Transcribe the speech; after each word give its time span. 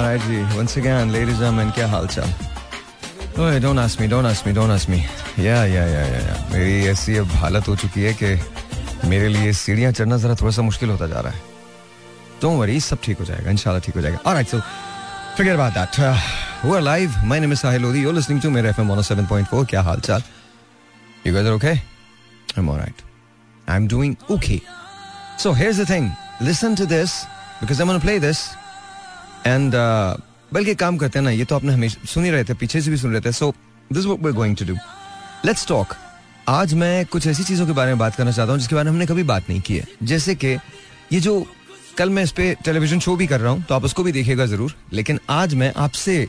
Alright 0.00 0.22
ji, 0.22 0.56
once 0.56 0.78
again, 0.78 1.12
ladies 1.12 1.40
and 1.40 1.40
gentlemen, 1.40 1.70
क्या 1.74 1.86
हाल 1.88 2.06
चाल? 2.06 2.30
ओए, 3.38 3.60
ask 3.60 4.00
me, 4.00 4.08
don't 4.08 4.24
ask 4.24 4.46
me, 4.46 4.52
don't 4.54 4.70
ask 4.70 4.88
me. 4.88 4.98
Yeah, 5.38 5.64
yeah, 5.64 5.88
yeah, 5.88 6.06
yeah, 6.12 6.22
yeah. 6.26 6.52
मेरी 6.52 6.86
ऐसी 6.86 7.16
अब 7.16 7.26
हालत 7.26 7.68
हो 7.68 7.76
चुकी 7.76 8.02
है 8.02 8.12
कि 8.22 9.08
मेरे 9.08 9.28
लिए 9.28 9.52
सीढ़ियाँ 9.52 9.92
चढ़ना 9.92 10.16
जरा 10.16 10.34
थोड़ा 10.34 10.50
सा 10.50 10.62
मुश्किल 10.62 10.90
होता 10.90 11.06
जा 11.06 11.20
रहा 11.20 11.32
है. 11.32 11.40
Don't 12.40 12.56
worry, 12.60 12.80
सब 12.80 12.98
ठीक 13.04 13.18
हो 13.18 13.24
जाएगा, 13.24 13.50
इंशाल्लाह 13.50 13.80
ठीक 13.80 13.94
हो 13.94 14.00
जाएगा. 14.00 14.18
Alright, 14.18 14.48
so 14.48 14.62
forget 15.36 15.54
about 15.60 15.74
that. 15.74 15.98
Uh, 15.98 16.16
we're 16.64 16.80
live. 16.80 17.10
My 17.24 17.38
name 17.38 17.52
is 17.52 17.62
Sahil 17.62 17.82
Lodi. 17.82 18.00
You're 18.00 18.16
listening 18.20 18.40
to 18.40 18.50
मेरे 18.50 18.72
FM 18.72 18.88
107.4. 18.88 19.68
क्या 19.70 19.82
हाल 19.82 20.00
चाल? 20.00 20.22
You 21.26 21.34
guys 21.34 21.44
are 21.44 21.58
okay? 21.58 21.76
I'm 22.56 22.70
alright. 22.70 23.04
I'm 23.68 23.86
doing 23.86 24.16
okay. 24.30 24.62
So 25.36 25.52
here's 25.52 25.76
the 25.76 25.86
thing. 25.86 26.10
Listen 26.40 26.74
to 26.74 26.86
this 26.86 27.26
because 27.60 27.80
I'm 27.80 27.86
going 27.86 28.00
to 28.00 28.06
play 28.06 28.18
this. 28.18 28.59
And 29.46 29.72
uh, 29.72 30.20
बल्कि 30.54 30.74
काम 30.74 30.96
करते 30.96 31.18
हैं 31.18 31.24
ना 31.24 31.30
ये 31.30 31.44
तो 31.44 31.56
आपने 31.56 31.72
हमेशा 31.72 32.06
सुन 32.06 32.24
ही 32.24 32.30
रहे 32.30 32.44
थे 32.44 32.54
पीछे 32.54 32.80
से 32.80 32.90
भी 32.90 32.96
सुन 32.96 33.12
रहे 33.12 33.20
थे 33.20 33.32
so 33.32 33.52
this 33.90 34.04
what 34.04 34.24
we 34.24 34.32
going 34.32 34.56
to 34.56 34.64
do 34.64 34.74
let's 35.44 35.66
talk 35.66 35.94
आज 36.48 36.74
मैं 36.74 37.06
कुछ 37.06 37.26
ऐसी 37.26 37.44
चीज़ों 37.44 37.66
के 37.66 37.72
बारे 37.72 37.90
में 37.90 37.98
बात 37.98 38.16
करना 38.16 38.30
चाहता 38.30 38.52
हूँ 38.52 38.58
जिसके 38.58 38.74
बारे 38.74 38.84
में 38.84 38.92
हमने 38.92 39.06
कभी 39.06 39.22
बात 39.22 39.50
नहीं 39.50 39.60
की 39.60 39.76
है। 39.76 39.86
जैसे 40.02 40.34
कि 40.34 40.48
ये 41.12 41.20
जो 41.20 41.44
कल 41.98 42.10
मैं 42.10 42.22
इस 42.22 42.32
पे 42.32 42.54
टेलीविज़न 42.64 43.00
शो 43.00 43.16
भी 43.16 43.26
कर 43.26 43.40
रहा 43.40 43.52
हूँ 43.52 43.62
तो 43.62 43.74
आप 43.74 43.84
उसको 43.84 44.02
भी 44.02 44.12
देखिएगा 44.12 44.46
ज़रूर 44.46 44.74
लेकिन 44.92 45.20
आज 45.30 45.54
मैं 45.54 45.72
आपसे 45.76 46.26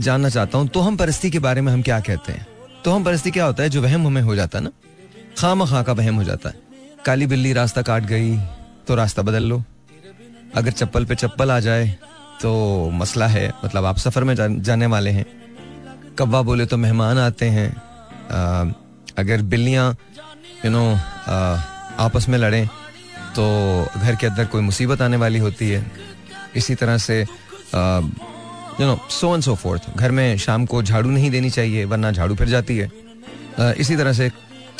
जानना 0.00 0.28
चाहता 0.28 0.58
हूँ 0.58 0.68
तो 0.68 0.80
हम 0.80 0.96
परस्ती 0.96 1.30
के 1.30 1.38
बारे 1.38 1.60
में 1.60 1.72
हम 1.72 1.82
क्या 1.82 2.00
कहते 2.00 2.32
हैं? 2.32 2.46
तो 2.84 2.90
हम 2.90 3.04
परस्ती 3.04 3.30
क्या 3.30 3.44
होता 3.44 3.62
है 3.62 3.70
जो 3.70 3.82
वहम 3.82 4.06
हमें 4.06 4.22
हो 4.22 4.34
जाता 4.34 4.58
है 4.58 4.64
ना? 4.64 4.70
खाम 5.38 5.64
खा 5.66 5.82
का 5.82 5.92
वहम 5.92 6.14
हो 6.14 6.24
जाता 6.24 6.48
है। 6.48 6.60
काली 7.04 7.26
बिल्ली 7.26 7.52
रास्ता 7.52 7.82
काट 7.82 8.06
गई 8.06 8.36
तो 8.88 8.94
रास्ता 8.94 9.22
बदल 9.22 9.44
लो। 9.44 9.62
अगर 10.54 10.70
चप्पल 10.72 11.04
पे 11.04 11.14
चप्पल 11.14 11.50
आ 11.50 11.60
जाए 11.60 11.96
तो 12.42 12.90
मसला 12.92 13.26
है 13.26 13.52
मतलब 13.64 13.84
आप 13.84 13.98
सफ़र 13.98 14.24
में 14.24 14.34
जाने 14.62 14.86
वाले 14.86 15.10
हैं। 15.10 15.24
कब्बा 16.18 16.40
बोले 16.42 16.66
तो 16.66 16.76
मेहमान 16.76 17.18
आते 17.18 17.46
हैं। 17.48 17.68
आ, 17.70 18.64
अगर 19.18 19.42
बिल्लियाँ 19.42 19.90
यू 20.64 20.70
नो 20.70 20.84
आपस 22.02 22.28
में 22.28 22.38
लड़ें 22.38 22.66
तो 23.36 23.44
घर 23.96 24.16
के 24.16 24.26
अंदर 24.26 24.44
कोई 24.46 24.62
मुसीबत 24.62 25.02
आने 25.02 25.16
वाली 25.16 25.38
होती 25.38 25.68
है। 25.70 25.84
इसी 26.56 26.74
तरह 26.74 26.98
से 26.98 27.20
you 27.20 28.86
know 28.86 28.98
so 29.10 29.34
and 29.34 29.42
so 29.42 29.54
forth 29.54 29.96
घर 29.96 30.10
में 30.10 30.36
शाम 30.38 30.66
को 30.66 30.82
झाड़ू 30.82 31.10
नहीं 31.10 31.30
देनी 31.30 31.50
चाहिए 31.50 31.84
वरना 31.84 32.10
झाड़ू 32.10 32.34
फिर 32.34 32.48
जाती 32.48 32.76
है। 32.78 32.90
आ, 33.60 33.70
इसी 33.72 33.96
तरह 33.96 34.12
से 34.12 34.30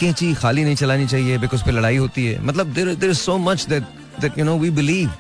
कैंची 0.01 0.33
खाली 0.35 0.65
नहीं 0.65 0.77
चलानी 0.77 1.07
चाहिए 1.07 1.39
बिकॉज़ 1.39 1.65
पे 1.65 1.71
लड़ाई 1.71 1.97
होती 1.97 2.27
है। 2.27 2.43
मतलब 2.45 2.73
देर 2.75 2.95
देर 2.97 3.13
so 3.15 3.39
much 3.39 3.67
that 3.69 3.83
that 4.21 4.39
you 4.39 4.45
know 4.45 4.59
we 4.59 4.71
believe 4.71 5.11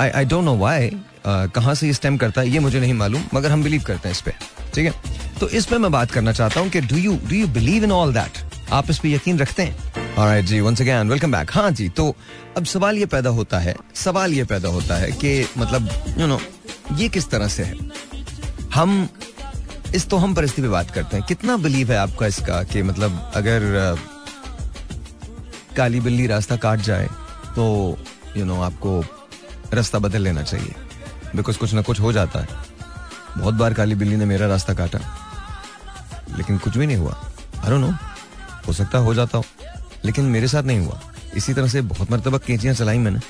I 0.00 0.10
I 0.10 0.24
don't 0.24 0.44
know 0.44 0.56
why 0.56 0.90
कहाँ 1.26 1.74
से 1.74 1.86
ये 1.86 1.92
स्टेम 1.92 2.16
करता 2.16 2.40
है, 2.40 2.48
ये 2.48 2.58
मुझे 2.58 2.80
नहीं 2.80 2.94
मालूम, 2.94 3.22
मगर 3.34 3.50
हम 3.50 3.62
बिलीव 3.62 3.82
करते 3.82 4.08
हैं 4.08 4.14
इस 4.16 4.20
पर 4.20 4.32
ठीक 4.74 4.86
है? 4.86 4.92
तो 5.40 5.48
इस 5.48 5.66
पर 5.66 5.78
मैं 5.78 5.90
बात 5.92 6.10
करना 6.10 6.32
चाहता 6.32 6.60
हूँ 6.60 6.68
कि 6.70 6.80
do 6.80 6.96
you 6.96 7.18
do 7.28 7.34
you 7.34 7.46
believe 7.48 7.84
in 7.84 7.92
all 7.92 8.12
that 8.12 8.38
आप 8.72 8.90
इस 8.90 8.98
पे 8.98 9.12
यकीन 9.12 9.38
रखते 9.38 9.62
हैं? 9.62 10.16
Alright 10.16 10.46
जी 10.46 10.60
वंस 10.60 10.80
अगेन 10.80 11.08
वेलकम 11.08 11.32
बैक 11.32 11.50
हाँ 11.52 11.70
जी 11.70 11.88
तो 11.88 12.14
अब 12.56 12.64
सवाल 12.64 12.98
ये 12.98 13.06
पैदा 13.06 13.30
होता 13.30 13.58
है, 13.58 13.74
सवाल 13.94 14.32
ये 14.32 14.44
पैदा 14.44 14.68
होता 14.68 14.96
है 14.96 15.10
कि 15.14 15.46
मतलब 15.58 15.88
यू 16.18 16.26
नो 16.26 16.40
ये 16.96 17.08
किस 17.08 17.30
तरह 17.30 17.48
से 17.48 17.64
है? 17.64 17.76
हम, 18.74 19.08
इस 19.94 20.08
तो 20.10 20.16
हम 20.16 20.34
परिस्थिति 20.34 20.62
पे 20.62 20.68
बात 20.68 20.90
करते 20.90 21.16
हैं। 21.16 21.26
कितना 21.26 21.56
बिलीव 21.56 21.92
है 21.92 21.98
आपका 21.98 22.26
इसका 22.26 22.62
कि 22.62 22.82
मतलब 22.82 23.30
अगर 23.34 23.96
काली 25.76 26.00
बिल्ली 26.00 26.26
रास्ता 26.26 26.56
काट 26.56 26.80
जाए 26.80 27.06
तो 27.56 27.64
यू 28.36 28.44
नो 28.44 28.60
आपको 28.62 29.00
रास्ता 29.74 29.98
बदल 29.98 30.22
लेना 30.22 30.42
चाहिए। 30.42 30.74
बिकॉज़ 31.36 31.58
कुछ 31.58 31.74
ना 31.74 31.82
कुछ 31.82 32.00
हो 32.00 32.12
जाता 32.12 32.40
है। 32.40 32.48
बहुत 33.38 33.54
बार 33.54 33.74
काली 33.74 33.94
बिल्ली 33.94 34.16
ने 34.16 34.24
मेरा 34.26 34.46
रास्ता 34.46 34.74
काटा, 34.74 34.98
लेकिन 36.36 36.58
कुछ 36.58 36.76
भी 36.76 36.86
नहीं 36.86 36.96
हुआ। 36.96 37.16
अरे 37.58 37.78
नो 37.78 37.92
हो 38.66 38.72
सकता 38.72 38.98
हो 38.98 39.14
जाता 39.14 39.38
हो, 39.38 39.44
लेकिन 40.04 40.24
मेरे 40.26 40.48
साथ 40.48 40.62
नहीं 40.62 40.80
हुआ। 40.80 41.00
इसी 41.36 41.54
तरह 41.54 41.68
से 41.68 41.80
बहुत 41.82 42.10
मरतबा 42.10 42.38
कैंचियाँ 42.38 42.74
चलाई 42.74 42.98
मैंने 42.98 43.20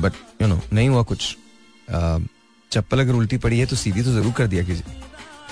बट 0.00 0.12
यू 0.42 0.48
नो 0.48 0.60
नहीं 0.72 0.88
हुआ 0.88 1.02
कुछ। 1.04 1.36
चप्पल 2.72 3.00
अगर 3.00 3.12
उल्टी 3.14 3.36
पड़ी 3.38 3.58
है 3.58 3.66
तो 3.66 3.76
सीधी 3.76 4.02
तो 4.02 4.12
ज़रूर 4.12 4.32
कर 4.32 4.46
दिया 4.46 4.62
कीजिए। 4.64 5.02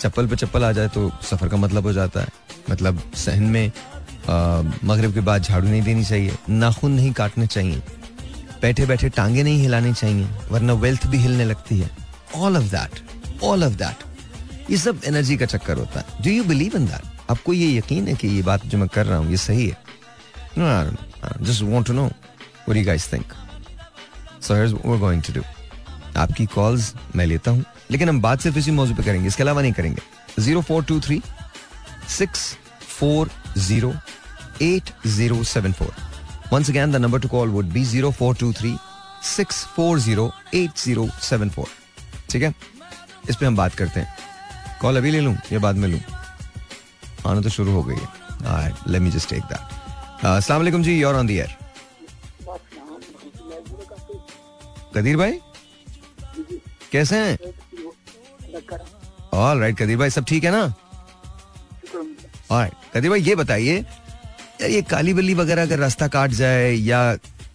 चप्पल 0.01 0.27
पे 0.27 0.37
चप्पल 0.37 0.65
आ 0.65 0.71
जाए 0.73 0.89
तो 0.89 1.11
सफ़र 1.23 1.49
का 1.49 1.57
मतलब 1.57 1.87
हो 1.87 1.93
जाता 1.93 2.21
है। 2.21 2.29
मतलब 2.71 3.03
सहन 3.17 3.43
में 3.45 3.71
मगरब 4.85 5.15
के 5.15 5.21
बाद 5.21 5.43
झाड़ू 5.43 5.69
नहीं 5.69 5.83
देनी 5.83 6.05
चाहिए, 6.05 6.37
नाखून 6.51 6.93
नहीं 6.93 7.13
काटने 7.13 7.47
चाहिए। 7.47 7.83
बैठे 8.63 8.87
बैठे 8.87 9.09
टांगे 9.09 9.43
नहीं 9.43 9.61
हिलानी 9.61 9.93
चाहिए, 9.93 10.27
वरना 10.51 10.73
वेल्थ 10.75 11.07
भी 11.07 11.19
हिलने 11.19 11.45
लगती 11.45 11.79
है। 11.79 11.91
All 12.37 12.57
of 12.57 12.71
that 12.71 13.43
all 13.45 13.65
of 13.65 13.73
that 13.77 14.71
ये 14.71 14.77
सब 14.79 15.01
एनर्जी 15.07 15.37
का 15.37 15.47
चक्कर 15.47 15.79
होता 15.79 16.01
है। 16.01 16.23
Do 16.25 16.31
you 16.31 16.45
believe 16.45 16.77
in 16.77 16.87
that 16.87 17.31
आपको 17.31 17.53
ये 17.53 17.77
यकीन 17.79 18.09
है 18.09 18.15
कि 18.15 18.29
ये 18.29 18.43
बात 18.43 18.67
जो 18.67 18.79
मैं 18.79 18.89
कर 18.89 19.07
रहा 19.07 19.19
हूँ, 19.19 19.31
ये 19.31 19.37
सही 19.37 19.69
है? 19.69 19.77
Just 21.43 21.63
want 21.63 21.87
to 21.87 21.93
know 21.93 22.11
guys 22.85 23.05
think? 23.13 23.33
So 24.41 24.55
here's 24.55 24.73
what 24.75 24.85
we're 24.87 25.01
going 25.01 25.23
to 25.27 25.33
do. 25.33 25.43
आपकी 26.17 26.47
कॉल्स 26.47 26.93
मैं 27.17 27.27
लेता 27.27 27.51
हूँ, 27.51 27.65
लेकिन 27.91 28.09
हम 28.09 28.21
बात 28.23 28.41
सिर्फ़ 28.41 28.59
इसी 28.59 28.71
मौजूद 28.71 28.97
पे 28.97 29.03
करेंगे, 29.03 29.29
इसके 29.29 29.43
अलावा 29.43 29.63
नहीं 29.63 29.73
करेंगे। 29.73 30.03
Zero 30.43 30.61
four 30.63 30.85
two 30.85 30.99
three 31.01 31.21
six 32.11 32.41
four 32.89 33.31
zero 33.59 33.93
eight 34.63 34.91
zero 35.07 35.43
seven 35.45 35.73
four 35.73 35.95
Once 36.53 36.69
again, 36.69 36.91
the 36.91 36.99
number 36.99 37.19
to 37.19 37.29
call 37.29 37.49
would 37.49 37.73
be 37.75 37.83
0423 37.85 38.79
640 39.23 40.25
8074. 40.53 41.69
ठीक 42.31 42.43
है? 42.43 42.55
इस 43.31 43.37
पे 43.37 43.47
हम 43.47 43.57
बात 43.57 43.75
करते 43.75 44.01
हैं। 44.01 44.79
कॉल 44.81 44.97
अभी 44.97 45.11
ले 45.11 45.21
लूँ 45.21 45.37
या 45.53 45.59
बाद 45.59 45.77
में 45.77 45.89
लूँ? 45.89 46.01
आना 47.27 47.41
तो 47.41 47.49
शुरू 47.49 47.73
हो 47.73 47.83
गई 47.83 47.95
है। 47.95 48.75
Let 48.89 49.03
me 49.03 49.11
just 49.11 49.29
take 49.31 49.43
that 49.53 50.25
अस्सलाम 50.27 50.61
वालेकुम 50.61 50.83
जी 50.83 50.99
you're 51.01 51.15
on 51.17 51.27
the 51.27 51.31
air 51.31 51.57
Qadeer 54.95 55.17
भाई? 55.17 55.41
कैसे 56.93 57.17
हैं? 57.17 57.39
ऑल 59.35 59.61
राइट 59.61 59.77
कदीर 59.79 59.99
भाई 59.99 60.11
सब 60.11 60.25
ठीक 60.29 60.45
है 60.45 60.51
ना? 60.51 60.63
ऑल 62.51 62.59
राइट 62.59 62.73
कदीर 62.95 63.11
भाई 63.11 63.21
ये 63.23 63.35
बताइए 63.35 63.85
ये 64.63 64.83
काली 64.91 65.15
बिल्ली 65.15 65.35
वगैरह 65.35 65.63
अगर 65.63 65.79
रास्ता 65.79 66.09
काट 66.09 66.31
जाए 66.41 66.73
या 66.73 67.01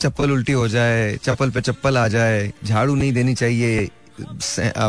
चप्पल 0.02 0.32
उल्टी 0.32 0.52
हो 0.52 0.68
जाए 0.68 1.16
चप्पल 1.24 1.50
पे 1.52 1.62
चप्पल 1.62 1.98
आ 1.98 2.08
जाए 2.08 2.52
झाड़ू 2.64 2.96
नहीं 2.96 3.12
देनी 3.14 3.34
चाहिए 3.36 3.90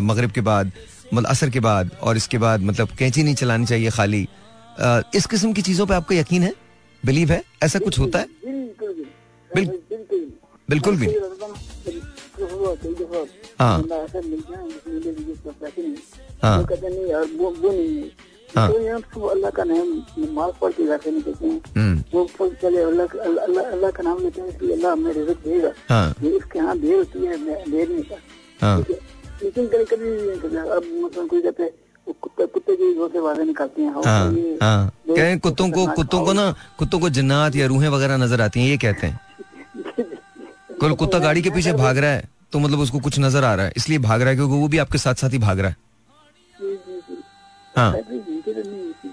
मगरिब 0.03 0.31
के 0.31 0.41
बाद 0.41 0.73
मतलब 1.15 1.29
असर 1.31 1.51
के 1.51 1.61
बाद 1.61 1.91
और 2.03 2.17
इसके 2.17 2.39
बाद 2.39 2.63
मतलब 2.71 2.89
कैंची 2.99 3.23
नहीं 3.23 3.35
चलानी 3.35 3.67
चाहिए 3.67 3.91
खाली 3.91 4.27
आ, 4.81 5.01
इस 5.15 5.27
किस्म 5.27 5.53
की 5.53 5.63
चीज़ों 5.63 5.87
पे 5.87 5.95
आपको 5.95 6.15
यकीन 6.15 6.43
है? 6.43 6.53
बिलीव 7.03 7.31
है? 7.33 7.43
ऐसा 7.63 7.79
कुछ 7.79 7.99
होता 7.99 8.19
है? 8.19 8.27
बिल्कुल 10.69 10.97
भी। 10.97 11.07
हाँ 13.61 13.79
हाँ। 16.43 16.59
हाँ। 18.57 18.69
तो 19.15 19.27
अल्लाह 19.27 19.51
का 19.51 19.65
नाम 19.65 19.89
के 20.11 21.31
हैं 21.41 21.61
हम्म। 21.77 22.03
वो 22.13 22.49
चले 22.63 22.83
अल्लाह 22.83 23.07
अल्लाह 23.21 23.65
अल्लाह 23.67 23.91
का 23.91 24.03
नाम 24.03 24.23
लेते 24.23 24.41
हैं 24.41 24.49
इसलिए 24.49 24.75
अल्लाह 24.75 24.93
हमें 24.93 25.13
रिजक 25.13 25.45
देगा 25.45 25.73
हाँ। 25.89 26.09
इसके 26.11 26.59
यहाँ 26.59 26.79
देर 26.79 26.97
होती 26.97 27.27
है 27.27 27.37
देर 27.65 27.89
नहीं 27.89 28.03
का 28.05 28.17
हाँ। 28.61 28.79
लेकिन 29.43 29.67
कभी 29.67 29.85
कभी 29.85 30.57
अब 30.57 30.85
मतलब 30.97 31.29
कोई 31.29 31.43
कहते 31.43 31.71
कुत्ते 32.07 32.47
कुत्ते 32.47 32.77
की 32.77 32.93
से 33.09 33.21
बाहर 33.21 33.45
निकालते 33.45 33.83
हैं 33.83 33.93
हाँ, 33.95 34.33
हाँ. 34.63 34.93
कहें 35.09 35.39
कुत्तों 35.41 35.69
को 35.71 35.87
कुत्तों 35.93 36.25
को 36.25 36.33
ना 36.33 36.55
कुत्तों 36.79 37.01
को 37.01 37.09
जन्नात 37.11 37.57
या 37.57 37.67
रूहें 37.67 37.89
वगैरह 37.89 38.17
नज़र 38.17 38.41
आती 38.43 38.61
हैं 38.61 38.69
ये 38.69 38.77
कहते 38.79 39.07
हैं 39.07 39.21
कोई 40.81 40.95
कुत्ता 40.95 41.19
गाड़ी 41.19 41.43
के 41.43 41.51
पीछे 41.51 41.73
भाग 41.75 41.99
रहा 41.99 42.11
है 42.11 42.29
तो 42.53 42.59
मतलब 42.59 42.81
उसको 42.81 42.99
कुछ 43.01 43.19
नज़र 43.19 43.45
आ 43.45 43.55
रहा 43.55 43.67
है 43.67 43.73
इसलिए 43.77 43.99
भाग 44.01 44.21
रहा 44.21 44.31
है 44.31 44.37
क्योंकि 44.37 44.55
वो 44.55 44.69
भी 44.69 44.79
आपके 44.79 44.99
साथ 44.99 45.15
साथ 45.15 45.31
ही 45.31 45.39
भाग 45.39 45.61
रहा 45.61 45.71
है 45.71 45.77
हाँ। 47.79 47.91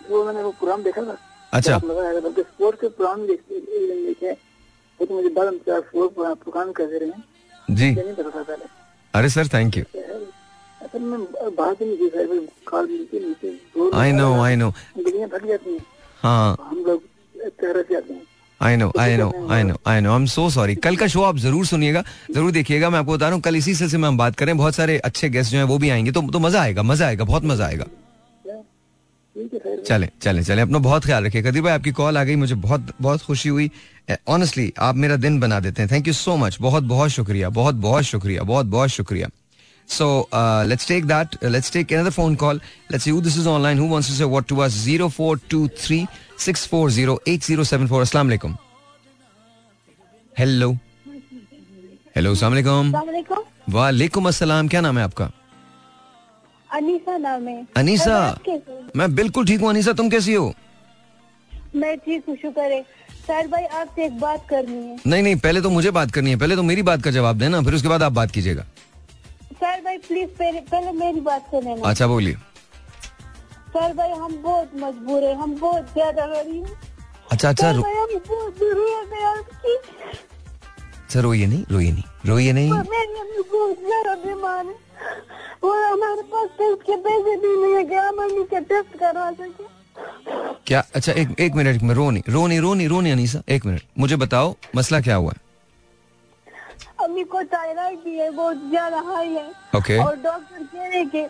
वो 0.09 0.23
मैंने 0.25 0.41
वो 0.43 0.51
पुरान 0.59 0.83
देखा 0.83 1.01
था। 1.01 1.17
अच्छा। 1.53 1.77
स्पोर्ट 1.77 2.75
के 2.81 2.87
पुरान 2.89 3.25
देखे 3.27 4.31
वो 4.99 5.05
तो 5.05 5.13
मुझे 5.13 5.29
बाद 5.29 5.47
पुरान 6.45 6.71
कह 6.71 6.85
दे 6.85 6.97
रहे 6.99 7.09
हैं। 7.09 7.23
जी। 7.69 7.89
नहीं 7.91 8.13
पता 8.13 8.29
था 8.29 8.43
पहले। 8.43 8.65
अरे 9.13 9.29
sir 9.29 9.47
thank 9.53 9.77
you 9.77 9.83
I 13.93 14.11
know 14.11 14.27
I 14.41 14.55
know 14.55 14.69
हैं 14.99 15.29
हम 16.23 16.83
लोग 16.87 17.01
से 17.89 18.19
I 18.61 18.75
know 18.77 18.91
I 18.99 19.17
know 19.17 19.31
I 19.49 19.63
know 19.63 19.75
I 19.87 20.01
know 20.01 20.11
I 20.11 20.15
am 20.15 20.25
so 20.25 20.49
sorry 20.49 20.75
कल 20.85 20.95
का 20.95 21.07
शो 21.07 21.21
आप 21.23 21.37
ज़रूर 21.37 21.65
सुनिएगा 21.65 22.03
ज़रूर 22.31 22.51
देखिएगा। 22.51 22.89
मैं 22.89 22.99
आपको 22.99 23.13
बता 23.13 23.25
रहा 23.25 23.33
हूँ 23.33 23.41
कल 23.41 23.55
इसी 23.55 23.75
सिलसिले 23.75 24.01
में 24.01 24.07
हम 24.07 24.17
बात 24.17 24.35
करें 24.35 24.57
बहुत 24.57 24.75
सारे 24.75 24.97
अच्छे 24.99 25.29
गेस्ट 25.29 25.51
जो 25.51 25.57
हैं 25.57 25.65
वो 25.65 25.77
भी 25.77 25.89
आएँगे। 25.89 26.11
तो 26.11 26.21
तो 26.31 26.39
मज़ा 26.39 26.61
आएगा 26.61 26.83
मज़ा 26.83 27.07
आएगा 27.07 27.23
बहुत 27.25 27.43
मज़ा 27.43 27.65
आएगा। 27.65 27.85
चले 29.37 30.09
चले 30.21 30.43
चले 30.43 30.61
अपना 30.61 30.79
बहुत 30.79 31.05
ख्याल 31.05 31.25
रखिए 31.25 31.41
कदीर 31.43 31.61
भाई 31.61 31.73
आपकी 31.73 31.91
कॉल 31.91 32.17
आ 32.17 32.23
गई 32.23 32.35
मुझे 32.35 32.55
बहुत 32.55 32.93
बहुत 33.01 33.21
खुशी 33.21 33.49
हुई 33.49 33.69
ऑनेस्टली 34.35 34.71
आप 34.89 34.95
मेरा 34.95 35.15
दिन 35.25 35.39
बना 35.39 35.59
देते 35.59 35.81
हैं 35.81 35.91
थैंक 35.91 36.07
यू 36.07 36.13
सो 36.13 36.35
मच 36.43 36.57
बहुत 36.61 36.83
बहुत 36.93 37.09
शुक्रिया 37.11 37.49
बहुत 37.57 37.75
बहुत 37.87 38.03
शुक्रिया 38.03 38.43
बहुत 38.53 38.65
बहुत 38.77 38.89
शुक्रिया 38.99 39.29
So 39.87 40.05
uh, 40.33 40.65
let's 40.67 40.87
take 40.89 41.03
that. 41.09 41.35
Uh, 41.43 41.49
let's 41.55 41.69
take 41.73 41.91
another 41.91 42.11
phone 42.13 42.35
call. 42.35 42.59
Let's 42.89 43.03
see 43.03 43.11
who 43.11 43.19
this 43.21 43.35
is 43.37 43.49
online. 43.51 43.77
Who 43.77 43.89
wants 43.89 44.07
to 44.07 44.15
say 44.19 44.25
what 44.25 44.47
to 44.51 44.61
us? 44.61 44.71
Zero 44.85 45.09
four 45.09 45.37
two 45.53 45.67
three 45.81 45.99
six 46.45 46.65
four 46.65 46.89
zero 46.89 47.17
eight 47.27 47.43
zero 47.43 47.65
seven 47.71 47.91
four. 47.91 48.01
Assalamu 48.01 48.33
alaikum. 48.33 48.57
Hello. 50.37 50.71
Hello 52.17 52.33
सलाम 52.35 52.91
वालेकुम 53.69 54.27
अस्सलाम 54.27 54.67
क्या 54.67 54.81
नाम 54.81 54.97
है 54.97 55.03
आपका 55.03 55.29
अनीसा 56.75 57.17
नाम 57.17 57.47
है। 57.47 57.65
अनीसा? 57.77 58.17
मैं 58.95 59.13
बिल्कुल 59.15 59.45
ठीक 59.47 59.61
हूँ। 59.61 59.69
अनीसा 59.69 59.93
तुम 59.93 60.09
कैसी 60.09 60.33
हो? 60.33 60.53
मैं 61.75 61.97
ठीक 61.97 62.23
हूँ 62.29 62.35
शुक्र 62.41 62.71
है। 62.71 62.81
सर 63.27 63.47
भाई 63.47 63.63
आपसे 63.79 64.05
एक 64.05 64.19
बात 64.19 64.45
करनी 64.49 64.77
है। 64.77 64.97
नहीं 65.07 65.23
नहीं 65.23 65.35
पहले 65.45 65.61
तो 65.61 65.69
मुझे 65.69 65.91
बात 65.91 66.11
करनी 66.11 66.29
है। 66.29 66.37
पहले 66.39 66.55
तो 66.55 66.63
मेरी 66.63 66.81
बात 66.89 67.03
का 67.03 67.11
जवाब 67.11 67.37
देना 67.39 67.61
फिर 67.63 67.73
उसके 67.75 67.87
बाद 67.87 68.03
आप 68.03 68.11
बात 68.11 68.31
कीजिएगा। 68.31 68.63
सर 69.53 69.81
भाई 69.81 69.97
प्लीज़ 70.07 70.29
पहले 70.39 70.59
पहले 70.71 70.91
मेरी 70.99 71.21
बात 71.21 71.47
सुने 71.51 71.75
अच्छा 71.85 72.07
बोलिए। 72.07 72.33
सर 73.75 73.93
भाई 73.93 74.11
हम 74.11 74.35
बहुत 74.43 74.71
मजबूर 74.83 75.23
है 75.23 75.33
हम 75.41 75.55
बहुत 75.59 75.93
ज़्यादा 75.93 76.25
गरीब 76.27 76.65
अच्छा 77.31 77.49
अच्छा 77.49 77.71
सर 77.71 77.79
भाई 77.79 77.93
हम 77.93 78.19
बहुत 78.27 78.57
ज़रूरत 78.59 79.13
है 79.13 79.25
आपकी 79.27 79.77
सर 81.13 81.21
रोइए 81.21 81.45
नहीं 81.47 81.63
रोइए 81.71 81.91
नहीं 81.91 82.03
रोइए 82.25 82.53
नहीं। 82.53 82.71
मेरी 82.71 83.41
बहुत 83.41 83.77
ज़्यादा 83.79 84.15
बीमार 84.23 84.65
है। 84.65 84.73
और 85.63 85.83
हमारे 85.83 86.21
पास 86.21 86.49
टेस्ट 86.49 86.81
के 86.81 86.95
पैसे 86.95 87.35
भी 87.35 87.61
नहीं 87.61 87.75
है 87.75 87.83
कि 87.83 87.95
हम 87.95 88.17
अम्मी 88.17 88.43
टेस्ट 88.43 88.97
करवा 88.97 89.31
सके। 89.31 89.63
क्या? 90.67 90.83
अच्छा 90.95 91.11
एक 91.11 91.39
एक 91.39 91.55
मिनट 91.55 91.81
में 91.81 91.95
रोनी 91.95 92.19
रोनी 92.19 92.31
रोनी 92.33 92.47
नहीं 92.47 92.59
रो 92.59 92.73
नहीं 92.73 92.87
रो 92.87 93.01
नहीं 93.01 93.13
अनीसा 93.13 93.41
एक 93.49 93.65
मिनट 93.65 93.81
मुझे 93.99 94.15
बताओ 94.15 94.55
मसला 94.75 95.01
क्या 95.01 95.15
हुआ? 95.15 95.31
है 95.31 95.43
अम्मी 97.03 97.23
को 97.23 97.43
थायराइड 97.43 97.99
भी 97.99 98.17
है 98.17 98.29
बहुत 98.31 98.69
ज़्यादा 98.69 98.99
हाई 98.99 99.29
है। 99.29 99.51
ओके 99.75 100.03
और 100.03 100.15
डॉक्टर 100.15 100.63
कह 100.63 100.87
रहे 100.87 101.05
कि 101.05 101.25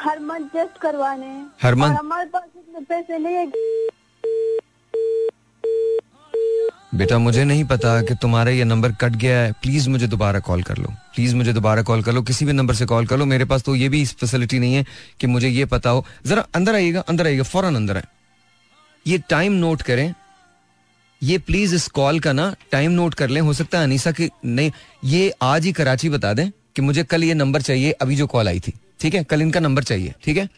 हर 0.00 0.18
मंथ 0.18 0.48
टेस्ट 0.48 0.78
करवाने 0.78 1.26
हैं। 1.26 1.46
हर? 1.62 1.72
और 1.72 1.90
हमारे 1.90 2.28
पास 2.28 2.42
इतने 2.56 2.80
पैसे 2.80 3.18
नहीं 3.18 3.34
है 3.34 3.46
कि- 3.46 3.90
बेटा, 6.96 7.18
मुझे 7.18 7.44
नहीं 7.44 7.64
पता 7.64 8.02
कि 8.02 8.14
तुम्हारा 8.14 8.50
ये 8.50 8.64
नंबर 8.64 8.92
कट 8.92 9.12
गया 9.12 9.38
है। 9.38 9.52
प्लीज़ 9.52 9.88
मुझे 9.90 10.06
दोबारा 10.06 10.40
कॉल 10.40 10.62
कर 10.62 10.76
लो। 10.78 10.88
प्लीज़ 11.14 11.34
मुझे 11.36 11.52
दोबारा 11.52 11.82
कॉल 11.82 12.02
कर 12.02 12.12
लो। 12.12 12.22
किसी 12.22 12.44
भी 12.44 12.52
नंबर 12.52 12.74
से 12.74 12.86
कॉल 12.86 13.06
कर 13.06 13.16
लो। 13.16 13.24
मेरे 13.24 13.44
पास 13.44 13.62
तो 13.62 13.74
ये 13.74 13.88
भी 13.88 14.04
फैसिलिटी 14.04 14.58
नहीं 14.58 14.74
है 14.74 14.84
कि 15.20 15.26
मुझे 15.26 15.48
ये 15.48 15.64
पता 15.64 15.90
हो। 15.90 16.04
जरा 16.26 16.46
अंदर 16.54 16.74
आइएगा 16.74 17.00
अंदर 17.00 17.26
आइएगा, 17.26 17.42
फ़ौरन 17.42 17.76
अंदर 17.76 17.96
आए। 17.96 18.04
ये 19.06 19.18
टाइम 19.18 19.52
नोट 19.52 19.82
करें। 19.82 20.14
ये 21.22 21.38
प्लीज़ 21.38 21.74
इस 21.74 21.88
कॉल 21.88 22.20
का 22.20 22.32
ना 22.32 22.54
टाइम 22.72 22.90
नोट 22.90 23.14
कर 23.14 23.28
लें। 23.28 23.40
हो 23.40 23.52
सकता 23.52 23.78
है 23.78 23.84
अनिसा 23.84 24.10
की 24.10 24.28
नहीं, 24.44 24.70
ये 25.04 25.32
आज 25.42 25.64
ही 25.64 25.72
कराची 25.72 26.08
बता 26.08 26.32
दें 26.32 26.50
कि 26.76 26.82
मुझे 26.82 27.04
कल 27.04 27.24
ये 27.24 27.34
नंबर 27.34 27.62
चाहिए। 27.62 27.90
अभी 27.92 28.16
जो 28.16 28.26
कॉल 28.26 28.48
आई 28.48 28.60
थी। 28.60 28.72
ठीक 29.00 29.14
है? 29.14 29.24
कल 29.24 29.42
इनका 29.42 29.60
नंबर 29.60 29.82
चाहिए। 29.82 30.14
ठीक 30.24 30.36
है? 30.36 30.48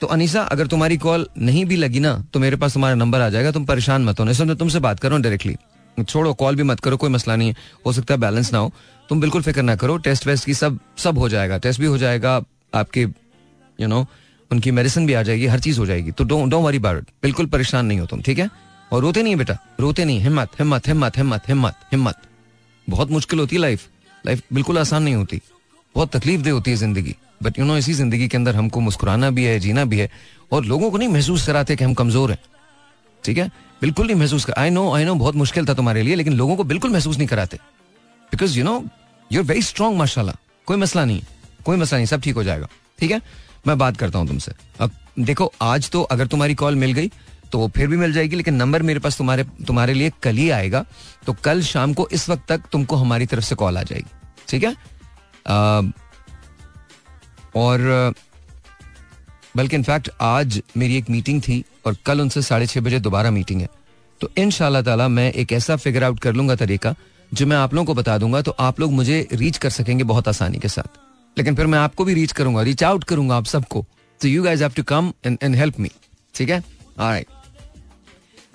तो 0.00 0.06
अनिसा, 0.06 0.42
अगर 0.42 0.66
तुम्हारी 0.66 0.96
कॉल 0.96 1.28
नहीं 1.38 1.64
भी 1.64 1.76
लगी 1.76 2.00
ना 2.00 2.24
तो 2.32 2.40
मेरे 2.40 2.56
पास 2.56 2.74
तुम्हारा 2.74 2.94
नंबर 2.96 3.20
आ 3.20 3.28
जाएगा। 3.28 3.50
तुम 3.50 3.64
परेशान 3.64 4.04
मत 4.04 4.20
होने। 4.20 4.54
तुमसे 4.54 4.78
बात 4.78 5.00
करो 5.00 5.18
डायरेक्टली 5.18 5.56
छोड़ो 5.98 6.32
कॉल 6.34 6.56
भी 6.56 6.62
मत 6.62 6.80
करो, 6.80 6.96
कोई 6.96 7.10
मसला 7.10 7.36
नहीं 7.36 7.48
है। 7.48 7.56
हो 7.86 7.92
सकता 7.92 8.14
है 8.14 8.20
बैलेंस 8.20 8.52
ना 8.52 8.58
हो। 8.58 8.72
तुम 9.08 9.20
बिल्कुल 9.20 9.42
फ़िक्र 9.42 9.62
ना 9.62 9.76
करो 9.76 9.96
टेस्ट 9.98 10.26
वेस्ट 10.26 10.44
की 10.44 10.54
सब 10.54 10.78
सब 10.98 11.18
हो 11.18 11.28
जाएगा। 11.28 11.58
टेस्ट 11.58 11.80
भी 11.80 11.86
हो 11.86 11.98
जाएगा, 11.98 12.40
आपके 12.74 13.00
यू 13.78 13.88
नो 13.88 14.06
उनकी 14.50 14.70
मेडिसिन 14.70 15.06
भी 15.06 15.14
आ 15.14 15.22
जाएगी, 15.22 15.46
हर 15.46 15.60
चीज़ 15.60 15.78
हो 15.80 15.86
जाएगी। 15.86 16.10
तो 16.10 16.24
डोंट 16.24 16.50
डोंट 16.50 16.64
वरी 16.64 16.78
अबाउट 16.78 17.08
बिल्कुल 17.22 17.46
परेशान 17.46 17.86
नहीं 17.86 18.00
हो 18.00 18.06
तुम, 18.06 18.20
ठीक 18.20 18.38
है? 18.38 18.48
और 18.90 19.02
रोते 19.02 19.22
नहीं 19.22 19.36
बेटा, 19.36 19.56
रोते 19.80 20.04
नहीं, 20.04 20.20
हिम्मत 20.20 20.58
हिम्मत 20.58 20.88
हिम्मत 20.88 21.18
हिम्मत 21.18 21.48
हिम्मत 21.48 21.74
हिम्मत। 21.92 22.16
बहुत 22.88 23.10
मुश्किल 23.10 23.38
होती 23.38 23.56
है 23.56 23.62
लाइफ 23.62 23.86
लाइफ 24.24 24.42
बिल्कुल 24.52 24.78
आसान 24.78 25.02
नहीं 25.02 25.14
होती। 25.14 25.40
बहुत 25.94 26.16
तकलीफ़ 26.16 26.40
दे 26.42 26.50
होती 26.50 26.70
है 26.70 26.76
ज़िंदगी। 26.76 27.14
बट 27.42 27.58
यू 27.58 27.64
नो 27.64 27.76
इसी 27.76 27.92
ज़िंदगी 27.94 28.28
के 28.28 28.36
अंदर 28.36 28.56
हमको 28.56 28.80
मुस्कुराना 28.80 29.30
भी 29.30 29.44
है, 29.44 29.58
जीना 29.60 29.84
भी 29.84 29.98
है। 29.98 30.10
और 30.52 30.64
लोगों 30.64 30.90
को 30.90 30.98
नहीं 30.98 31.08
महसूस 31.08 31.46
कराते 31.46 31.76
कि 31.76 31.84
हम 31.84 31.94
कमज़ोर 31.94 32.30
हैं, 32.30 32.38
ठीक 33.24 33.38
है? 33.38 33.50
बिल्कुल 33.82 34.06
नहीं 34.06 34.16
महसूस 34.16 34.44
कर 34.44 34.52
आई 34.58 34.70
नो 34.70 34.92
आई 34.94 35.04
नो 35.04 35.14
बहुत 35.14 35.34
मुश्किल 35.36 35.68
था 35.68 35.74
तुम्हारे 35.74 36.02
लिए, 36.02 36.14
लेकिन 36.14 36.32
लोगों 36.32 36.56
को 36.56 36.64
बिल्कुल 36.64 36.90
महसूस 36.90 37.16
नहीं 37.18 37.28
कराते। 37.28 37.56
Because 38.32 38.58
you 38.58 38.64
know 38.64 38.82
you 39.30 39.40
are 39.40 39.46
very 39.46 39.62
strong 39.62 39.98
माशाला 39.98 40.36
कोई 40.66 40.76
मसला 40.76 41.04
नहीं, 41.04 41.22
कोई 41.64 41.76
मसला 41.76 41.98
नहीं, 41.98 42.06
सब 42.06 42.20
ठीक 42.20 42.34
हो 42.34 42.44
जाएगा। 42.44 42.68
ठीक 42.98 43.10
है? 43.10 43.20
मैं 43.66 43.78
बात 43.78 43.96
करता 43.96 44.18
हूँ 44.18 44.26
तुमसे। 44.28 44.52
अब 44.80 44.90
देखो, 45.18 45.52
आज 45.62 45.90
तो 45.90 46.02
अगर 46.04 46.26
तुम्हारी 46.26 46.54
कॉल 46.54 46.74
मिल 46.76 46.92
गई 46.92 47.10
तो 47.52 47.66
फिर 47.68 47.86
भी 47.88 47.96
मिल 47.96 48.12
जाएगी, 48.12 48.36
लेकिन 48.36 48.54
नंबर 48.54 48.82
मेरे 48.82 49.00
पास 49.00 49.16
तुम्हारे 49.18 49.44
तुम्हारे 49.66 49.94
लिए 49.94 50.12
कल 50.22 50.36
ही 50.36 50.48
आएगा। 50.50 50.84
तो 51.26 51.32
कल 51.44 51.62
शाम 51.62 51.94
को 51.94 52.08
इस 52.12 52.28
वक्त 52.28 52.46
तक 52.48 52.62
तुमको 52.72 52.96
हमारी 52.96 53.26
तरफ़ 53.26 53.44
से 53.44 53.54
कॉल 53.54 53.78
आ 53.78 53.82
जाएगी। 53.82 54.10
ठीक 54.48 54.64
है? 54.64 54.74
और, 57.56 58.14
बल्कि 59.56 59.76
इनफैक्ट 59.76 60.10
आज 60.20 60.62
मेरी 60.76 60.96
एक 60.96 61.10
मीटिंग 61.10 61.40
थी 61.42 61.64
और 61.84 61.96
कल 62.06 62.20
उनसे 62.20 62.42
साढ़े 62.42 62.66
छह 62.66 62.80
बजे 62.80 63.00
दोबारा 63.00 63.30
मीटिंग 63.30 63.60
है। 63.60 63.68
तो 64.20 64.30
इन 64.38 64.50
ताला 64.82 65.08
मैं 65.08 65.32
एक 65.32 65.52
ऐसा 65.52 65.76
फिगर 65.76 66.04
आउट 66.04 66.18
कर 66.20 66.32
लूँगा 66.34 66.56
तरीका 66.56 66.94
जो 67.32 67.46
मैं 67.46 67.56
आप 67.56 67.74
लोगों 67.74 67.86
को 67.86 67.94
बता 67.94 68.16
दूँगा 68.18 68.40
तो 68.42 68.50
आप 68.60 68.80
लोग 68.80 68.92
मुझे 68.92 69.26
रीच 69.32 69.58
कर 69.58 69.70
सकेंगे 69.70 70.04
बहुत 70.04 70.28
आसानी 70.28 70.58
के 70.58 70.68
साथ। 70.68 70.98
लेकिन 71.36 71.54
फिर 71.56 71.66
मैं 71.66 71.78
आपको 71.78 72.04
भी 72.04 72.14
रीच 72.14 72.32
करूँगा 72.32 72.62
रीच 72.62 72.82
आउट 72.84 73.04
करूँगा 73.04 73.36
आप 73.36 73.44
सबको। 73.46 73.84
तो 74.20 74.28
you 74.28 74.42
guys 74.42 74.62
have 74.62 74.72
to 74.76 74.82
come 74.84 75.12
and 75.26 75.54
help 75.56 75.78
me 75.80 75.90
ठीक 76.34 76.50
है? 76.50 76.62
Alright 76.98 77.26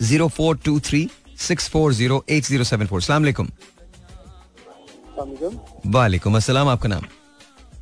zero 0.04 0.28
four 0.30 0.58
two 0.66 0.80
three 0.80 1.10
six 1.40 1.70
four 1.70 1.94
zero 1.94 2.24
eight 2.30 2.44
zero 2.44 2.64
seven 2.64 2.88
four 2.88 3.02
सलाम 3.02 3.26
वालेकुम 5.88 6.36
अस्सलाम 6.38 6.68
आपका 6.68 6.90
नाम? 6.90 7.04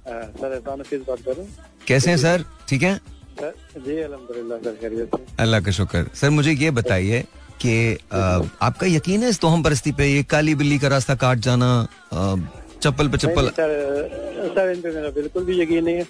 सर 0.08 0.60
बात 0.60 1.20
कर? 1.20 1.32
रहे 1.32 1.46
हैं 1.46 1.56
कैसे 1.88 2.10
हैं 2.10 2.18
सर 2.18 2.44
ठीक 2.70 2.84
है? 2.84 3.00
जी 3.40 3.98
अल्हम्दुलिल्लाह 4.02 4.60
सर 4.60 5.08
अल्लाह 5.40 5.62
का 5.62 5.72
शुक्र। 5.72 6.06
सर 6.16 6.30
मुझे 6.30 6.52
ये 6.52 6.72
बताइए 6.72 7.22
कि 7.62 7.98
आपका 8.14 8.88
यकीन 8.88 9.24
है 9.24 9.30
इस 9.30 9.40
तोहम 9.40 9.64
परस्ती 9.64 9.92
पे 9.92 10.08
ये 10.08 10.24
काली 10.30 10.56
बिल्ली 10.56 10.78
का 10.80 10.88
रास्ता 10.88 11.16
काट 11.16 11.38
जाना 11.48 11.88
चप्पल 12.14 13.08
पे 13.10 13.18
चप्पल? 13.18 13.50
सर 13.50 14.52
सर 14.56 14.72
इन 14.72 14.82
पे 14.82 14.92
मेरा 14.96 15.10
बिल्कुल 15.18 15.44
भी 15.46 15.62
यकीन 15.62 15.84
नहीं 15.86 15.96
है। 15.96 16.06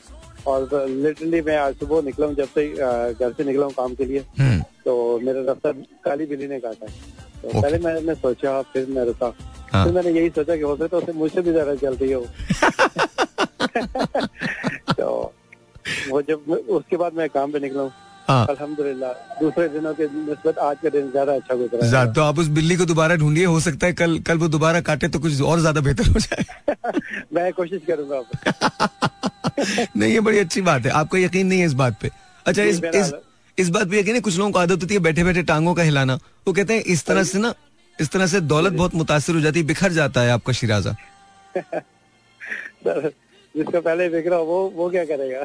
और 0.48 0.70
लिटरली 0.90 1.42
मैं 1.42 1.58
आज 1.58 1.75
सुबह 1.80 2.02
निकला 2.06 2.25
हूँ 2.28 2.36
जब 2.36 2.48
से 2.56 2.68
घर 3.14 3.34
से 3.38 3.44
निकला 3.44 3.66
हूँ 3.66 3.74
काम 3.74 3.94
के 3.96 4.06
लिए। 4.06 4.25
हम्म, 4.40 4.62
तो 4.86 5.20
मेरा 5.24 5.42
रास्ता 5.48 5.72
काली 6.06 6.25
बिल्ली 6.25 6.48
ने 6.48 6.60
काटा 6.60 6.86
है। 6.86 6.92
तो. 7.44 7.62
पहले 7.62 7.78
मैंने 7.86 8.16
सोचा 8.16 8.62
फिर 8.74 8.88
मैं 8.90 9.06
रुका। 9.06 9.34
हाँ। 9.72 9.86
फिर 9.86 9.94
मैंने 9.94 10.12
यही 10.20 10.30
सोचा 10.30 10.56
कि 10.56 10.62
हो 10.62 10.75
सकता 10.78 10.98
है 10.98 11.14
मुझसे 11.18 11.42
भी 11.42 11.52
ज़्यादा 11.52 11.75
चल 11.75 11.96
रही 12.02 12.12
हो। 12.12 12.24
तो 14.98 15.34
वो 16.10 16.22
जब 16.22 16.52
उसके 16.70 16.98
बाद 16.98 17.14
मैं 17.14 17.30
काम 17.30 17.52
पे 17.52 17.60
निकला 17.60 17.82
हूँ। 17.82 17.92
हाँ। 18.28 18.46
अल्हम्दुलिल्लाह 18.50 19.12
दूसरे 19.40 19.68
दिनों 19.70 19.94
के 19.94 20.04
निस्बत 20.06 20.58
आज 20.60 20.78
का 20.84 20.90
दिन 20.90 21.10
ज़्यादा 21.12 21.34
अच्छा 21.34 21.56
गुजरा 21.56 22.06
तो 22.13 22.22
आप 22.22 22.40
उस 22.40 22.48
बिल्ली 22.58 22.75
को 22.78 22.86
दोबारा 22.86 23.16
ढूंढिए 23.16 23.46
हो 23.46 23.60
सकता 23.60 23.88
है 23.88 23.94
कल 23.94 24.18
कल 24.28 24.38
वो 24.38 24.48
दोबारा 24.48 24.82
काटे 24.82 25.08
तो 25.08 25.20
कुछ 25.20 25.42
और 25.42 25.60
ज़्यादा 25.60 25.82
बेहतर 25.82 26.08
हो 26.08 26.20
जाए। 26.20 26.44
मैं 27.34 27.52
कोशिश 27.54 27.82
करूँगा 27.88 28.22
नहीं 29.98 30.12
ये 30.13 30.20
बड़ी 30.22 30.40
अच्छी 30.40 30.62
बात 30.62 30.86
है 30.86 30.92
आपको 30.92 31.18
यकीन 31.18 31.48
नहीं 31.48 31.60
है 31.60 31.66
इस 31.66 31.74
बात 31.82 32.00
पे। 32.02 32.10
अच्छा 32.46 32.63
इस 32.63 32.82
इस 32.86 33.13
इस 33.58 33.70
बात 33.70 33.90
पे 33.90 34.00
यकीन 34.00 34.16
है 34.16 34.22
कुछ 34.22 34.38
लोगों 34.38 34.52
को 34.52 34.60
आदत 34.60 34.82
होती 34.82 34.94
है 34.94 35.00
बैठे 35.02 35.24
बैठे 35.24 35.44
टांगों 35.44 35.74
का 35.74 35.84
हिलाना। 35.84 36.16
वो 36.48 36.54
कहते 36.54 36.74
हैं 36.74 36.84
इस 36.94 37.06
तरह 37.06 37.24
से 37.24 37.40
ना 37.40 37.54
इस 38.00 38.10
तरह 38.12 38.28
से 38.28 38.42
दौलत 38.44 38.74
बहुत 38.74 38.96
मुतासर 38.96 39.34
हो 39.34 39.42
जाती 39.42 39.60
है 39.60 39.66
बिखर 39.66 39.92
जाता 39.94 40.22
है 40.22 40.32
आपका 40.32 40.54
शिराजा। 40.54 40.96
जिसको 43.55 43.81
पहले 43.81 44.07
बिक 44.10 44.27
रहा 44.27 44.39
वो 44.39 44.60
वो 44.75 44.89
क्या 44.89 45.03
करेगा? 45.05 45.43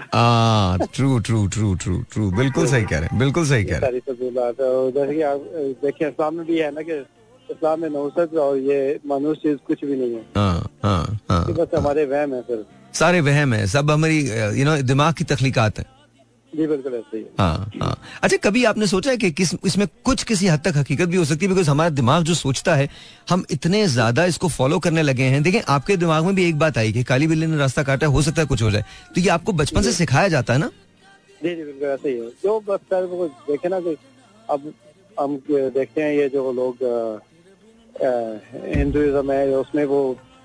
True 0.95 1.19
true 1.19 1.47
true 1.49 1.75
true 1.75 1.97
true 2.13 2.31
बिल्कुल 2.31 2.67
सही 2.67 2.85
कह 2.85 2.99
रहे 2.99 3.09
हैं 3.09 3.19
बिल्कुल 3.19 3.47
सही 3.49 3.65
कह 3.65 3.79
रहे 3.79 3.91
हैं। 3.91 4.53
तो 4.53 4.91
जैसे 4.91 5.15
कि 5.15 5.23
आप 5.23 5.41
देखिए 5.85 6.09
इस्लाम 6.09 6.35
में 6.35 6.47
भी 6.47 6.59
है 6.59 6.71
ना 6.75 6.83
कि 6.83 6.97
इस्लाम 7.49 7.81
में 7.81 7.89
नौसत 7.91 8.35
और 8.37 8.57
ये 8.71 8.79
मानूस 9.07 9.37
चीज़ 9.37 9.57
कुछ 9.67 9.85
भी 9.85 9.97
नहीं 9.97 10.15
है। 10.15 10.19
हैं 10.19 10.25
हाँ 10.37 10.71
हाँ 10.85 11.21
हाँ 11.31 11.45
बस 11.53 11.77
हमारे 11.77 12.05
वहम 12.07 12.35
है 12.35 12.41
सर 12.43 12.65
सारे 12.95 13.21
वहम 13.21 13.55
है 13.55 13.67
सब 13.67 13.91
हमारी 13.91 14.19
यू 14.59 14.65
नो 14.65 14.77
दिमाग 14.83 15.15
की 15.15 15.25
तखलीकात 15.25 15.79
है। 15.79 15.85
जी 16.53 16.67
बिल्कुल 16.67 16.95
ऐसे 16.95 17.17
ही 17.17 17.25
हाँ। 17.39 17.71
हाँ 17.81 17.97
अच्छा 18.23 18.37
कभी 18.45 18.63
आपने 18.65 18.87
सोचा 18.87 19.11
है 19.11 19.17
कि 19.17 19.31
किस 19.31 19.53
इसमें 19.67 19.87
कुछ 20.05 20.23
किसी 20.25 20.47
हद 20.47 20.61
तक 20.65 20.77
हकीकत 20.77 21.09
भी 21.09 21.17
हो 21.17 21.25
सकती 21.25 21.45
है? 21.45 21.49
बिकॉज़ 21.53 21.69
हमारा 21.71 21.91
दिमाग 21.91 22.23
जो 22.25 22.35
सोचता 22.35 22.75
है 22.75 22.89
हम 23.31 23.45
इतने 23.51 23.87
ज़्यादा 23.87 24.25
इसको 24.25 24.49
फॉलो 24.49 24.79
करने 24.79 25.03
लगे 25.03 25.25
हैं। 25.25 25.43
देखें 25.43 25.61
आपके 25.69 25.97
दिमाग 25.97 26.25
में 26.25 26.35
भी 26.35 26.49
एक 26.49 26.59
बात 26.59 26.79
आई 26.79 26.93
कि 26.93 27.03
काली 27.05 27.27
बिल्ली 27.27 27.47
ने 27.47 27.57
रास्ता 27.57 27.83
काटा 27.83 28.07
हो 28.07 28.23
सकता 28.23 28.43
है 28.43 28.49
कुछ 28.49 28.63
हो 28.63 28.71
जाए। 28.71 28.85
तो 29.15 29.21
ये 29.21 29.29
आपको 29.31 29.53
बचपन 29.53 29.83
से 29.83 29.93
सिखाया 29.93 30.29
जाता 30.29 30.53
है 30.53 30.59
ना? 30.59 30.71
जी 31.41 31.55
जी 31.55 31.65
बिल्कुल 31.65 31.89
ऐसे 31.89 32.09
ही 32.09 32.17
है। 32.17 32.29
जो 32.45 32.61
बस 32.69 32.81
देखे 33.49 33.69
ना 33.69 33.77
अब 34.49 34.73
हम 35.21 35.37
देखते 35.51 36.03
हैं 36.03 36.13
ये 36.13 36.29
जो 36.29 36.53
लोग 36.53 36.85
हिंदुइज्म 38.77 39.31
है 39.33 39.57
उसमें 39.57 39.85
वो 39.85 40.01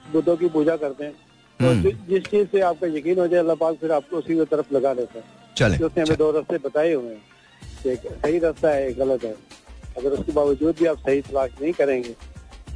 बुद्धों 0.06 0.36
की 0.38 0.48
पूजा 0.50 0.76
करते 0.78 1.04
हैं। 1.04 1.14
तो 1.60 1.66
हम्म। 1.66 1.92
जिस 2.08 2.24
चीज़ 2.26 2.48
से 2.52 2.60
आपका 2.62 2.88
यकीन 2.90 3.20
हो 3.20 3.28
जाए 3.28 3.40
अल्लाह 3.40 3.56
पाक 3.58 3.76
फिर 3.82 3.92
आपको 3.92 4.18
उसी 4.18 4.36
की 4.36 4.46
तरफ़ 4.52 4.74
लगा 4.76 4.94
देता 4.94 5.20
है। 5.20 5.24
चले। 5.58 5.78
उसने 5.86 6.04
हमें 6.04 6.18
दो 6.18 6.32
रास्ते 6.32 6.58
बताए 6.60 6.94
हुए 6.94 7.14
हैं 7.14 7.92
एक 7.94 8.08
सही 8.24 8.40
रास्ता 8.40 8.70
है 8.70 8.88
एक 8.90 8.98
गलत 8.98 9.24
है। 9.24 9.36
अगर 9.98 10.10
उसके 10.10 10.32
बावजूद 10.32 10.76
भी 10.80 10.86
आप 10.88 10.98
सही 11.00 11.22
तलाश 11.22 11.50
नहीं 11.62 11.74
करेंगे 11.74 12.16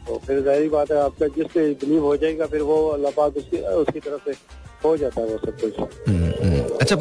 तो 0.07 0.17
फिर 0.25 0.41
ज़ाहिर 0.41 0.69
बात 0.69 0.91
है 0.91 0.97
आपका 1.01 1.27
जिस 1.35 1.47
पे 1.53 1.69
बिलीव 1.75 2.03
हो 2.05 2.15
जाएगा 2.17 2.45
फिर 2.47 2.61
वो 2.63 2.77
अल्लाह 2.89 3.11
पाक 3.11 3.37
उसकी 3.37 3.57
उसकी 3.57 3.99
तरफ़ 3.99 4.29
से 4.29 4.33
हो 4.85 4.97
जाता 4.97 5.21
है 5.21 5.27
वो 5.27 5.37
सब 5.37 5.57
कुछ। 5.61 5.73
हम्म, 6.09 6.25
हम्म। 6.25 6.77
अच्छा 6.81 6.95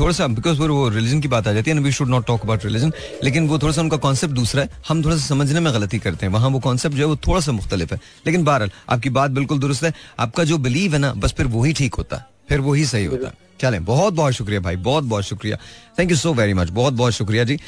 थोड़ा 0.00 0.12
सा 0.12 0.26
बिकॉज़ 0.26 0.60
वो 0.60 0.88
रिलीजन 0.88 1.20
की 1.20 1.28
बात 1.28 1.48
आ 1.48 1.52
जाती 1.52 1.70
है 1.70 1.78
we 1.78 1.92
should 1.92 2.08
not 2.08 2.26
talk 2.26 2.42
about 2.42 2.64
religion 2.64 2.92
लेकिन 3.24 3.48
वो 3.48 3.58
थोड़ा 3.58 3.72
सा 3.72 3.80
उनका 3.80 3.96
कॉन्सेप्ट 3.96 4.34
दूसरा 4.34 4.62
है। 4.62 4.68
हम 4.88 5.04
थोड़ा 5.04 5.16
सा 5.16 5.26
समझने 5.26 5.60
में 5.60 5.72
गलती 5.74 5.98
करते 5.98 6.26
हैं। 6.26 6.32
वहाँ 6.32 6.48
वो 6.48 6.60
कॉन्सेप्ट 6.60 6.96
जो 6.96 7.02
है 7.02 7.08
वो 7.08 7.16
थोड़ा 7.16 7.40
सा 7.40 7.52
मुख्तलिफ़ 7.52 7.94
है। 7.94 8.00
लेकिन 8.26 8.44
बहरहाल 8.44 8.70
आपकी 8.90 9.10
बात 9.10 9.30
बिल्कुल 9.30 9.58
दुरुस्त 9.58 9.84
है। 9.84 9.94
आपका 10.18 10.44
जो 10.44 10.58
बिलीव 10.58 10.92
है 10.92 10.98
ना 10.98 11.12
बस 11.12 11.32
फिर 11.32 11.46
वही 11.46 11.72
ठीक 11.72 11.94
होता। 11.94 12.16
है 12.16 12.26
फिर 12.48 12.60
वही 12.60 12.84
सही 12.84 13.04
होता। 13.04 13.26
है 13.28 13.34
चलें 13.60 13.84
बहुत 13.84 14.14
बहुत 14.14 14.32
शुक्रिया 14.32 14.60
भाई 14.60 14.76
बहुत 14.76 15.04
बहुत 15.04 15.24
शुक्रिया। 15.24 15.56
Thank 15.98 16.10
you 16.10 16.16
so 16.16 16.34
very 16.34 16.54
much 16.54 16.70
बहुत 16.70 16.94
बहुत 16.94 17.12
शुक्रिया 17.12 17.44
जी। 17.44 17.56
अ, 17.56 17.60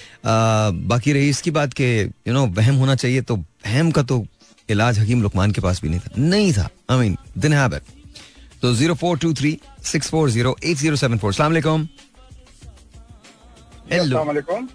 बाकी 0.70 1.12
रही 1.12 1.28
इसकी 1.28 1.50
बात 1.50 1.72
के 1.72 2.02
यू 2.02 2.32
नो 2.32 2.46
वहम 2.46 2.74
होना 2.74 2.94
चाहिए 2.94 3.20
तो 3.20 3.36
वहम 3.36 3.90
का 3.90 4.02
तो 4.02 4.26
इलाज 4.70 4.98
हकीम 4.98 5.22
लुकमान 5.22 5.50
के 5.50 5.60
पास 5.60 5.82
भी 5.82 5.88
नहीं 5.88 6.00
था। 6.00 6.10
नहीं 6.18 6.52
था। 6.52 6.68
आई 6.90 6.98
मीन 6.98 7.16
दिन 7.38 7.52
इट 7.52 7.82
तो 8.62 8.72
zero 8.74 8.94
four 8.94 9.18
two 9.18 9.32
three 9.34 9.58
six 9.84 10.08
four 10.10 10.30
zero 10.30 10.56
eight 10.64 10.76
zero 10.76 10.96
seven 10.96 11.18
four. 11.18 11.32
सलाम 11.32 11.86
हेलो 13.92 14.24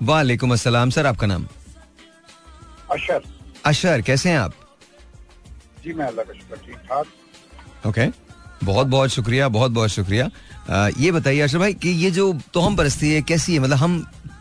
वालेकुम 0.03 0.53
अस्सलाम। 0.53 0.89
सर 0.89 1.05
आपका 1.05 1.27
नाम? 1.27 1.47
अशर। 2.91 3.21
अशर 3.65 4.01
कैसे 4.01 4.29
हैं 4.29 4.37
आप? 4.39 4.53
जी 5.83 5.93
मैं 5.93 6.05
अल्लाह 6.05 6.25
का 6.25 6.33
शुक्र 6.33 6.55
ठीक 6.65 6.77
ठाक। 6.89 7.87
ओके 7.87 8.07
बहुत 8.65 8.87
बहुत 8.87 9.09
शुक्रिया 9.09 9.47
बहुत 9.49 9.71
बहुत 9.71 9.89
शुक्रिया। 9.89 10.29
अ, 10.69 10.89
ये 10.99 11.11
बताइए 11.11 11.39
अशर 11.41 11.57
भाई 11.57 11.73
कि 11.73 11.89
ये 11.89 12.11
जो 12.11 12.31
तोहम 12.53 12.75
परस्ती 12.75 13.13
है 13.13 13.21
कैसी 13.21 13.53
है? 13.53 13.59
मतलब 13.59 13.77
हम 13.77 13.99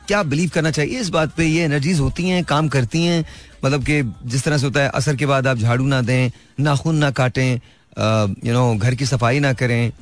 क्या 0.08 0.22
बिलीव 0.22 0.50
करना 0.54 0.70
चाहिए 0.70 1.00
इस 1.00 1.08
बात 1.08 1.34
पे? 1.36 1.44
ये 1.44 1.64
एनर्जीज 1.64 2.00
होती 2.00 2.28
हैं 2.28 2.44
काम 2.44 2.68
करती 2.68 3.04
हैं? 3.04 3.24
मतलब 3.64 3.84
कि 3.84 4.02
जिस 4.24 4.44
तरह 4.44 4.58
से 4.58 4.66
होता 4.66 4.80
है 4.80 4.88
असर 4.94 5.16
के 5.16 5.26
बाद 5.26 5.46
आप 5.46 5.56
झाड़ू 5.56 5.86
ना 5.86 6.00
दें 6.02 6.30
नाखून 6.60 6.96
ना 6.96 7.10
काटें 7.10 7.58
यू 7.96 8.52
नो 8.52 8.74
घर 8.76 8.94
की 8.94 9.06
सफ़ाई 9.06 9.40
ना 9.40 9.52
करें। 9.54 9.92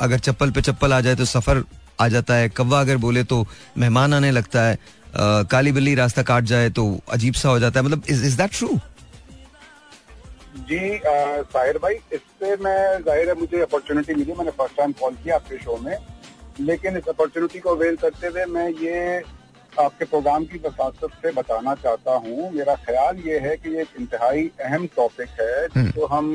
अगर 0.00 0.18
चप्पल 0.20 0.50
पे 0.50 0.62
चप्पल 0.62 0.92
आ 0.92 1.00
जाए 1.00 1.14
तो 1.14 1.24
सफ़र 1.26 1.62
आ 2.00 2.08
जाता 2.08 2.34
है। 2.34 2.48
कौवा 2.50 2.80
अगर 2.80 2.96
बोले 2.98 3.24
तो 3.24 3.44
मेहमान 3.78 4.14
आने 4.14 4.30
लगता 4.30 4.62
है। 4.62 4.78
काली 5.48 5.72
बिल्ली 5.72 5.94
रास्ता 5.94 6.22
काट 6.22 6.44
जाए 6.46 6.70
तो 6.70 6.84
अजीब 7.12 7.34
सा 7.34 7.48
हो 7.48 7.58
जाता 7.58 7.80
है। 7.80 7.86
मतलब 7.86 8.04
इज़ 8.10 8.36
दैट 8.38 8.50
ट्रू 8.52 8.78
जी 10.62 10.78
साहिर 11.04 11.78
भाई 11.82 11.94
इससे 12.14 12.56
मैं 12.64 13.02
ज़ाहिर 13.02 13.28
है 13.28 13.34
मुझे 13.40 13.60
अपॉर्चुनिटी 13.62 14.14
मिली। 14.14 14.32
मैंने 14.38 14.50
फ़र्स्ट 14.50 14.76
टाइम 14.76 14.92
कॉल 15.00 15.14
किया 15.22 15.34
आपके 15.36 15.58
शो 15.58 15.76
में। 15.84 15.96
लेकिन 16.60 16.96
इस 16.96 17.08
अपॉर्चुनिटी 17.08 17.58
को 17.58 17.74
अवेल 17.74 17.96
करते 17.96 18.26
हुए 18.26 18.44
मैं 18.46 18.68
ये 18.80 19.22
आपके 19.80 20.04
प्रोग्राम 20.04 20.44
की 20.44 20.58
वसात 20.64 21.04
से 21.22 21.30
बताना 21.32 21.74
चाहता 21.74 22.14
हूँ। 22.16 22.50
मेरा 22.54 22.74
ख्याल 22.86 23.18
ये 23.26 23.38
है 23.40 23.56
कि 23.56 23.74
ये 23.74 23.82
एक 23.82 24.00
इंतहाई 24.00 24.50
अहम 24.64 24.86
टॉपिक 24.96 25.28
है। 25.40 25.66
जिसको 25.68 26.06
हम 26.06 26.34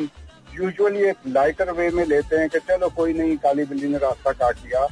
यूजुअली 0.59 1.03
एक 1.09 1.27
लाइटर 1.27 1.71
वे 1.73 1.89
में 1.91 2.05
लेते 2.05 2.35
हैं 2.35 2.49
कि 2.49 2.59
चलो 2.67 2.89
कोई 2.95 3.13
नहीं 3.13 3.37
काली 3.37 3.63
बिल्ली 3.65 3.87
ने 3.87 3.97
रास्ता 3.97 4.31
काट 4.33 4.65
लिया। 4.65 4.85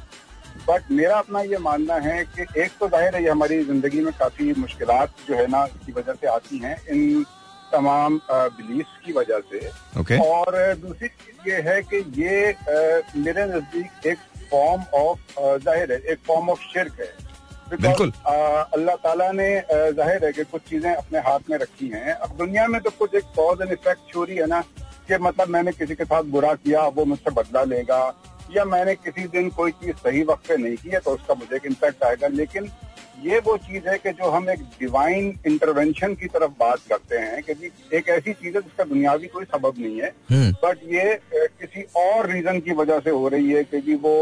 बट 0.68 0.92
मेरा 0.92 1.18
अपना 1.18 1.42
ये 1.44 1.58
मानना 1.60 1.96
है 2.04 2.24
कि 2.26 2.46
एक 2.62 2.72
तो 2.80 2.88
ज़ाहिर 2.90 3.16
है 3.16 3.24
ये 3.24 3.30
हमारी 3.30 3.64
ज़िंदगी 3.64 4.02
में 4.02 4.12
काफ़ी 4.20 4.54
मुश्किल 4.58 4.88
जो 5.28 5.36
है 5.36 5.48
ना 5.48 5.64
इसकी 5.66 5.92
वजह 5.92 6.14
से 6.14 6.28
आती 6.28 6.58
हैं 6.60 6.78
इन 6.92 7.24
तमाम 7.72 8.20
बिलीफ 8.32 8.88
की 9.06 9.14
वजह 9.14 9.40
से। 9.52 9.60
ओके 10.00 10.18
और 10.26 10.56
दूसरी 10.82 11.08
चीज़ 11.08 11.50
ये 11.50 11.62
है 11.62 11.82
कि 11.84 11.98
ये 12.22 12.52
अ, 12.52 13.02
मेरे 13.18 13.46
नज़दीक 13.46 14.06
एक 14.08 14.18
फॉर्म 14.52 14.84
ऑफ़ 14.96 15.20
ज़ाहिर 15.64 15.92
है 15.92 16.00
एक 16.12 16.20
फॉर्म 16.28 16.50
ऑफ़ 16.50 16.62
शिरक 16.74 17.00
है। 17.00 17.14
बिल्कुल। 17.72 18.12
अल्लाह 18.28 18.96
ताला 19.04 19.32
ने 19.32 19.50
ज़ाहिर 19.70 20.26
है 20.26 20.32
कि 20.34 20.44
कुछ 20.46 20.62
चीज़ें 20.70 20.94
अपने 20.94 21.20
हाथ 21.28 21.50
में 21.50 21.58
रखी 21.58 21.88
हैं। 21.90 22.14
अब 22.14 22.36
दुनिया 22.38 22.68
में 22.68 22.80
तो 22.82 22.90
कुछ 23.00 23.16
एक 23.16 23.24
कॉज 23.36 23.62
एंड 23.62 23.72
इफ़ेक्ट 23.72 24.02
थ्योरी 24.12 24.36
है 24.36 24.48
ना 24.48 24.64
कि 25.08 25.18
मतलब 25.22 25.50
मैंने 25.50 25.72
किसी 25.72 25.96
के 25.96 26.06
साथ 26.06 26.24
बुरा 26.32 26.54
किया 26.56 26.88
वो 26.96 27.06
मुझसे 27.06 27.32
बदला 27.32 27.64
लेगा 27.64 28.00
या 28.52 28.66
मैंने 28.66 28.96
किसी 28.96 29.28
दिन 29.28 29.50
कोई 29.50 29.72
चीज़ 29.74 29.96
सही 29.98 30.24
वक्त 30.24 30.48
पे 30.48 30.58
नहीं 30.58 30.76
की 30.78 30.90
है 30.90 31.00
तो 31.00 31.12
उसका 31.12 31.34
मुझे 31.34 31.56
एक 31.56 31.66
इम्पैक्ट 31.66 32.04
आएगा। 32.04 32.28
लेकिन 32.28 32.70
ये 33.24 33.40
वो 33.40 33.56
चीज़ 33.60 33.88
है 33.90 33.98
कि 33.98 34.12
जो 34.12 34.30
हम 34.30 34.50
एक 34.50 34.60
डिवाइन 34.80 35.28
इंटरवेंशन 35.48 36.14
की 36.16 36.28
तरफ़ 36.28 36.52
बात 36.60 36.80
करते 36.90 37.18
हैं 37.18 37.42
कि 37.44 37.54
जी 37.54 37.72
एक 37.94 38.10
ऐसी 38.10 38.34
चीज़ 38.34 38.56
है 38.56 38.62
जिसका 38.62 38.84
दुनियावी 38.84 39.28
कोई 39.28 39.46
सबब 39.46 39.80
नहीं 39.80 40.02
है 40.02 40.12
हम्म। 40.32 40.52
बट 40.64 40.84
ये 40.94 41.20
किसी 41.62 41.86
और 41.98 42.30
रीजन 42.32 42.60
की 42.60 42.74
वजह 42.74 43.00
से 43.00 43.10
हो 43.12 43.28
रही 43.28 43.52
है 43.52 43.64
कि 43.64 43.82
जी 43.82 43.96
वो 44.04 44.16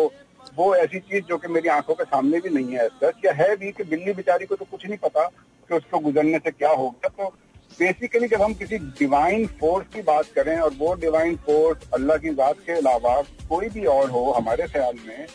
वो 0.57 0.73
ऐसी 0.75 0.99
चीज़ 0.99 1.23
जो 1.25 1.37
कि 1.37 1.47
मेरी 1.47 1.69
आँखों 1.69 1.93
के 1.93 2.03
सामने 2.05 2.39
भी 2.39 2.49
नहीं 2.49 2.75
है 2.75 2.87
सच 3.03 3.25
या 3.25 3.33
है 3.33 3.55
भी 3.57 3.71
कि 3.71 3.83
बिल्ली 3.85 4.13
बेचारी 4.13 4.45
को 4.45 4.55
तो 4.55 4.65
कुछ 4.71 4.85
नहीं 4.85 4.97
पता 5.03 5.25
कि 5.69 5.75
उसको 5.75 5.99
गुजरने 5.99 6.39
से 6.39 6.51
क्या 6.51 6.69
होगा 6.71 7.09
तो 7.09 7.33
बेसिकली 7.79 8.27
जब 8.27 8.41
हम 8.41 8.53
किसी 8.53 8.77
डिवाइन 8.77 9.45
फोर्स 9.59 9.85
की 9.93 10.01
बात 10.01 10.25
करें 10.35 10.57
और 10.57 10.73
वो 10.79 10.93
डिवाइन 10.93 11.35
फोर्स 11.35 11.87
अल्लाह 11.93 12.17
की 12.17 12.29
बात 12.29 12.57
के 12.65 12.71
अलावा 12.71 13.15
कोई 13.49 13.69
भी 13.69 13.85
और 13.85 14.09
हो 14.09 14.31
हमारे 14.31 14.67
ख्याल 14.67 14.95
में 15.07 15.25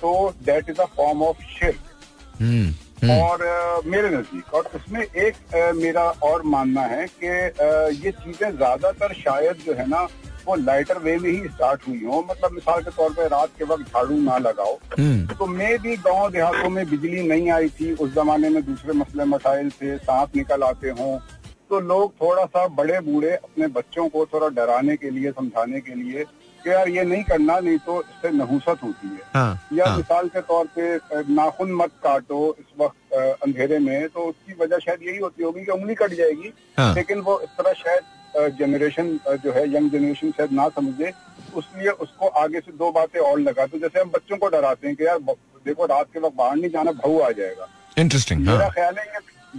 तो 0.00 0.32
that 0.44 0.70
is 0.70 0.80
a 0.80 0.84
form 0.96 1.22
of 1.22 1.42
hmm 2.40 2.72
hmm. 3.02 3.10
और 3.12 3.42
अ, 3.42 3.80
मेरे 3.86 4.08
नज़दीक। 4.10 4.54
और 4.54 4.70
उसमें 4.74 5.00
एक 5.02 5.54
अ, 5.54 5.72
मेरा 5.72 6.02
और 6.28 6.42
मानना 6.42 6.82
है 6.82 7.06
कि 7.06 7.26
अ, 7.26 7.88
ये 8.04 8.10
चीज़ें 8.10 8.56
ज़्यादातर 8.56 9.12
शायद 9.14 9.56
जो 9.66 9.74
है 9.74 9.88
ना 9.88 10.06
वो 10.46 10.54
लाइटर 10.54 10.98
वे 10.98 11.16
में 11.18 11.30
ही 11.30 11.48
स्टार्ट 11.48 11.86
हुई 11.88 12.02
हो। 12.04 12.20
मतलब 12.30 12.52
मिसाल 12.52 12.82
के 12.82 12.90
तौर 12.90 13.10
पे 13.10 13.28
रात 13.28 13.50
के 13.58 13.64
वक्त 13.64 13.92
झाड़ू 13.92 14.16
ना 14.16 14.36
लगाओ। 14.38 14.74
हम्म। 14.98 15.34
तो 15.34 15.46
मे 15.46 15.76
भी 15.78 15.96
गाँव 15.96 16.30
देहातों 16.30 16.70
में 16.70 16.84
बिजली 16.90 17.22
नहीं 17.28 17.50
आई 17.50 17.68
थी। 17.68 17.92
उस 17.94 18.14
जमाने 18.14 18.48
में 18.48 18.62
दूसरे 18.64 18.92
मसले 18.92 19.24
मसाइल 19.24 19.70
थे 19.70 19.96
सांप 19.98 20.36
निकल 20.36 20.62
आते 20.62 20.88
हों। 20.88 21.18
तो 21.74 21.78
लोग 21.80 22.12
थोड़ा 22.14 22.44
सा 22.46 22.66
बड़े 22.70 22.98
बूढ़े 23.02 23.30
अपने 23.30 23.66
बच्चों 23.76 24.08
को 24.08 24.24
थोड़ा 24.32 24.48
डराने 24.56 24.96
के 24.96 25.10
लिए 25.10 25.30
समझाने 25.32 25.80
के 25.80 25.94
लिए 25.94 26.24
कि 26.60 26.70
यार 26.70 26.88
ये 26.88 27.04
नहीं 27.04 27.22
करना 27.24 27.58
नहीं 27.60 27.78
तो 27.86 28.00
इससे 28.02 28.30
नहुसत 28.32 28.82
होती 28.82 29.08
है। 29.08 29.22
हाँ 29.34 29.68
या 29.72 29.86
हाँ। 29.86 29.96
मिसाल 29.96 30.28
के 30.28 30.40
तौर 30.50 30.68
पे 30.76 30.84
नाखून 31.34 31.72
मत 31.80 31.90
काटो 32.04 32.38
इस 32.60 32.78
वक्त 32.80 33.14
अंधेरे 33.42 33.78
में 33.78 34.08
तो 34.08 34.26
उसकी 34.28 34.54
वजह 34.60 34.78
शायद 34.86 35.02
यही 35.02 35.18
होती 35.18 35.42
होगी 35.42 35.64
कि 35.64 35.72
उंगली 35.72 35.94
कट 35.94 36.14
जाएगी। 36.14 36.52
हाँ। 36.78 36.94
लेकिन 36.94 37.20
वो 37.20 37.38
इस 37.40 37.58
तरह 37.58 37.72
शायद 37.82 38.56
जनरेशन 38.60 39.18
जो 39.44 39.52
है 39.52 39.68
यंग 39.74 39.90
जनरेशन 39.90 40.30
शायद 40.30 40.52
ना 40.52 40.68
समझे 40.78 41.12
उसलिए 41.56 41.90
उसको 42.06 42.28
आगे 42.44 42.60
से 42.60 42.72
दो 42.78 42.90
बातें 42.92 43.20
और 43.20 43.38
लगा 43.40 43.66
तो 43.66 43.78
जैसे 43.78 44.00
हम 44.00 44.10
बच्चों 44.10 44.36
को 44.36 44.48
डराते 44.50 44.86
हैं 44.86 44.96
कि 44.96 45.06
यार 45.06 45.18
देखो 45.66 45.86
रात 45.86 46.06
के 46.12 46.20
वक्त 46.20 46.36
बाहर 46.36 46.56
नहीं 46.56 46.70
जाना 46.70 46.92
भाऊ 46.94 47.20
आ 47.20 47.30
जाएगा। 47.32 47.68
इंटरेस्टिंग 47.98 48.46
मेरा 48.46 48.58
हाँ 48.58 48.70
ख्याल 48.72 48.98
है 48.98 49.04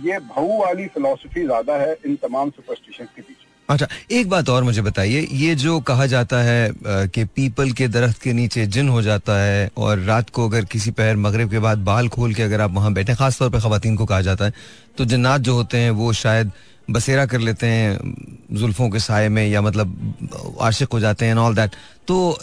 ये 0.04 0.20
भाऊ 0.20 0.60
वाली 0.60 0.86
फिलोसफी 0.94 1.44
ज़्यादा 1.44 1.74
है 1.82 1.98
इन 2.06 2.16
तमाम 2.24 2.50
सुपरस्टिशन 2.50 3.06
के 3.06 3.22
पीछे। 3.22 3.54
अच्छा 3.70 3.88
एक 4.12 4.30
बात 4.30 4.50
और 4.50 4.64
मुझे 4.64 4.82
बताइए, 4.82 5.22
ये 5.32 5.56
जो 5.56 5.80
कहा 5.82 6.06
जाता 6.06 6.42
है 6.44 7.08
कि 7.10 7.24
पीपल 7.26 7.72
के 7.72 7.88
दरख्त 7.88 8.22
के 8.22 8.34
नीचे 8.34 8.66
जिन 8.68 8.90
हो 8.90 9.02
जाता 9.02 9.38
है 9.40 9.70
और 9.78 10.00
रात 10.00 10.30
को 10.30 10.48
अगर 10.50 10.66
किसी 10.72 10.92
पहर 10.92 11.16
मगरब 11.18 11.50
के 11.52 11.60
बाद 11.60 11.78
बाल 11.86 12.08
खोल 12.10 12.34
के 12.34 12.44
अगर 12.44 12.62
आप 12.62 12.72
वहाँ 12.74 12.94
बैठे 12.94 13.16
खास 13.16 13.40
तौर 13.40 13.50
पे 13.50 13.60
खवातीन 13.62 13.96
को 13.96 14.06
कहा 14.06 14.22
जाता 14.22 14.46
है 14.46 14.54
तो 14.98 15.06
जन्नात 15.06 15.42
जो 15.42 15.56
होते 15.56 15.78
हैं 15.78 15.92
वो 16.02 16.12
शायद 16.14 16.52
बसेरा 16.92 17.26
कर 17.26 17.40
लेते 17.40 17.68
हैं 17.68 18.00
जुल्फों 18.54 18.90
के 18.90 19.00
साय 19.00 19.30
में 19.30 19.46
या 19.48 19.62
मतलब 19.62 20.58
आशिक 20.62 20.94
हो 20.94 21.00
जाते 21.00 21.26
हैं 21.26 21.36
ऑल 21.36 21.56
दैट 21.56 21.76
तो 22.08 22.38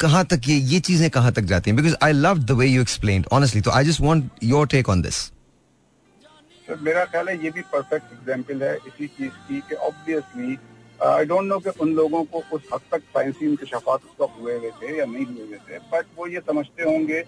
कहाँ 0.00 0.24
तक 0.24 0.48
ये 0.48 0.56
ये 0.56 0.80
चीज़ें 0.80 1.08
कहाँ 1.10 1.32
तक 1.32 1.42
जाती 1.52 1.70
हैं? 1.70 1.76
Because 1.76 1.96
I 2.02 2.12
love 2.12 2.38
the 2.38 2.50
way 2.58 2.66
you 2.66 2.82
explain 2.82 3.24
honestly 3.32 3.60
तो 3.60 3.70
I 3.70 3.84
just 3.84 4.00
want 4.00 4.44
your 4.44 4.66
take 4.68 4.88
on 4.88 5.02
this 5.02 5.22
तो 6.68 6.76
मेरा 6.82 7.04
ख्याल 7.04 7.28
है 7.28 7.42
ये 7.44 7.50
भी 7.50 7.62
परफेक्ट 7.72 8.12
एग्ज़ाम्पल 8.12 8.62
है 8.62 8.74
इसी 8.78 9.06
चीज़ 9.08 9.32
की 9.48 9.60
कि 9.68 9.74
ऑब्वियसली 9.82 10.56
आई 11.00 11.24
डोंट 11.24 11.44
नो 11.44 11.58
कि 11.58 11.70
उन 11.80 11.92
लोगों 11.94 12.22
को 12.26 12.42
उस 12.52 12.68
हद 12.72 12.80
तक 12.92 13.02
साइंसी 13.14 13.46
इंकशाफात 13.46 14.04
उस 14.04 14.16
वक्त 14.20 14.40
हुए 14.40 14.54
हुए 14.54 14.70
थे 14.72 14.96
या 14.98 15.04
नहीं 15.06 15.26
हुए 15.26 15.46
हुए 15.46 15.58
थे 15.68 15.78
बट 15.90 16.06
वो 16.18 16.26
ये 16.26 16.40
समझते 16.42 16.82
होंगे 16.84 17.20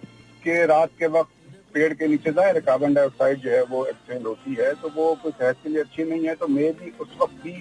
कि 0.44 0.64
रात 0.66 0.90
के 0.98 1.06
वक्त 1.14 1.32
पेड़ 1.74 1.92
के 1.94 2.06
नीचे 2.08 2.32
जाए 2.32 2.60
कार्बन 2.62 2.94
डाइऑक्साइड 2.94 3.40
जो 3.40 3.50
है 3.50 3.62
वो 3.66 3.84
एक्सहेल 3.86 4.22
होती 4.24 4.54
है 4.60 4.72
तो 4.74 4.88
वो 4.90 5.14
कोई 5.22 5.32
सेहत 5.32 5.56
के 5.62 5.68
लिए 5.68 5.80
अच्छी 5.80 6.04
नहीं 6.04 6.26
है 6.26 6.34
तो 6.34 6.48
मे 6.48 6.70
भी 6.74 6.92
उस 7.00 7.16
वक्त 7.22 7.42
भी 7.42 7.52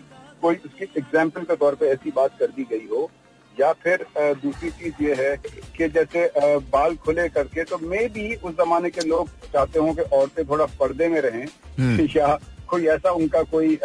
कोई 0.41 0.55
उसकी 0.65 0.86
एग्ज़ाम्पल 0.86 1.44
के 1.44 1.55
तौर 1.55 1.75
पर 1.75 1.86
ऐसी 1.88 2.12
बात 2.15 2.38
कर 2.39 2.51
दी 2.51 2.67
गई 2.70 2.88
हो 2.88 3.10
या 3.59 3.71
फिर 3.83 4.05
दूसरी 4.17 4.69
चीज़ 4.71 5.03
ये 5.03 5.13
है 5.15 5.35
कि 5.77 5.88
जैसे 5.89 6.29
बाल 6.71 6.95
खुले 6.95 7.27
करके 7.29 7.63
तो 7.63 7.77
मे 7.83 8.07
भी 8.09 8.33
उस 8.35 8.53
जमाने 8.55 8.89
के 8.89 9.07
लोग 9.07 9.29
चाहते 9.45 9.79
हों 9.79 9.93
कि 9.93 10.01
औरतें 10.13 10.43
थोड़ा 10.45 10.65
पर्दे 10.79 11.07
में 11.07 11.21
रहें 11.21 11.45
हम्म। 11.79 12.07
या 12.17 12.38
कोई 12.67 12.85
ऐसा 12.88 13.12
उनका 13.13 13.41
कोई 13.45 13.77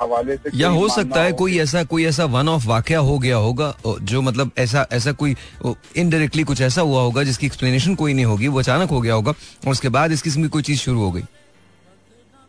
हवाले 0.00 0.36
से 0.36 0.50
या 0.54 0.68
हो 0.70 0.88
सकता 0.88 1.22
है 1.22 1.32
कोई 1.32 1.58
ऐसा 1.58 1.82
कोई 1.84 2.04
ऐसा 2.06 2.24
वन 2.28 2.48
ऑफ़ 2.48 2.66
वाकया 2.66 2.98
हो 3.00 3.18
गया 3.18 3.36
होगा 3.36 3.74
जो 3.86 4.22
मतलब 4.22 4.50
ऐसा 4.58 4.86
ऐसा 4.92 5.12
कोई 5.14 5.34
इनडायरेक्टली 5.64 6.44
कुछ 6.44 6.60
ऐसा 6.60 6.82
हुआ 6.82 7.02
होगा 7.02 7.22
जिसकी 7.22 7.46
एक्सप्लेनेशन 7.46 7.94
कोई 7.94 8.14
नहीं 8.14 8.24
होगी 8.24 8.48
वो 8.48 8.58
अचानक 8.58 8.90
हो 8.90 9.00
गया 9.00 9.14
होगा 9.14 9.30
और 9.30 9.70
उसके 9.70 9.88
बाद 9.88 10.12
इस 10.12 10.22
किस्म 10.22 10.42
की 10.42 10.48
कोई 10.48 10.62
चीज़ 10.62 10.80
शुरू 10.80 11.00
हो 11.00 11.10
गई 11.10 11.22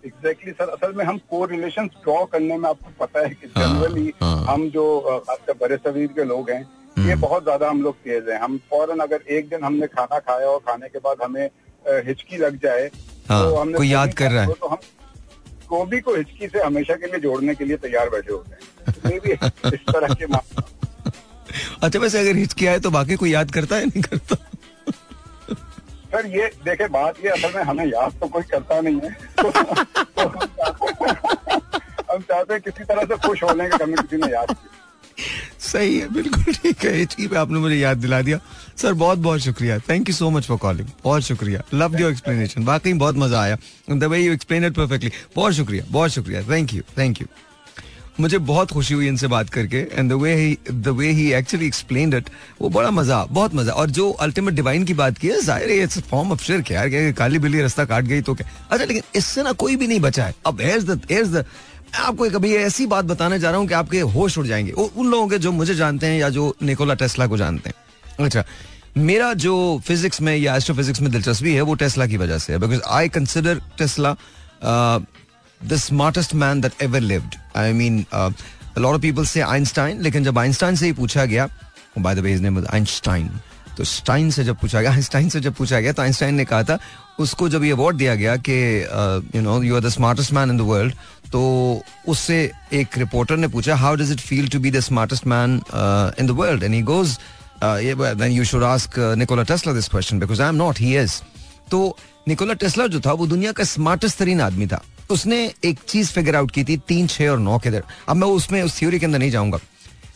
एग्जैक्टली 0.10 0.52
सर 0.52 0.70
असल 0.70 0.94
में 0.98 1.04
हम 1.06 1.18
को 1.30 1.44
रिलेशन 1.46 1.88
ड्रॉ 2.04 2.24
करने 2.34 2.58
में 2.58 2.70
आपको 2.70 2.92
पता 3.00 3.20
है 3.20 3.30
कि 3.30 3.48
हाँ, 3.58 3.68
जनरली 3.68 4.14
हाँ। 4.22 4.36
हम 4.46 4.70
जो 4.70 4.86
खासकर 5.28 5.54
बड़े 5.62 5.78
शरीर 5.78 6.08
के 6.20 6.24
लोग 6.26 6.50
हैं 6.50 6.62
ये 7.08 7.16
बहुत 7.16 7.44
ज़्यादा 7.44 7.70
हम 7.70 7.82
लोग 7.82 7.96
तेज 8.06 8.30
हैं। 8.30 8.40
हम 8.40 8.58
फ़ौरन 8.70 9.00
अगर 9.00 9.22
एक 9.36 9.50
दिन 9.50 9.64
हमने 9.64 9.88
खाना 9.88 10.20
खाया 10.20 10.48
और 10.48 10.60
खाने 10.60 10.88
के 10.90 11.00
बाद 11.00 11.22
हमें 11.24 11.46
हिचकी 12.08 12.38
लग 12.38 12.58
जाए 12.64 12.90
हाँ, 13.30 13.44
तो 13.44 13.56
हमने 13.56 13.78
कोई 13.78 13.88
याद 13.90 14.14
कर 14.14 14.32
रहा 14.32 14.44
है। 14.44 14.54
तो 14.54 14.68
हम 14.68 14.78
गोभी 15.70 16.00
को 16.00 16.16
हिचकी 16.16 16.48
से 16.48 16.64
हमेशा 16.64 16.96
के 16.96 17.08
लिए 17.08 17.20
जोड़ने 17.20 17.56
के 17.56 17.66
लिए 17.66 17.78
तैयार 17.78 18.10
बैठे 18.10 18.34
होते 18.34 18.52
हैं। 18.52 19.12
ये 19.12 19.20
भी 19.20 19.32
इस 19.76 19.86
तरह 19.94 20.14
के 20.14 20.26
अच्छा 21.84 22.00
वैसे 22.00 22.20
अगर 22.20 22.36
हिचकी 22.36 22.66
आए 22.68 22.80
तो 22.80 22.90
बाकी 22.92 23.16
कोई 23.16 23.32
याद 23.32 23.52
करता 23.52 23.76
है? 23.76 23.86
नहीं 23.86 24.02
करता? 24.02 24.36
सर 26.20 26.28
ये 26.28 26.48
देखे 26.66 26.88
बात 26.88 27.16
ये 27.24 27.30
असल 27.30 27.52
में 27.56 27.64
हमें 27.64 27.86
याद 27.86 28.14
तो 28.22 28.28
कोई 28.28 28.44
करता 28.52 28.80
नहीं 28.82 29.00
है। 29.04 29.12
तो, 29.40 29.50
हम 32.12 32.22
चाहते 32.22 32.54
हैं 32.54 32.62
किसी 32.62 32.84
तरह 32.84 33.04
से 33.04 33.18
खुश 33.28 33.44
होने 33.44 33.68
के 33.70 33.84
हमें 33.84 33.96
किसी 33.96 34.18
ने 34.18 34.32
याद 34.34 34.56
सही 35.60 35.98
है 36.00 36.08
बिल्कुल 36.14 36.54
ठीक 36.54 36.84
है। 36.86 36.94
हिचकी 36.96 37.28
पे 37.28 37.36
आपने 37.36 37.60
मुझे 37.60 37.76
याद 37.76 37.98
दिला 37.98 38.22
दिया। 38.22 38.40
सर 38.78 38.94
बहुत 38.94 39.18
बहुत 39.18 39.40
शुक्रिया। 39.40 39.78
Thank 39.80 40.10
you 40.10 40.16
so 40.16 40.30
much 40.30 40.46
for 40.46 40.58
calling 40.58 40.88
बहुत 41.04 41.22
शुक्रिया। 41.22 41.62
लव 41.74 42.00
योर 42.00 42.12
एक्सप्लेनेशन 42.12 42.64
वाकई 42.64 42.94
बहुत 42.94 43.16
मज़ा 43.16 43.42
आया। 43.42 43.58
The 43.90 44.04
way 44.04 44.20
you 44.20 44.34
explain 44.34 44.66
it 44.66 44.74
perfectly 44.74 45.12
बहुत 45.36 45.54
शुक्रिया 45.54 45.86
बहुत 45.90 46.12
शुक्रिया। 46.12 46.44
थैंक 46.44 46.74
यू 46.74 46.82
थैंक 46.98 47.22
यू 47.22 47.28
मुझे 48.20 48.38
बहुत 48.40 48.72
खुशी 48.72 48.94
हुई 48.94 49.08
इनसे 49.08 49.28
बात 49.28 49.50
करके 49.50 49.78
and 49.92 50.10
the 50.12 50.14
way 50.14 50.34
he 50.36 50.58
the 50.72 50.88
way 50.98 51.10
he 51.12 51.32
actually 51.34 51.66
explain 51.68 52.14
it 52.14 52.30
वो 52.62 52.70
बड़ा 52.70 52.92
मज़ा, 52.92 53.24
बहुत 53.26 53.56
मज़ा। 53.56 53.74
और 53.74 53.90
जो 53.90 54.10
अल्टीमेट 54.12 54.54
डिवाइन 54.54 54.86
की 54.86 54.94
बात 54.94 55.18
की 55.18 55.28
है, 55.28 55.42
ज़ाहिर 55.42 55.70
है 55.70 55.78
इट्स 55.84 56.00
फॉर्म 56.10 56.32
ऑफ़ 56.32 56.44
शिरक 56.44 56.72
यार 56.72 56.90
क्या 56.90 57.12
काली 57.14 57.40
बिल्ली 57.40 57.62
रास्ता 57.62 57.86
काट 57.86 58.04
गई 58.06 58.22
तो 58.22 58.34
क्या? 58.34 58.48
अच्छा 58.72 58.86
लेकिन 58.86 59.04
इससे 59.16 59.44
ना 59.44 59.52
कोई 59.54 59.76
भी 59.76 59.88
नहीं 59.88 60.00
बचा 60.00 60.26
है। 60.26 60.34
अब 60.46 60.62
हेयर्स 60.62 60.84
द 60.84 61.02
हेयर्स 61.12 61.30
द 61.30 61.46
आपको 61.98 62.30
कभी 62.30 62.54
ऐसी 62.56 62.86
बात 62.88 63.06
बताने 63.06 63.40
जा 63.40 63.50
रहा 63.50 63.60
हूँ 63.60 63.68
कि 63.68 63.74
आपके 63.74 64.00
होश 64.16 64.38
उड़ 64.38 64.46
जाएँगे। 64.48 64.72
उन 64.72 65.08
लोगों 65.08 65.28
के 65.28 65.38
जो 65.38 65.52
मुझे 65.52 65.76
जानते 65.76 66.08
हैं 66.08 66.20
या 66.20 66.30
जो 66.30 66.54
निकोला 66.64 66.94
टेस्ला 66.94 67.28
को 67.28 67.38
जानते 67.38 67.70
हैं। 67.70 68.26
अच्छा 68.26 68.44
मेरा 68.98 69.34
जो 69.36 69.56
फिजिक्स 69.86 70.22
में 70.22 70.36
या 70.36 70.56
एस्ट्रोफिजिक्स 70.56 71.02
में 71.02 71.12
दिलचस्पी 71.12 71.54
है, 71.54 71.62
वो 71.62 71.74
टेस्ला 71.76 72.06
की 72.08 72.18
वजह 72.18 72.38
से 72.38 72.54
है। 72.54 72.60
Because 72.60 72.82
I 72.90 73.10
consider 73.10 73.62
Tesla 73.78 74.12
the 75.66 75.76
smartest 75.76 76.34
man 76.34 76.62
that 76.62 76.82
ever 76.82 77.00
lived 77.00 77.36
I 77.58 77.74
mean 77.74 78.06
lot 78.14 78.94
of 78.94 79.02
people 79.02 79.26
से 79.26 79.42
आइंस्टाइन 79.42 80.02
लेकिन 80.02 80.24
जब 80.24 80.40
आइंस्टाइन 80.40 80.76
से 80.76 80.86
ही 80.86 80.94
पूछा 80.94 81.26
गया 81.26 81.48
by 82.00 82.16
the 82.16 82.20
way 82.20 82.32
his 82.32 82.42
name 82.42 82.66
Einstein 82.70 83.30
तो 83.78 83.84
स्टाइन 83.84 84.30
से 84.32 84.44
जब 84.44 84.58
पूछा 84.58 84.82
गया 84.82 84.92
आइंस्टाइन 85.00 85.30
से 85.30 85.40
जब 85.40 85.54
पूछा 85.54 85.80
गया 85.80 85.92
तो 85.94 86.02
आइंस्टाइन 86.02 86.36
ने 86.36 86.46
कहा 86.46 86.64
था, 86.64 86.78
उसको 87.20 87.50
जब 87.50 87.64
ये 87.64 87.72
अवार्ड 87.72 87.98
दिया 87.98 88.16
गया 88.16 88.36
कि 88.50 88.56
you 89.36 89.42
know 89.42 89.62
you 89.64 89.76
are 89.76 89.82
the 89.82 89.90
smartest 89.90 90.34
man 90.34 90.50
in 90.50 90.58
the 90.58 90.62
world 90.62 90.96
तो 91.32 91.42
उससे 92.08 92.40
एक 92.74 92.98
रिपोर्टर 92.98 93.38
ने 93.38 93.48
पूछा 93.48 93.76
how 93.76 93.96
does 93.96 94.12
it 94.12 94.20
feel 94.20 94.50
to 94.50 94.60
be 94.60 94.72
the 94.72 94.80
smartest 94.80 95.28
man 95.28 95.62
in 96.20 96.28
the 96.28 96.36
world 96.40 96.64
and 96.64 96.74
he 96.74 96.82
goes 96.82 97.18
then 97.64 98.32
you 98.32 98.44
should 98.44 98.64
ask 98.64 99.00
Nikola 99.18 99.44
Tesla 99.44 99.74
this 99.74 99.88
question 99.88 100.20
because 100.20 100.42
I 100.42 100.50
am 100.50 100.56
not 100.56 100.80
he 100.80 100.96
is 100.98 101.22
तो 101.72 101.98
Nikola 102.28 102.54
Tesla 102.54 102.88
जो 102.88 103.00
था, 103.00 103.12
वो 103.12 103.28
दुनिया 103.28 103.52
का 103.52 103.64
smartest 103.64 104.18
तरीन 104.20 104.42
आदमी 104.42 104.68
था। 104.68 104.82
उसने 105.12 105.54
एक 105.66 105.80
चीज़ 105.88 106.12
फिगर 106.12 106.36
आउट 106.36 106.52
की 106.52 106.64
थी, 106.64 106.78
तीन, 106.78 107.08
छह 107.08 107.30
और 107.30 107.40
नौ 107.40 107.58
के 107.60 107.72
दर। 107.72 107.84
अब 108.10 108.16
मैं 108.16 108.28
उसमें, 108.28 108.62
उस 108.64 108.80
थ्योरी 108.80 109.00
के 109.00 109.06
अंदर 109.06 109.20
नहीं 109.20 109.32
जाऊँगा। 109.32 109.60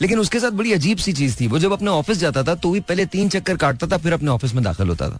लेकिन 0.01 0.19
उसके 0.19 0.39
साथ 0.39 0.51
बड़ी 0.51 0.73
अजीब 0.73 0.97
सी 0.97 1.13
चीज़ 1.13 1.39
थी। 1.39 1.47
वो 1.47 1.59
जब 1.59 1.71
अपने 1.71 1.91
ऑफ़िस 1.91 2.17
जाता 2.17 2.43
था 2.43 2.55
तो 2.55 2.71
भी 2.71 2.79
पहले 2.79 3.05
तीन 3.05 3.29
चक्कर 3.29 3.57
काटता 3.57 3.88
था, 3.88 3.97
फिर 3.97 4.13
अपने 4.13 4.31
ऑफ़िस 4.31 4.53
में 4.53 4.63
दाखिल 4.63 4.88
होता 4.88 5.09
था। 5.09 5.19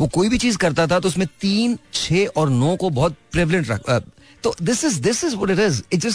वो 0.00 0.06
कोई 0.06 0.28
भी 0.28 0.38
चीज़ 0.38 0.58
करता 0.58 0.86
था 0.86 1.00
तो 1.00 1.08
उसमें 1.08 1.26
तीन, 1.40 1.78
छह 1.92 2.26
और 2.26 2.50
नौ 2.50 2.76
को 2.76 2.90
बहुत 2.90 3.16
प्रेवलेंट 3.32 3.70
रख 3.70 4.02
तो 4.42 4.54
this 4.62 4.84
is 4.84 5.00
this 5.00 5.24
is 5.24 5.36
it 5.50 5.58
is 5.58 5.82
it 5.92 6.12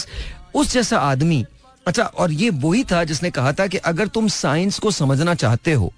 उस 0.54 0.72
जैसा 0.72 0.98
आदमी 0.98 1.44
अच्छा 1.86 2.02
और 2.02 2.32
ये 2.32 2.50
वही 2.50 2.84
था 2.84 3.04
जिसने 3.04 3.30
कहा 3.30 3.52
था 3.52 3.66
कि 3.66 3.76
अगर 3.76 4.08
तुम 4.08 4.28
साइंस 4.28 4.78
को 4.78 4.90
समझना 4.90 5.34
चाहते 5.34 5.72
हो 5.72 5.92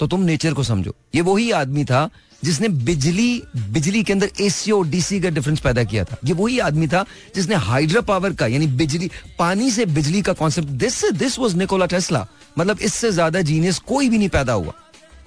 तो 0.00 0.06
तुम 0.06 0.20
नेचर 0.22 0.54
को 0.54 0.62
समझो। 0.64 0.94
ये 1.14 1.20
वही 1.22 1.50
आदमी 1.52 1.84
था 1.84 2.08
जिसने 2.42 2.68
बिजली 2.68 3.42
बिजली 3.56 4.02
के 4.04 4.12
अंदर 4.12 4.30
एसी 4.40 4.70
और 4.70 4.86
डीसी 4.86 5.20
का 5.20 5.28
डिफरेंस 5.30 5.60
पैदा 5.60 5.84
किया 5.84 6.04
था। 6.04 6.16
ये 6.24 6.32
वही 6.34 6.58
आदमी 6.60 6.86
था 6.88 7.04
जिसने 7.34 7.54
हाइड्रा 7.64 8.00
पावर 8.02 8.32
का 8.32 8.46
यानी 8.46 8.66
बिजली 8.76 9.10
पानी 9.38 9.70
से 9.70 9.86
बिजली 9.88 10.22
का 10.22 10.32
concept 10.34 10.68
this 10.78 11.04
this 11.14 11.38
was 11.38 11.54
Nikola 11.56 11.86
Tesla 11.86 12.26
मतलब 12.58 12.80
इससे 12.80 13.10
ज़्यादा 13.12 13.40
जीनियस 13.42 13.78
कोई 13.86 14.08
भी 14.08 14.18
नहीं 14.18 14.28
पैदा 14.28 14.52
हुआ। 14.52 14.72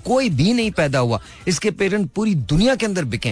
कोई 0.06 0.30
भी 0.32 0.54
नहीं 0.54 0.72
पैदा 0.72 1.00
हुआ। 1.00 1.20
इसके 1.48 1.72
पेरेंट 1.72 2.10
पूरी 2.12 2.36
दुनिया 2.36 2.76
के 2.76 2.86
अंदर 2.86 3.06
बिके। 3.06 3.30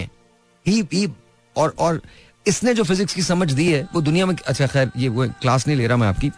ही, 0.66 0.82
ही 0.92 1.08
और 1.56 1.74
और 1.78 2.00
इसने 2.46 2.74
जो 2.74 2.84
फिजिक्स 2.84 3.14
की 3.14 3.22
समझ 3.22 3.50
दी 3.52 3.66
है 3.66 3.86
वो 3.94 4.00
दुनिया 4.02 4.26
में 4.26 4.34
अच्छा 4.36 4.66
खैर 4.66 4.90
ये 4.96 5.08
वो 5.08 5.26
क्लास 5.40 5.66
नहीं 5.66 5.76
ले 5.76 5.86
रहा 5.86 5.96
मैं 5.96 6.08
आपकी। 6.08 6.30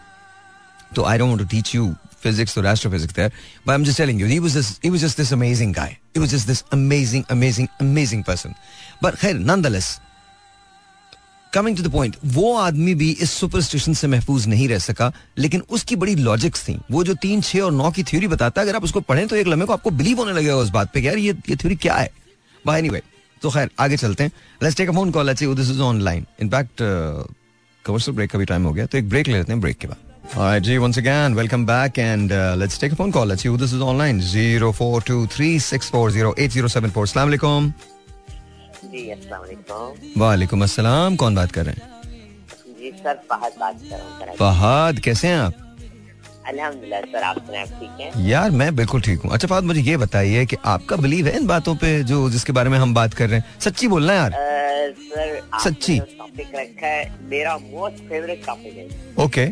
तो 0.96 1.04
I 1.04 1.18
don't 1.18 1.48
teach 1.50 1.74
you 1.74 1.92
physics 2.26 2.58
or 2.58 2.66
astrophysics 2.74 3.16
there, 3.16 3.32
but 3.64 3.74
I'm 3.74 3.88
just 3.88 4.02
telling 4.02 4.20
you, 4.22 4.28
he 4.34 4.38
was 4.44 4.60
this, 4.60 4.70
he 4.84 4.90
was 4.94 5.06
just 5.06 5.24
this 5.24 5.32
amazing 5.38 5.72
guy. 5.80 5.88
He 6.14 6.20
was 6.20 6.36
just 6.36 6.52
this 6.52 6.62
amazing, 6.78 7.26
amazing, 7.30 7.68
amazing 7.80 8.22
person. 8.30 8.54
But 9.02 9.20
खैर, 9.24 9.42
nonetheless, 9.50 9.98
coming 11.52 11.76
to 11.76 11.82
the 11.82 11.90
point 11.92 12.16
वो 12.32 12.52
आदमी 12.56 12.92
भी 12.94 13.10
इस 13.22 13.30
superstition 13.32 13.94
से 14.00 14.06
महफूज 14.06 14.46
नहीं 14.48 14.68
रह 14.68 14.78
सका 14.78 15.12
लेकिन 15.38 15.62
उसकी 15.70 15.96
बड़ी 15.96 16.14
लॉजिक्स 16.16 16.62
थी। 16.68 16.76
वो 16.90 17.02
जो 17.04 17.14
तीन 17.22 17.40
छह 17.40 17.60
और 17.60 17.72
नौ 17.72 17.90
की 17.90 18.02
थ्योरी 18.10 18.26
बताता 18.28 18.60
है 18.60 18.66
अगर 18.66 18.76
आप 18.76 18.84
उसको 18.84 19.00
पढ़ें 19.00 19.26
तो 19.28 19.36
एक 19.36 19.46
लम्हे 19.46 19.66
को 19.66 19.72
आपको 19.72 19.90
बिलीव 19.90 20.18
होने 20.18 20.32
लगेगा 20.32 20.56
उस 20.56 20.68
बात 20.76 20.92
पे 20.92 21.00
यार 21.00 21.16
ये 21.18 21.32
ये 21.48 21.56
थ्योरी 21.56 21.76
क्या 21.76 21.94
है। 21.94 22.10
बाय 22.66 22.78
एनीवे 22.78 23.02
तो 23.42 23.50
खैर 23.50 23.70
आगे 23.80 23.96
चलते 23.96 24.24
हैं। 24.24 24.32
Let's 24.62 24.76
take 24.76 24.88
a 24.88 24.92
phone 24.92 25.10
call 25.10 25.32
this 25.32 25.70
is 25.70 25.80
online 25.80 26.26
in fact 26.42 26.82
commercial 27.84 28.16
break 28.16 28.30
का 28.30 28.38
भी 28.38 28.44
टाइम 28.44 28.64
हो 28.66 28.72
गया 28.72 28.86
तो 28.86 28.98
एक 28.98 29.08
ब्रेक 29.08 29.28
ले 29.28 29.36
लेते 29.38 29.52
हैं 29.52 29.60
ब्रेक 29.60 29.78
के 29.78 29.88
बाद। 29.88 30.09
Alright, 30.36 30.62
G, 30.62 30.78
once 30.78 30.96
again, 30.96 31.34
welcome 31.34 31.64
back 31.66 31.98
and 31.98 32.30
uh, 32.32 32.54
let's 32.56 32.78
take 32.78 32.92
a 32.92 32.96
phone 32.96 33.10
call. 33.12 33.26
Let's 33.26 33.42
see 33.42 33.48
who 33.48 33.56
this 33.56 33.72
is 33.72 33.82
online. 33.82 34.20
0423640874. 34.20 37.08
Assalamu 37.08 37.30
alaikum. 37.32 37.72
जी 38.92 39.00
अस्सलाम 39.10 39.40
वालेकुम 39.40 40.20
वालेकुम 40.20 40.62
अस्सलाम 40.62 41.16
कौन 41.16 41.34
बात 41.34 41.50
कर 41.52 41.64
रहे 41.66 41.74
हैं? 41.74 41.82
जी 42.78 42.90
सर 43.02 43.14
फहद 43.30 43.52
बात 43.60 43.80
कर 43.90 43.96
रहा 43.96 44.30
हूँ 44.30 44.36
फहद 44.38 44.98
कैसे 45.04 45.28
हैं 45.28 45.36
आप? 45.38 45.54
अल्हम्दुलिल्लाह 46.48 47.00
सर 47.12 47.22
आप 47.22 47.36
ठीक 47.80 48.00
हैं? 48.00 48.10
यार 48.28 48.50
मैं 48.60 48.74
बिल्कुल 48.76 49.00
ठीक 49.08 49.18
हूँ। 49.22 49.30
अच्छा 49.34 49.48
फहद 49.48 49.64
मुझे 49.64 49.80
ये 49.90 49.96
बताइए 50.04 50.46
कि 50.46 50.56
आपका 50.74 50.96
बिलीव 51.06 51.26
है 51.26 51.32
इन 51.36 51.46
बातों 51.46 51.74
पे 51.82 51.90
जो 52.10 52.16
जिसके 52.30 52.52
बारे 52.58 52.70
में 52.70 52.78
हम 52.78 52.94
बात 52.94 53.14
कर 53.14 53.28
रहे 53.28 53.38
हैं? 53.38 53.44
सच्ची 53.64 53.88
बोलना 53.94 54.12
यार। 54.14 54.30
अ, 54.32 54.34
सर 55.14 55.40
सच्ची? 55.64 55.98
टॉपिक 56.00 56.48
रखा 56.54 56.86
है 56.86 57.02
मेरा 57.30 57.56
मोस्ट 57.70 57.96
फेवरेट 58.08 58.44
टॉपिक 58.46 58.74
है। 58.76 58.86
ओके 59.24 59.44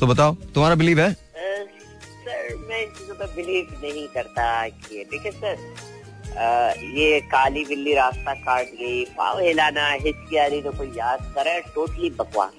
तो 0.00 0.06
बताओ 0.06 0.34
तुम्हारा 0.54 0.74
बिलीव 0.74 1.00
है? 1.00 1.12
सर 1.12 2.54
मैं 2.68 2.82
इन 2.82 2.90
चीज़ों 2.90 3.14
पर 3.14 3.32
बिलीव 3.36 3.78
नहीं 3.82 4.06
करता 4.14 4.46
कि 4.68 5.04
देखिए 5.10 5.32
सर 5.32 6.92
ये 6.98 7.20
काली 7.32 7.64
बिल्ली 7.64 7.94
रास्ता 7.94 8.34
काट 8.44 8.70
गई 8.80 9.04
पाव 9.18 9.40
हिलाना 9.40 9.88
हिचकी 9.92 10.36
आ 10.36 10.46
रही 10.46 10.62
तो 10.62 10.70
कोई 10.78 10.88
याद 10.96 11.20
करे 11.34 11.60
टोटली 11.74 12.10
बकवास। 12.20 12.52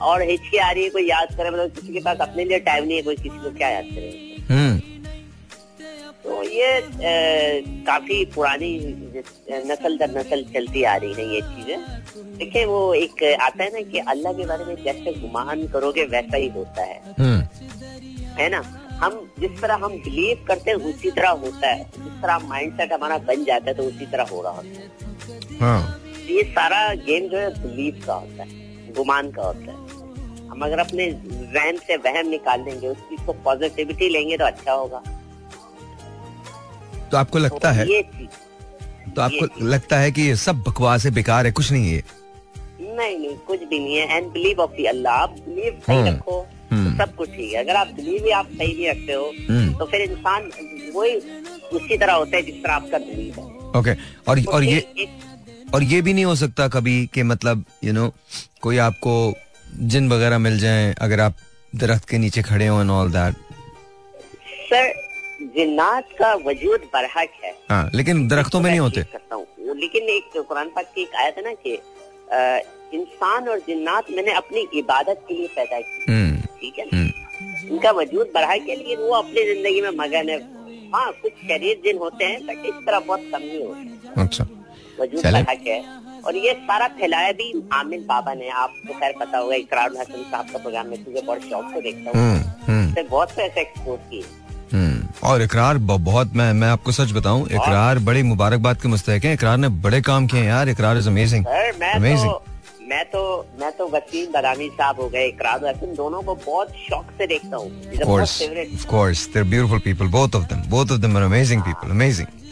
और 0.00 0.22
हिचकी 0.30 0.56
आ 0.58 0.70
रही 0.70 0.84
है 0.84 0.90
कोई 0.90 1.08
याद 1.08 1.34
करे 1.36 1.50
मतलब 1.50 1.74
किसी 1.74 1.92
के 1.92 2.00
पास 2.04 2.18
अपने 2.20 2.44
लिए 2.44 2.58
टाइम 2.68 2.84
नहीं 2.84 2.96
है 2.96 3.02
कोई 3.02 3.16
किसी 3.16 3.38
को 3.38 3.50
क्या 3.58 3.68
याद 3.68 3.84
करे 3.84 4.10
हम्म। 4.50 4.91
तो 6.24 6.42
ये 6.44 6.80
काफ़ी 7.86 8.24
पुरानी 8.34 8.70
नस्ल 9.66 9.96
दर 9.98 10.10
नस्ल 10.10 10.42
चलती 10.54 10.82
आ 10.84 10.94
रही 10.96 11.12
है 11.12 11.34
ये 11.34 11.40
चीज़ें। 11.42 12.36
देखिए 12.38 12.64
वो 12.64 12.82
एक 12.94 13.22
आता 13.40 13.64
है 13.64 13.70
ना 13.72 13.80
कि 13.90 13.98
अल्लाह 14.10 14.32
के 14.32 14.46
बारे 14.46 14.64
में 14.64 14.82
जैसे 14.84 15.12
गुमान 15.12 15.66
करोगे 15.68 16.04
वैसा 16.12 16.36
ही 16.36 16.48
होता 16.48 16.82
है। 16.82 17.00
हम्म। 17.18 17.40
है 18.38 18.48
ना? 18.48 18.62
हम 19.02 19.18
जिस 19.40 19.60
तरह 19.60 19.74
हम 19.74 19.92
बिलीव 19.94 20.44
करते 20.48 20.70
हैं 20.70 20.78
उसी 20.88 21.10
तरह 21.10 21.30
होता 21.44 21.68
है। 21.68 21.84
जिस 21.94 22.20
तरह 22.22 22.38
माइंड 22.48 22.76
सेट 22.76 22.92
हमारा 22.92 23.16
बन 23.28 23.44
जाता 23.44 23.70
है 23.70 23.74
तो 23.74 23.82
उसी 23.82 24.06
तरह 24.06 24.26
हो 24.30 24.42
रहा 24.42 24.52
होता 24.52 24.80
है। 24.80 25.58
हाँ। 25.60 26.00
तो 26.04 26.34
ये 26.34 26.42
सारा 26.50 26.82
गेम 27.00 27.28
जो 27.28 27.38
है 27.38 27.50
बिलीव 27.62 28.02
का 28.06 28.14
होता 28.14 28.42
है 28.42 28.94
गुमान 28.94 29.30
का 29.30 29.42
होता 29.42 29.72
है। 29.72 29.80
हम 30.50 30.64
अगर 30.64 30.78
अपने 30.78 31.08
वहम 31.54 31.76
से 31.86 31.96
वहम 31.96 32.28
निकाल 32.28 32.62
देंगे 32.62 32.88
उस 32.88 32.96
चीज़ 33.00 33.24
को 33.26 33.32
पॉजिटिविटी 33.44 34.08
लेंगे 34.08 34.36
तो 34.36 34.44
अच्छा 34.44 34.72
होगा। 34.72 35.02
तो 37.12 37.16
आपको 37.16 37.38
लगता 37.38 37.70
है? 37.72 37.86
तो 39.14 39.22
आपको 39.22 39.64
लगता 39.66 39.96
है 39.98 40.10
कि 40.12 40.22
ये 40.22 40.36
सब 40.38 40.62
बकवास 40.68 41.04
है 41.04 41.10
बेकार 41.14 41.46
है 41.46 41.52
कुछ 41.52 41.70
नहीं 41.72 41.92
है? 41.92 42.02
नहीं 42.80 43.18
नहीं 43.18 43.36
कुछ 43.46 43.60
भी 43.60 43.78
नहीं 43.78 43.96
है। 43.96 44.16
एंड 44.16 44.30
बिलीव 44.32 44.60
ऑफ़ 44.60 44.70
दी 44.76 44.84
अल्लाह 44.86 45.14
आप 45.14 45.34
बिलीव 45.48 45.80
सही 45.86 45.96
हम्म, 45.96 46.08
रखो 46.08 46.40
हम्म। 46.70 46.90
तो 46.90 47.04
सब 47.04 47.14
कुछ 47.16 47.28
ठीक 47.30 47.52
है। 47.52 47.60
अगर 47.64 47.76
आप 47.76 47.88
बिलीव 47.96 48.24
ही 48.24 48.30
आप 48.38 48.48
सही 48.48 48.72
नहीं 48.74 48.88
रखते 48.88 49.12
हो 49.12 49.26
हम्म। 49.48 49.74
तो 49.78 49.84
फिर 49.84 50.00
इंसान 50.00 50.50
वही 50.94 51.14
उसी 51.76 51.96
तरह 51.98 52.12
होता 52.12 52.36
है 52.36 52.42
जिस 52.42 52.62
तरह 52.62 52.74
आपका 52.74 52.98
बिलीव 52.98 53.40
है। 53.40 53.44
ओके 53.80 53.94
और 54.30 54.40
तो 54.40 54.50
और 54.52 54.64
ये 54.64 55.06
और 55.74 55.82
ये 55.82 56.00
भी 56.02 56.12
नहीं 56.12 56.24
हो 56.24 56.34
सकता 56.36 56.68
कभी 56.68 56.94
कि 57.14 57.22
मतलब 57.22 57.64
यू 57.84 57.92
नो 57.92 58.12
कोई 58.62 58.78
आपको 58.88 59.14
जिन 59.92 60.08
वगैरह 60.08 60.38
मिल 60.38 60.58
जाए 60.58 60.92
अगर 61.00 61.20
आप 61.20 61.36
दरख्त 61.72 62.08
के 62.08 62.18
नीचे 62.18 62.42
खड़े 62.42 62.66
हो 62.66 62.80
एंड 62.80 62.90
ऑल 62.90 63.10
दैट 63.12 63.34
सर 64.72 64.92
जिन्नात 65.54 66.08
का 66.18 66.32
वजूद 66.46 66.88
बरहक 66.94 67.32
है। 67.44 67.54
हाँ 67.70 67.90
लेकिन 67.94 68.26
दरख्तों 68.28 68.60
में 68.60 68.70
नहीं 68.70 68.80
होते। 68.80 69.02
करता 69.02 69.34
हूँ। 69.34 69.46
लेकिन 69.76 70.08
एक 70.10 70.36
कुरान 70.38 70.68
पाक 70.68 70.92
की 70.94 71.02
एक 71.02 71.14
आयत 71.14 71.38
है 71.38 71.44
ना 71.44 71.52
कि 71.66 71.78
इंसान 72.96 73.48
और 73.48 73.58
जिन्नात 73.58 74.10
मैंने 74.10 74.32
अपनी 74.32 74.66
इबादत 74.78 75.24
के 75.28 75.34
लिए 75.34 75.46
पैदा 75.56 75.80
की। 75.80 76.04
हम्म 76.08 76.40
ठीक 76.60 76.78
है? 76.78 76.84
ना 76.84 76.96
हम्म। 76.96 77.74
इनका 77.74 77.90
वजूद 77.90 78.30
बढ़ा 78.34 78.56
के 78.56 78.76
लिए 78.76 78.96
वो 78.96 79.14
अपनी 79.14 79.44
ज़िंदगी 79.44 79.80
में 79.80 79.90
मगन 79.98 80.28
है। 80.28 80.38
हाँ 80.94 81.10
कुछ 81.22 81.32
शरीर 81.42 81.80
जिन 81.84 81.98
होते 81.98 82.24
हैं 82.24 82.46
बट 82.46 82.66
इस 82.66 82.74
तरह 82.86 82.98
बहुत 83.00 83.28
कम 83.32 83.42
ही 83.42 83.62
होते 83.62 83.80
हैं। 83.80 84.24
अच्छा। 84.24 84.46
वजूद 85.00 85.20
चले। 85.22 85.32
बढ़ा 85.32 85.54
के 85.54 85.70
है। 85.70 86.00
और 86.26 86.36
ये 86.36 86.52
सारा 86.66 86.88
फैलाया 86.98 87.30
भी 87.32 87.52
आमिर 87.72 88.00
बाबा 88.08 88.34
ने। 88.34 88.48
आपको 88.64 88.98
खैर 88.98 89.14
पता 89.20 89.38
होगा 89.38 89.54
इकरार 89.54 89.96
हसन 89.96 90.22
साहब 90.22 90.50
का 90.50 90.58
प्रोग्राम 90.58 90.86
में 90.86 91.02
तुझे 91.04 91.20
बहुत 91.20 91.40
शौक 91.40 91.72
से 91.74 91.80
देखता 91.80 92.18
हूँ। 92.18 92.36
हम्म 92.68 93.08
बहुत 93.08 93.32
पैसे 93.36 93.60
एक्सपोर्ट 93.60 94.00
किए। 94.10 94.22
और 95.24 95.42
इकरार 95.42 95.78
बहुत 95.78 96.34
मैं 96.36 96.52
मैं 96.52 96.68
आपको 96.68 96.92
सच 96.92 97.12
बताऊँ 97.12 97.46
इकरार 97.48 97.98
बड़ी 97.98 98.22
मुबारकबाद 98.22 98.80
के 98.80 98.88
मुस्तक 98.88 99.24
है। 99.24 99.32
इकरार 99.34 99.56
ने 99.56 99.68
बड़े 99.84 100.00
काम 100.02 100.26
किए 100.26 100.44
यार। 100.44 100.68
इकरार 100.68 100.98
इज़ 100.98 101.08
अमेजिंग 101.08 101.46
अमेजिंग 101.46 102.30
तो 102.30 102.42
मैं 102.88 103.04
तो 103.04 103.20
मैं 103.60 103.70
तो 103.72 103.86
वसीम 103.88 104.32
बदामी 104.32 104.68
साहब 104.68 105.00
हो 105.00 105.08
गए 105.08 105.26
इकरार। 105.28 105.64
हसन 105.66 105.94
दोनों 105.94 106.22
को 106.22 106.34
बहुत 106.36 106.68
शौक 106.78 107.10
से 107.18 107.26
देखता 107.26 107.56
हूँ. 107.56 107.70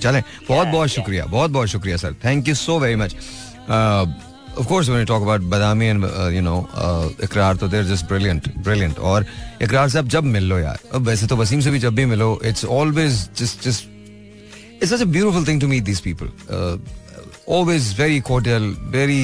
चलें 0.01 0.23
बहुत 0.49 0.69
बहुत 0.69 0.89
शुक्रिया 0.89 1.25
बहुत 1.27 1.51
बहुत 1.51 1.69
शुक्रिया 1.69 1.97
sir. 1.97 2.15
Thank 2.25 2.49
you 2.49 2.55
so 2.55 2.79
very 2.79 2.97
much 2.97 3.15
of 4.57 4.67
course 4.67 4.89
when 4.89 4.99
you 4.99 5.07
talk 5.07 5.23
about 5.23 5.41
badami 5.53 5.91
and 5.91 6.05
uh, 6.05 6.29
you 6.37 6.43
know 6.43 6.59
uh, 6.75 7.09
इकरार 7.25 7.57
तो 7.57 7.69
they're 7.69 7.89
just 7.91 8.07
brilliant 8.09 8.49
brilliant 8.65 8.99
और 8.99 9.27
इकरार 9.63 9.89
साहब 9.89 10.09
जब 10.09 10.25
मिल 10.25 10.49
लो 10.49 10.59
यार 10.59 10.79
अब 10.95 11.07
वैसे 11.09 11.27
तो 11.27 11.37
वसीम 11.37 11.61
से 11.61 11.71
भी 11.71 11.79
जब 11.79 11.95
भी 11.95 12.05
मिलो 12.07 12.39
it's 12.51 12.65
always 12.65 13.21
just 13.43 13.63
just 13.69 13.89
it's 14.81 14.91
such 14.95 15.05
a 15.07 15.11
beautiful 15.17 15.45
thing 15.51 15.61
to 15.61 15.69
meet 15.75 15.85
these 15.91 16.01
people 16.01 16.29
uh, 16.51 16.77
always 17.47 17.93
very 18.03 18.21
cordial 18.31 18.71
very 18.99 19.23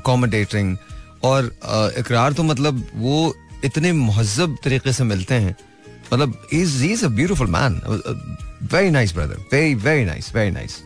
accommodating 0.00 0.76
और 1.24 1.50
uh, 1.62 1.98
इकरार 1.98 2.32
तो 2.32 2.42
मतलब 2.42 2.86
वो 2.94 3.34
इतने 3.64 3.92
महजब 3.92 4.56
तरीके 4.64 4.92
से 4.92 5.04
मिलते 5.04 5.34
हैं 5.34 5.56
मतलब 6.12 7.10
beautiful 7.16 7.46
man 7.46 7.80
very 8.72 8.90
nice 8.90 9.14
brother 9.14 9.44
very 9.52 9.74
very 9.74 10.04
nice 10.04 10.34
very 10.34 10.50
nice 10.50 10.82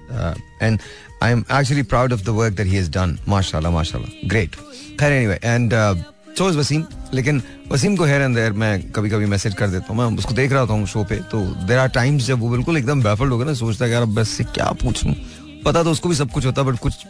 and 0.62 0.78
I 1.22 1.32
am 1.32 1.44
actually 1.52 1.82
proud 1.82 2.12
of 2.12 2.22
the 2.22 2.28
work 2.28 2.54
that 2.54 2.66
he 2.66 2.80
done 2.88 3.18
माशाल्लाह 3.28 3.72
माशाल्लाह 3.72 4.28
ग्रेट 4.28 4.56
खैर 5.00 5.12
एनीवे 5.12 5.38
एंड 5.44 5.72
सो 6.38 6.50
वसीम 6.50 6.84
लेकिन 7.14 7.42
वसीम 7.72 7.96
को 7.96 8.04
हेयर 8.04 8.22
एंड 8.22 8.38
मैं 8.56 8.90
कभी 8.90 9.10
कभी 9.10 9.26
मैसेज 9.26 9.54
कर 9.54 9.68
देता 9.68 9.92
हूँ। 9.92 9.96
मैं 9.98 10.18
उसको 10.18 10.34
देख 10.34 10.52
रहा 10.52 10.66
था 10.66 10.72
हूँ 10.72 10.86
शो 10.86 11.04
पे। 11.04 11.16
तो 11.32 11.40
देर 11.66 11.78
आर 11.78 11.88
टाइम्स 11.88 12.26
जब 12.26 12.38
वो 12.40 12.48
बिल्कुल 12.48 12.76
एकदम 12.76 13.02
बैफल्ड 13.02 13.32
हो 13.32 13.38
गया 13.38 13.46
ना 13.46 13.54
सोचता 13.54 13.84
है 13.84 13.90
यार 13.90 14.04
बस 14.04 14.28
से 14.28 14.44
क्या 14.44 14.70
पूछूँ? 14.82 15.14
पता 15.64 15.82
तो 15.82 15.90
उसको 15.90 16.08
भी 16.08 16.14
सब 16.14 16.30
कुछ 16.30 16.46
होता 16.46 16.62
है 16.62 16.68
बट 16.68 16.78
कुछ 16.78 17.06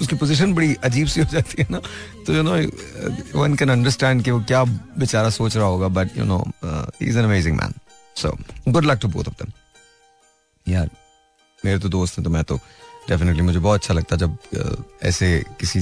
उसकी 0.00 0.16
पोजीशन 0.16 0.54
बड़ी 0.54 0.74
अजीब 0.84 1.06
सी 1.06 1.20
हो 1.20 1.26
जाती 1.32 1.62
है 1.62 1.66
ना। 1.70 1.80
तो 2.26 2.34
you 2.34 2.42
know 2.42 2.56
one 3.40 3.54
can 3.54 3.70
understand 3.70 4.24
कि 4.24 4.30
वो 4.30 4.40
क्या 4.48 4.64
बेचारा 4.64 5.30
सोच 5.30 5.56
रहा 5.56 5.66
होगा 5.66 5.88
but 6.00 6.18
you 6.18 6.24
know 6.24 6.44
is 7.02 7.18
an 7.18 7.24
amazing 7.24 7.56
man 7.56 7.74
so 8.16 8.36
good 8.68 8.84
luck 8.84 8.98
to 9.02 9.08
both 9.08 9.28
of 9.28 9.42
them 9.42 9.52
यार 10.66 10.90
मेरे 11.64 11.78
तो 11.78 11.88
दोस्त 11.88 12.18
हैं 12.18 12.24
तो 12.24 12.30
मैं 12.30 12.44
तो 12.44 12.56
डेफिनेटली 13.08 13.42
मुझे 13.42 13.58
बहुत 13.58 13.80
अच्छा 13.80 13.94
लगता 13.94 14.14
है 14.14 14.18
जब 14.20 14.36
uh, 14.56 15.06
ऐसे 15.06 15.44
किसी 15.60 15.80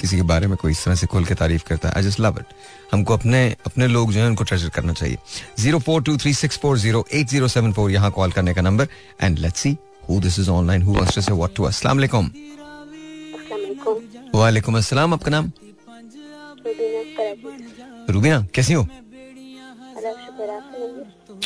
किसी 0.00 0.16
के 0.16 0.22
बारे 0.22 0.46
में 0.46 0.56
कोई 0.56 0.72
इस 0.72 0.84
तरह 0.84 0.94
से 0.94 1.06
खुल 1.06 1.24
के 1.24 1.34
तारीफ़ 1.34 1.64
करता 1.68 1.88
है। 1.88 1.94
आई 1.96 2.02
जस्ट 2.02 2.20
लव 2.20 2.36
इट 2.40 2.54
हमको 2.92 3.16
अपने 3.16 3.40
अपने 3.66 3.86
लोग 3.86 4.12
जो 4.12 4.20
है 4.20 4.26
उनको 4.26 4.44
ट्रेजर 4.44 4.68
करना 4.76 4.92
चाहिए। 4.92 5.18
Zero 5.60 5.78
four 5.78 6.02
two 6.02 6.16
three 6.18 6.32
six 6.34 6.58
four 6.58 6.78
zero 6.78 7.04
eight 7.12 7.28
zero 7.28 7.48
seven 7.48 7.72
four 7.72 7.90
यहाँ 7.90 8.10
कॉल 8.10 8.32
करने 8.32 8.54
का 8.54 8.62
number 8.62 8.88
and 9.22 9.38
let's 9.38 9.60
see 9.60 9.76
who 10.08 10.20
this 10.20 10.38
is 10.38 10.50
online 10.50 10.82
who 10.82 10.94
wants 10.94 11.14
to 11.14 11.20
say 11.20 11.32
what 11.32 11.54
to 11.56 11.64
अस्सलाम 11.64 11.96
वालेकुम 11.96 12.30
वालेकुम 14.34 14.76
अस्सलाम 14.76 15.14
आपका 15.14 15.30
नाम? 15.30 15.50
रूबीना 18.10 18.40
कैसी 18.54 18.72
हो? 18.74 18.82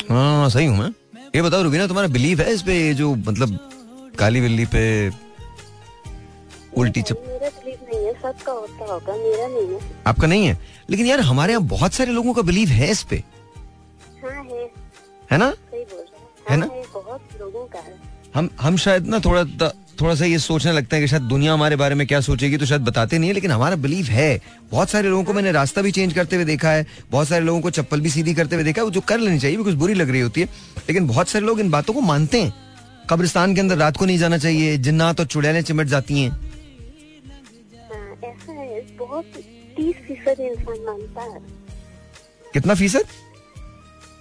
हाँ 0.09 0.49
सही 0.49 0.65
हूँ 0.65 0.77
मैं। 0.77 0.89
ये 1.35 1.41
बताओ 1.41 1.63
रूबीना 1.63 1.87
तुम्हारा 1.87 2.07
बिलीव 2.07 2.41
है 2.41 2.53
इस 2.53 2.61
पे 2.61 2.93
जो 2.93 3.13
मतलब 3.15 3.57
काली 4.19 4.41
बिल्ली 4.41 4.65
पे 4.75 4.83
उल्टी 6.77 7.01
चप 7.01 7.23
नहीं 7.85 9.67
है 9.67 9.79
आपका 10.07 10.27
नहीं 10.27 10.45
है? 10.47 10.57
लेकिन 10.89 11.05
यार 11.05 11.19
हमारे 11.19 11.53
यहाँ 11.53 11.65
बहुत 11.67 11.93
सारे 11.93 12.11
लोगों 12.11 12.33
का 12.33 12.41
बिलीव 12.41 12.69
है 12.69 12.89
इस 12.91 13.03
पे। 13.03 13.23
हाँ 14.23 14.43
है। 14.43 14.63
है 15.31 15.37
ना? 15.37 15.53
हैं 16.49 16.57
ना? 16.57 16.65
बहुत 16.93 17.21
लोगों 17.39 17.65
का 17.67 17.79
है। 17.79 17.93
हम 18.35 18.49
हम 18.61 18.77
शायद 18.77 19.07
ना 19.07 19.19
थोड़ा 19.19 19.43
थोड़ा 20.01 20.13
सा 20.15 20.25
ये 20.25 20.39
सोचने 20.39 20.71
लगते 20.71 20.95
हैं 20.95 21.03
कि 21.03 21.07
शायद 21.07 21.23
दुनिया 21.23 21.53
हमारे 21.53 21.75
बारे 21.75 21.95
में 21.95 22.05
क्या 22.07 22.19
सोचेगी 22.21 22.57
तो 22.57 22.65
शायद 22.65 22.81
बताते 22.81 23.17
नहीं 23.17 23.29
है 23.29 23.33
लेकिन 23.33 23.51
हमारा 23.51 23.75
बिलीव 23.75 24.05
है। 24.05 24.41
बहुत 24.71 24.89
सारे 24.89 25.09
लोगों 25.09 25.23
को 25.23 25.33
मैंने 25.33 25.51
रास्ता 25.51 25.81
भी 25.81 25.91
चेंज 25.91 26.13
करते 26.13 26.35
हुए 26.35 26.45
देखा 26.45 26.69
है 26.69 26.85
बहुत 27.11 27.27
सारे 27.27 27.45
लोगों 27.45 27.61
को 27.61 27.69
चप्पल 27.69 28.01
भी 28.01 28.09
सीधी 28.09 28.33
करते 28.33 28.55
हुए 28.55 28.63
देखा 28.63 28.81
है 28.81 28.85
वो 28.85 28.91
जो 28.91 29.01
कर 29.01 29.19
लेनी 29.19 29.39
चाहिए 29.39 29.57
बिकॉज़ 29.57 29.75
बुरी 29.75 29.93
लग 29.93 30.09
रही 30.09 30.21
होती 30.21 30.41
है। 30.41 30.47
लेकिन 30.79 31.07
बहुत 31.07 31.29
सारे 31.29 31.45
लोग 31.45 31.59
इन 31.59 31.71
बातों 31.71 31.93
को 31.93 32.01
मानते 32.01 32.41
हैं। 32.41 32.53
कब्रिस्तान 33.09 33.55
के 33.55 33.61
अंदर 33.61 33.77
रात 33.77 33.97
को 33.97 34.05
नहीं 34.05 34.17
जाना 34.17 34.37
चाहिए 34.37 34.77
जिन्नात 34.77 35.19
और 35.19 35.25
चुड़ैलें 35.25 35.61
चिमट 35.61 35.87
जाती 35.87 36.21
हैं। 36.21 36.29
हाँ, 36.29 38.17
ऐसा 38.23 38.51
है 38.51 38.97
बहुत 38.97 39.25
इंसान 39.79 40.85
मानता 40.85 41.21
है। 41.21 41.41
कितना 42.53 42.73
फ़ीसद? 42.73 43.05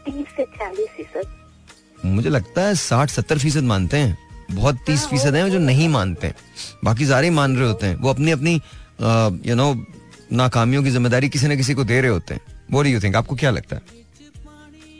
तीस 0.06 0.26
से 0.36 0.44
चालीस 0.44 0.88
फ़ीसद। 0.88 1.36
मुझे 2.04 2.28
लगता 2.28 2.62
है 2.62 2.74
साठ 2.74 3.10
सत्तर 3.10 3.38
फ़ीसद 3.38 3.62
मानते 3.62 3.96
हैं। 3.96 4.27
बहुत 4.50 4.78
तीस 4.86 5.06
फ़ीसद 5.06 5.34
हैं 5.34 5.50
जो 5.50 5.58
नहीं 5.60 5.88
मानते 5.88 6.32
बाकी 6.84 7.06
सारे 7.06 7.30
मान 7.30 7.56
रहे 7.56 7.68
होते 7.68 7.86
हैं। 7.86 7.96
वो 7.96 8.10
अपनी 8.10 8.30
अपनी 8.30 8.54
यू 9.46 9.54
नो 9.54 9.74
नाकामियों 10.32 10.82
की 10.82 10.90
ज़िम्मेदारी 10.90 11.28
किसी 11.28 11.48
न 11.48 11.56
किसी 11.56 11.74
को 11.74 11.84
दे 11.84 12.00
रहे 12.00 12.10
होते 12.10 12.34
हैं। 12.34 12.40
वो 12.70 12.84
यू 12.84 13.00
थिंक 13.00 13.16
आपको 13.16 13.34
क्या 13.36 13.50
लगता 13.50 13.76
है? 13.76 13.82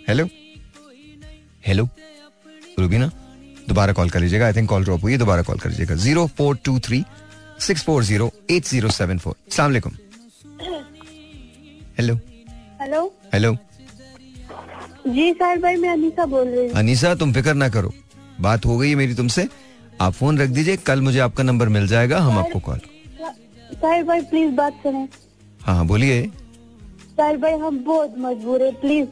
हेलो 0.08 0.28
हेलो 1.66 1.88
रूबीना 2.78 3.10
दोबारा 3.68 3.92
कॉल 3.92 4.10
कर 4.10 4.20
लीजिएगा। 4.20 4.46
आई 4.46 4.52
थिंक 4.52 4.68
कॉल 4.68 4.84
ड्रॉप 4.84 5.02
हुई 5.02 5.12
है 5.12 5.18
दोबारा 5.18 5.42
कॉल 5.42 5.58
कर 5.58 5.70
लीजिएगा। 5.70 5.94
Zero 5.96 6.26
four 6.38 6.56
two 6.64 6.78
three 6.80 7.04
six 7.60 7.82
four 7.84 8.04
zero 8.04 8.30
eight 8.50 8.64
zero 8.66 8.88
seven 8.90 9.18
four 9.18 9.34
सलामकुम 9.50 9.96
हेलो 11.98 12.14
हेलो 12.80 13.00
हेलो 13.34 13.56
जी 15.08 15.32
सर 15.32 15.58
भाई 15.60 15.76
मैं 15.76 15.88
अनीसा 15.90 16.24
बोल 16.26 16.46
रही 16.48 16.66
हूँ। 16.66 16.74
अनीसा 16.76 17.14
तुम 17.14 17.32
फ़िक्र 17.32 17.54
ना 17.54 17.68
करो। 17.68 17.92
बात 18.40 18.66
हो 18.66 18.76
गई 18.78 18.88
है 18.88 18.94
मेरी 18.94 19.14
तुमसे। 19.14 19.48
आप 20.00 20.12
फ़ोन 20.12 20.38
रख 20.38 20.48
दीजिए 20.50 20.76
कल 20.78 21.00
मुझे 21.00 21.18
आपका 21.20 21.44
नंबर 21.44 21.68
मिल 21.68 21.86
जाएगा 21.88 22.18
हम 22.20 22.38
आपको 22.38 22.58
कॉल। 22.60 22.80
साहिर 23.72 24.04
भाई 24.04 24.20
प्लीज़ 24.24 24.54
बात 24.56 24.80
करें। 24.84 25.08
हाँ 25.60 25.74
हाँ 25.76 25.86
बोलिए। 25.86 26.22
साहिर 27.08 27.36
भाई 27.36 27.58
हम 27.58 27.82
बहुत 27.84 28.14
मजबूर 28.18 28.62
है 28.62 28.70
प्लीज़ 28.80 29.08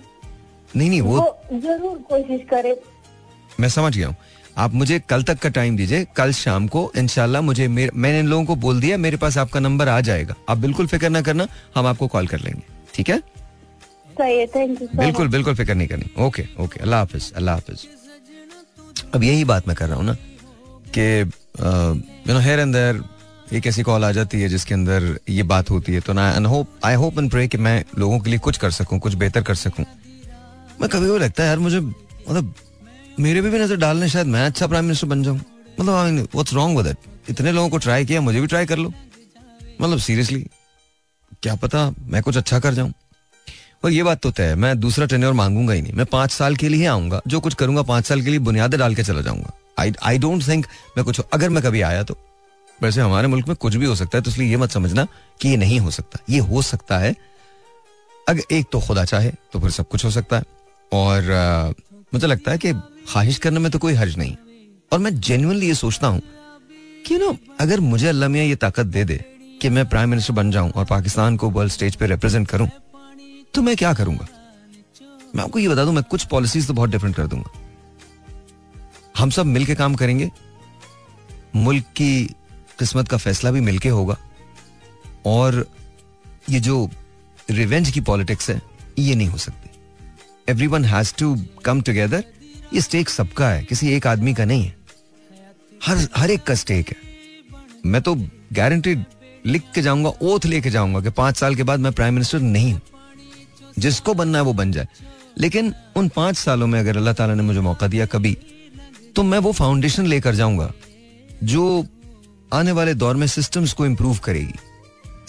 नहीं 0.76 0.88
नहीं 0.90 1.00
वो 1.02 1.16
वो 1.16 1.60
ज़रूर 1.60 1.98
कोशिश 2.08 2.40
करे। 2.50 2.76
मैं 3.60 3.68
समझ 3.68 3.96
गया 3.96 4.08
हूँ। 4.08 4.16
आप 4.58 4.74
मुझे 4.74 4.98
कल 5.08 5.22
तक 5.22 5.38
का 5.38 5.48
टाइम 5.50 5.76
दीजिए 5.76 6.06
कल 6.16 6.32
शाम 6.32 6.66
को 6.68 6.90
इनशाला 6.96 7.40
मुझे 7.40 7.66
मेरे, 7.68 7.90
मैंने 7.94 8.20
इन 8.20 8.26
लोगों 8.26 8.44
को 8.44 8.54
बोल 8.56 8.80
दिया 8.80 8.96
मेरे 8.98 9.16
पास 9.16 9.38
आपका 9.38 9.60
नंबर 9.60 9.88
आ 9.88 10.00
जाएगा। 10.00 10.34
आप 10.48 10.58
बिल्कुल 10.58 10.86
फ़िक्र 10.86 11.08
ना 11.10 11.22
करना 11.22 11.46
हम 11.74 11.86
आपको 11.86 12.06
कॉल 12.08 12.26
कर 12.26 12.40
लेंगे। 12.40 12.62
ठीक 12.94 13.08
है? 13.08 13.18
सही 14.18 14.38
है 14.38 14.46
थैंक 14.46 14.82
यू 14.82 14.88
बिल्कुल 14.94 15.28
बिल्कुल 15.28 15.54
फ़िक्र 15.54 15.74
नहीं 15.74 15.88
करनी। 15.88 16.10
ओके 16.26 16.44
ओके 16.58 16.80
अल्लाह 16.80 17.00
हाफिज 17.00 17.32
अल्लाह 17.32 17.54
हाफिज। 17.54 17.86
अब 19.16 19.22
यही 19.24 19.44
बात 19.46 19.68
मैं 19.68 19.76
कर 19.76 19.88
रहा 19.88 19.96
हूँ 19.96 20.04
ना, 20.04 20.14
कि 20.94 21.20
you 21.20 22.34
know 22.34 22.40
here 22.40 22.60
and 22.60 22.72
there 22.74 23.02
एक 23.52 23.66
ऐसी 23.66 23.82
कॉल 23.82 24.04
आ 24.04 24.10
जाती 24.12 24.40
है 24.40 24.48
जिसके 24.48 24.74
अंदर 24.74 25.18
ये 25.30 25.42
बात 25.44 25.70
होती 25.70 25.92
है। 25.92 26.00
तो 26.00 26.12
ना 26.12 26.28
I 26.30 26.44
hope 26.44 26.68
I 26.84 26.94
hope 26.94 27.18
and 27.18 27.30
pray 27.30 27.46
कि 27.48 27.58
मैं 27.58 27.82
लोगों 27.98 28.18
के 28.20 28.30
लिए 28.30 28.38
कुछ 28.40 28.56
कर 28.58 28.70
सकूँ, 28.72 28.98
कुछ 28.98 29.14
बेहतर 29.14 29.42
कर 29.42 29.54
सकूँ। 29.56 29.84
मैं 30.80 30.88
कभी 30.90 31.08
कभी 31.08 31.18
लगता 31.18 31.42
है, 31.42 31.48
यार, 31.48 31.58
मुझे 31.58 31.80
मतलब 31.80 32.54
मेरे 33.18 33.42
पे 33.42 33.50
भी 33.50 33.58
नज़र 33.58 33.76
डालने 33.78 34.08
शायद 34.08 34.26
मैं 34.26 34.44
अच्छा 34.46 34.66
प्राइम 34.66 34.84
मिनिस्टर 34.84 35.06
बन 35.06 35.22
जाऊँ। 35.22 35.40
मतलब 35.80 35.94
I 35.94 36.12
what's 36.12 36.54
wrong 36.54 36.78
with 36.78 36.86
it 36.86 37.30
इतने 37.30 37.52
लोगों 37.52 37.68
को 37.68 37.78
ट्राई 37.78 38.04
किया, 38.06 38.20
मुझे 38.20 38.40
भी 38.40 38.46
ट्राई 38.46 38.66
कर 38.66 38.78
लो। 38.78 38.92
मतलब 39.80 39.98
सीरियसली 40.00 40.44
क्या 41.42 41.54
पता 41.56 41.90
मैं 42.02 42.22
कुछ 42.22 42.36
अच्छा 42.36 42.58
कर 42.58 42.74
जाऊँ? 42.74 42.92
और 43.82 43.90
ये 43.90 44.02
बात 44.02 44.20
तो 44.20 44.30
तय 44.30 44.42
है 44.42 44.54
मैं 44.56 44.78
दूसरा 44.80 45.06
टेन्योर 45.06 45.32
मांगूँगा 45.34 45.74
ही 45.74 45.82
नहीं। 45.82 45.92
मैं 45.92 46.06
पाँच 46.06 46.30
साल 46.32 46.56
के 46.56 46.68
लिए 46.68 46.86
आऊँगा 46.86 47.20
जो 47.26 47.40
कुछ 47.40 47.54
करूँगा 47.54 47.82
पाँच 47.84 48.06
साल 48.06 48.22
के 48.22 48.30
लिए 48.30 48.38
बुनियादें 48.40 48.78
डाल 48.80 48.94
के 48.94 49.02
चला 49.02 49.20
जाऊँगा। 49.20 49.52
आई 49.78 49.92
आई 50.02 50.18
डोंट 50.18 50.46
थिंक 50.48 50.66
मैं 50.96 51.04
कुछ 51.04 51.20
अगर 51.32 51.50
मैं 51.50 51.62
कभी 51.62 51.80
आया 51.82 52.02
तो। 52.02 52.16
वैसे 52.78 53.00
हमारे 53.00 53.28
मुल्क 53.28 53.48
में 53.48 53.56
कुछ 53.56 53.74
भी 53.74 53.86
हो 53.86 53.94
सकता 53.94 54.18
है 54.18 54.22
तो 54.22 54.30
इसलिए 54.30 54.50
ये 54.50 54.56
मत 54.56 54.70
समझना 54.70 55.06
कि 55.40 55.48
ये 55.48 55.56
नहीं 55.56 55.78
हो 55.80 55.90
सकता। 55.90 56.18
ये 56.30 56.38
हो 56.40 56.62
सकता 56.62 56.98
है 56.98 57.14
अगर 58.26 58.54
एक 58.54 58.66
तो 58.72 58.80
खुदा 58.80 59.04
चाहे 59.04 59.30
तो 59.52 59.60
फिर 59.60 59.70
सब 59.70 59.88
कुछ 59.88 60.04
हो 60.04 60.10
सकता 60.10 60.36
है। 60.36 60.44
और 60.92 61.30
आ, 61.30 61.68
मुझे 62.12 62.26
लगता 62.26 62.50
है 62.50 62.58
कि 62.58 62.72
ख्वाहिश 62.72 63.38
करने 63.38 63.60
में 63.60 63.70
तो 63.72 63.78
कोई 63.78 63.94
हर्ज 63.94 64.16
नहीं। 64.18 64.36
और 64.92 64.98
मैं 64.98 65.14
जेन्यनली 65.20 65.68
ये 65.68 65.74
सोचता 65.74 66.06
हूँ 66.06 66.20
कि 67.06 67.18
नो 67.18 67.36
अगर 67.60 67.80
मुझे 67.82 68.08
अल्लाह 68.08 68.28
मियाँ 68.28 68.46
ये 68.46 68.56
ताकत 68.56 68.86
दे 68.88 69.04
दे 69.04 69.24
कि 69.62 69.68
मैं 69.68 69.88
प्राइम 69.88 70.10
मिनिस्टर 70.10 70.34
बन 70.34 70.50
जाऊँ 70.50 70.70
और 70.70 70.84
पाकिस्तान 70.84 71.36
को 71.36 71.50
वर्ल्ड 71.50 71.72
स्टेज 71.72 71.96
पे 71.96 72.06
रिप्रेजेंट 72.06 72.48
करूँ 72.48 72.68
तो 73.56 73.62
मैं 73.62 73.76
क्या 73.76 73.92
करूँगा? 73.94 74.26
मैं 75.36 75.44
आपको 75.44 75.58
ये 75.58 75.68
बता 75.68 75.84
दूँ, 75.84 75.92
मैं 75.92 76.02
कुछ 76.04 76.24
पॉलिसीज़ 76.24 76.66
तो 76.68 76.74
बहुत 76.74 76.90
डिफरेंट 76.90 77.16
कर 77.16 77.26
दूँगा। 77.26 77.50
हम 79.18 79.30
सब 79.30 79.46
मिलके 79.46 79.74
काम 79.74 79.94
करेंगे। 79.94 80.30
मुल्क 81.56 81.84
की 81.96 82.24
किस्मत 82.78 83.08
का 83.08 83.16
फैसला 83.16 83.50
भी 83.50 83.60
मिलके 83.60 83.88
होगा। 83.88 84.16
और 85.26 85.66
ये 86.50 86.60
जो 86.60 86.88
रिवेंज 87.50 87.90
की 87.90 88.00
पॉलिटिक्स 88.00 88.50
है, 88.50 88.60
ये 88.98 89.14
नहीं 89.14 89.28
हो 89.28 89.38
सकती। 89.38 89.70
Everyone 90.66 90.84
has 90.84 91.14
to 91.14 91.36
come 91.64 91.80
together 91.80 92.24
ये 92.74 92.80
स्टेक 92.80 93.08
सबका 93.08 93.48
है, 93.48 93.62
किसी 93.64 93.92
एक 93.92 94.06
आदमी 94.06 94.34
का 94.34 94.44
नहीं 94.44 94.64
है। 94.64 94.76
हर 95.84 96.08
हर 96.16 96.30
एक 96.30 96.42
का 96.42 96.54
स्टेक 96.54 96.88
है। 96.88 96.96
मैं 97.86 98.02
तो 98.02 98.14
गारंटीड 98.52 99.04
लिख 99.46 99.62
के 99.74 99.82
जाऊँगा 99.82 100.10
ओथ 100.22 100.46
लेके 100.46 100.70
जाऊँगा 100.70 101.00
कि 101.00 101.10
पाँच 101.10 101.36
साल 101.36 101.54
के 101.54 101.62
बाद 101.62 101.80
मैं 101.80 101.92
प्राइम 101.92 102.14
मिनिस्टर 102.14 102.40
नहीं 102.40 102.72
हूँ। 102.72 102.80
जिसको 103.76 104.14
बनना 104.14 104.38
है 104.38 104.44
वो 104.44 104.52
बन 104.54 104.72
जाए। 104.72 104.88
लेकिन 105.38 105.72
उन 105.96 106.08
पाँच 106.08 106.36
सालों 106.36 106.66
में 106.66 106.78
अगर 106.80 106.96
अल्लाह 106.96 107.14
ताला 107.14 107.34
ने 107.34 107.42
मुझे 107.42 107.60
मौका 107.62 107.86
दिया 107.86 108.06
कभी 108.06 108.36
तो 109.16 109.22
मैं 109.22 109.38
वो 109.38 109.52
फाउंडेशन 109.54 110.06
लेकर 110.06 110.34
जाऊँगा, 110.34 110.70
जो 111.44 111.86
आने 112.52 112.72
वाले 112.72 112.94
दौर 112.94 113.16
में 113.16 113.26
सिस्टम्स 113.26 113.72
को 113.72 113.86
इंप्रूव 113.86 114.18
करेगी 114.24 114.58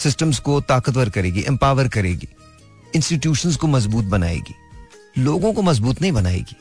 सिस्टम्स 0.00 0.38
को 0.38 0.60
ताकतवर 0.62 1.08
करेगी 1.10 1.40
एम्पावर 1.48 1.88
करेगी 1.90 2.28
इंस्टीट्यूशंस 2.94 3.56
को 3.56 3.66
मज़बूत 3.66 4.04
बनाएगी, 4.06 4.54
लोगों 5.18 5.52
को 5.52 5.62
मज़बूत 5.62 6.00
नहीं 6.02 6.12
बनाएगी। 6.12 6.56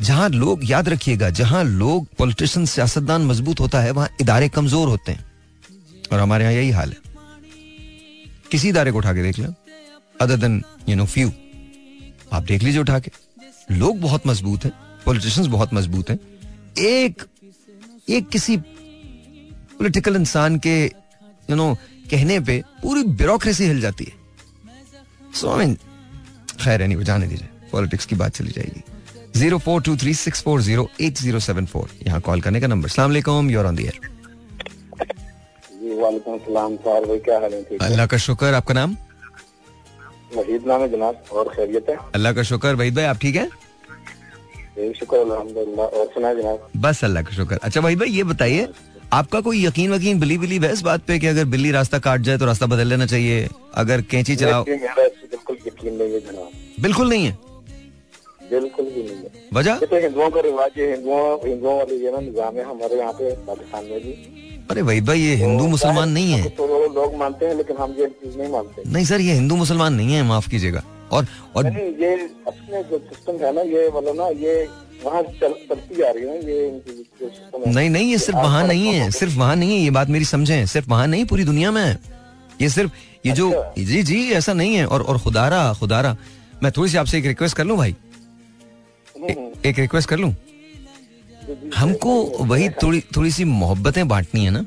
जहाँ 0.00 0.28
लोग 0.30 0.60
याद 0.64 0.88
रखिएगा, 0.88 1.30
जहाँ 1.30 1.62
लोग 1.64 2.06
पॉलिटिशियन 2.18 2.66
सियासतदान 2.66 3.26
मज़बूत 3.26 3.60
होता 3.60 3.80
है, 3.80 3.90
वहाँ 3.90 4.08
इदारे 4.20 4.48
कमज़ोर 4.48 4.88
होते 4.88 5.12
हैं। 5.12 5.24
और 6.12 6.20
हमारे 6.20 6.44
यहाँ 6.44 6.54
यही 6.54 6.70
हाल 6.70 6.90
है। 6.90 6.96
किसी 8.50 8.68
इदारे 8.68 8.92
को 8.92 8.98
उठा 8.98 9.12
के 9.12 9.22
देख 9.22 9.38
लें। 9.38 9.48
Other 10.20 10.36
than 10.36 10.62
you 10.88 10.96
know 10.96 11.04
few 11.06 11.28
आप 12.32 12.42
देख 12.42 12.62
लीजिए 12.62 12.80
उठा 12.80 12.98
के। 12.98 13.10
लोग 13.72 14.00
बहुत 14.00 14.26
मज़बूत 14.26 14.64
हैं 14.64 14.72
पॉलिटिशियंस 15.06 15.48
बहुत 15.50 15.74
मज़बूत 15.74 16.10
हैं। 16.10 16.18
एक 16.78 17.22
एक 18.08 18.28
किसी 18.28 18.56
पॉलिटिकल 18.56 20.16
इंसान 20.16 20.58
के 20.66 20.76
यू 20.84 21.56
नो 21.56 21.74
कहने 22.10 22.38
पे 22.40 22.62
पूरी 22.82 23.02
ब्यूरोक्रेसी 23.20 23.64
हिल 23.66 23.80
जाती 23.80 24.04
है। 24.04 24.12
सो 25.34 25.50
आई 25.50 25.58
मीन 25.58 25.76
खैर 26.60 26.86
नहीं 26.86 27.04
जाने 27.04 27.26
दीजिए। 27.26 27.48
पॉलिटिक्स 27.72 28.06
की 28.06 28.16
बात 28.16 28.36
चली 28.36 28.50
जाएगी। 28.50 28.82
Zero 29.38 29.58
four 29.58 29.82
two 29.82 29.96
three 29.96 30.14
six 30.16 30.42
four 30.42 30.60
zero 30.62 30.88
eight 31.00 31.18
zero 31.18 31.40
seven 31.46 31.66
four 31.66 31.90
यहाँ 32.06 32.20
कॉल 32.28 32.40
करने 32.40 32.60
का 32.60 32.66
नंबर 32.66 32.88
सलाम 32.88 33.48
योर 33.50 33.66
ऑन 33.66 33.76
दी 33.76 33.84
एयर 33.84 33.98
वालेकुम 35.96 36.38
सलाम 36.38 36.76
सर 36.76 37.04
भाई 37.08 37.18
क्या 37.26 37.38
हाल 37.40 37.52
है। 37.52 37.60
अल्लाह 37.80 38.06
का 38.06 38.16
शुक्र 38.18 38.54
आपका 38.54 38.74
नाम? 38.74 38.96
मजीद 40.32 40.66
नाम 40.66 40.80
है 40.80 40.88
जनाब 40.90 41.14
और 41.32 41.48
खैरियत 41.54 41.88
है। 41.90 41.96
अल्लाह 42.14 42.32
का 42.32 42.42
शुक्र 42.44 42.74
वहीद 42.74 42.94
भाई 42.94 43.04
आप 43.04 43.18
ठीक 43.20 43.36
है? 43.36 43.48
शुक्र 44.94 45.16
और 45.16 46.10
सुना 46.14 46.32
जनाब। 46.34 46.68
बस 46.78 47.04
अल्लाह 47.04 47.22
का 47.22 47.32
शुक्र। 47.36 47.58
अच्छा 47.62 47.80
वहीद 47.80 47.98
भाई 47.98 48.08
ये 48.10 48.24
बताइए 48.24 48.68
आपका 49.12 49.40
कोई 49.40 49.64
यकीन 49.64 49.92
वकीन 49.92 50.20
बिली 50.20 50.36
बिलीव 50.38 50.64
है 50.64 50.72
इस 50.72 50.82
बात 50.82 51.02
पे 51.06 51.18
कि 51.18 51.26
अगर 51.26 51.44
बिल्ली 51.46 51.70
रास्ता 51.72 51.98
काट 52.06 52.20
जाए 52.20 52.38
तो 52.38 52.46
रास्ता 52.46 52.66
बदल 52.66 52.86
लेना 52.88 53.06
चाहिए? 53.06 53.48
अगर 53.74 54.00
कैंची 54.10 54.36
चलाओ 54.36 54.64
बिल्कुल 54.64 55.56
यकीन 55.66 55.94
नहीं 55.94 56.12
है 56.12 56.20
जनाब। 56.20 56.82
बिल्कुल 56.82 57.08
नहीं 57.08 57.26
है? 57.26 57.36
बिल्कुल 58.50 58.84
भी 58.86 59.02
नहीं 59.02 59.16
है। 59.16 59.30
वजह? 59.54 59.78
तो 59.80 60.00
हिंदुओं 60.00 60.30
का 60.30 60.40
रिवाज 60.40 60.70
है 60.78 60.90
हिंदुओं 60.90 61.22
हिंदुओं 61.46 61.76
वाले 61.78 61.96
ये 61.96 62.10
ना 62.12 62.20
निज़ाम 62.20 62.56
है 62.56 62.64
हमारे 62.64 62.98
यहाँ 62.98 63.12
पे 63.12 63.30
पाकिस्तान 63.46 63.84
में 63.84 64.00
भी। 64.00 64.12
अरे 64.70 64.82
वहीद 64.82 65.06
भाई 65.06 65.20
ये 65.20 65.34
हिंदू 65.34 65.66
मुसलमान 65.66 66.10
नहीं 66.10 66.32
है। 66.32 66.48
तो 66.50 66.66
लोग- 66.94 67.14
मानते 67.18 67.46
हैं 67.46 67.54
लेकिन 67.54 67.76
हम 67.76 67.94
ये 67.98 68.06
चीज़ 68.06 68.36
नहीं 68.38 68.48
मानते। 68.52 68.82
नहीं 68.86 69.04
सर 69.04 69.20
ये 69.20 69.32
हिंदू 69.32 69.56
मुसलमान 69.56 69.94
नहीं 69.94 70.14
है 70.14 70.22
माफ़ 70.22 70.48
कीजिएगा। 70.50 70.82
और 71.12 71.26
और 71.56 71.64
नहीं 71.64 71.84
ये 71.84 72.14
अपने 72.46 72.82
जो 72.82 72.98
सिस्टम 72.98 73.44
है 73.44 73.54
ना 73.54 73.60
ये 73.60 73.88
वाला 73.88 74.12
ना 74.12 74.28
ये 74.28 74.68
वहाँ 75.04 75.22
चल, 75.22 75.52
चलती 75.68 76.02
आ 76.02 76.10
रही 76.10 76.24
है 76.24 76.36
ये 76.46 76.82
सिस्टम 76.88 77.70
नहीं 77.70 77.90
नहीं 77.90 78.10
ये 78.10 78.18
सिर्फ़ 78.18 78.38
वहाँ 78.38 78.66
नहीं 78.66 78.86
है 78.86 79.10
सिर्फ़ 79.10 79.36
वहाँ 79.38 79.56
नहीं 79.56 79.72
है 79.72 79.78
ये 79.78 79.90
बात 79.90 80.08
मेरी 80.08 80.24
समझें 80.24 80.66
सिर्फ़ 80.66 80.88
वहाँ 80.90 81.06
नहीं 81.06 81.24
पूरी 81.24 81.44
दुनिया 81.44 81.70
में। 81.70 81.82
है 81.84 81.98
ये 82.62 82.68
सिर्फ़ 82.68 82.90
ये 83.26 83.32
जो 83.32 83.50
अच्छा। 83.50 83.82
जी 83.84 84.02
जी 84.02 84.30
ऐसा 84.32 84.52
नहीं 84.52 84.74
है। 84.74 84.86
और 84.86 85.02
और 85.02 85.18
खुदारा 85.18 85.72
खुदारा 85.80 86.16
मैं 86.62 86.72
थोड़ी 86.72 86.90
सी 86.90 86.98
आपसे 86.98 87.18
एक 87.18 87.26
रिक्वेस्ट 87.26 87.56
कर 87.56 87.64
लूँ 87.64 87.76
भाई? 87.76 87.96
एक 89.66 89.78
रिक्वेस्ट 89.78 90.08
कर 90.08 90.16
लूँ? 90.16 90.34
हमको 91.76 92.14
वही 92.44 92.68
थोड़ी 92.82 93.00
थोड़ी 93.16 93.30
सी 93.30 93.44
मोहब्बतें 93.44 94.06
बांटनी 94.08 94.44
है 94.44 94.50
ना? 94.50 94.64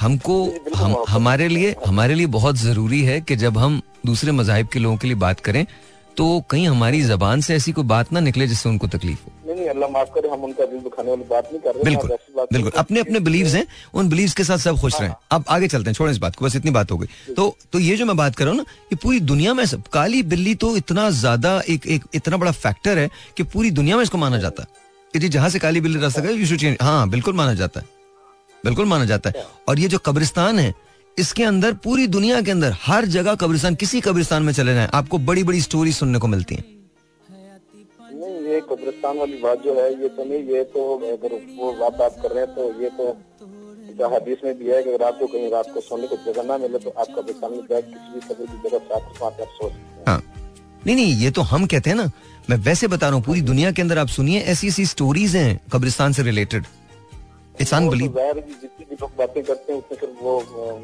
हमको 0.00 0.36
हम 0.76 0.96
हमारे 1.08 1.48
लिए 1.48 1.74
हमारे 1.86 2.14
लिए 2.14 2.26
बहुत 2.36 2.56
ज़रूरी 2.58 3.02
है 3.04 3.20
कि 3.20 3.36
जब 3.36 3.58
हम 3.58 3.80
दूसरे 4.06 4.32
मजाहब 4.32 4.68
के 4.68 4.78
लोगों 4.78 4.96
के 4.96 5.08
लिए 5.08 5.16
बात 5.18 5.40
करें 5.40 5.66
तो 6.16 6.24
कहीं 6.50 6.66
हमारी 6.68 7.00
जबान 7.02 7.40
से 7.40 7.54
ऐसी 7.54 7.72
कोई 7.72 7.84
बात 7.84 8.12
ना 8.12 8.20
निकले 8.20 8.46
जिससे 8.46 8.68
उनको 8.68 8.86
तकलीफ़ 8.88 9.18
हो। 9.18 9.32
नहीं 9.46 9.56
नहीं 9.56 9.68
अल्लाह 9.68 9.90
माफ़ 9.90 10.08
करे 10.14 10.28
हम 10.28 10.44
उनका 10.44 10.64
दिल 10.66 10.80
दुखाने 10.80 11.10
वाली 11.10 11.24
बात 11.30 11.48
नहीं 11.52 11.60
कर 11.60 11.74
रहे 11.74 11.84
बिल्कुल 11.84 12.10
बिल्कुल। 12.52 12.72
अपने 12.76 13.00
अपने 13.00 13.20
बिलीव 13.20 13.46
हैं 13.48 13.66
उन 13.94 14.08
बिलीव 14.08 14.32
के 14.36 14.44
साथ 14.44 14.58
सब 14.58 14.78
खुश 14.80 15.00
रहें। 15.00 15.14
अब 15.32 15.44
आगे 15.48 15.68
चलते 15.68 15.90
हैं 15.90 15.94
छोड़ें 15.94 16.12
इस 16.12 16.18
बात 16.18 16.36
को 16.36 16.44
बस 16.44 16.56
इतनी 16.56 16.70
बात 16.70 16.92
हो 16.92 16.98
गई। 16.98 17.34
तो 17.36 17.56
तो 17.72 17.78
ये 17.80 17.96
जो 17.96 18.06
मैं 18.06 18.16
बात 18.16 18.36
कर 18.36 18.44
रहा 18.44 18.52
हूँ 18.52 18.58
ना 18.58 18.64
ये 18.92 18.96
पूरी 19.02 19.20
दुनिया 19.22 19.54
में 19.54 19.64
सब 19.66 19.88
काली 19.92 20.22
बिल्ली 20.24 20.54
तो 20.54 20.76
इतना 20.76 21.08
ज़्यादा 21.12 21.60
एक 21.68 21.86
एक 21.86 22.04
इतना 22.14 22.36
बड़ा 22.36 22.52
फैक्टर 22.52 22.98
है 22.98 23.10
कि 23.36 23.42
पूरी 23.44 23.70
दुनिया 23.72 23.96
में 23.96 24.02
इसको 24.02 24.18
माना 24.18 24.38
जाता 24.38 24.62
है। 24.62 24.82
कि 25.14 25.18
जी 25.20 25.28
जहाँ 25.28 25.48
से 25.48 25.58
काली 25.58 25.80
बिल्ली 25.80 26.00
रास्ता 26.00 26.20
गए 26.22 26.32
यू 26.32 26.46
शुड 26.46 26.58
चेंज 26.58 26.76
हाँ 26.82 27.08
बिल्कुल 27.10 27.34
माना 27.36 27.54
जाता 27.54 27.80
है। 27.80 27.86
बिल्कुल 28.64 28.86
माना 28.86 29.04
जाता 29.04 29.30
है। 29.30 29.44
और 29.68 29.78
ये 29.78 29.88
जो 29.88 29.98
कब्रिस्तान 30.06 30.58
है 30.58 30.72
इसके 31.16 31.44
अंदर 31.44 31.72
पूरी 31.84 32.06
दुनिया 32.14 32.40
के 32.42 32.50
अंदर 32.50 32.72
हर 32.82 33.04
जगह 33.16 33.34
कब्रिस्तान 33.42 33.74
किसी 33.82 34.00
कब्रिस्तान 34.06 34.42
में 34.42 34.52
चले 34.52 34.74
जाएँ 34.74 34.88
आपको 35.00 35.18
बड़ी 35.28 35.44
बड़ी 35.50 35.60
स्टोरी 35.60 35.92
सुनने 35.92 36.18
को 36.18 36.26
मिलती 36.26 36.54
हैं। 36.54 36.64
ये 38.50 38.60
कब्रिस्तान 38.70 39.18
वाली 39.18 39.38
बात 39.42 39.62
जो 39.64 39.74
है 39.80 39.88
ये 40.02 40.08
तो 40.16 40.24
नहीं 40.24 40.42
ये 40.54 40.64
तो 40.74 40.82
अगर 41.12 41.34
वो 41.58 41.72
बात 41.80 42.00
आप 42.00 42.16
कर 42.22 42.30
रहे 42.34 42.44
हैं 42.44 42.54
तो 42.54 42.66
ये 42.82 42.90
तो 42.98 43.06
हदीस 44.14 44.38
में 44.44 44.58
भी 44.58 44.70
है 44.70 44.82
कि 44.82 44.90
अगर 44.90 45.04
आपको 45.06 45.26
कहीं 45.26 45.50
रात 45.50 45.72
को 45.74 45.80
सोने 45.80 46.06
को 46.06 46.16
जगह 46.26 46.42
ना 46.48 46.58
मिले 46.58 46.78
तो 46.84 46.90
आप 46.98 47.14
कब्रिस्तान 47.18 47.52
में 47.52 47.60
बैठ 47.70 47.84
किसी 47.84 48.14
भी 48.14 48.20
कब्र 48.28 48.46
की 48.52 48.68
जगह 48.68 48.94
आप 49.26 49.46
सो 49.58 49.68
नहीं 50.86 50.96
नहीं 50.96 51.14
ये 51.16 51.30
तो 51.30 51.42
हम 51.42 51.66
कहते 51.66 51.90
हैं 51.90 51.96
ना। 51.96 52.10
मैं 52.50 52.56
वैसे 52.64 52.86
बता 52.88 53.06
रहा 53.06 53.16
हूँ 53.16 53.24
पूरी 53.24 53.40
दुनिया 53.42 53.70
के 53.72 53.82
अंदर 53.82 53.98
आप 53.98 54.08
सुनिए 54.10 54.40
ऐसी 54.52 54.68
ऐसी 54.68 54.84
स्टोरीज 54.86 55.36
हैं 55.36 55.60
कब्रिस्तान 55.72 56.12
से 56.12 56.22
रिलेटेड 56.22 56.64
इट्स 57.60 57.74
अनबिलीव 57.74 58.08
जितनी 58.08 58.84
भी 58.84 58.96
लोग 59.00 59.10
बातें 59.18 59.42
करते 59.44 59.72
हैं 59.72 59.78
उसमें 59.80 59.98
फिर 59.98 60.08
वो 60.22 60.32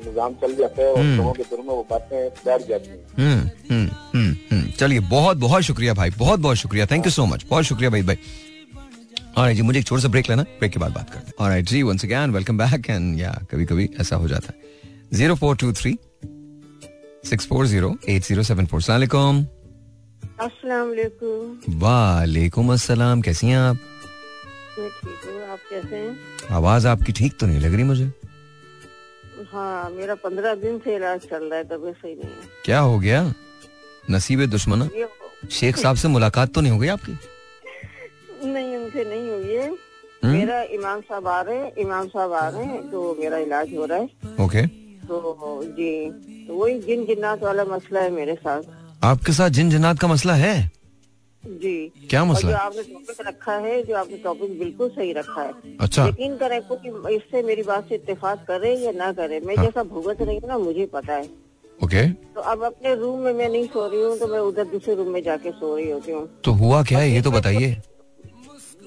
निज़ाम 0.05 0.35
चल 0.43 0.55
जाता 0.57 0.83
है 0.83 0.93
और 0.93 1.03
लोगों 1.03 1.33
के 1.33 1.43
दिल 1.43 1.59
में 1.59 1.75
वो 1.75 1.87
बातें 1.91 2.29
बैठ 2.47 2.69
जाती 2.69 2.91
हैं। 2.91 2.99
हम्म 3.19 3.77
हम्म 4.15 4.37
हम्म 4.51 4.71
चलिए 4.79 5.01
बहुत 5.11 5.37
बहुत 5.37 5.63
शुक्रिया 5.63 5.95
भाई 5.95 6.11
बहुत 6.19 6.41
बहुत 6.41 6.57
शुक्रिया। 6.57 6.87
थैंक 6.87 7.07
यू 7.07 7.13
सो 7.13 7.27
मच 7.27 7.45
बहुत 7.51 7.65
शुक्रिया 7.65 7.91
भाई 7.91 8.03
भाई। 8.03 8.19
और 9.37 9.53
जी 9.53 9.63
मुझे 9.63 9.79
एक 9.79 9.87
छोटा 9.87 10.03
सा 10.03 10.09
ब्रेक 10.09 10.31
लेना 10.31 10.43
ब्रेक 10.43 10.73
के 10.73 10.79
बाद 10.81 10.93
बात 10.93 11.11
करते 11.11 11.27
हैं। 11.27 11.35
और 11.41 11.61
जी 11.63 11.83
once 11.83 12.05
again 12.05 12.31
welcome 12.31 12.59
back 12.59 12.91
and 12.91 13.21
या 13.21 13.39
कभी 13.51 13.65
कभी 13.67 13.89
ऐसा 14.01 14.17
हो 14.17 14.29
जाता 14.29 14.53
है। 14.53 14.59
Zero 15.13 15.35
four 15.35 15.57
two 15.57 15.73
three 15.73 15.99
six 17.31 17.47
four 17.47 17.67
zero 17.67 17.97
eight 18.09 18.23
zero 18.25 18.43
seven 18.43 18.67
four 18.67 18.83
सलाम 18.83 19.47
वालेकुम 21.83 22.73
अस्सलाम 22.73 23.21
कैसी 23.23 23.47
हैं 23.47 23.59
आप? 23.59 23.77
मैं 24.79 24.89
ठीक 24.89 25.27
हूँ 25.27 25.43
आप 25.53 25.59
कैसे 25.71 25.97
हैं? 25.97 26.17
आवाज़ 26.51 26.87
आपकी 26.89 27.13
ठीक 27.13 27.39
तो 27.41 27.47
नहीं 27.47 27.61
लग 27.61 27.75
रही 27.75 27.85
मुझे? 27.85 28.13
हाँ 29.53 29.91
मेरा 29.91 30.15
पंद्रह 30.15 30.55
दिन 30.55 30.79
से 30.79 30.95
इलाज 30.97 31.21
चल 31.21 31.45
रहा 31.45 31.59
है 31.59 31.65
तबीयत 31.65 31.97
सही 31.97 32.15
नहीं 32.15 32.25
है। 32.25 32.49
क्या 32.65 32.79
हो 32.79 32.99
गया? 32.99 33.23
नसीब 34.11 34.45
दुश्मना? 34.51 34.89
शेख 35.51 35.77
साहब 35.77 35.97
से 35.97 36.09
मुलाकात 36.09 36.53
तो 36.55 36.61
नहीं 36.61 36.73
हो 36.73 36.79
गई 36.79 36.89
आपकी? 36.89 37.13
नहीं 38.45 38.77
उनसे 38.77 39.05
नहीं 39.05 39.31
हुई 39.31 39.55
है। 39.55 39.69
हम्म? 39.69 40.33
मेरा 40.33 40.63
इमाम 40.63 41.01
साहब 41.01 41.27
आ 41.29 41.41
रहे 41.41 41.57
हैं 41.59 41.73
इमाम 41.77 42.09
साहब 42.09 42.33
आ 42.33 42.49
रहे 42.49 42.65
हैं 42.65 42.91
तो 42.91 43.17
मेरा 43.21 43.39
इलाज 43.39 43.75
हो 43.77 43.85
रहा 43.87 43.99
है। 43.99 44.09
ओके। 44.45 44.67
तो 45.07 45.63
जी 45.79 46.11
तो 46.47 46.55
वही 46.55 46.79
जिन 46.81 47.05
जिन्नात 47.07 47.43
वाला 47.43 47.65
मसला 47.65 48.01
है 48.01 48.11
मेरे 48.11 48.35
साथ। 48.35 48.63
आपके 49.03 49.33
साथ 49.33 49.51
जिन 49.51 49.71
जिनात 49.71 49.99
का 49.99 50.09
मसला 50.09 50.35
है? 50.35 50.71
जी। 51.45 51.93
क्या 52.11 52.25
मसला 52.25 52.51
जो? 52.51 52.57
आपने 52.57 52.83
टॉपिक 52.83 53.27
रखा 53.27 53.53
है 53.57 53.83
जो 53.83 53.95
आपने 53.97 54.17
टॉपिक 54.17 54.59
बिल्कुल 54.59 54.89
सही 54.89 55.13
रखा 55.13 55.43
है। 55.43 55.53
अच्छा। 55.81 56.07
यकीन 56.07 56.37
करें 56.37 56.61
कि 56.63 57.15
इससे 57.15 57.43
मेरी 57.43 57.63
बात 57.63 57.89
से 57.89 57.95
इतफाक 57.95 58.45
करे 58.49 58.75
या 58.77 58.93
ना 58.93 59.13
करे 59.13 59.41
मैं 59.41 59.57
हाँ। 59.57 59.65
जैसा 59.65 59.83
भुगत 59.83 60.23
रही 60.23 60.37
हूँ 60.37 60.49
ना 60.49 60.59
मुझे 60.59 60.87
पता 60.87 61.15
है। 61.15 61.29
ओके। 61.85 62.07
तो 62.35 62.41
अब 62.41 62.65
अपने 62.65 62.95
रूम 62.95 63.21
में 63.21 63.33
मैं 63.33 63.49
नहीं 63.49 63.67
सो 63.67 63.87
रही 63.89 64.03
हूँ 64.03 64.19
तो 64.19 64.27
मैं 64.27 64.39
उधर 64.39 64.65
दूसरे 64.65 64.95
रूम 64.95 65.09
में 65.09 65.23
जाके 65.23 65.51
सो 65.51 65.77
रही 65.77 65.91
होती 65.91 66.13
हूँ। 66.13 66.27
तो 66.45 66.53
हुआ 66.53 66.83
क्या? 66.83 66.99
है 66.99 67.11
ये 67.11 67.23
तो 67.23 67.31
बताइए। 67.31 67.77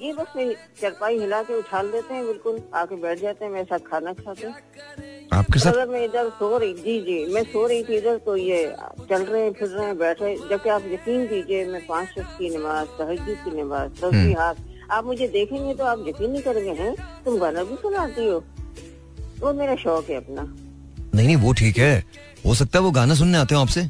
ये 0.02 0.12
बस 0.12 0.32
चरपाई 0.80 1.18
हिला 1.18 1.42
के 1.42 1.58
उछाल 1.58 1.90
देते 1.90 2.14
हैं 2.14 2.26
बिल्कुल 2.26 2.58
आके 2.74 2.96
बैठ 2.96 3.20
जाते 3.20 3.44
हैं 3.44 3.52
मेरे 3.52 3.64
साथ 3.64 3.78
खाना 3.78 4.12
खाते 4.12 4.46
हैं। 4.46 5.28
आपके 5.32 5.58
साथ? 5.58 5.72
अगर 5.72 5.88
मैं 5.88 6.04
इधर 6.04 6.28
सो 6.30 6.56
रही 6.58 6.72
जी 6.74 6.98
जी 7.00 7.34
मैं 7.34 7.42
सो 7.42 7.66
रही 7.66 7.84
थी 7.84 7.96
इधर 7.96 8.16
तो 8.16 8.36
ये 8.36 8.64
चल 9.08 9.22
रहे 9.22 9.42
हैं 9.42 9.52
फिर 9.52 9.68
रहे 9.68 9.86
हैं 9.86 9.98
बैठ 9.98 10.22
रहे 10.22 10.36
जबकि 10.50 10.68
आप 10.68 10.82
यकीन 10.86 11.26
कीजिए 11.26 11.64
मैं 11.66 11.86
पाँच 11.86 12.08
वक्त 12.18 12.36
की 12.38 12.50
नमाज़ 12.56 12.88
तहजीद 12.98 13.38
की 13.44 13.62
नमाज़ 13.62 13.90
तस्बी 13.90 14.32
हाथ 14.32 14.54
आप 14.90 15.04
मुझे 15.04 15.28
देखेंगे 15.28 15.74
तो 15.74 15.84
आप 15.84 16.04
यकीन 16.08 16.30
नहीं 16.30 16.42
करेंगे 16.42 16.82
हैं? 16.82 16.94
तुम 17.24 17.38
गाना 17.38 17.64
भी 17.64 17.74
सुनाती 17.74 18.26
हो? 18.28 18.44
वो 19.40 19.52
मेरा 19.52 19.76
शौक 19.76 20.10
है 20.10 20.16
अपना। 20.16 20.42
नहीं 21.14 21.26
नहीं 21.26 21.36
वो 21.36 21.52
ठीक 21.52 21.78
है। 21.78 22.04
हो 22.46 22.54
सकता 22.54 22.78
है 22.78 22.84
वो 22.84 22.90
गाना 22.90 23.14
सुनने 23.14 23.38
आते 23.38 23.54
हो 23.54 23.60
आपसे। 23.60 23.80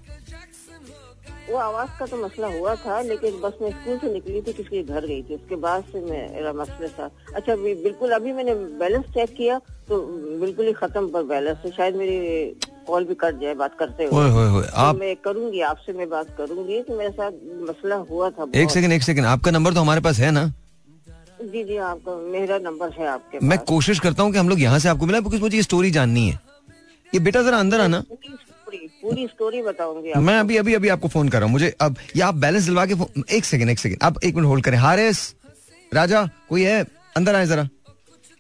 वो 1.55 1.61
आवाज़ 1.61 1.91
का 1.99 2.07
तो 2.07 2.17
मसला 2.19 2.49
हुआ 2.51 2.75
था 2.77 3.01
लेकिन 3.03 3.41
बस 3.41 3.59
मैं 3.63 3.71
स्कूल 3.71 3.99
से 3.99 4.13
निकली 4.13 4.41
थी 4.43 4.53
किसी 4.53 4.71
के 4.71 4.83
घर 4.83 5.07
गई 5.07 5.23
थी। 5.23 5.35
उसके 5.35 5.57
बाद 5.57 5.85
से 5.93 6.01
मेरा 6.03 6.53
मसला 6.53 6.89
था। 6.99 7.11
अच्छा 7.35 7.57
बिल्कुल 7.57 8.11
अभी 8.13 8.33
मैंने 8.33 8.55
बैलेंस 8.81 9.05
चेक 9.15 9.35
किया 9.37 9.59
तो 9.89 10.01
बिल्कुल 10.41 10.67
ही 10.67 10.73
खत्म 10.73 11.09
पर 11.11 11.23
बैलेंस 11.25 11.59
है। 11.65 11.71
शायद 11.73 11.97
मेरी 11.97 12.17
कॉल 12.87 13.05
भी 13.05 13.15
कट 13.21 13.41
जाए 13.41 13.55
बात 13.55 13.77
करते 13.79 14.05
हुए। 14.05 14.25
ओए 14.25 14.63
तो 14.63 14.77
आप 14.77 14.97
मैं 14.97 15.15
करूँगी 15.25 15.61
आपसे 15.69 15.93
मैं 15.93 16.09
बात 16.11 16.35
करूँगी 16.39 16.81
तो 16.83 16.97
मेरे 16.99 17.11
साथ 17.13 17.33
मसला 17.69 17.97
हुआ 18.11 18.31
था 18.31 18.51
एक। 18.55 18.71
सेकंड 18.71 18.93
एक 18.93 19.03
सेकंड 19.03 19.27
आपका 19.27 19.51
नंबर 19.51 19.75
तो 19.75 19.81
हमारे 19.81 20.01
पास 20.01 20.19
है 20.19 20.31
ना? 20.31 20.47
जी 21.45 21.65
जी 21.65 21.77
आपका 21.87 22.17
मेरा 22.33 22.59
नंबर 22.61 22.91
है 22.99 23.07
आपके 23.09 23.47
मैं 23.47 23.59
कोशिश 23.69 24.01
करता 24.01 24.23
हूँ 24.23 24.33
कि 24.33 24.39
हम 24.39 24.49
लोग 24.49 24.61
यहाँ 24.61 24.79
से 24.79 24.89
आपको 24.89 25.07
मिला 25.07 25.21
बिकॉज़ 25.21 25.41
मुझे 25.43 25.57
ये 25.57 25.63
स्टोरी 25.63 25.91
जाननी 25.91 26.29
है। 26.29 26.39
ये 27.09 27.21
बेटा 27.21 27.43
जरा 27.43 27.59
अंदर 27.59 27.81
आना। 27.81 28.03
पूरी 28.77 28.89
स्टोरी 28.89 29.15
पूरी 29.15 29.27
स्टोरी 29.27 29.63
बताऊँगी 29.63 30.13
मैं 30.21 30.39
अभी 30.39 30.57
अभी 30.57 30.75
अभी 30.75 30.89
आपको 30.89 31.09
फ़ोन 31.09 31.29
कर 31.29 31.39
रहा 31.39 31.45
हूँ। 31.45 31.53
मुझे 31.53 31.75
अब 31.81 31.97
ये 32.17 32.23
आप 32.23 32.35
बैलेंस 32.35 32.65
दिलवा 32.65 32.87
के 32.87 32.95
एक 33.37 33.45
सेकंड 33.45 33.71
एक 33.71 33.79
सेकंड 33.79 33.99
आप 34.03 34.25
एक 34.25 34.35
मिनट 34.35 34.47
होल्ड 34.47 34.65
करें। 34.65 34.79
हारिस 34.79 35.35
राजा 35.95 36.31
कोई 36.49 36.63
है? 36.63 36.85
अंदर 37.17 37.35
आए 37.35 37.47
जरा। 37.47 37.69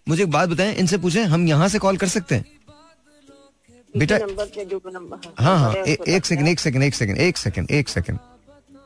मुझे 0.08 0.22
एक 0.22 0.30
बात 0.30 0.48
बताएँ 0.48 0.74
इनसे 0.74 0.98
पूछें 0.98 1.24
हम 1.24 1.48
यहाँ 1.48 1.68
से 1.68 1.78
कॉल 1.78 1.96
कर 1.96 2.08
सकते 2.08 2.34
हैं? 2.34 2.44
बेटा- 3.96 4.20
हाँ 5.40 5.58
हाँ 5.58 5.72
है, 5.72 5.96
एक 6.08 6.26
सेकंड 6.26 6.48
एक 6.48 6.60
सेकंड 6.60 6.82
एक 6.82 6.94
सेकंड 6.94 7.18
एक 7.18 7.36
सेकंड 7.36 7.70
एक 7.70 7.88
सेकंड 7.88 8.18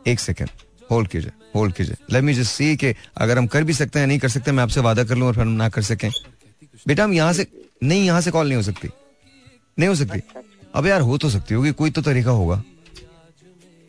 एक 0.06 0.20
सेकंड 0.20 0.48
होल्ड 0.90 1.08
कीजिए 1.08 1.30
होल्ड 1.54 1.74
कीजिए। 1.74 1.94
लेट 2.10 2.22
मी 2.24 2.34
जस्ट 2.34 2.52
सी 2.52 2.76
कि 2.76 2.94
अगर 3.16 3.38
हम 3.38 3.46
कर 3.46 3.64
भी 3.64 3.72
सकते 3.72 3.98
हैं 3.98 4.06
नहीं 4.06 4.18
कर 4.18 4.28
सकते 4.28 4.52
मैं 4.52 4.62
आपसे 4.62 4.80
वादा 4.80 5.04
कर 5.04 5.16
लूँ 5.16 5.28
और 5.28 5.34
फिर 5.34 5.42
हम 5.42 5.48
ना 5.48 5.68
कर 5.68 5.82
सकें। 5.82 6.10
बेटा 6.88 7.04
हम 7.04 7.12
यहाँ 7.12 7.32
से 7.32 7.46
नहीं 7.82 8.06
यहाँ 8.06 8.20
से 8.20 8.30
कॉल 8.30 8.46
नहीं 8.46 8.56
हो 8.56 8.62
सकती। 8.62 8.88
नहीं 9.78 9.88
हो 9.88 9.94
सकती। 9.94 10.22
अब 10.74 10.86
यार 10.86 11.00
हो 11.00 11.18
तो 11.18 11.30
सकती 11.30 11.54
होगी 11.54 11.72
कोई 11.72 11.90
तो 11.90 12.02
तरीका 12.02 12.30
होगा। 12.30 12.62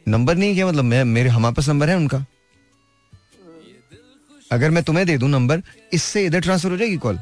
नंबर 0.08 0.36
नहीं 0.36 0.54
क्या 0.56 0.68
मतलब? 0.68 0.84
मैं 0.84 1.04
मेरे 1.04 1.30
हमारे 1.30 1.56
पास 1.56 1.70
नंबर 1.70 1.90
है 1.90 1.96
उनका? 1.96 2.26
अगर 4.52 4.70
मैं 4.72 4.84
तुम्हें 4.84 5.06
दे 5.08 5.18
दूँ 5.18 5.30
नंबर 5.30 5.62
इससे 5.94 6.26
इधर 6.26 6.42
ट्रांसफ़र 6.42 6.72
हो 6.72 6.78
जाएगी 6.78 6.98
कॉल 6.98 7.20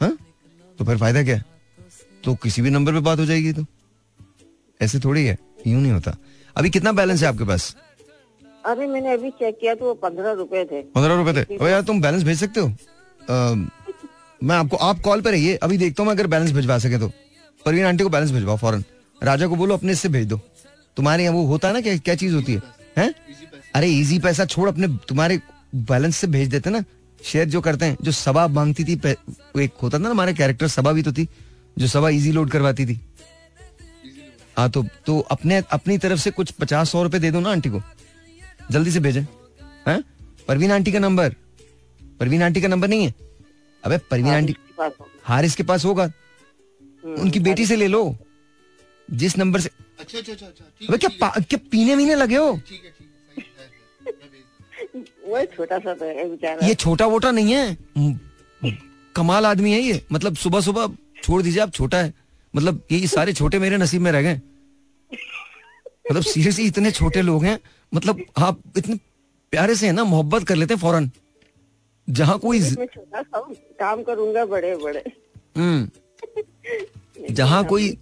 हाँ? 0.00 0.16
तो 0.78 0.84
फिर 0.84 0.96
फ़ायदा 0.96 1.22
क्या? 1.22 1.40
तो 2.24 2.34
किसी 2.34 2.62
भी 2.62 2.70
नंबर 2.70 2.92
पे 2.92 3.00
बात 3.00 3.18
हो 3.18 3.24
जाएगी 3.26 3.52
तो। 3.52 3.64
ऐसे 4.80 4.98
थोड़ी 5.00 5.24
है 5.24 5.36
यूँ 5.66 5.80
नहीं 5.82 5.92
होता। 5.92 6.16
अभी 6.56 6.70
कितना 6.70 6.92
बैलेंस 6.92 7.22
है 7.22 7.28
आपके 7.28 7.44
पास? 7.44 7.74
अरे 8.66 8.86
मैंने 8.86 9.12
अभी 9.12 9.30
चेक 9.30 9.58
किया 9.60 9.74
तो 9.74 9.94
पंद्रह 9.94 10.32
रुपए 10.32 10.64
थे। 10.64 10.82
पंद्रह 10.82 11.14
रुपए 11.14 11.32
थे। 11.32 11.56
अबे 11.56 11.70
यार 11.70 11.82
तुम 11.82 12.00
बैलेंस 12.00 12.22
भेज 12.22 12.38
सकते 12.40 12.60
हो? 12.60 12.68
अ, 12.68 13.34
मैं 14.40 14.56
आपको 14.56 14.76
आप 14.76 15.00
कॉल 15.00 15.20
पे 15.20 15.30
रहिए 15.30 15.54
अभी 15.56 15.78
देखता 15.78 16.02
हूँ 16.02 16.10
अगर 16.10 16.26
बैलेंस 16.26 16.52
भिजवा 16.52 16.78
सके 16.78 16.98
तो। 16.98 17.10
परवीन 17.66 17.84
आंटी 17.84 18.04
को 18.04 18.10
बैलेंस 18.10 18.30
भिजवाओ 18.30 18.56
फ़ौरन। 18.56 18.84
राजा 19.22 19.46
को 19.46 19.56
बोलो 19.56 19.74
अपने 19.74 19.92
इससे 19.92 20.08
भेज 20.08 20.26
दो। 20.26 20.40
तुम्हारे 20.96 21.22
यहाँ 21.22 21.34
वो 21.34 21.44
होता 21.46 21.68
है 21.68 21.74
ना 21.74 21.80
क्या 21.80 21.96
क्या 21.98 22.14
चीज़ 22.14 22.34
होती 22.34 22.54
है? 22.54 22.62
हैं? 22.98 23.14
अरे 23.74 23.88
इजी 23.90 24.18
पैसा 24.18 24.44
छोड़ 24.44 24.68
अपने 24.68 24.88
तुम्हारे 25.08 25.40
बैलेंस 25.74 26.16
से 26.16 26.26
भेज 26.26 26.48
देते 26.48 26.70
ना। 26.70 26.82
शेयर 27.20 27.48
जो 27.48 27.60
करते 27.60 27.84
हैं 27.84 27.96
जो 28.02 28.12
सभा 28.12 28.46
मांगती 28.48 28.84
थी 28.84 28.94
वो 28.96 29.60
एक 29.60 29.72
होता 29.82 29.98
था 29.98 30.02
ना 30.02 30.10
हमारे 30.10 30.34
कैरेक्टर 30.34 30.68
सभा 30.68 30.92
भी 30.92 31.02
तो 31.02 31.12
थी 31.12 31.26
जो 31.78 31.86
सभा 31.86 32.08
इजी 32.08 32.32
लोड 32.32 32.50
करवाती 32.50 32.86
थी। 32.86 33.00
हाँ 34.56 34.68
तो 34.70 34.84
तो 35.06 35.18
अपने 35.30 35.62
अपनी 35.70 35.96
तरफ़ 35.98 36.20
से 36.20 36.30
कुछ 36.30 36.50
पचास 36.52 36.90
सौ 36.90 37.02
रुपए 37.02 37.18
दे 37.18 37.30
दो 37.30 37.40
ना 37.40 37.50
आंटी 37.50 37.70
को। 37.70 37.82
जल्दी 38.70 38.90
से 38.90 39.00
भेजें। 39.00 39.22
हैं? 39.88 40.02
परवीन 40.48 40.72
आंटी 40.72 40.92
का 40.92 40.98
नंबर 40.98 41.34
परवीन 42.20 42.42
आंटी 42.42 42.60
का 42.60 42.68
नंबर 42.68 42.88
नहीं 42.88 43.04
है? 43.06 43.14
अबे 43.82 43.98
परवीन 44.10 44.34
आंटी 44.34 44.52
पास 44.78 44.92
होगा। 45.00 45.10
हारिस 45.24 45.54
के 45.54 45.62
पास 45.62 45.84
होगा। 45.84 46.10
उनकी 47.14 47.40
बेटी 47.40 47.66
से 47.66 47.76
ले 47.76 47.86
लो। 47.86 48.16
जिस 49.10 49.38
नंबर 49.38 49.60
से 49.60 49.70
अच्छा 50.00 50.18
अच्छा 50.18 50.32
अच्छा 50.32 50.46
अच्छा 50.46 50.96
क्या 50.96 51.10
पा- 51.20 51.44
क्या 51.46 51.58
पीने 51.70 51.94
वीने 51.94 52.14
लगे 52.14 52.36
हो? 52.36 52.60
ठीक 52.68 52.82
है 52.84 52.94
है 54.06 54.12
है, 54.12 55.00
है। 55.00 55.40
वो 55.40 55.44
छोटा 55.56 55.78
सा 55.78 55.94
तो 55.94 56.04
है 56.04 56.68
ये 56.68 56.74
छोटा 56.74 57.06
वोटा 57.06 57.30
नहीं 57.30 57.52
है। 57.52 57.76
कमाल 59.16 59.46
आदमी 59.46 59.72
है 59.72 59.80
ये। 59.80 60.06
मतलब 60.12 60.36
सुबह 60.36 60.60
सुबह 60.60 60.96
छोड़ 61.22 61.42
दीजिए 61.42 61.62
आप 61.62 61.72
छोटा 61.72 61.98
है। 61.98 62.14
मतलब 62.56 62.82
ये 62.92 63.06
सारे 63.06 63.32
छोटे 63.32 63.58
मेरे 63.58 63.76
नसीब 63.76 64.02
में 64.02 64.12
रह 64.12 64.22
गए। 64.22 64.40
मतलब 66.10 66.22
सीरियसली 66.22 66.66
इतने 66.66 66.90
छोटे 66.90 67.22
लोग 67.22 67.44
हैं। 67.44 67.58
मतलब 67.94 68.24
आप 68.38 68.60
इतने 68.76 68.96
प्यारे 69.50 69.74
से 69.74 69.86
है 69.86 69.92
ना 69.92 70.04
मोहब्बत 70.04 70.44
कर 70.44 70.56
लेते 70.56 70.74
हैं 70.74 70.80
फ़ौरन। 70.80 71.10
जहाँ 72.10 72.38
कोई 72.38 72.60
ज- 72.60 72.76
काम 73.80 74.02
करूँगा 74.02 74.44
बड़े 74.44 74.76
बड़े 74.76 75.12
हम्म। 75.56 75.90
जहाँ 77.30 77.64
कोई 77.66 77.96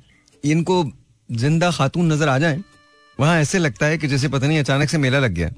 इनको 0.44 0.84
ज़िंदा 1.28 1.70
खातून 1.70 2.12
नज़र 2.12 2.28
आ 2.28 2.38
जाए 2.38 2.62
वहाँ 3.18 3.38
ऐसे 3.40 3.58
लगता 3.58 3.86
है 3.86 3.98
कि 3.98 4.06
जैसे 4.08 4.28
पता 4.28 4.46
नहीं 4.46 4.58
अचानक 4.58 4.88
से 4.88 4.98
मेला 4.98 5.18
लग 5.18 5.32
गया। 5.32 5.48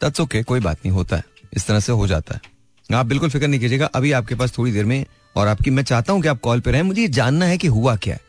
दैट्स 0.00 0.20
ओके 0.20 0.42
कोई 0.42 0.60
बात 0.60 0.78
नहीं 0.84 0.92
होता 0.94 1.16
है। 1.16 1.24
इस 1.56 1.66
तरह 1.66 1.80
से 1.80 1.92
हो 1.92 2.06
जाता 2.06 2.34
है। 2.34 2.52
आप 2.88 3.06
बिल्कुल 3.06 3.30
फ़िक्र 3.30 3.46
नहीं 3.48 3.60
कीजिएगा 3.60 3.86
अभी 3.94 4.12
आपके 4.12 4.34
पास 4.34 4.56
थोड़ी 4.58 4.72
देर 4.72 4.84
में 4.84 5.04
और 5.36 5.48
आपकी 5.48 5.70
मैं 5.70 5.82
चाहता 5.82 6.12
हूँ 6.12 6.22
कि 6.22 6.28
आप 6.28 6.40
कॉल 6.40 6.60
पे 6.60 6.70
रहें 6.70 6.82
मुझे 6.82 7.06
जानना 7.10 7.46
है 7.46 7.58
कि 7.58 7.68
हुआ 7.68 7.96
क्या 7.96 8.14
है। 8.14 8.20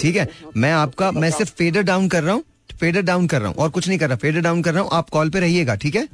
ठीक 0.00 0.16
है 0.16 0.28
मैं 0.56 0.72
आपका 0.72 1.10
मैं 1.12 1.30
सिर्फ़ 1.30 1.52
फेडर 1.56 1.82
डाउन 1.82 2.08
कर 2.08 2.22
रहा 2.22 2.34
हूँ 2.34 2.44
फेडर 2.80 3.02
डाउन 3.02 3.26
कर 3.26 3.40
रहा 3.40 3.48
हूँ 3.48 3.56
और 3.56 3.70
कुछ 3.70 3.88
नहीं 3.88 3.98
कर 3.98 4.08
रहा 4.08 4.16
फेडर 4.16 4.40
डाउन 4.40 4.62
कर 4.62 4.74
रहा 4.74 4.82
हूँ 4.82 4.90
आप 4.92 5.10
कॉल 5.10 5.30
पे 5.30 5.40
रहिएगा 5.40 5.74
ठीक 5.76 5.94
है? 5.96 6.06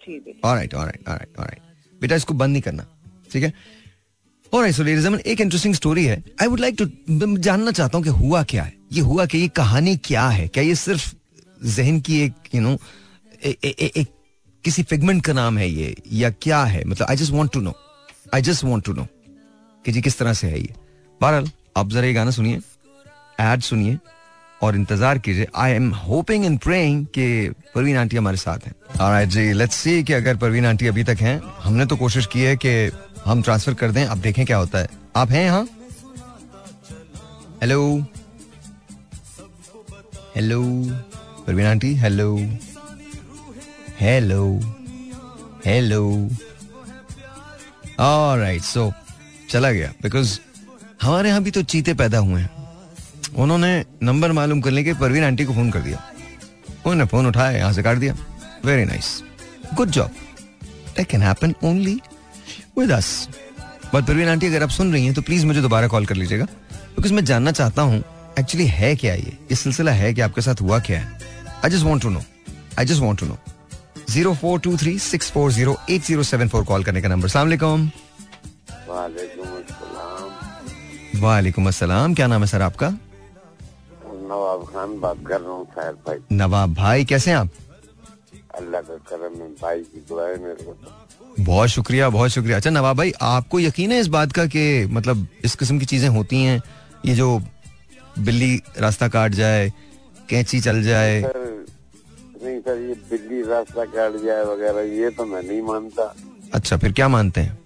ठीक 0.00 0.26
है। 0.26 0.34
ऑलराइट 0.44 0.74
ऑलराइट 0.74 1.08
ऑलराइट 1.08 1.38
ऑलराइट 1.38 2.00
बेटा 2.00 2.14
इसको 2.14 2.34
बंद 2.34 2.52
नहीं 2.52 2.62
करना 2.62 2.86
ठीक 3.32 3.42
है? 3.42 3.52
एंड 4.54 5.20
एक 5.20 5.40
इंटरेस्टिंग 5.40 5.74
स्टोरी 5.74 6.04
है। 6.04 6.22
आई 6.42 6.46
वुड 6.46 6.60
लाइक 6.60 6.76
टू 6.78 7.36
जानना 7.38 7.70
चाहता 7.70 7.98
हूँ 7.98 8.04
कि 8.04 8.10
हुआ 8.12 8.42
क्या 8.44 8.62
है। 8.62 8.74
ये 8.92 9.00
हुआ 9.02 9.26
कि 9.26 9.38
ये 9.38 9.48
कहानी 9.56 9.96
क्या 10.04 10.28
है? 10.28 10.46
क्या 10.48 10.62
ये 10.64 10.74
सिर्फ़ 10.76 11.12
जहन 11.66 12.00
की 12.00 12.20
एक 12.20 12.54
यू 12.54 12.60
नो 12.60 12.78
एक 13.44 14.08
किसी 14.64 14.82
फिगमेंट 14.82 15.24
का 15.24 15.32
नाम 15.32 15.58
है 15.58 15.68
ये? 15.68 15.94
या 16.12 16.30
क्या 16.32 16.62
है? 16.64 16.84
मतलब 16.84 17.06
I 17.10 17.16
just 17.16 17.32
want 17.32 17.52
to 17.52 17.60
know 17.60 17.74
I 18.34 18.42
just 18.42 18.64
want 18.64 18.84
to 18.84 18.92
know 18.92 19.06
कि 19.84 19.92
जी 19.92 20.00
किस 20.02 20.18
तरह 20.18 20.32
से 20.32 20.46
है 20.46 20.60
ये। 20.60 20.74
बहरहाल, 21.20 21.50
आप 21.76 21.90
जरा 21.90 22.06
ये 22.06 22.12
गाना 22.12 22.30
सुनिए 22.30 22.60
एड 23.42 23.60
सुनिए, 23.62 23.98
और 24.60 24.76
इंतज़ार 24.76 25.18
कीजिए। 25.18 25.46
I 25.54 25.72
am 25.72 25.90
hoping 25.94 26.44
and 26.44 26.58
praying 26.58 27.04
कि 27.08 27.50
परवीन 27.74 27.96
आंटी 27.96 28.16
हमारे 28.16 28.36
साथ 28.36 28.66
हैं। 28.66 28.72
ऑलराइट 29.00 29.28
जी 29.28 29.52
लेट्स 29.52 29.76
सी 29.76 30.02
कि 30.04 30.12
अगर 30.12 30.36
परवीन 30.36 30.66
आंटी 30.66 30.86
अभी 30.86 31.04
तक 31.04 31.16
हैं, 31.20 31.40
हमने 31.62 31.86
तो 31.86 31.96
कोशिश 31.96 32.26
की 32.26 32.40
है 32.40 32.56
कि 32.56 32.90
हम 33.26 33.40
ट्रांसफ़र 33.42 33.74
कर 33.74 33.90
दें, 33.90 34.04
आप 34.06 34.18
देखें 34.18 34.44
क्या 34.46 34.56
होता 34.56 34.78
है। 34.78 34.88
आप 35.16 35.30
हैं 35.30 35.44
यहाँ? 35.44 35.66
Hello 37.60 37.98
hello 40.36 40.60
Parveen 41.46 41.66
aunty 41.66 41.94
hello 41.96 42.36
hello 44.00 44.42
hello 45.66 46.28
right 48.38 48.62
so 48.62 48.92
चला 49.50 49.70
गया 49.72 49.92
बिकॉज़ 50.02 50.38
हमारे 51.02 51.28
यहाँ 51.28 51.42
भी 51.42 51.50
तो 51.50 51.62
चीते 51.64 51.94
पैदा 51.94 52.18
हुए 52.18 52.40
हैं। 52.40 52.50
उन्होंने 53.34 53.84
नंबर 54.02 54.32
मालूम 54.32 54.60
करने 54.60 54.84
के 54.84 54.94
परवीन 54.96 55.24
आंटी 55.24 55.44
को 55.44 55.54
फ़ोन 55.54 55.70
कर 55.70 55.80
दिया। 55.80 56.02
उन्होंने 56.86 57.04
फ़ोन 57.06 57.26
उठाया, 57.26 57.56
यहाँ 57.58 57.72
से 57.72 57.82
काट 57.82 57.98
दिया। 57.98 58.14
Very 58.64 58.84
nice 58.84 59.22
good 59.74 59.90
job 59.90 60.10
that 60.96 61.06
can 61.08 61.22
happen 61.22 61.54
only 61.64 62.00
with 62.78 62.90
us 62.92 63.28
but 63.94 64.06
Parveen 64.06 64.28
aunty 64.28 64.46
अगर 64.46 64.62
आप 64.62 64.70
सुन 64.70 64.92
रही 64.92 65.04
हैं 65.04 65.14
तो 65.14 65.22
प्लीज़ 65.22 65.46
मुझे 65.46 65.60
दोबारा 65.62 65.88
कॉल 65.88 66.06
कर 66.06 66.14
लीजिएगा। 66.14 66.44
बिकॉज़ 66.96 67.12
मैं 67.14 67.24
जानना 67.24 67.52
चाहता 67.52 67.82
हूँ 67.82 68.02
एक्चुअली 68.38 68.66
है 68.68 68.94
क्या 68.96 69.14
ये? 69.14 69.36
ये 69.50 69.56
सिलसिला 69.56 69.92
है 69.92 70.12
कि 70.14 70.20
आपके 70.20 70.40
साथ 70.42 70.60
हुआ 70.62 70.78
क्या 70.88 71.00
है? 71.00 71.18
I 71.64 71.70
just 71.70 71.84
want 71.84 72.02
to 72.02 72.08
know 72.10 72.22
I 72.78 72.84
just 72.86 73.00
want 73.02 73.20
to 73.20 73.26
know 73.26 73.38
zero 74.10 74.34
four 74.34 74.58
two 74.60 74.76
three 74.76 74.98
six 74.98 75.30
four 75.32 75.52
zero 75.52 75.76
eight 75.90 76.02
zero 76.02 76.22
seven 76.22 76.48
four 76.48 76.64
call 76.64 76.84
करने 76.84 77.02
का 77.02 77.08
नंबर 77.08 77.28
सलामकुम 77.28 77.90
वालेकुम 78.88 79.48
अस्सलाम। 79.58 81.20
वालेकुम 81.22 81.68
अस्सलाम। 81.68 82.14
क्या 82.14 82.26
नाम 82.26 82.40
है 82.40 82.46
सर 82.48 82.62
आपका? 82.62 82.88
नवाब 84.28 84.64
खान 84.72 84.98
बात 85.00 85.16
कर 85.28 85.40
रहा 85.40 85.52
हूँ 85.52 85.66
भाई। 86.06 86.18
नवाब 86.32 86.74
भाई 86.74 87.04
कैसे 87.04 87.30
हैं 87.30 87.38
आप? 87.38 87.48
अल्लाह 88.56 88.80
का 88.82 88.94
करम 89.10 89.34
है 89.42 89.48
भाई 89.62 89.80
की 89.82 90.00
दुआ 90.08 90.28
है 90.28 90.36
मेरे 90.42 90.64
को। 90.64 90.72
तो 90.72 91.44
बहुत 91.44 91.68
शुक्रिया 91.68 92.08
बहुत 92.10 92.30
शुक्रिया। 92.30 92.56
अच्छा 92.56 92.70
नवाब 92.70 92.96
भाई 92.96 93.12
आपको 93.22 93.60
यकीन 93.60 93.92
है 93.92 93.98
इस 94.00 94.06
बात 94.08 94.32
का 94.32 94.46
कि 94.46 94.64
मतलब 94.90 95.26
इस 95.44 95.54
किस्म 95.56 95.78
की 95.78 95.86
चीज़ें 95.86 96.08
होती 96.08 96.42
हैं? 96.42 96.60
ये 97.06 97.14
जो 97.14 97.38
बिल्ली 98.18 98.54
रास्ता 98.78 99.08
काट 99.08 99.32
जाए 99.34 99.72
कैंची 100.28 100.60
चल 100.60 100.82
जाए। 100.82 101.20
सर 101.22 101.66
नहीं 102.42 102.60
सर 102.60 102.80
ये 102.80 102.94
बिल्ली 103.10 103.42
रास्ता 103.48 103.84
काट 103.84 104.16
जाए 104.24 104.44
वगैरह 104.44 104.92
ये 104.96 105.10
तो 105.10 105.24
मैं 105.26 105.42
नहीं 105.42 105.62
मानता। 105.62 106.14
अच्छा 106.54 106.76
फिर 106.76 106.92
क्या 106.92 107.08
मानते 107.08 107.40
हैं 107.40 107.50
हाँ? 107.50 107.65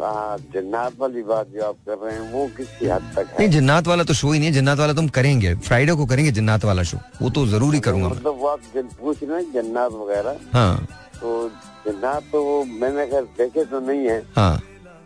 जन्नत 0.00 0.96
वाली 0.98 1.22
बात 1.22 1.46
जो 1.48 1.64
आप 1.64 1.76
कर 1.86 1.98
रहे 1.98 2.14
हैं 2.14 2.32
वो 2.32 2.46
किसी 2.56 2.86
हद 2.88 3.12
तक 3.16 3.26
है। 3.28 3.38
नहीं 3.38 3.48
जिन्नात 3.50 3.86
वाला 3.86 4.04
तो 4.04 4.14
शो 4.14 4.30
ही 4.32 4.38
नहीं 4.38 4.48
है 4.48 4.54
जिन्नात 4.54 4.78
वाला 4.78 4.92
तुम 4.92 5.08
करेंगे। 5.10 5.54
फ्राइडे 5.66 5.94
को 5.94 6.06
करेंगे 6.06 6.30
जिन्नात 6.32 6.64
वाला 6.64 6.82
शो 6.82 6.98
वो 7.22 7.30
तो 7.30 7.46
ज़रूरी 7.46 7.80
करूँगा 7.80 8.08
मैं। 8.08 8.16
मतलब 8.16 8.38
वो 8.38 8.48
आप 8.48 8.60
पूछ 9.00 9.22
रहे 9.22 9.42
हैं 9.42 9.52
जन्नत 9.52 9.92
वगैरह? 9.94 10.36
हाँ। 10.54 10.86
तो 11.20 11.48
जन्नत 11.86 12.30
तो 12.32 12.42
वो 12.44 12.64
मैंने 12.64 13.02
अगर 13.02 13.24
देखे 13.38 13.64
तो 13.64 13.80
नहीं 13.80 14.06
है। 14.08 14.18
हाँ। 14.36 14.54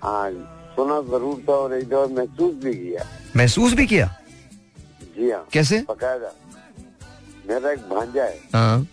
हाँ 0.03 0.30
सुना 0.76 1.01
ज़रूर 1.11 1.42
था 1.49 1.53
और 1.55 1.74
एक 1.74 1.88
दौर 1.88 2.09
महसूस 2.12 2.55
भी 2.64 2.74
किया। 2.74 3.07
महसूस 3.36 3.72
भी 3.74 3.86
किया? 3.86 4.07
जी 5.16 5.30
हाँ। 5.30 5.47
कैसे? 5.53 5.84
बकायदा। 5.90 6.32
मेरा 7.49 7.70
एक 7.72 7.88
भांजा 7.88 8.24
है। 8.24 8.38
हाँ। 8.55 8.86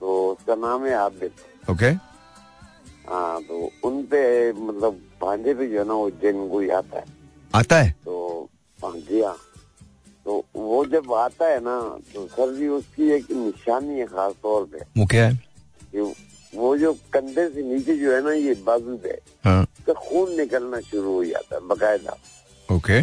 तो 0.00 0.32
उसका 0.32 0.54
नाम 0.56 0.84
है 0.86 0.94
आबिद। 0.96 1.70
ओके। 1.70 1.92
हाँ 3.08 3.40
तो 3.42 3.70
उन 3.84 4.02
पे 4.10 4.20
मतलब 4.52 5.00
भांजे 5.22 5.54
पे 5.54 5.66
जो 5.66 5.78
है 5.78 5.84
ना 5.88 5.94
वो 5.94 6.10
जिन 6.22 6.48
कोई 6.48 6.68
आता 6.78 6.98
है। 6.98 7.04
आता 7.54 7.76
है? 7.82 7.90
तो 8.04 8.48
जी 8.78 9.20
हाँ 9.22 9.36
तो 10.26 10.44
वो 10.54 10.84
जब 10.84 11.12
आता 11.14 11.46
है 11.46 11.58
ना 11.64 11.78
तो 12.14 12.26
सर 12.26 12.54
जी 12.56 12.68
उसकी 12.68 13.10
एक 13.12 13.30
निशानी 13.30 13.98
है 13.98 14.06
खास 14.06 14.32
तौर 14.42 14.64
पे। 14.72 14.78
वो 15.00 15.06
क्या 15.06 15.26
है? 15.28 15.34
कि 15.92 16.00
वो 16.52 16.76
जो 16.76 16.92
कंधे 17.12 17.48
से 17.50 17.62
नीचे 17.62 17.96
जो 17.96 18.12
है 18.14 18.22
ना 18.24 18.32
ये 18.32 18.54
बाजू 18.66 18.96
पे 19.04 19.18
हाँ 19.44 19.60
उसका 19.62 19.92
खून 19.92 20.36
निकलना 20.36 20.80
शुरू 20.80 21.12
हो 21.12 21.24
जाता 21.24 21.54
है 21.54 21.60
बकायदा। 21.68 22.16
ओके। 22.68 23.02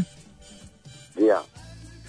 जी 1.20 1.30
हाँ। 1.30 1.44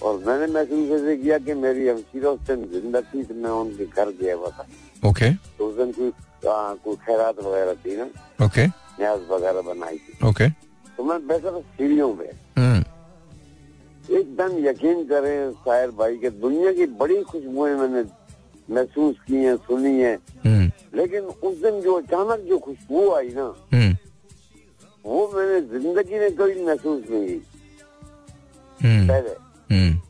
और 0.02 0.18
मैंने 0.26 0.46
महसूस 0.52 0.90
ऐसे 1.00 1.16
किया 1.16 1.38
कि 1.38 1.54
मेरी 1.54 1.88
हमशीरा 1.88 2.30
उस 2.30 2.40
दिन 2.46 2.64
ज़िंदा 2.72 3.00
थी 3.00 3.22
तो 3.24 3.34
मैं 3.34 3.50
उनके 3.50 3.86
घर 3.86 4.10
गया 4.22 4.34
हुआ 4.36 4.48
था। 4.50 4.66
ओके 5.04 5.30
तो 5.58 5.66
उस 5.68 5.76
दिन 5.76 6.12
आ, 6.48 6.74
कोई 6.84 6.96
खैरात 7.06 7.38
वगैरह 7.44 7.74
थी 7.84 7.96
ना 7.96 8.04
ओके 8.44 8.66
न्याज 8.66 9.20
वगैरह 9.30 9.60
बनाई 9.68 9.98
थी 9.98 10.26
ओके 10.28 10.48
तो 10.96 11.04
मैं 11.04 11.18
था 11.26 11.60
सीढ़ियों 11.60 12.12
पे 12.16 12.30
एकदम 14.10 14.58
यकीन 14.66 15.04
करें 15.08 15.52
शायर 15.64 15.90
भाई 15.98 16.16
के 16.22 16.30
दुनिया 16.44 16.72
की 16.72 16.86
बड़ी 17.00 17.22
खुशबुएँ 17.30 17.74
मैंने 17.76 18.02
महसूस 18.70 19.16
की 19.26 19.36
हैं 19.44 19.56
सुनी 19.68 20.00
हैं 20.00 20.16
लेकिन 20.96 21.24
उस 21.24 21.56
दिन 21.62 21.80
जो 21.80 21.94
अचानक 22.00 22.44
जो 22.48 22.58
खुशबू 22.66 23.10
आई 23.14 23.28
ना 23.36 23.46
वो 25.04 25.26
मैंने 25.34 25.60
ज़िंदगी 25.72 26.18
में 26.18 26.30
कभी 26.36 26.64
महसूस 26.64 27.02
नहीं 27.10 27.26
की 27.28 27.40
पहले 29.08 29.34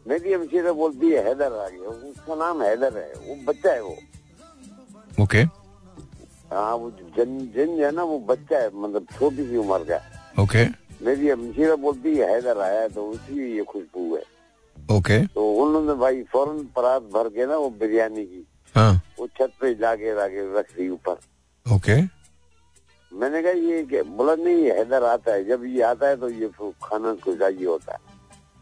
मेरी 0.09 0.32
हमशीरा 0.32 0.72
बोलती 0.72 1.11
है 1.11 1.24
हैदर 1.28 1.53
आ 1.53 1.68
गया 1.68 1.88
उसका 2.11 2.34
नाम 2.34 2.62
हैदर 2.62 2.97
है 2.99 3.12
वो 3.28 3.36
बच्चा 3.47 3.72
है 3.72 3.82
वो 3.82 3.97
ओके। 5.23 5.43
हाँ 6.53 6.75
वो 6.75 6.91
जन 7.17 7.39
जिन 7.55 7.71
है 7.83 7.91
ना 7.91 8.03
वो 8.03 8.19
बच्चा 8.29 8.59
है 8.59 8.71
मतलब 8.75 9.07
छोटी 9.19 9.45
सी 9.49 9.57
उम्र 9.57 9.85
का 9.91 10.43
ओके। 10.43 10.65
मेरी 11.05 11.29
हमशीरा 11.29 11.77
बोलती 11.77 12.17
है 12.17 12.33
हैदर 12.33 12.59
आया 12.61 12.87
तो 12.89 13.07
उसी 13.11 13.57
ये 13.57 13.65
खुशबू 13.65 14.15
है। 14.17 14.23
ओके। 14.97 15.21
तो 15.35 15.53
उन्होंने 15.62 15.95
भाई 16.01 16.23
फ़ौरन 16.33 16.65
परात 16.77 17.03
भर 17.15 17.29
के 17.29 17.47
ना 17.47 17.57
वो 17.57 17.71
बिरयानी 17.81 18.25
की 18.25 18.47
हाँ। 18.75 18.93
वो 19.19 19.27
छत 19.39 19.53
पे 19.61 19.75
जाके 19.75 20.15
लाके 20.15 20.43
रख 20.59 20.77
दी 20.77 20.89
ऊपर। 20.91 21.17
ओके। 21.67 22.01
मैंने 23.12 23.43
कहा 23.43 23.53
ये 23.53 24.03
बोला 24.03 24.35
नहीं 24.35 24.65
हैदर 24.71 25.05
आता 25.05 25.33
है 25.33 25.45
जब 25.45 25.65
ये 25.65 25.83
आता 25.83 26.09
है 26.09 26.17
तो 26.17 26.29
ये 26.31 26.49
खाना 26.83 27.12
को 27.25 27.35
चाहिए 27.35 27.67
होता 27.67 27.93
है। 27.93 28.01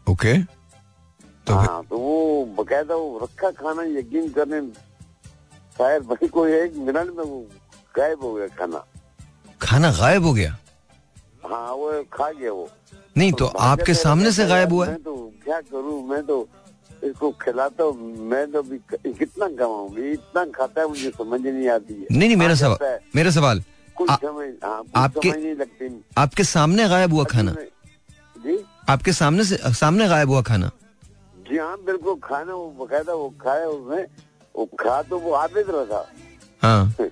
ओके। 0.07 0.37
तो 1.47 1.53
हाँ 1.53 1.83
तो 1.89 1.97
वो 1.97 2.45
बकायदा 2.59 2.95
वो 2.95 3.19
रखा 3.23 3.51
खाना 3.51 3.83
यकीन 3.99 4.29
करने 4.29 4.61
शायद 5.77 6.03
भाई 6.07 6.27
को 6.27 6.45
एक 6.47 6.75
मिनट 6.77 7.15
में 7.17 7.23
वो 7.23 7.45
गायब 7.97 8.21
हो 8.23 8.33
गया 8.33 8.47
खाना। 8.57 8.83
खाना 9.61 9.91
गायब 9.99 10.23
हो 10.25 10.33
गया? 10.33 10.57
हाँ 11.51 11.71
वो 11.73 11.91
खा 12.13 12.29
गया 12.31 12.51
वो। 12.51 12.69
नहीं 13.17 13.31
तो 13.39 13.45
आपके 13.69 13.93
सामने 13.93 14.31
से 14.31 14.45
गायब 14.47 14.71
हुआ 14.73 14.85
मैं 14.87 15.01
तो 15.03 15.15
क्या 15.43 15.59
करूँ 15.61 16.01
मैं 16.09 16.21
तो 16.25 16.47
इसको 17.03 17.31
खिलाता 17.41 17.83
हूँ 17.83 18.15
मैं 18.31 18.45
तो 18.51 18.61
भी 18.63 18.77
कितना 18.89 19.47
कमाऊँ 19.47 19.89
ये 19.99 20.11
इतना 20.13 20.45
खाता 20.57 20.81
है 20.81 20.87
मुझे 20.87 21.09
समझ 21.17 21.39
नहीं 21.41 21.67
आती 21.69 21.93
है। 21.93 22.07
नहीं 22.11 22.27
नहीं 22.29 22.37
मेरा 22.37 22.55
सवाल 22.55 22.99
मेरा 23.15 23.31
सवाल 23.31 23.63
कुछ 23.97 24.09
समझ 24.11 24.47
हाँ 24.63 24.83
आपके- 25.03 25.35
नहीं 25.35 25.55
लगती। 25.55 25.89
आपके 26.17 26.43
सामने 26.43 26.87
गायब 26.89 27.13
हुआ 27.13 27.23
खाना? 27.33 27.55
जी? 28.35 28.57
आपके 28.89 29.11
सामने 29.13 29.43
से 29.43 29.57
सामने 29.73 30.07
गायब 30.07 30.29
हुआ 30.29 30.41
खाना? 30.51 30.71
जी 31.49 31.57
हाँ 31.57 31.77
बिल्कुल 31.85 32.15
खाना 32.23 32.53
वो 32.53 32.69
बकायदा 32.85 33.13
वो 33.13 33.29
खाया 33.41 33.65
उसने। 33.67 34.01
वो 34.55 34.65
खा 34.79 35.01
तो 35.01 35.19
वो 35.19 35.31
आबिद 35.31 35.69
रहा 35.69 35.85
था। 35.85 36.11
हाँ। 36.61 36.95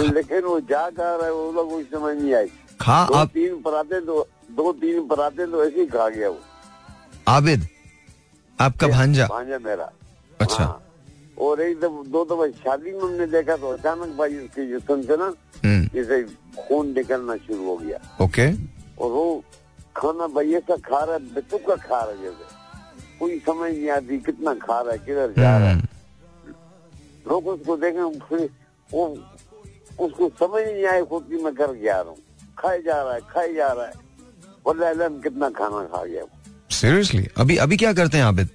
लेकिन 0.00 0.40
वो 0.40 0.60
जा 0.60 0.90
कहा 0.90 1.16
रहा 1.16 1.26
है 1.26 1.32
वो 1.32 1.52
लोग 1.52 1.70
कुछ 1.70 1.90
समझ 1.90 2.16
नहीं 2.16 2.34
आई। 2.34 2.46
खा 2.80 3.04
दो 3.06 3.14
आप 3.14 3.28
तीन 3.28 3.60
पराते 3.62 4.00
तो 4.00 4.28
दो 4.50 4.72
तीन 4.72 5.06
पराते 5.08 5.46
तो 5.46 5.64
ऐसे 5.64 5.80
ही 5.80 5.86
खा 5.86 6.08
गया 6.08 6.28
वो। 6.28 6.40
आबिद 7.28 7.66
आपका 8.60 8.88
भांजा 8.88 9.26
भांजा 9.26 9.58
मेरा। 9.58 9.90
अच्छा। 10.40 10.64
हाँ। 10.64 10.80
और 11.38 11.60
एक 11.60 11.80
दफ़ा 11.80 12.02
दो 12.10 12.24
दफ़ा 12.24 12.46
शादी 12.64 12.92
में 12.92 13.00
हमने 13.00 13.26
देखा 13.26 13.56
तो 13.56 13.68
अचानक 13.68 14.16
भाई 14.16 14.36
उसके 14.36 14.66
जिसम 14.66 15.02
से 15.02 15.16
ना 15.16 15.32
हम्म। 15.64 15.88
जैसे 15.94 16.22
खून 16.58 16.92
निकलना 16.92 17.36
शुरू 17.36 17.64
हो 17.66 17.76
गया। 17.76 17.98
ओके। 18.24 18.46
और 18.98 19.10
वो 19.10 19.44
खाना 19.96 20.26
भाई 20.26 20.54
ऐसा 20.54 20.76
खा 20.76 21.04
रहा 21.04 21.14
है 21.14 21.34
बेतुक 21.34 21.66
का 21.68 21.76
खा 21.76 22.00
रहा 22.00 22.10
है 22.10 22.22
जैसे। 22.22 23.18
कोई 23.18 23.38
समझ 23.38 23.72
नहीं 23.72 23.90
आती 23.90 24.18
कितना 24.18 24.54
खा 24.54 24.80
रहा 24.80 24.92
है 24.92 24.98
किधर 24.98 25.32
जा 25.38 25.58
रहा 25.58 25.68
है। 25.68 25.74
हम्म, 25.74 25.86
लोग 27.28 27.46
उसको 27.48 27.76
देखें 27.76 28.18
फिर 28.20 28.48
वो 28.90 29.06
उसको 30.00 30.28
समझ 30.38 30.62
नहीं 30.62 30.84
आए 30.86 31.02
खुद 31.04 31.26
की 31.30 31.42
मैं 31.44 31.54
कर 31.54 31.72
क्या 31.74 32.00
रहा 32.00 32.10
हूँ। 32.10 32.18
खाए 32.58 32.82
जा 32.82 33.02
रहा 33.02 33.14
है 33.14 33.20
खाए 33.30 33.52
जा 33.54 33.72
रहा 33.72 33.86
है। 33.86 34.02
अलम 34.66 35.20
कितना 35.20 35.48
खाना 35.50 35.84
खा 35.86 36.04
गया 36.04 36.24
सीरियसली 36.70 37.26
अभी 37.38 37.56
अभी 37.56 37.76
क्या 37.76 37.92
करते 37.92 38.16
हैं 38.16 38.24
आबिद? 38.24 38.48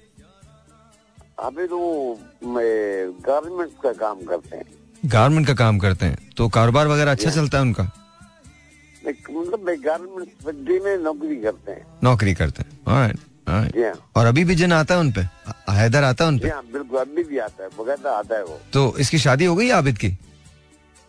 अभी 1.38 1.66
तो 1.66 1.78
गारमेंट्स 3.26 3.74
का 3.82 3.92
काम 4.00 4.22
करते 4.22 4.56
हैं। 4.56 4.64
गारमेंट 5.06 5.46
का 5.46 5.54
काम 5.54 5.78
करते 5.78 6.06
हैं? 6.06 6.18
तो 6.36 6.48
कारोबार 6.48 6.88
वगैरह 6.88 7.10
अच्छा 7.10 7.30
चलता 7.30 7.58
है 7.58 7.62
उनका? 7.64 7.84
मतलब 9.06 9.70
गारमेंट 9.84 10.28
फैक्ट्री 10.44 10.78
में 10.80 10.96
नौकरी 10.98 11.36
करते 11.36 11.72
हैं। 11.72 11.86
नौकरी 12.04 12.34
करते 12.34 12.62
हैं। 12.62 13.14
और 14.16 14.26
अभी 14.26 14.44
भी 14.44 14.54
जिन 14.54 14.72
आता 14.72 14.94
है 14.94 15.00
उनपे? 15.00 15.20
हैदर 15.70 16.04
आता 16.04 16.24
है 16.24 16.30
उनपे? 16.30 16.48
हाँ 16.48 16.62
बिल्कुल 16.72 16.98
अभी 17.00 17.22
भी 17.24 17.38
आता 17.40 17.64
है 17.64 17.68
बगैर 17.78 18.06
आता 18.08 18.36
है 18.36 18.42
वो। 18.44 18.58
तो 18.72 18.96
इसकी 18.98 19.18
शादी 19.18 19.44
हो 19.44 19.54
गई 19.56 19.70
आबिद 19.72 19.98
की? 19.98 20.08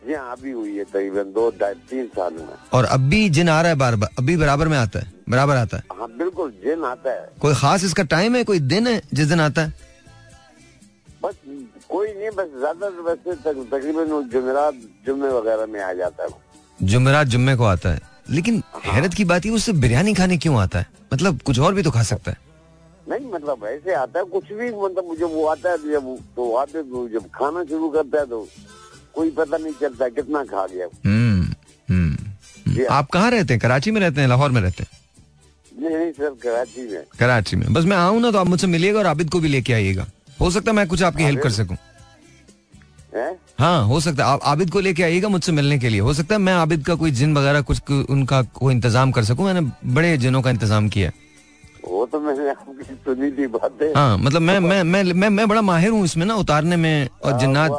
जी 0.02 0.14
हाँ 0.14 0.32
अभी 0.32 0.52
हुई 0.52 0.76
है 0.78 0.84
तकरीबन 0.84 1.32
दो 1.34 1.50
ढाई 1.60 1.74
तीन 1.90 2.08
साल 2.16 2.34
में। 2.34 2.56
और 2.74 2.86
अब 2.86 3.00
भी 3.10 3.30
जिन 3.30 3.50
आ 3.50 3.62
रहा 3.62 3.70
है 3.70 3.76
बार 3.78 3.96
बार 3.96 4.10
अभी 4.20 4.38
बराबर 4.38 4.68
में 4.68 4.78
आता 4.78 5.00
है 5.00 5.14
बराबर 5.30 5.56
आता 5.56 5.78
है। 5.78 5.84
हाँ 5.94 6.08
बिल्कुल 6.18 6.52
जिन 6.64 6.84
आता 6.86 7.12
है। 7.12 7.30
कोई 7.42 7.54
खास 7.56 7.84
इसका 7.84 8.04
टाइम 8.14 8.36
है 8.36 8.44
कोई 8.44 8.60
दिन 8.62 8.88
है 8.88 9.02
जिस 9.14 9.28
दिन 9.28 9.40
आता 9.42 9.62
है? 9.62 9.74
बस 11.24 11.36
कोई 11.90 12.08
नहीं 12.08 12.30
बस 12.30 12.48
ज़्यादा 12.58 12.88
वैसे 12.88 13.36
तक, 13.36 13.68
तकरीबन 13.72 14.30
जुमेरात 14.30 14.74
जुम्मे 15.06 15.30
वगैरह 15.30 15.66
में 15.66 15.82
आ 15.82 15.92
जाता 15.94 16.24
है 16.24 16.30
वो। 16.30 16.42
जुमेरात 16.80 17.28
जुम्मे 17.28 17.56
को 17.56 17.66
आता 17.66 17.90
है। 17.90 18.00
लेकिन 18.32 18.62
हैरत 18.86 19.14
की 19.14 19.24
बात 19.26 19.46
है 19.46 19.52
उससे 19.52 19.74
बिरयानी 19.74 20.14
खाने 20.14 20.38
क्यों 20.38 20.60
आता 20.62 20.80
है? 20.80 20.86
मतलब 21.14 21.42
कुछ 21.46 21.60
और 21.60 21.74
भी 21.74 21.84
तो 21.84 21.92
खा 21.92 22.04
सकता 22.04 22.32
है। 22.32 22.38
नहीं 23.10 23.32
मतलब 23.32 23.66
ऐसे 23.68 23.94
आता 23.94 24.20
है 24.20 24.26
कुछ 24.26 24.52
भी 24.54 24.70
मतलब 24.72 25.06
मुझे 25.08 25.24
वो 25.24 25.46
आता 25.48 25.72
है 25.72 25.78
जब 25.92 26.16
तो 26.36 26.54
आते 26.56 26.84
तो 26.84 27.08
जब 27.10 27.28
खाना 27.36 27.64
शुरू 27.64 27.90
करता 27.90 28.20
है 28.20 28.26
तो 28.26 28.48
कोई 29.16 29.32
पता 29.38 29.58
नहीं 29.58 29.74
चलता 29.82 30.08
कितना 30.10 30.44
खा 30.44 30.66
गया 30.68 30.86
हम्म 31.06 31.42
हम्म 31.90 32.16
हम्म। 32.68 32.86
आप 32.92 33.10
कहाँ 33.14 33.32
रहते 33.32 33.54
हैं? 33.54 33.62
कराची 33.62 33.92
में 33.92 34.02
रहते 34.02 34.22
हैं 34.22 34.28
लाहौर 34.28 34.52
में 34.52 34.62
रहते 34.62 34.84
हैं? 34.84 35.00
नहीं 35.82 35.98
नहीं 35.98 36.12
सर 36.12 36.36
कराची 36.44 36.82
में। 36.92 37.04
कराची 37.20 37.56
में। 37.56 37.74
बस 37.74 37.86
मैं 37.86 37.98
आऊँ 37.98 38.22
ना 38.22 38.32
तो 38.32 38.38
आप 38.38 38.48
मुझसे 38.48 38.68
मिलिएगा 38.68 39.00
और 39.00 39.06
आबिद 39.08 39.30
को 39.30 39.40
भी 39.40 39.50
लेके 39.50 39.74
आइएगा। 39.74 40.06
हो 40.42 40.52
सकता 40.52 40.72
है 40.72 40.76
मैं 40.78 40.88
कुछ 40.88 41.04
आपकी 41.04 41.24
हेल्प 41.24 41.42
कर 41.44 41.50
सकूँ। 41.52 41.78
है? 43.14 43.38
हाँ 43.60 43.84
हो 43.86 44.00
सकता 44.00 44.26
है। 44.26 44.32
आप 44.32 44.40
आबिद 44.46 44.70
को 44.72 44.80
लेके 44.80 45.04
आइएगा 45.04 45.30
मुझसे 45.30 45.52
मिलने 45.52 45.80
के 45.80 45.90
लिए। 45.90 46.00
हो 46.02 46.14
सकता 46.14 46.36
है 46.36 46.42
मैं 46.42 46.54
आबिद 46.56 46.86
का 46.86 46.96
कोई 46.96 47.12
जिन 47.14 47.38
वगैरह 47.38 47.62
कुछ 47.62 47.92
उनका 47.92 48.42
कोई 48.54 48.74
इंतज़ाम 48.74 49.12
कर 49.12 49.24
सकूँ। 49.24 49.46
मैंने 49.46 49.62
बड़े 49.94 50.18
जिनों 50.18 50.42
का 50.42 50.50
इंतज़ाम 50.50 50.90
किया 50.90 51.12
वो 51.84 52.06
तो 52.06 52.20
मैंने 52.20 52.50
आपकी 52.50 52.84
सुनी 52.96 53.32
थी 53.32 53.48
बातें। 53.50 53.94
हाँ 53.96 54.18
मतलब 54.18 54.42
मैं 54.42 54.60
मैं 54.60 54.84
मैं 54.84 55.04
मैं, 55.04 55.30
मैं 55.30 55.48
बड़ा 55.48 55.62
माहिर 55.62 55.92
हूँ 55.92 56.04
इसमें 56.06 56.26
ना 56.26 56.36
उतारने 56.36 56.76
में 56.76 57.08
और 57.24 57.32
हाँ, 57.32 57.40
जिन्नात। 57.40 57.72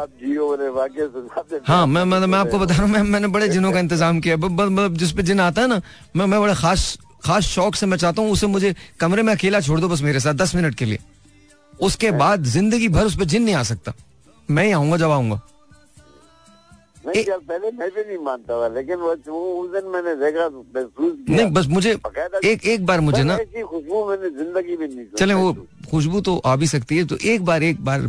हाँ 1.64 1.87
मैं 1.87 2.05
मतलब 2.05 2.28
मैं 2.28 2.39
आपको 2.39 2.59
बता 2.59 2.74
रहा 2.74 2.83
हूँ 2.83 2.91
मैं 2.91 3.03
मैंने 3.03 3.28
बड़े 3.28 3.49
जिनों 3.49 3.72
का 3.72 3.78
इंतज़ाम 3.78 4.20
किया 4.20 4.35
है। 4.35 4.41
मतलब 4.43 4.97
जिस 4.97 5.12
पे 5.12 5.22
जिन 5.22 5.41
आता 5.41 5.62
है 5.62 5.68
ना 5.68 5.80
मैं 6.16 6.26
मैं 6.26 6.41
बड़ा 6.41 6.55
खास 6.55 6.99
खास 7.24 7.45
शौक 7.47 7.74
से 7.74 7.87
मैं 7.87 7.97
चाहता 7.99 8.22
हूँ 8.22 8.30
उसे 8.30 8.47
मुझे 8.49 8.74
कमरे 9.01 9.22
में 9.22 9.33
अकेला 9.33 9.61
छोड़ 9.61 9.80
दो 9.80 9.89
बस 9.89 10.03
मेरे 10.03 10.20
साथ 10.20 10.35
दस 10.35 10.55
मिनट 10.55 10.74
के 10.74 10.85
लिए। 10.85 10.99
उसके 11.72 12.11
बाद 12.12 12.45
ज़िंदगी 12.45 12.89
भर 12.89 13.05
उस 13.05 13.16
पर 13.18 13.24
जिन 13.24 13.43
नहीं 13.43 13.55
आ 13.55 13.62
सकता। 13.64 13.93
मैं 14.51 14.64
ही 14.64 14.72
आऊँगा 14.72 14.97
जब 14.97 15.11
आऊँगा। 15.11 15.40
नहीं 17.07 17.22
यार 17.28 17.38
पहले 17.38 17.70
मैं 17.70 17.88
भी 17.90 18.03
नहीं 18.03 18.18
मानता 18.24 18.61
था 18.61 18.66
लेकिन 18.74 18.97
वो 18.97 19.38
उस 19.62 19.70
दिन 19.70 19.88
मैंने 19.93 20.14
देखा 20.16 20.49
महसूस 20.49 21.16
किया। 21.16 21.36
नहीं 21.36 21.47
बस 21.53 21.66
मुझे 21.68 21.97
एक 22.45 22.64
एक 22.64 22.84
बार 22.86 23.01
मुझे 23.01 23.22
ना 23.22 23.34
ऐसी 23.36 23.62
खुशबू 23.62 24.05
मैंने 24.09 24.30
ज़िंदगी 24.36 24.76
में 24.76 24.86
नहीं 24.86 25.07
चले 25.18 25.34
वो 25.34 25.53
खुशबू 25.90 26.20
तो 26.20 26.36
आ 26.38 26.55
भी 26.57 26.66
सकती 26.66 26.97
है 26.97 27.05
तो 27.05 27.16
एक 27.24 27.45
बार 27.45 27.62
एक 27.62 27.80
बार 27.84 28.07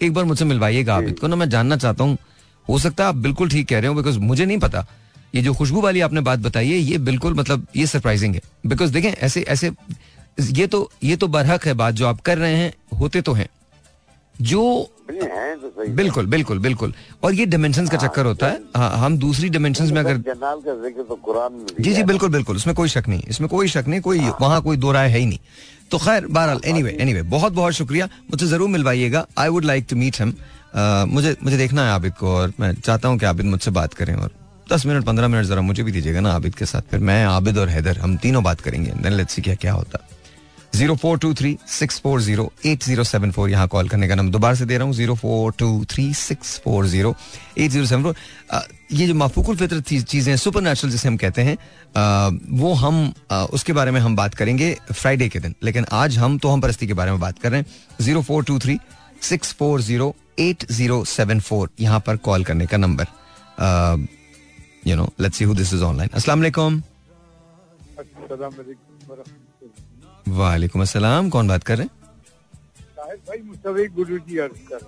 एक 0.00 0.12
बार 0.14 0.24
मुझसे 0.24 0.44
मिलवाइएगा 0.44 0.96
आबिद 0.96 1.18
को 1.18 1.26
ना 1.26 1.36
मैं 1.36 1.48
जानना 1.48 1.76
चाहता 1.76 2.04
हूँ 2.04 2.16
हो 2.68 2.78
सकता 2.78 3.04
है 3.04 3.08
आप 3.08 3.14
बिल्कुल 3.24 3.48
ठीक 3.50 3.68
कह 3.68 3.78
रहे 3.78 3.88
हो 3.88 3.94
बिकॉज़ 3.94 4.18
मुझे 4.20 4.44
नहीं 4.44 4.58
पता। 4.58 4.86
ये 5.34 5.42
जो 5.42 5.54
खुशबू 5.54 5.80
वाली 5.80 6.00
आपने 6.00 6.20
बात 6.20 6.38
बताई 6.38 6.70
है 6.70 6.78
ये 6.78 6.98
बिल्कुल 7.00 7.34
मतलब 7.34 7.66
ये 7.76 7.86
सरप्राइजिंग 7.86 8.34
है 8.34 8.40
बिकॉज़ 8.66 8.92
देखें 8.92 9.10
ऐसे 9.10 9.42
ऐसे 9.48 9.70
ये 10.52 10.66
तो 10.66 10.90
ये 11.04 11.16
तो 11.16 11.28
बरहक 11.28 11.66
है 11.66 11.74
बात 11.74 11.94
जो 11.94 12.06
आप 12.06 12.20
कर 12.20 12.38
रहे 12.38 12.54
हैं 12.54 12.72
होते 13.00 13.20
तो 13.22 13.32
हैं। 13.32 13.48
जो 14.34 14.62
नहीं, 15.10 15.28
हैं 15.30 15.56
तो 15.60 15.68
सही 15.68 15.92
बिल्कुल 15.94 16.26
बिल्कुल 16.26 16.58
बिल्कुल। 16.60 16.92
और 17.24 17.34
ये 17.34 17.46
डिमेंशन 17.46 17.86
का 17.86 17.98
चक्कर 17.98 18.26
होता 18.26 18.46
है। 18.46 18.60
हाँ, 18.76 18.90
हम 18.98 19.18
दूसरी 19.18 19.48
डिमेंशन 19.50 19.92
में 19.94 20.00
अगर 20.00 20.18
का 20.18 20.74
ज़िक्र 20.82 21.02
तो 21.02 21.14
कुरान 21.16 21.52
में 21.52 21.66
जी 21.80 21.92
जी 21.94 22.02
बिल्कुल 22.04 22.30
बिल्कुल 22.30 22.56
इसमें 22.56 22.74
कोई 22.76 22.88
शक 22.88 23.08
नहीं 23.08 23.22
इसमें 23.28 23.48
कोई 23.50 23.68
शक 23.68 23.84
नहीं 23.88 24.00
कोई 24.00 24.18
वहाँ 24.40 24.60
कोई 24.62 24.76
दो 24.76 24.92
राय 24.92 25.08
है 25.08 25.18
ही 25.18 25.26
नहीं। 25.26 25.38
तो 25.90 25.98
खैर 25.98 26.26
बहरहाल 26.28 26.60
एनी 26.64 26.82
वे 26.82 26.96
एनी 27.00 27.14
वे 27.14 27.22
बहुत 27.30 27.52
बहुत 27.52 27.72
शुक्रिया। 27.74 28.08
मुझे 28.30 28.46
ज़रूर 28.46 28.68
मिलवाइएगा। 28.68 29.26
I 29.38 29.48
would 29.48 29.64
like 29.64 29.86
to 29.90 29.96
meet 29.96 30.20
him 30.20 30.34
मुझे 31.08 31.36
मुझे 31.42 31.56
देखना 31.56 31.84
है 31.84 31.92
आबिद 31.92 32.12
को 32.14 32.34
और 32.34 32.52
मैं 32.60 32.72
चाहता 32.74 33.08
हूँ 33.08 33.18
कि 33.18 33.26
आबिद 33.26 33.46
मुझसे 33.46 33.70
बात 33.72 33.94
करें 33.94 34.14
और 34.14 34.30
दस 34.72 34.86
मिनट 34.86 35.04
पंद्रह 35.04 35.28
मिनट 35.28 35.44
जरा 35.46 35.60
मुझे 35.62 35.82
भी 35.82 35.92
दीजिएगा 35.92 36.20
ना 36.20 36.32
आबिद 36.32 36.54
के 36.54 36.66
साथ। 36.66 36.82
फिर 36.90 37.00
मैं 37.00 37.24
आबिद 37.26 37.58
और 37.58 37.68
हैदर 37.68 37.98
हम 37.98 38.16
तीनों 38.18 38.42
बात 38.44 38.60
करेंगे। 38.60 38.90
देन 38.92 39.12
लेट्स 39.12 39.34
सी 39.34 39.42
क्या 39.42 39.54
क्या 39.56 39.72
होता। 39.72 39.98
Zero 40.74 40.94
four 40.96 41.18
two 41.18 41.32
three 41.34 41.56
six 41.68 41.98
four 42.00 42.20
zero 42.20 42.50
eight 42.66 42.84
zero 42.84 43.04
seven 43.04 43.30
four. 43.30 43.50
यहाँ 43.50 43.66
कॉल 43.68 43.88
करने 43.88 44.08
का 44.08 44.14
नंबर 44.14 44.32
दोबारा 44.32 44.54
से 44.54 44.64
दे 44.64 44.76
रहा 44.76 44.86
हूँ, 44.86 44.94
zero 44.94 45.14
four 45.14 45.52
two 45.58 45.84
three 45.90 46.12
six 46.14 46.58
four 46.64 46.86
zero 46.86 47.14
eight 47.58 47.70
zero 47.70 47.86
seven 47.86 48.02
four. 48.02 48.14
ये 48.92 49.06
जो 49.06 49.14
माफूकुल 49.14 49.56
फितर 49.56 49.80
चीज़ें 49.80 50.36
सुपर 50.36 50.60
नेचुरल 50.62 50.92
जिसे 50.92 51.08
हम 51.08 51.16
कहते 51.16 51.42
हैं 51.42 51.56
वो 52.58 52.72
हम 52.74 53.12
उसके 53.52 53.72
बारे 53.72 53.90
में 53.90 54.00
हम 54.00 54.16
बात 54.16 54.34
करेंगे 54.34 54.76
फ्राइडे 54.92 55.28
के 55.28 55.40
दिन। 55.40 55.54
लेकिन 55.62 55.86
आज 55.92 56.18
हम 56.18 56.38
तो 56.38 56.48
हम 56.48 56.60
परस्ती 56.60 56.86
के 56.86 56.94
बारे 56.94 57.10
में 57.10 57.20
बात 57.20 57.38
कर 57.38 57.50
रहे 57.50 57.60
हैं। 57.60 58.04
Zero 58.04 58.22
four 58.22 58.44
two 58.44 58.58
three 58.58 58.78
six 59.22 59.52
four 59.54 59.80
zero 59.82 60.14
eight 60.38 60.64
zero 60.72 61.04
seven 61.06 61.40
four. 61.40 61.70
यहाँ 61.80 62.00
पर 62.06 62.16
कॉल 62.18 62.44
करने 62.44 62.66
का 62.66 62.76
number 62.76 63.06
you 64.86 64.96
know 64.96 65.12
let's 65.20 65.38
see 65.38 65.44
who 65.44 65.54
this 65.54 65.74
is 65.74 65.82
online 65.84 66.10
अस्सलाम 66.14 66.82
वालेकुम 70.32 70.82
अस्सलाम 70.82 71.28
कौन 71.30 71.48
बात 71.48 71.64
कर 71.64 71.78
रहे 71.78 71.86
हैं? 71.86 71.92
भाई 73.66 73.86
गुरु 73.88 74.18
जी 74.20 74.38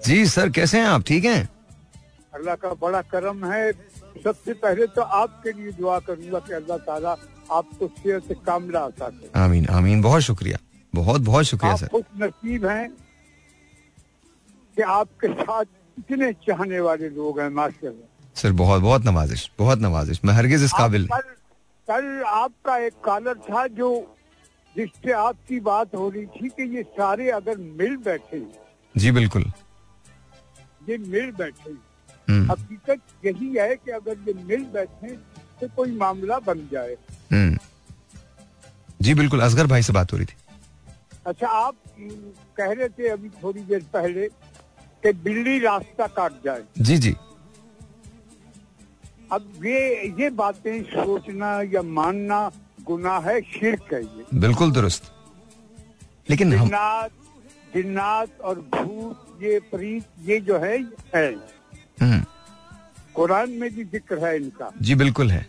जी 0.07 0.26
सर 0.28 0.49
कैसे 0.51 0.78
हैं 0.78 0.86
आप? 0.86 1.03
ठीक 1.07 1.24
हैं? 1.24 1.49
अल्लाह 2.34 2.55
का 2.55 2.72
बड़ा 2.82 3.01
करम 3.12 3.45
है। 3.45 3.72
सबसे 4.24 4.53
पहले 4.55 4.86
तो 4.97 5.03
आपके 5.03 5.53
लिए 5.53 5.72
दुआ 5.72 5.99
करूँगा 6.07 6.38
कि 6.38 6.53
अल्लाह 6.55 6.78
ताला 6.86 7.16
आपको 7.53 7.86
सेहत 7.99 8.32
कामला 8.47 8.80
अता 8.80 9.09
करे 9.09 9.30
आमीन 9.40 9.66
आमीन। 9.70 10.03
बहुत 10.03 10.22
शुक्रिया। 10.22 10.59
बहुत 10.93 11.20
बहुत 11.22 11.45
शुक्रिया 11.45 11.72
आप 11.72 11.78
सर। 11.78 11.88
खुश 11.88 12.05
नसीब 12.22 12.66
हैं 12.66 12.88
कि 14.76 14.82
आपके 14.95 15.28
साथ 15.34 15.64
इतने 15.99 16.32
चाहने 16.47 16.80
वाले 16.80 17.09
लोग 17.11 17.40
हैं 17.40 17.49
माशाल्लाह। 17.51 18.40
सर 18.40 18.53
बहुत 18.59 18.82
बहुत 18.82 19.05
नवाजिश 19.05 19.51
बहुत 19.59 19.78
नवाजिश। 19.80 20.20
मैं 20.24 20.34
हरगिज 20.34 20.64
इस 20.64 20.72
काबिल 20.72 21.07
कल 21.09 21.28
कल 21.88 22.22
आपका 22.26 22.76
एक 22.86 22.95
कॉलर 23.05 23.34
था 23.49 23.66
जो 23.78 23.88
जिससे 24.76 25.12
आपकी 25.12 25.60
बात 25.60 25.94
हो 25.94 26.08
रही 26.10 26.26
थी 26.26 26.48
कि 26.48 26.76
ये 26.76 26.82
सारे 26.96 27.30
अगर 27.30 27.56
मिल 27.56 27.96
बैठे 27.96 28.40
जी 28.94 29.10
बिल्कुल। 29.10 29.44
ये 30.88 30.96
मिल 30.98 31.30
बैठे। 31.32 31.70
हम्म, 32.28 32.50
हकीकत 32.52 33.00
यही 33.24 33.54
है 33.56 33.74
कि 33.76 33.90
अगर 33.90 34.18
ये 34.28 34.34
मिल 34.44 34.64
बैठे 34.64 35.16
तो 35.60 35.68
कोई 35.76 35.96
मामला 35.96 36.38
बन 36.38 36.68
जाए। 36.72 36.96
हम्म। 37.32 37.58
जी 39.00 39.14
बिल्कुल 39.14 39.40
असगर 39.40 39.66
भाई 39.66 39.82
से 39.82 39.92
बात 39.92 40.12
हो 40.12 40.18
रही 40.18 40.26
थी। 40.26 40.36
अच्छा 41.26 41.48
आप 41.48 41.76
कह 42.56 42.72
रहे 42.72 42.88
थे 42.88 43.08
अभी 43.08 43.28
थोड़ी 43.42 43.60
देर 43.60 43.82
पहले 43.92 44.28
कि 45.02 45.12
बिल्ली 45.12 45.58
रास्ता 45.58 46.06
काट 46.06 46.32
जाए। 46.44 46.62
जी 46.80 46.96
जी। 46.98 47.14
अब 49.32 49.66
ये 49.66 50.08
ये 50.20 50.30
बातें 50.30 50.82
सोचना 50.84 51.60
या 51.74 51.82
मानना 51.82 52.40
गुनाह 52.85 53.20
है 53.20 53.41
शिरक 53.43 53.93
है 53.95 54.03
ये। 54.03 54.24
बिल्कुल 54.41 54.72
दुरुस्त। 54.72 55.12
लेकिन 56.30 56.53
हम 56.55 56.68
जिन्नात 57.74 58.41
और 58.41 58.61
भूत 58.74 59.39
ये 59.43 59.59
प्रीत 59.70 60.05
ये 60.20 60.41
जो 60.41 60.59
है 60.59 60.76
है। 61.14 61.26
हम्म, 62.01 62.22
कुरान 63.14 63.51
में 63.51 63.68
भी 63.74 63.85
ज़िक्र 63.85 64.18
है 64.26 64.37
इनका। 64.37 64.70
जी 64.83 64.95
बिल्कुल 64.95 65.30
है। 65.30 65.47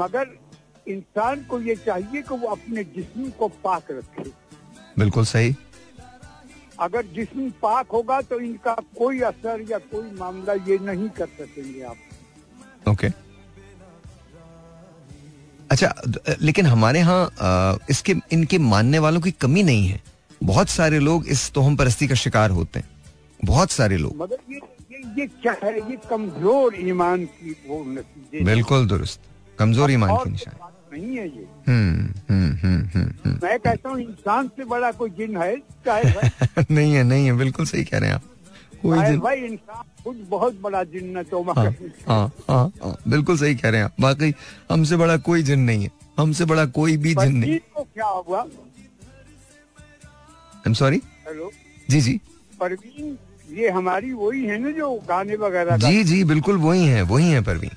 मगर 0.00 0.36
इंसान 0.86 1.44
को 1.44 1.60
ये 1.60 1.74
चाहिए 1.76 2.22
कि 2.22 2.34
वो 2.34 2.48
अपने 2.48 2.84
जिस्म 2.86 3.30
को 3.30 3.48
पाक 3.64 3.90
रखे। 3.90 4.30
बिल्कुल 4.98 5.24
सही। 5.24 5.54
अगर 6.80 7.06
जिस्म 7.14 7.50
पाक 7.62 7.86
होगा 7.88 8.20
तो 8.22 8.38
इनका 8.40 8.74
कोई 8.98 9.20
असर 9.20 9.64
या 9.70 9.78
कोई 9.92 10.10
मामला 10.10 10.52
ये 10.68 10.78
नहीं 10.82 11.08
कर 11.10 11.26
सकेंगे 11.38 11.82
आप। 11.82 12.88
ओके। 12.88 13.08
अच्छा 15.70 15.92
लेकिन 16.40 16.66
हमारे 16.66 16.98
यहाँ 16.98 17.78
इसके 17.90 18.14
इनके 18.32 18.58
मानने 18.58 18.98
वालों 18.98 19.20
की 19.20 19.30
कमी 19.40 19.62
नहीं 19.62 19.86
है। 19.88 20.00
बहुत 20.42 20.68
सारे 20.68 20.98
लोग 20.98 21.26
इस 21.26 21.50
तोहम 21.52 21.76
परस्ती 21.76 22.08
का 22.08 22.14
शिकार 22.14 22.50
होते 22.50 22.78
हैं। 22.78 22.88
बहुत 23.40 23.70
सारे 23.70 23.96
लोग। 23.96 24.16
मगर 24.22 24.36
ये 24.52 24.60
ये 24.92 25.02
ये 25.18 25.26
क्या 25.42 25.56
है? 25.64 25.74
ये 25.90 25.96
कमज़ोर 26.10 26.74
ईमान 26.80 27.24
की 27.24 27.56
वो 27.68 27.84
नतीजे। 27.88 28.44
बिल्कुल 28.44 28.86
दुरुस्त। 28.86 29.20
कमज़ोर 29.58 29.90
ईमान 29.90 30.16
की 30.16 30.30
निशानी। 30.30 30.66
नहीं 30.92 31.16
है 31.16 31.26
ये। 31.26 31.46
हम्म 31.68 32.12
हम्म 32.30 32.88
हम्म। 32.94 33.38
मैं 33.42 33.58
कहता 33.58 33.88
हूँ 33.88 34.00
इंसान 34.00 34.48
से 34.56 34.64
बड़ा 34.64 34.90
कोई 34.92 35.10
जिन 35.18 35.36
है 35.36 35.54
नहीं 36.70 36.92
है 36.94 37.02
नहीं 37.04 37.26
है 37.26 37.32
बिल्कुल 37.36 37.66
सही 37.66 37.84
कह 37.84 37.98
रहे 37.98 38.08
हैं 38.10 38.16
आप। 38.16 38.22
भाई 38.84 39.38
इंसान 39.38 39.82
खुद 40.04 40.26
बहुत 40.30 40.60
बड़ा 40.62 40.82
जिन 40.92 41.22
तो 41.30 41.42
हाँ 41.42 41.54
हाँ 42.08 42.30
हाँ 42.48 42.72
हाँ 42.82 42.96
बिल्कुल 43.08 43.38
सही 43.38 43.54
कह 43.54 43.68
रहे 43.68 43.80
हैं 43.80 43.84
आप। 43.84 43.94
बाकी 44.00 44.34
हमसे 44.70 44.96
बड़ा 44.96 45.16
कोई 45.28 45.42
जिन 45.42 45.60
नहीं 45.60 45.82
है। 45.82 45.90
हमसे 46.18 46.44
बड़ा 46.44 46.64
कोई 46.78 46.96
भी 46.96 47.14
जिन 47.14 47.36
नहीं। 47.36 47.58
को 47.74 47.82
क्या 47.84 48.06
हुआ? 48.06 48.40
I 50.52 50.62
am 50.66 50.72
sorry 50.74 51.00
hello? 51.28 51.50
जी 51.90 52.00
जी। 52.00 52.20
परवीन 52.60 53.16
ये 53.58 53.68
हमारी 53.70 54.12
वही 54.12 54.44
है 54.46 54.58
ना 54.62 54.70
जो 54.78 54.94
गाने 55.08 55.36
वगैरह 55.36 55.76
जी 55.76 56.04
जी 56.04 56.22
बिल्कुल 56.24 56.56
वही 56.58 56.86
है 56.86 57.02
वही 57.02 57.30
है 57.30 57.42
परवीन। 57.42 57.76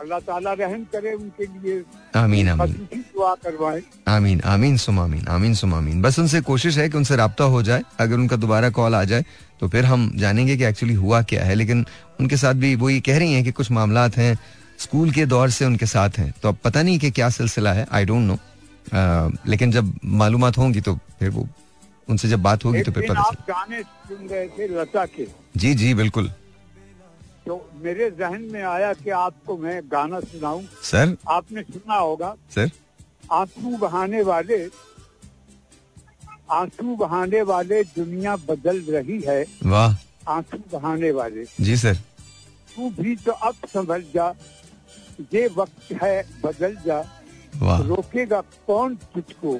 अल्लाह 0.00 0.18
ताला 0.20 0.52
रहम 0.52 0.82
करे 0.92 1.12
उनके 1.14 1.44
लिए। 1.44 1.82
आमीन 2.16 2.48
आमीन। 2.48 2.72
दुआ 2.94 3.34
करवाए। 3.44 3.82
आमीन 4.08 4.40
आमीन 4.44 4.76
सुम 4.76 4.98
आमीन 5.00 5.26
आमीन 5.28 5.54
सुम 5.54 5.74
आमीन 5.74 6.02
बस 6.02 6.18
उनसे 6.18 6.40
कोशिश 6.48 6.78
है 6.78 6.88
कि 6.88 6.96
उनसे 6.96 7.16
रब्ता 7.16 7.44
हो 7.54 7.62
जाए। 7.62 7.82
अगर 8.00 8.14
उनका 8.14 8.36
दोबारा 8.36 8.70
कॉल 8.70 8.94
आ 8.94 9.02
जाए 9.04 9.24
तो 9.60 9.68
फिर 9.68 9.84
हम 9.84 10.10
जानेंगे 10.16 10.56
कि 10.56 10.64
एक्चुअली 10.64 10.94
हुआ 10.94 11.22
क्या 11.22 11.44
है 11.44 11.54
लेकिन 11.54 11.84
उनके 12.20 12.36
साथ 12.36 12.54
भी 12.54 12.74
वो 12.76 12.90
ये 12.90 13.00
कह 13.00 13.18
रही 13.18 13.32
हैं 13.32 13.44
कि 13.44 13.52
कुछ 13.52 13.70
मामला 13.70 14.08
हैं 14.16 14.38
स्कूल 14.78 15.10
के 15.10 15.26
दौर 15.26 15.50
से 15.50 15.64
उनके 15.64 15.86
साथ 15.86 16.18
हैं। 16.18 16.32
तो 16.42 16.48
अब 16.48 16.56
पता 16.64 16.82
नहीं 16.82 16.98
कि 16.98 17.10
क्या 17.10 17.28
सिलसिला 17.30 17.72
है 17.72 17.86
आई 17.92 18.04
डोंट 18.04 18.22
नो 18.22 18.38
लेकिन 19.50 19.70
जब 19.72 19.98
मालूम 20.04 20.44
होंगी 20.48 20.80
तो 20.80 20.94
फिर 21.18 21.30
वो 21.30 21.48
उनसे 22.08 22.28
जब 22.28 22.42
बात 22.42 22.64
होगी 22.64 22.82
तो 22.82 22.92
फिर 22.92 23.08
पता 23.08 23.20
आप 23.20 23.36
गाने 23.48 23.82
सुन 23.82 24.26
रहे 24.28 24.48
थे 24.48 24.66
लता 24.70 25.04
के। 25.06 25.26
जी 25.56 25.74
जी 25.74 25.94
बिल्कुल। 25.94 26.28
तो 27.46 27.54
मेरे 27.82 28.10
जहन 28.10 28.42
में 28.52 28.62
आया 28.62 28.92
कि 28.92 29.10
आपको 29.10 29.56
मैं 29.56 29.80
गाना 29.86 30.20
सुनाऊं। 30.20 30.62
सर? 30.82 31.16
आपने 31.28 31.62
सुना 31.62 31.94
होगा। 31.94 32.34
सर? 32.54 32.70
आँसू 33.32 33.76
बहाने 33.76 34.22
वाले 34.22 34.58
आँसू 36.50 36.96
बहाने 36.96 37.42
वाले 37.42 37.82
दुनिया 37.84 38.36
बदल 38.48 38.80
रही 38.88 39.20
है। 39.20 39.44
वाह। 39.64 39.96
आँसू 40.28 40.58
बहाने 40.72 41.10
वाले। 41.10 41.44
जी 41.60 41.76
सर। 41.76 41.94
तू 42.76 42.90
भी 43.00 43.14
तो 43.16 43.32
अब 43.32 43.54
संभल 43.68 44.02
जा। 44.14 44.28
ये 45.34 45.46
वक्त 45.56 45.92
है 46.02 46.22
बदल 46.44 46.76
जा। 46.86 46.98
वाह। 47.56 47.80
रोकेगा 47.82 48.40
कौन 48.66 48.94
तुझको? 49.14 49.54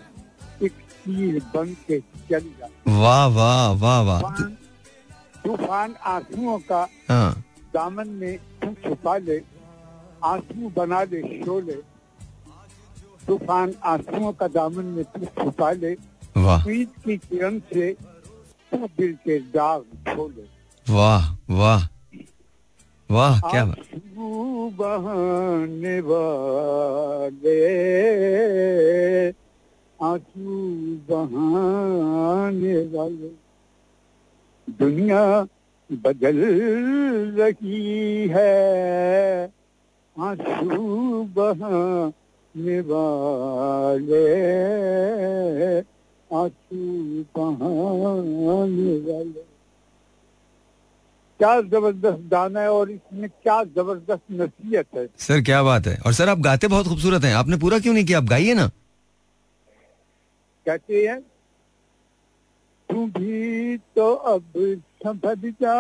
एक 0.63 0.73
तीर 1.05 1.43
बन 1.55 1.77
के 1.89 2.01
चल 2.01 2.45
जा। 2.61 2.69
वाह 3.01 3.27
वाह 3.27 3.71
वाह 3.73 4.01
वाह। 4.01 4.21
तूफ़ान 4.21 4.57
तूफ़ान 5.45 5.95
आंसुओं 6.07 6.59
का 6.59 6.87
हाँ। 7.09 7.45
दामन 7.75 8.09
में 8.09 8.39
तू 8.63 8.73
छुपा 8.85 9.17
ले 9.19 9.43
आँसू 10.25 10.69
बना 10.77 11.03
ले 11.03 11.23
शोले 11.45 11.79
तूफ़ान 13.27 13.75
आंसुओं 13.85 14.33
का 14.33 14.49
दामन 14.49 14.85
में 14.85 15.05
तू 15.05 15.25
छुपा 15.25 15.71
ले। 15.73 15.97
वाह। 16.37 16.65
की 17.05 17.17
किरण 17.17 17.59
से 17.59 17.97
दिल 18.75 19.13
के 19.25 19.39
दाग 19.39 19.83
छोले 20.09 20.45
वाह 20.87 21.23
वाह 21.51 21.83
वाह 23.11 23.41
क्या 23.41 23.65
बहाने 24.79 26.01
वाले 26.01 27.59
आँसू 30.03 30.57
बहाने 31.11 32.77
वाले। 32.87 33.31
दुनिया 34.71 35.47
बदल 35.91 36.39
रही 37.39 38.29
है 38.29 39.53
आँसू 40.21 41.23
बहाने 41.37 42.81
वाले। 42.81 44.27
आँसू 46.35 46.77
बहाने 47.37 48.97
वाले। 48.99 49.45
क्या 51.39 51.61
ज़बरदस्त 51.61 52.21
गाना 52.29 52.61
है 52.61 52.71
और 52.73 52.91
इसमें 52.91 53.29
क्या 53.31 53.63
ज़बरदस्त 53.65 54.23
नसीहत 54.33 54.87
है। 54.95 55.07
सर 55.19 55.41
क्या 55.43 55.63
बात 55.63 55.87
है। 55.87 55.97
और 56.07 56.13
सर 56.13 56.29
आप 56.29 56.39
गाते 56.39 56.69
बहुत 56.69 56.89
खूबसूरत 56.89 57.25
हैं। 57.25 57.35
आपने 57.35 57.57
पूरा 57.57 57.79
क्यों 57.79 57.95
नहीं 57.95 58.05
किया? 58.05 58.19
आप 58.19 58.25
गाइए 58.25 58.55
ना। 58.55 58.67
कहते 60.67 61.07
हैं 61.07 61.21
तू 62.89 63.07
भी 63.07 63.77
तो 63.77 64.15
अब 64.15 64.43
संभल 65.03 65.51
जा। 65.63 65.77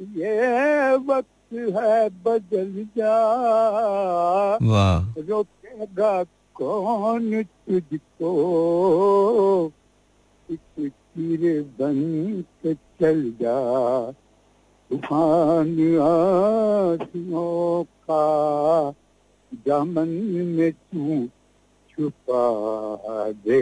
ये 0.00 0.96
वक्त 0.96 1.54
है 1.54 2.08
बदल 2.24 2.88
जा। 2.98 3.16
वाह। 4.62 5.20
रोकेगा 5.20 6.22
कौन 6.54 7.42
तुझको 7.42 8.30
तीर 10.50 11.62
बन 11.62 12.44
के 12.62 12.74
चल 12.74 13.32
जा? 13.42 13.56
तूफ़ान 14.90 15.68
आंसुओं 15.98 17.84
का 17.84 18.24
दामन 19.54 20.08
में 20.28 20.72
तू 20.72 21.26
छुपा 21.90 22.44
दे। 23.30 23.60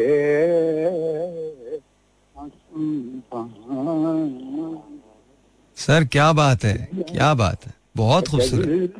सर 5.76 6.05
क्या 6.05 6.32
बात 6.32 6.64
है? 6.64 6.88
क्या 6.95 7.34
बात 7.34 7.66
है? 7.66 7.74
बहुत 7.97 8.28
खूबसूरत। 8.28 8.95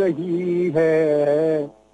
रही 0.00 0.72
है। 0.76 1.85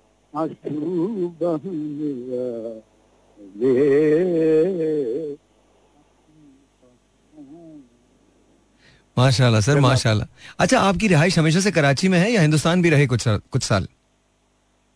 माशाल्लाह 9.17 9.61
सर 9.61 9.81
माशाल्लाह। 9.81 10.29
अच्छा 10.59 10.79
आपकी 10.81 11.09
रिहाइश 11.09 11.39
हमेशा 11.39 11.61
से 11.61 11.71
कराची 11.71 12.09
में 12.09 12.19
है 12.19 12.31
या 12.33 12.41
हिंदुस्तान 12.41 12.83
भी 12.83 12.91
रहे 12.91 13.07
कुछ 13.07 13.25
कुछ 13.29 13.63
साल? 13.63 13.89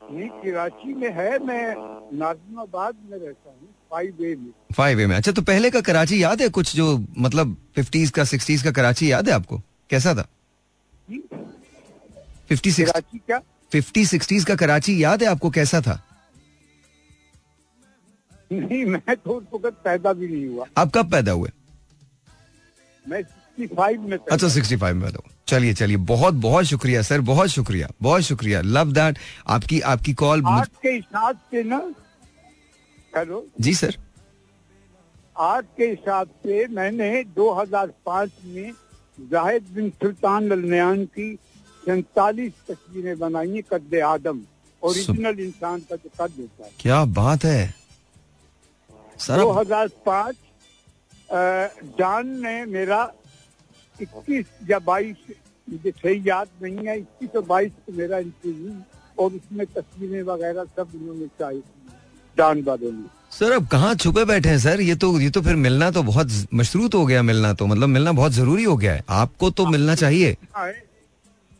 ये 0.00 0.28
कराची 0.44 0.94
में 0.94 1.10
है 1.12 1.38
मैं 1.38 1.74
नाजिमाबाद 2.18 2.94
में 3.10 3.18
रहता 3.18 3.50
हूँ 3.50 3.68
फाइव 3.90 4.24
ए 4.24 4.34
में। 4.34 4.52
फाइव 4.76 5.00
ए 5.00 5.06
में। 5.06 5.16
अच्छा 5.16 5.32
तो 5.32 5.42
पहले 5.42 5.70
का 5.70 5.80
कराची 5.80 6.22
याद 6.22 6.42
है 6.42 6.48
कुछ 6.48 6.74
जो 6.76 6.86
मतलब 7.18 7.56
फिफ्टीज 7.76 8.10
का 8.10 8.24
सिक्सटीज 8.24 8.62
का 8.62 8.70
कराची 8.70 9.10
याद 9.10 9.28
है 9.28 9.34
आपको? 9.34 9.60
कैसा 9.90 10.14
था? 10.14 10.26
Fifty 12.48 12.70
six. 12.70 12.90
कराची 12.90 13.18
क्या? 13.18 13.40
फिफ्टी 13.72 14.04
सिक्सटीज 14.06 14.44
का 14.44 14.54
कराची 14.56 15.02
याद 15.02 15.22
है 15.22 15.28
आपको 15.28 15.50
कैसा 15.50 15.80
था? 15.80 16.02
नहीं 18.52 18.84
मैं 18.86 19.14
तो 19.16 19.30
उस 19.30 19.44
वक्त 19.54 19.78
पैदा 19.84 20.12
भी 20.12 20.28
नहीं 20.28 20.46
हुआ। 20.46 20.66
आप 20.78 20.90
कब 20.94 21.10
पैदा 21.12 21.32
हुए? 21.32 21.50
मैं 23.06 23.22
सिक्सटी 23.22 23.66
फाइव 23.76 24.00
में 24.00 24.16
अच्छा 24.32 24.48
सिक्सटी 24.48 24.76
फाइव 24.76 24.96
में 24.96 25.04
पैदा 25.04 25.18
हुए 25.24 25.34
चलिए 25.48 25.74
चलिए 25.74 25.96
बहुत 26.06 26.34
बहुत 26.34 26.64
शुक्रिया 26.64 27.02
सर 27.02 27.20
बहुत 27.20 27.48
शुक्रिया 27.48 27.88
बहुत 28.02 28.22
शुक्रिया। 28.22 28.60
लव 28.60 28.92
दैट 28.92 29.18
आपकी 29.48 29.80
आपकी 29.92 30.14
कॉल 30.14 30.42
आज 30.46 30.68
के 30.82 30.88
हिसाब 30.88 31.36
से 31.50 31.62
ना 31.62 31.76
हेलो? 33.16 33.46
जी 33.60 33.74
सर। 33.74 33.96
आज 35.36 35.64
के 35.76 35.84
हिसाब 35.84 36.28
से 36.42 36.66
मैंने 36.68 37.24
2005 37.38 38.30
में 38.44 38.72
जाहिद 39.18 39.66
बिन 39.74 39.90
सुल्तान 39.90 41.04
की 41.06 41.32
सैतालीस 41.86 42.52
तस्वीरें 42.70 43.18
बनाई 43.18 43.50
हैं 43.50 43.62
कद 43.62 43.94
आदम 44.00 44.40
ओरिजिनल 44.82 45.40
इंसान 45.40 45.80
का 45.80 45.96
जो 45.96 46.08
कद 46.08 46.32
होता 46.38 46.64
है। 46.64 46.70
क्या 46.80 47.04
बात 47.04 47.44
है। 47.44 47.74
सर 49.18 49.32
आप- 49.32 49.42
2005 49.42 50.34
अ, 51.30 51.36
जान 51.84 52.26
ने 52.26 52.64
मेरा 52.64 53.12
21 54.02 54.46
या 54.70 54.78
22 54.78 55.16
मुझे 55.70 55.90
सही 55.90 56.28
याद 56.28 56.48
नहीं 56.62 56.86
है 56.86 56.98
21 56.98 57.36
और 57.36 57.42
22 57.42 57.72
को 57.72 57.92
मेरा 57.92 58.18
इंटरव्यू 58.18 58.72
और 59.18 59.32
उसमें 59.32 59.66
तस्वीरें 59.66 60.22
वगैरह 60.22 60.64
सब 60.64 60.88
उन्होंने 60.94 61.26
चाहिए 61.26 61.60
जान 62.38 62.62
वालों 62.62 62.92
ने। 62.92 63.04
सर 63.30 63.52
अब 63.52 63.66
कहाँ 63.68 63.94
छुपे 63.94 64.24
बैठे 64.24 64.48
हैं 64.48 64.58
सर? 64.58 64.80
ये 64.80 64.94
तो 64.94 65.20
ये 65.20 65.30
तो 65.30 65.42
फिर 65.42 65.56
मिलना 65.56 65.90
तो 65.90 66.02
बहुत 66.02 66.28
मशरूत 66.54 66.94
हो 66.94 67.06
गया 67.06 67.22
मिलना 67.22 67.52
तो। 67.54 67.66
मतलब 67.66 67.88
मिलना 67.88 68.12
बहुत 68.12 68.32
ज़रूरी 68.32 68.64
हो 68.64 68.76
गया 68.76 68.92
है। 68.94 69.04
आपको 69.08 69.50
तो 69.50 69.66
मिलना 69.66 69.94
चाहिए। 69.94 70.36
आए 70.56 70.85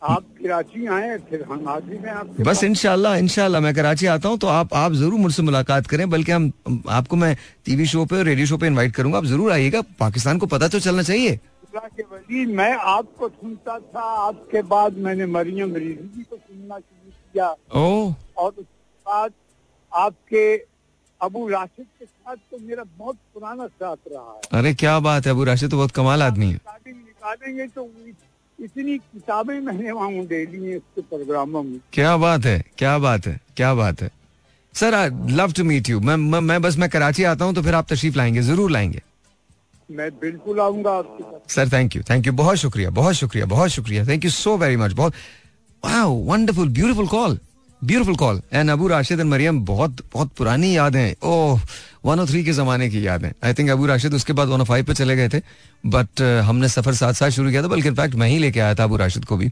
आप 0.01 0.23
कराची 0.39 0.85
आए 0.87 1.17
फिर 1.29 1.43
हम 1.43 1.67
आगे 1.67 1.97
में 1.99 2.09
आपके 2.11 2.43
बस 2.43 2.63
इनशाला 2.63 3.15
इनशाला 3.17 3.59
मैं 3.59 3.73
कराची 3.75 4.05
आता 4.07 4.29
हूँ 4.29 4.37
तो 4.37 4.47
आप 4.47 4.73
आप 4.75 4.93
ज़रूर 4.93 5.19
मुझसे 5.19 5.43
मुलाकात 5.43 5.87
करें 5.87 6.09
बल्कि 6.09 6.31
हम 6.31 6.51
आपको 6.89 7.15
मैं 7.15 7.35
टीवी 7.65 7.85
शो 7.87 8.05
पे 8.05 8.17
और 8.17 8.25
रेडियो 8.25 8.47
शो 8.47 8.57
पे 8.57 8.67
इनवाइट 8.67 8.95
करूँगा 8.95 9.17
आप 9.17 9.25
ज़रूर 9.25 9.51
आइएगा 9.51 9.81
पाकिस्तान 9.99 10.37
को 10.37 10.45
पता 10.47 10.67
तो 10.67 10.79
चलना 10.79 11.03
चाहिए। 11.03 11.39
के 11.75 12.03
वली 12.03 12.45
मैं 12.55 12.71
आपको 12.91 13.27
सुनता 13.29 13.77
था 13.79 14.01
आपके 14.27 14.61
बाद 14.69 14.97
मैंने 14.97 15.25
मरियम 15.27 15.75
रिजवी 15.75 16.07
जी 16.07 16.23
को 16.23 16.35
सुनना 16.35 16.77
शुरू 16.77 17.11
किया। 17.33 17.49
ओ। 17.75 18.13
और 18.37 18.51
उसके 18.51 18.99
बाद 19.05 19.31
आपके 19.91 20.45
अबू 21.21 21.47
राशिद 21.49 21.85
के 21.99 22.05
साथ 22.05 22.35
तो 22.35 22.57
मेरा 22.59 22.83
बहुत 22.97 23.17
पुराना 23.33 23.67
साथ 23.67 23.97
रहा 24.11 24.31
है। 24.31 24.59
अरे 24.59 24.73
क्या 24.75 24.97
बात 25.01 25.25
है 25.25 25.31
अबू 25.31 25.43
राशिद 25.43 25.71
तो 25.71 25.77
बहुत 25.77 25.91
कमाल 25.91 26.23
आदमी 26.23 26.45
है। 26.47 26.59
निकालेंगे 26.87 27.67
तो 27.67 27.83
इतनी 28.59 28.97
किताबें 28.97 29.59
मैंने 29.61 29.91
वहाँ 29.91 30.25
दे 30.25 30.45
ली 30.45 30.63
हैं 30.65 30.75
इसके 30.77 31.01
प्रोग्रामों 31.01 31.63
में। 31.63 31.79
क्या 31.93 32.15
बात 32.17 32.45
है 32.45 32.63
क्या 32.77 32.97
बात 32.99 33.27
है 33.27 33.39
क्या 33.57 33.73
बात 33.73 34.01
है। 34.01 34.09
Sir 34.75 34.93
I 34.93 35.09
love 35.35 35.51
to 35.57 35.63
meet 35.63 35.89
you 35.89 35.99
मैं 35.99 36.15
मैं 36.17 36.39
मैं 36.41 36.61
बस 36.61 36.77
मैं 36.77 36.89
कराची 36.89 37.23
आता 37.23 37.45
हूँ 37.45 37.53
तो 37.55 37.61
फिर 37.61 37.75
आप 37.75 37.91
तशरीफ़ 37.91 38.17
लाएँगे 38.17 38.41
ज़रूर 38.41 38.71
लाएँगे। 38.71 39.01
मैं 39.89 40.09
बिल्कुल 40.19 40.59
आऊँगा 40.59 40.91
आपके 40.91 41.23
साथ 41.23 41.53
sir 41.55 41.71
thank 41.73 41.95
you 41.95 42.01
thank 42.09 42.27
you 42.27 42.33
बहुत 42.33 42.57
शुक्रिया 42.57 42.89
बहुत 42.91 43.15
शुक्रिया 43.15 43.45
बहुत 43.45 43.69
शुक्रिया. 43.69 44.05
Thank 44.07 44.25
you 44.25 44.31
so 44.31 44.55
very 44.57 44.77
much 44.77 44.93
बहुत 44.93 45.13
wow 45.83 46.15
wonderful 46.25 46.69
beautiful 46.69 47.07
call 47.07 47.39
beautiful 47.81 48.15
call 48.15 48.41
and 48.53 48.69
Abu 48.69 48.87
Rashid 48.87 49.19
and 49.19 49.29
Mariam 49.29 49.63
बहुत 49.65 50.01
बहुत 50.13 50.31
पुरानी 50.37 50.75
यादें 50.77 51.15
ओह 51.23 51.61
वन 52.05 52.25
थ्री 52.25 52.43
के 52.43 52.53
जमाने 52.53 52.89
की 52.89 53.05
याद 53.07 53.23
यादें 53.23 53.47
आई 53.47 53.53
थिंक 53.53 53.69
अबू 53.69 53.85
राशिद 53.85 54.13
उसके 54.13 54.33
बाद 54.33 54.47
वन 54.47 54.63
फाइव 54.63 54.85
पे 54.85 54.93
चले 54.93 55.15
गए 55.15 55.29
थे। 55.29 55.41
बट 55.83 56.21
हमने 56.45 56.69
सफ़र 56.69 56.93
साथ 56.95 57.13
साथ 57.13 57.29
शुरू 57.29 57.49
किया 57.49 57.63
था, 57.63 57.67
बल्कि 57.67 57.87
इनफैक्ट 57.87 58.15
मैं 58.15 58.29
ही 58.29 58.37
लेके 58.37 58.59
आया 58.59 58.75
था 58.75 58.83
अबू 58.83 58.97
राशिद 58.97 59.25
को 59.25 59.37
भी। 59.37 59.51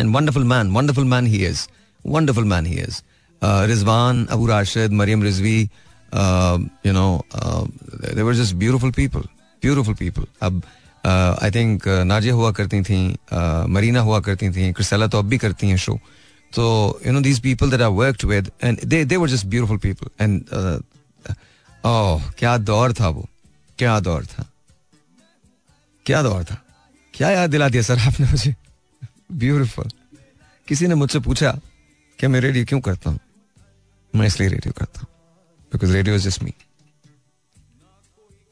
And 0.00 0.14
wonderful 0.16 0.44
man 0.44 0.70
wonderful 0.72 1.04
man 1.04 1.26
he 1.26 1.44
is 1.46 1.66
wonderful 2.04 2.44
man 2.44 2.66
he 2.66 2.74
is 2.80 3.00
Rizwan 3.42 4.26
Abu 4.30 4.46
Rashid, 4.46 4.92
Mariam 4.92 5.22
Rizvi 5.22 5.58
you 6.86 6.92
know 6.92 7.24
they 7.34 8.22
were 8.22 8.34
just 8.34 8.54
beautiful 8.54 8.90
people 8.92 9.20
beautiful 9.62 9.94
people 9.94 10.26
अब 10.42 10.62
आई 11.04 11.50
थिंक 11.50 11.88
नाजिया 12.06 12.34
हुआ 12.34 12.50
करती 12.52 12.80
थी 12.82 12.98
मरीना 13.68 14.00
हुआ 14.00 14.20
करती 14.20 14.50
थी 14.50 14.72
क्रिसला 14.72 15.06
तो 15.06 15.18
अब 15.18 15.28
भी 15.28 15.38
करती 15.38 15.68
हैं 15.68 15.76
शो 15.84 15.98
तो 16.52 16.64
you 17.06 17.12
know 17.12 17.20
these 17.20 17.40
people 17.40 17.70
that 17.70 17.80
I 17.80 17.90
worked 17.92 18.28
with 18.28 18.50
and 18.64 18.84
they 18.84 19.04
they 19.04 19.16
were 19.16 19.28
just 19.28 19.46
beautiful 19.46 19.78
people 19.78 20.10
and 20.20 20.42
oh, 21.84 22.30
क्या 22.38 22.56
दौर 22.58 22.92
था 22.92 23.08
वो? 23.08 23.28
क्या 23.78 24.00
दौर 24.00 24.26
था? 24.26 24.46
क्या 26.06 26.22
दौर 26.22 26.44
था? 26.44 26.62
क्या 27.14 27.30
याद 27.30 27.50
दिला 27.50 27.68
दिया 27.68 27.82
सर 27.82 27.98
आपने 27.98 28.26
मुझे? 28.26 28.54
ब्यूटीफुल 29.32 29.90
किसी 30.68 30.86
ने 30.86 30.94
मुझसे 30.94 31.20
पूछा 31.20 31.60
कि 32.18 32.26
मैं 32.26 32.40
रेडियो 32.40 32.64
क्यों 32.64 32.80
करता 32.80 33.10
हूँ? 33.10 33.18
मैं 34.14 34.26
इसलिए 34.26 34.48
रेडियो 34.48 34.72
करता 34.78 35.00
हूँ। 35.00 35.08
Because 35.72 35.92
radio 35.92 36.16
is 36.16 36.28
just 36.28 36.42
me 36.42 36.52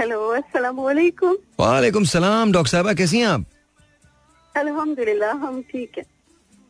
hello 0.00 0.18
अस्सलाम 0.34 0.76
वालेकुम 0.80 1.34
वालेकुम 1.60 2.04
सलाम 2.10 2.52
डॉक्टर 2.52 2.70
साहबा 2.70 2.92
कैसी 3.00 3.18
हैं 3.18 3.26
आप? 3.26 3.44
अल्हम्दुलिल्लाह 4.54 5.32
हम 5.46 5.60
ठीक 5.72 5.98
है। 5.98 6.04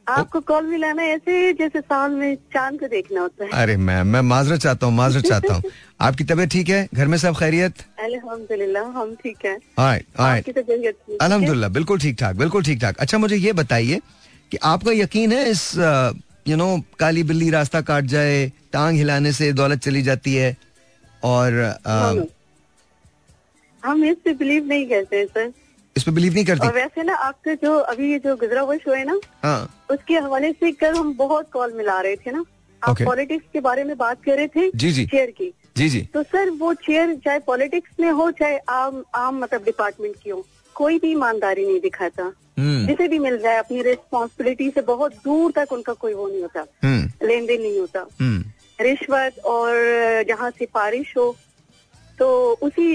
आपको 0.06 0.40
कॉल 0.50 0.64
मिलाना 0.66 1.02
ऐसे 1.16 1.52
जैसे 1.60 1.80
साल 1.80 2.10
में 2.20 2.34
चाँद 2.54 2.78
को 2.80 2.86
देखना 2.94 3.20
होता 3.20 3.44
है। 3.44 3.50
अरे 3.62 3.76
मैं 3.88 4.02
मैं 4.04 4.20
माजरत 4.30 4.60
चाहता 4.60 4.86
हूँ 4.86 4.94
माजरत 4.94 5.24
चाहता 5.26 5.54
हूँ। 5.54 5.62
आपकी 6.08 6.24
तबीयत 6.24 6.50
ठीक 6.50 6.68
है? 6.68 6.88
घर 6.94 7.06
में 7.06 7.16
सब 7.18 7.36
खैरियत? 7.38 7.74
अल्हम्दुलिल्लाह 8.04 8.84
हम 8.98 9.14
ठीक 9.22 9.44
है। 9.44 9.56
है? 9.78 10.42
अल्हम्दुलिल्लाह 11.20 11.70
बिल्कुल 11.78 11.98
ठीक 12.06 12.16
ठाक 12.20 12.36
बिल्कुल 12.36 12.62
ठीक 12.64 12.80
ठाक। 12.82 12.98
अच्छा 13.06 13.18
मुझे 13.18 13.36
ये 13.36 13.52
बताइए 13.62 14.00
कि 14.50 14.56
आपका 14.72 14.92
यकीन 14.92 15.32
है 15.32 15.48
इस 15.50 15.62
यू 16.48 16.56
नो 16.56 16.68
काली 16.98 17.22
बिल्ली 17.30 17.50
रास्ता 17.50 17.80
काट 17.92 18.04
जाए 18.16 18.46
टांग 18.72 18.96
हिलाने 18.96 19.32
से 19.32 19.52
दौलत 19.62 19.80
चली 19.88 20.02
जाती 20.02 20.34
है? 20.34 20.56
और 21.22 21.58
अ, 21.86 22.26
हम- 23.84 24.04
इस 24.04 24.16
पे 24.24 24.32
बिलीव 24.32 24.66
नहीं 24.66 24.86
करते 24.86 25.26
सर 25.26 25.52
इस 25.96 26.02
पे 26.02 26.10
बिलीव 26.10 26.32
नहीं 26.32 26.44
और 26.44 26.58
करती 26.58 26.68
वैसे 26.68 27.02
ना 27.02 27.14
आपका 27.14 27.54
जो 27.54 27.78
अभी 27.78 28.12
ये 28.12 28.18
जो 28.18 28.36
गुजरा 28.36 28.60
हुआ 28.60 28.76
शो 28.76 28.92
है 28.94 29.04
ना 29.04 29.20
हाँ। 29.42 29.84
उसके 29.90 30.14
हवाले 30.14 30.52
से 30.52 30.72
कल 30.72 30.94
हम 30.94 31.14
बहुत 31.16 31.50
कॉल 31.52 31.72
मिला 31.72 32.00
रहे 32.00 32.16
थे 32.16 32.30
ना। 32.30 32.44
आप 32.82 32.90
Okay. 32.90 33.04
पॉलिटिक्स 33.04 33.46
के 33.52 33.60
बारे 33.60 33.84
में 33.84 33.96
बात 33.96 34.24
कर 34.24 34.36
रहे 34.36 34.48
थे 34.48 34.70
जी, 34.74 34.92
जी। 34.92 35.06
चेयर 35.06 35.30
की। 35.30 35.54
जी 35.76 35.88
जी। 35.88 36.08
तो 36.14 36.22
सर 36.22 36.50
वो 36.50 36.74
चेयर 36.74 37.14
चाहे 37.24 37.38
पॉलिटिक्स 37.38 37.90
में 38.00 38.10
हो 38.10 38.30
चाहे 38.30 38.58
आम 38.58 39.04
आम 39.14 39.38
मतलब 39.38 39.64
डिपार्टमेंट 39.64 40.16
की 40.24 40.30
हो 40.30 40.46
कोई 40.74 40.98
भी 40.98 41.10
ईमानदारी 41.10 41.66
नहीं 41.66 41.80
दिखाता। 41.80 42.32
हम्म। 42.58 42.86
जिसे 42.86 43.08
भी 43.08 43.18
मिल 43.18 43.38
जाए 43.38 43.56
अपनी 43.56 43.82
रिस्पॉन्सिबिलिटी 43.82 44.70
से 44.70 44.80
बहुत 44.80 45.12
दूर 45.12 45.52
तक 45.56 45.72
उनका 45.72 45.92
कोई 45.92 46.14
वो 46.14 46.28
नहीं 46.28 46.42
होता। 46.42 46.66
हम्म। 46.84 47.26
लेन 47.26 47.46
देन 47.46 47.62
नहीं 47.62 47.78
होता। 47.78 48.06
हम्म। 48.20 48.44
रिश्वत 48.80 49.38
और 49.38 49.72
जहाँ 50.28 50.50
सिफारिश 50.50 51.14
हो 51.16 51.36
तो 52.20 52.28
उसी 52.62 52.86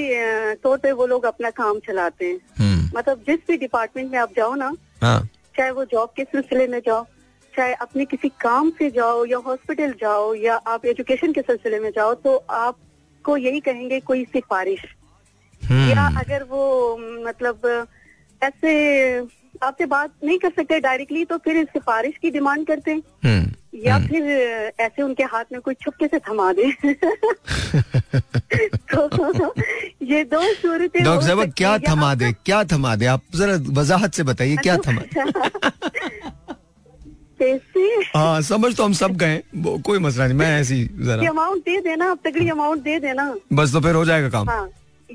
तौर 0.55 0.78
पे 0.78 0.91
वो 0.91 1.05
लोग 1.07 1.26
अपना 1.26 1.49
काम 1.49 1.80
चलाते 1.80 2.26
हैं। 2.26 2.39
हम्म। 2.59 2.97
मतलब 2.97 3.23
जिस 3.28 3.39
भी 3.47 3.57
डिपार्टमेंट 3.57 4.11
में 4.11 4.17
आप 4.19 4.34
जाओ 4.38 4.53
ना 4.55 4.71
हाँ। 5.01 5.19
चाहे 5.57 5.71
वो 5.71 5.86
जॉब 5.86 6.09
के 6.17 6.23
सिलसिले 6.23 6.67
में 6.67 6.80
जाओ 6.80 7.03
चाहे 7.53 7.73
अपने 7.73 8.05
किसी 8.05 8.30
काम 8.41 8.69
से 8.69 8.89
जाओ 8.91 9.26
या 9.26 9.38
हॉस्पिटल 9.38 9.93
जाओ 10.01 10.34
या 10.36 10.55
आप 10.67 10.86
एजुकेशन 10.86 11.32
के 11.34 11.41
सिलसिले 11.41 11.80
में 11.80 11.89
जाओ 11.95 12.13
तो 12.13 12.36
आपको 12.49 13.38
यही 13.38 13.59
कहेंगे 13.59 13.99
कोई 13.99 14.23
सिफारिश। 14.26 14.84
या 15.61 16.01
हम्म 16.01 16.19
अगर 16.19 16.43
वो 16.43 16.63
मतलब 17.26 17.88
ऐसे 18.41 18.73
आपसे 19.63 19.86
बात 19.86 20.11
नहीं 20.23 20.38
कर 20.39 20.49
सकते 20.49 20.80
डायरेक्टली 20.80 21.26
तो 21.26 21.38
फिर 21.38 21.63
सिफारिश 21.65 22.17
की 22.17 22.32
डिमांड 22.32 22.65
करते 22.67 22.91
हैं। 22.91 23.01
हम्म। 23.23 23.51
या 23.76 23.95
हम्म। 23.95 24.07
फिर 24.07 24.23
ऐसे 24.80 25.01
उनके 25.01 25.23
हाथ 25.23 25.43
में 25.51 25.61
कोई 25.61 25.73
छुपके 25.73 26.07
से 26.07 26.19
थमा 26.19 26.53
दे। 26.53 26.71
तो 28.95 29.53
ये 30.01 30.23
दो 30.23 30.53
सूरतें 30.53 31.03
डॉक्टर 31.03 31.28
साहब 31.28 31.53
क्या 31.57 31.78
थमा 31.78 32.15
दे 32.15 32.32
क्या 32.32 32.63
थमा 32.63 32.95
दे? 32.95 33.05
आप 33.05 33.21
जरा 33.36 33.59
वजाहत 33.82 34.13
से 34.13 34.23
बताइए 34.23 34.55
क्या 34.55 34.78
थमा 34.78 35.01
हाँ 38.15 38.41
समझ 38.41 38.76
तो 38.76 38.84
हम 38.84 38.93
सब 38.93 39.11
गए 39.11 39.43
कोई 39.57 39.99
मसला 39.99 40.28
नहीं 40.28 40.38
मैं 40.38 40.61
ऐसी 40.61 40.89
जरा 40.99 41.30
अमाउंट 41.30 41.59
दे 41.59 41.82
देना 41.82 42.15
तगड़ी 42.15 42.49
अमाउंट 42.49 42.82
दे 42.82 42.99
देना। 42.99 43.36
बस 43.53 43.73
तो 43.73 43.82
फिर 43.82 43.95
हो 43.95 44.05
जाएगा 44.05 44.30
काम। 44.30 44.49
हाँ। 44.49 44.69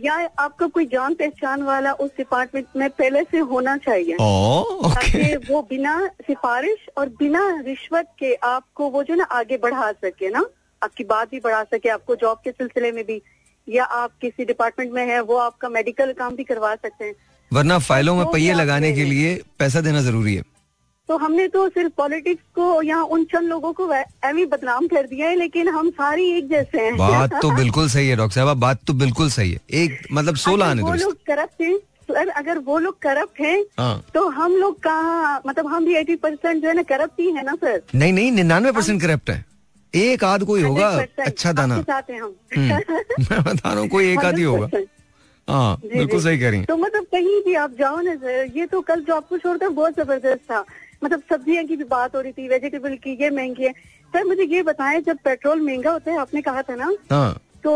या 0.04 0.14
आपका 0.38 0.66
कोई 0.66 0.86
जान 0.86 1.14
पहचान 1.14 1.62
वाला 1.62 1.92
उस 1.94 2.10
डिपार्टमेंट 2.16 2.66
में 2.76 2.88
पहले 2.90 3.22
से 3.22 3.38
होना 3.50 3.76
चाहिए। 3.78 4.14
ओके 4.14 4.94
ताकि 4.94 5.52
वो 5.52 5.62
बिना 5.62 5.94
सिफारिश 6.26 6.86
और 6.98 7.08
बिना 7.18 7.42
रिश्वत 7.66 8.08
के 8.18 8.34
आपको 8.34 8.88
वो 8.90 9.02
जो 9.02 9.14
ना 9.14 9.24
आगे 9.32 9.56
बढ़ा 9.56 9.90
सके 9.94 10.30
ना। 10.30 10.44
आपकी 10.82 11.04
बात 11.04 11.30
भी 11.30 11.40
बढ़ा 11.40 11.62
सके 11.64 11.88
आपको 11.88 12.16
जॉब 12.16 12.38
के 12.44 12.50
सिलसिले 12.50 12.92
में 12.92 13.04
भी। 13.04 13.20
या 13.68 13.84
आप 13.84 14.10
किसी 14.20 14.44
डिपार्टमेंट 14.44 14.92
में 14.92 15.06
है 15.06 15.20
वो 15.22 15.36
आपका 15.38 15.68
मेडिकल 15.68 16.12
काम 16.12 16.36
भी 16.36 16.44
करवा 16.44 16.74
सकते 16.74 17.04
हैं। 17.04 17.14
वरना 17.50 17.78
फाइलों 17.78 18.14
में 18.16 18.24
तो 18.24 18.32
पहिए 18.32 18.52
लगाने 18.54 18.92
के 18.92 19.04
लिए 19.04 19.34
पैसा 19.58 19.80
देना 19.80 20.00
ज़रूरी 20.00 20.34
है। 20.34 20.42
तो 21.10 21.16
हमने 21.16 21.48
तो 21.48 21.68
सिर्फ़ 21.68 21.92
पॉलिटिक्स 21.96 22.42
को 22.54 22.82
या 22.82 23.02
उन 23.02 23.24
चंद 23.24 23.48
लोगों 23.48 23.72
को 23.72 23.86
ही 24.36 24.44
बदनाम 24.46 24.86
कर 24.86 25.06
दिया 25.06 25.28
है 25.28 25.36
लेकिन 25.36 25.68
हम 25.68 25.90
सारी 25.90 26.30
एक 26.30 26.48
जैसे 26.48 26.80
हैं। 26.80 26.96
बात 26.96 27.32
तो 27.42 27.50
बिल्कुल 27.56 27.88
सही 27.88 28.08
है 28.08 28.16
डॉक्टर 28.16 28.34
साहब 28.34 28.56
बात 28.56 28.78
तो 28.86 28.92
बिल्कुल 28.92 29.30
सही 29.30 29.52
है। 29.52 29.60
एक 29.70 30.06
मतलब 30.12 30.36
सोलह 30.36 30.66
आने 30.66 30.82
वो 30.82 30.94
लोग 30.94 31.12
करप्ट 31.12 31.62
हैं 31.62 31.76
सर 32.10 32.28
अगर 32.28 32.58
वो 32.58 32.78
लोग 32.78 32.98
करप्ट 32.98 33.40
हैं 33.40 33.64
हाँ। 33.78 34.04
तो 34.14 34.28
हम 34.28 34.52
लोग 34.52 34.78
कहा 34.78 35.42
मतलब 35.46 35.66
हम 35.66 35.84
भी 35.84 35.96
एटी 35.96 36.16
परसेंट 36.16 36.62
जो 36.62 36.68
है 36.68 36.74
ना 36.74 36.82
करप्ट 36.82 37.20
ही 37.20 37.30
है 37.30 37.42
ना 37.44 37.54
सर? 37.54 37.82
नहीं 37.94 38.12
नहीं 38.12 38.32
निन्यानवे 38.32 38.72
परसेंट 38.72 39.02
करप्ट 39.02 39.30
है। 39.30 39.44
एक 39.94 40.24
आध 40.24 40.44
कोई 40.44 40.62
होगा 40.62 40.88
अच्छा 41.18 41.52
दाना। 41.52 41.84
हैं 41.90 42.20
हम। 42.22 42.34
हम्म, 42.56 42.68
मैं 43.30 43.42
बता 43.42 43.72
रहा 43.72 43.80
हूँ 43.80 43.88
कोई 43.88 44.12
एक 44.12 44.18
आध 44.18 44.38
ही 44.38 44.42
होगा। 44.42 44.68
हाँ 45.48 45.76
बिल्कुल 45.84 46.22
सही 46.22 46.38
कह 46.38 46.50
रही 46.50 46.58
हैं। 46.58 46.66
तो 46.66 46.76
मतलब 46.76 47.04
कहीं 47.04 47.40
भी 47.42 47.54
आप 47.54 47.70
जाओ 47.78 48.00
ना 48.00 48.14
सर 48.14 48.50
ये 48.56 48.66
तो 48.66 48.80
कल 48.80 49.00
जो 49.00 49.14
आपको 49.14 49.38
छोड़कर 49.38 49.68
बहुत 49.68 49.96
ज़बरदस्त 49.96 50.40
था। 50.50 50.64
मतलब 51.02 51.22
सब्ज़ियाँ 51.30 51.64
की 51.64 51.76
भी 51.76 51.84
बात 51.86 52.16
हो 52.16 52.20
रही 52.20 52.32
थी 52.32 52.48
वेजिटेबल 52.48 52.94
की 52.96 53.16
ये 53.22 53.30
महँगी 53.30 53.64
है। 53.64 53.72
सर 54.12 54.24
मुझे 54.24 54.44
ये 54.46 54.62
बताएँ 54.62 55.00
जब 55.00 55.18
पेट्रोल 55.24 55.60
महँगा 55.60 55.90
होता 55.90 56.10
है 56.10 56.18
आपने 56.18 56.42
कहा 56.42 56.62
था 56.62 56.74
ना 56.74 56.90
हाँ। 57.10 57.32
तो 57.64 57.72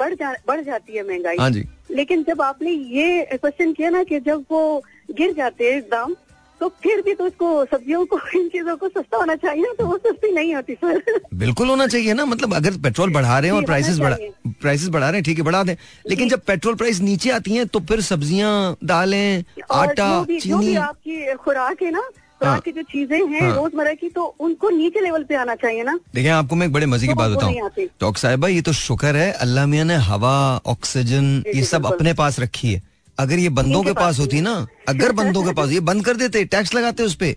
बढ़ 0.00 0.14
जा 0.14 0.34
बढ़ 0.48 0.60
जाती 0.64 0.96
है 0.96 1.06
महँगाई। 1.08 1.36
हाँ 1.36 1.50
जी। 1.50 1.64
लेकिन 1.90 2.22
जब 2.24 2.42
आपने 2.42 2.70
ये 2.70 3.22
क्वेश्चन 3.32 3.72
किया 3.72 3.90
ना 3.90 4.02
कि 4.04 4.20
जब 4.20 4.44
वो 4.50 4.82
गिर 5.10 5.32
जाते 5.34 5.72
हैं 5.72 5.80
दाम 5.82 6.14
तो 6.60 6.68
फिर 6.82 7.00
भी 7.02 7.12
तो 7.14 7.24
उसको 7.24 7.64
सब्जियों 7.64 8.04
को 8.06 8.18
इन 8.36 8.48
चीज़ों 8.48 8.76
को 8.76 8.88
सस्ता 8.88 9.16
होना 9.16 9.34
चाहिए 9.34 9.62
ना 9.62 9.72
तो 9.78 9.86
वो 9.86 9.96
सस्ती 9.98 10.32
नहीं 10.32 10.54
होती 10.54 10.74
सर। 10.74 11.02
बिल्कुल 11.34 11.68
होना 11.68 11.86
चाहिए 11.86 12.14
ना 12.14 12.24
मतलब 12.26 12.54
अगर 12.54 12.76
पेट्रोल 12.82 13.12
बढ़ा 13.12 13.38
रहे 13.38 13.50
हैं 13.50 13.56
और 13.56 13.64
प्राइसेस 13.64 13.98
बढ़ा 13.98 14.16
प्राइसेस 14.60 14.88
बढ़ा 14.88 15.08
रहे 15.08 15.16
हैं 15.16 15.24
ठीक 15.24 15.38
है 15.38 15.44
बढ़ा 15.44 15.62
दें। 15.62 15.74
लेकिन 16.08 16.28
जब 16.28 16.40
पेट्रोल 16.46 16.74
प्राइस 16.74 17.00
नीचे 17.00 17.30
आती 17.30 17.54
है 17.54 17.64
तो 17.66 17.80
फिर 17.80 18.00
सब्ज़ियाँ 18.00 18.76
दालें 18.84 19.44
आटा 19.72 20.08
जो 20.10 20.24
भी 20.24 20.38
जो 20.40 20.58
भी 20.58 20.64
चीनी। 20.64 20.74
आपकी 20.78 21.34
खुराक 21.34 21.82
है 21.82 21.90
ना 21.90 22.02
खुराक 22.40 22.62
की 22.64 22.72
जो 22.72 22.82
चीज़ें 22.82 23.26
हैं 23.28 23.40
हाँ। 23.40 23.54
रोज़मर्रा 23.56 23.92
की 23.94 24.08
तो 24.08 24.22
उनको 24.40 24.70
नीचे 24.70 25.00
लेवल 25.00 25.24
पे 25.24 25.34
आना 25.36 25.54
चाहिए 25.54 25.82
ना? 25.84 25.98
देखिए 26.14 26.30
आपको 26.32 26.56
मैं 26.56 26.66
एक 26.66 26.72
बड़े 26.72 26.86
मज़े 26.86 27.06
की 27.06 27.12
तो 27.12 27.18
बात 27.18 27.30
बताऊँ। 27.30 27.86
डॉक्टर 28.00 28.20
साहिबा 28.20 28.48
ये 28.48 28.60
तो 28.62 28.72
शुक्र 28.74 29.16
है 29.16 29.30
अल्लाह 29.44 29.66
मियाँ 29.66 29.84
ने 29.84 29.96
हवा 30.08 30.36
ऑक्सीजन 30.66 31.42
ये 31.54 31.62
सब 31.64 31.86
अपने 31.86 32.14
पास 32.14 32.40
रखी 32.40 32.72
है। 32.72 32.82
अगर 33.18 33.38
ये 33.38 33.48
बंदों 33.50 33.82
के 33.82 33.92
पास 33.94 34.18
होती 34.18 34.40
ना 34.40 34.54
अगर 34.88 35.12
बंदों 35.12 35.42
के 35.44 35.52
पास 35.52 35.70
ये 35.70 35.80
बंद 35.84 36.04
कर 36.04 36.16
देते 36.16 36.44
टैक्स 36.46 36.74
लगाते 36.74 37.02
उस 37.02 37.14
पे। 37.16 37.36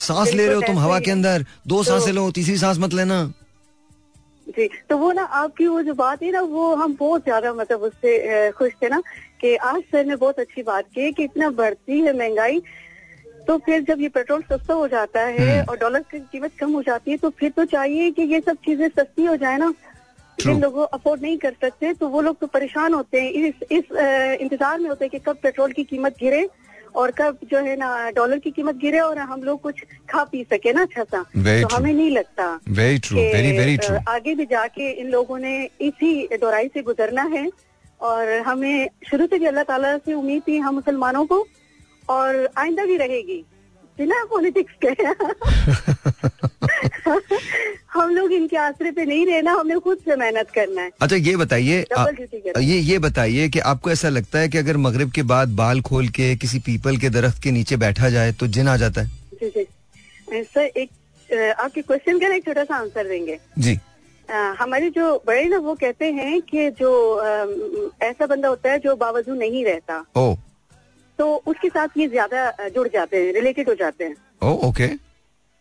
सांस 0.00 0.32
ले 0.34 0.46
रहे 0.46 0.54
हो 0.54 0.60
तुम 0.62 0.78
हवा 0.78 0.98
के 1.00 1.10
अंदर 1.10 1.44
दो 1.66 1.76
तो- 1.76 1.86
साँसें 1.86 2.12
लो 2.12 2.30
तीसरी 2.32 2.56
सांस 2.58 2.78
मत 2.80 2.94
लेना। 2.94 3.22
जी 4.48 4.68
तो 4.90 4.96
वो 4.98 5.10
ना 5.12 5.22
आपकी 5.22 5.66
वो 5.66 5.82
जो 5.82 5.94
बात 5.94 6.22
है 6.22 6.30
ना 6.32 6.40
वो 6.50 6.74
हम 6.76 6.96
बहुत 7.00 7.22
ज़्यादा 7.24 7.52
मतलब 7.54 7.82
उससे 7.82 8.50
खुश 8.58 8.72
थे 8.82 8.88
ना 8.88 9.00
कि 9.40 9.54
आज 9.56 9.80
सर 9.92 10.04
ने 10.06 10.16
बहुत 10.16 10.38
अच्छी 10.40 10.62
बात 10.62 10.84
की 10.94 11.10
कि 11.12 11.24
इतना 11.24 11.50
बढ़ती 11.60 12.00
है 12.00 12.16
महँगाई 12.18 12.58
तो 13.46 13.56
फिर 13.58 13.82
जब 13.84 14.00
ये 14.00 14.08
पेट्रोल 14.10 14.42
सस्ता 14.42 14.74
हो 14.74 14.86
जाता 14.88 15.20
है 15.20 15.38
हम्म। 15.38 15.70
और 15.70 15.76
डॉलर 15.78 16.04
की 16.10 16.18
कीमत 16.32 16.52
कम 16.58 16.72
हो 16.72 16.82
जाती 16.82 17.10
है 17.10 17.16
तो 17.16 17.30
फिर 17.38 17.50
तो 17.50 17.64
चाहिए 17.66 18.10
कि 18.10 18.22
ये 18.24 18.40
सब 18.40 18.56
चीज़ें 18.66 18.88
सस्ती 18.90 19.24
हो 19.24 19.36
जाए 19.36 19.56
ना। 19.58 19.72
जिन 20.38 20.60
लोगों 20.60 20.86
अफोर्ड 20.94 21.22
नहीं 21.22 21.36
कर 21.38 21.54
सकते 21.62 21.92
तो 21.94 22.08
वो 22.08 22.20
लोग 22.22 22.38
तो 22.38 22.46
परेशान 22.48 22.94
होते 22.94 23.20
हैं। 23.20 23.30
इस 23.30 23.54
इस 23.72 23.92
इंतज़ार 24.40 24.78
में 24.80 24.88
होते 24.88 25.04
हैं 25.04 25.10
कि 25.10 25.18
कब 25.26 25.36
पेट्रोल 25.42 25.72
की 25.72 25.84
कीमत 25.84 26.16
गिरे 26.20 26.48
और 26.94 27.10
कब 27.18 27.38
जो 27.50 27.58
है 27.64 27.76
ना 27.76 28.10
डॉलर 28.12 28.38
की 28.38 28.50
कीमत 28.50 28.76
गिरे 28.76 28.98
और 29.00 29.18
हम 29.20 29.42
लोग 29.42 29.60
कुछ 29.60 29.82
खा 30.10 30.24
पी 30.24 30.42
सके 30.44 30.72
ना 30.72 30.82
अच्छा 30.82 31.04
सा। 31.04 31.22
तो 31.22 31.74
हमें 31.74 31.92
नहीं 31.92 32.10
लगता 32.10 32.46
वेरी 32.70 32.98
ट्रू 32.98 33.16
कि, 33.16 33.26
वेरी 33.26 33.56
वेरी 33.58 33.76
ट्रू 33.78 33.96
आगे 34.08 34.34
भी 34.34 34.46
जाके 34.46 34.90
इन 34.92 35.10
लोगों 35.10 35.38
ने 35.38 35.54
इसी 35.80 36.28
दोराई 36.34 36.68
से 36.74 36.82
गुजरना 36.82 37.22
है। 37.34 37.48
और 38.00 38.30
हमें 38.46 38.88
शुरू 39.10 39.26
से 39.26 39.38
भी 39.38 39.46
अल्लाह 39.46 39.64
ताला 39.64 39.96
से 39.98 40.12
उम्मीद 40.14 40.42
थी 40.46 40.56
हम 40.58 40.74
मुसलमानों 40.74 41.24
को 41.26 41.38
और 42.08 42.50
आइंदा 42.56 42.84
भी 42.84 42.96
रहेगी। 42.96 43.44
बिना 43.98 44.24
पॉलिटिक्स 44.24 44.72
के। 44.84 44.88
हम 47.92 48.10
लोग 48.10 48.32
इनके 48.32 48.56
आसरे 48.56 48.90
पे 48.90 49.04
नहीं 49.04 49.26
रहना 49.26 49.52
हमें 49.52 49.80
खुद 49.80 49.98
से 49.98 50.16
मेहनत 50.16 50.50
करना 50.50 50.82
है। 50.82 50.90
अच्छा 51.02 51.16
ये 51.16 51.36
बताइए 51.36 51.86
आ-। 51.98 52.06
ये 52.58 52.78
ये 52.78 52.98
बताइए 52.98 53.48
कि 53.48 53.58
आपको 53.58 53.90
ऐसा 53.90 54.08
लगता 54.08 54.38
है 54.38 54.48
कि 54.48 54.58
अगर 54.58 54.76
मगरिब 54.76 55.10
के 55.10 55.22
बाद 55.22 55.48
बाल 55.48 55.80
खोल 55.80 56.08
के 56.08 56.36
किसी 56.36 56.58
पीपल 56.58 56.96
के 56.96 57.10
दरख्त 57.10 57.42
के 57.42 57.50
नीचे 57.50 57.76
बैठा 57.76 58.10
जाए 58.10 58.32
तो 58.32 58.46
जिन 58.46 58.68
आ 58.68 58.76
जाता 58.76 59.00
है? 59.00 59.08
जी 59.08 59.48
जी। 59.48 59.64
सर 60.44 60.60
एक 60.60 60.90
आपके 61.60 61.82
क्वेश्चन 61.82 62.18
का 62.18 62.34
एक 62.34 62.44
छोटा 62.44 62.64
सा 62.64 62.76
आंसर 62.76 63.08
देंगे। 63.08 63.38
जी। 63.58 63.78
अ, 64.30 64.32
हमारे 64.32 64.90
जो 64.90 65.24
बड़े 65.26 65.44
ना 65.44 65.58
वो 65.58 65.74
कहते 65.74 66.12
हैं 66.12 66.42
कि 66.42 66.70
जो 66.70 67.14
अम, 67.14 67.90
ऐसा 68.02 68.26
बंदा 68.26 68.48
होता 68.48 68.72
है 68.72 68.78
जो 68.78 68.96
बावजूद 68.96 69.38
नहीं 69.38 69.64
रहता। 69.64 70.04
ओ। 70.16 70.34
तो 71.18 71.34
उसके 71.46 71.68
साथ 71.68 71.96
ये 71.96 72.06
ज़्यादा 72.08 72.68
जुड़ 72.68 72.86
जाते 72.88 73.16
हैं 73.16 73.32
रिलेटेड 73.32 73.68
हो 73.68 73.74
जाते 73.74 74.04
हैं। 74.04 74.14
ओ 74.42 74.52
ओके 74.68 74.86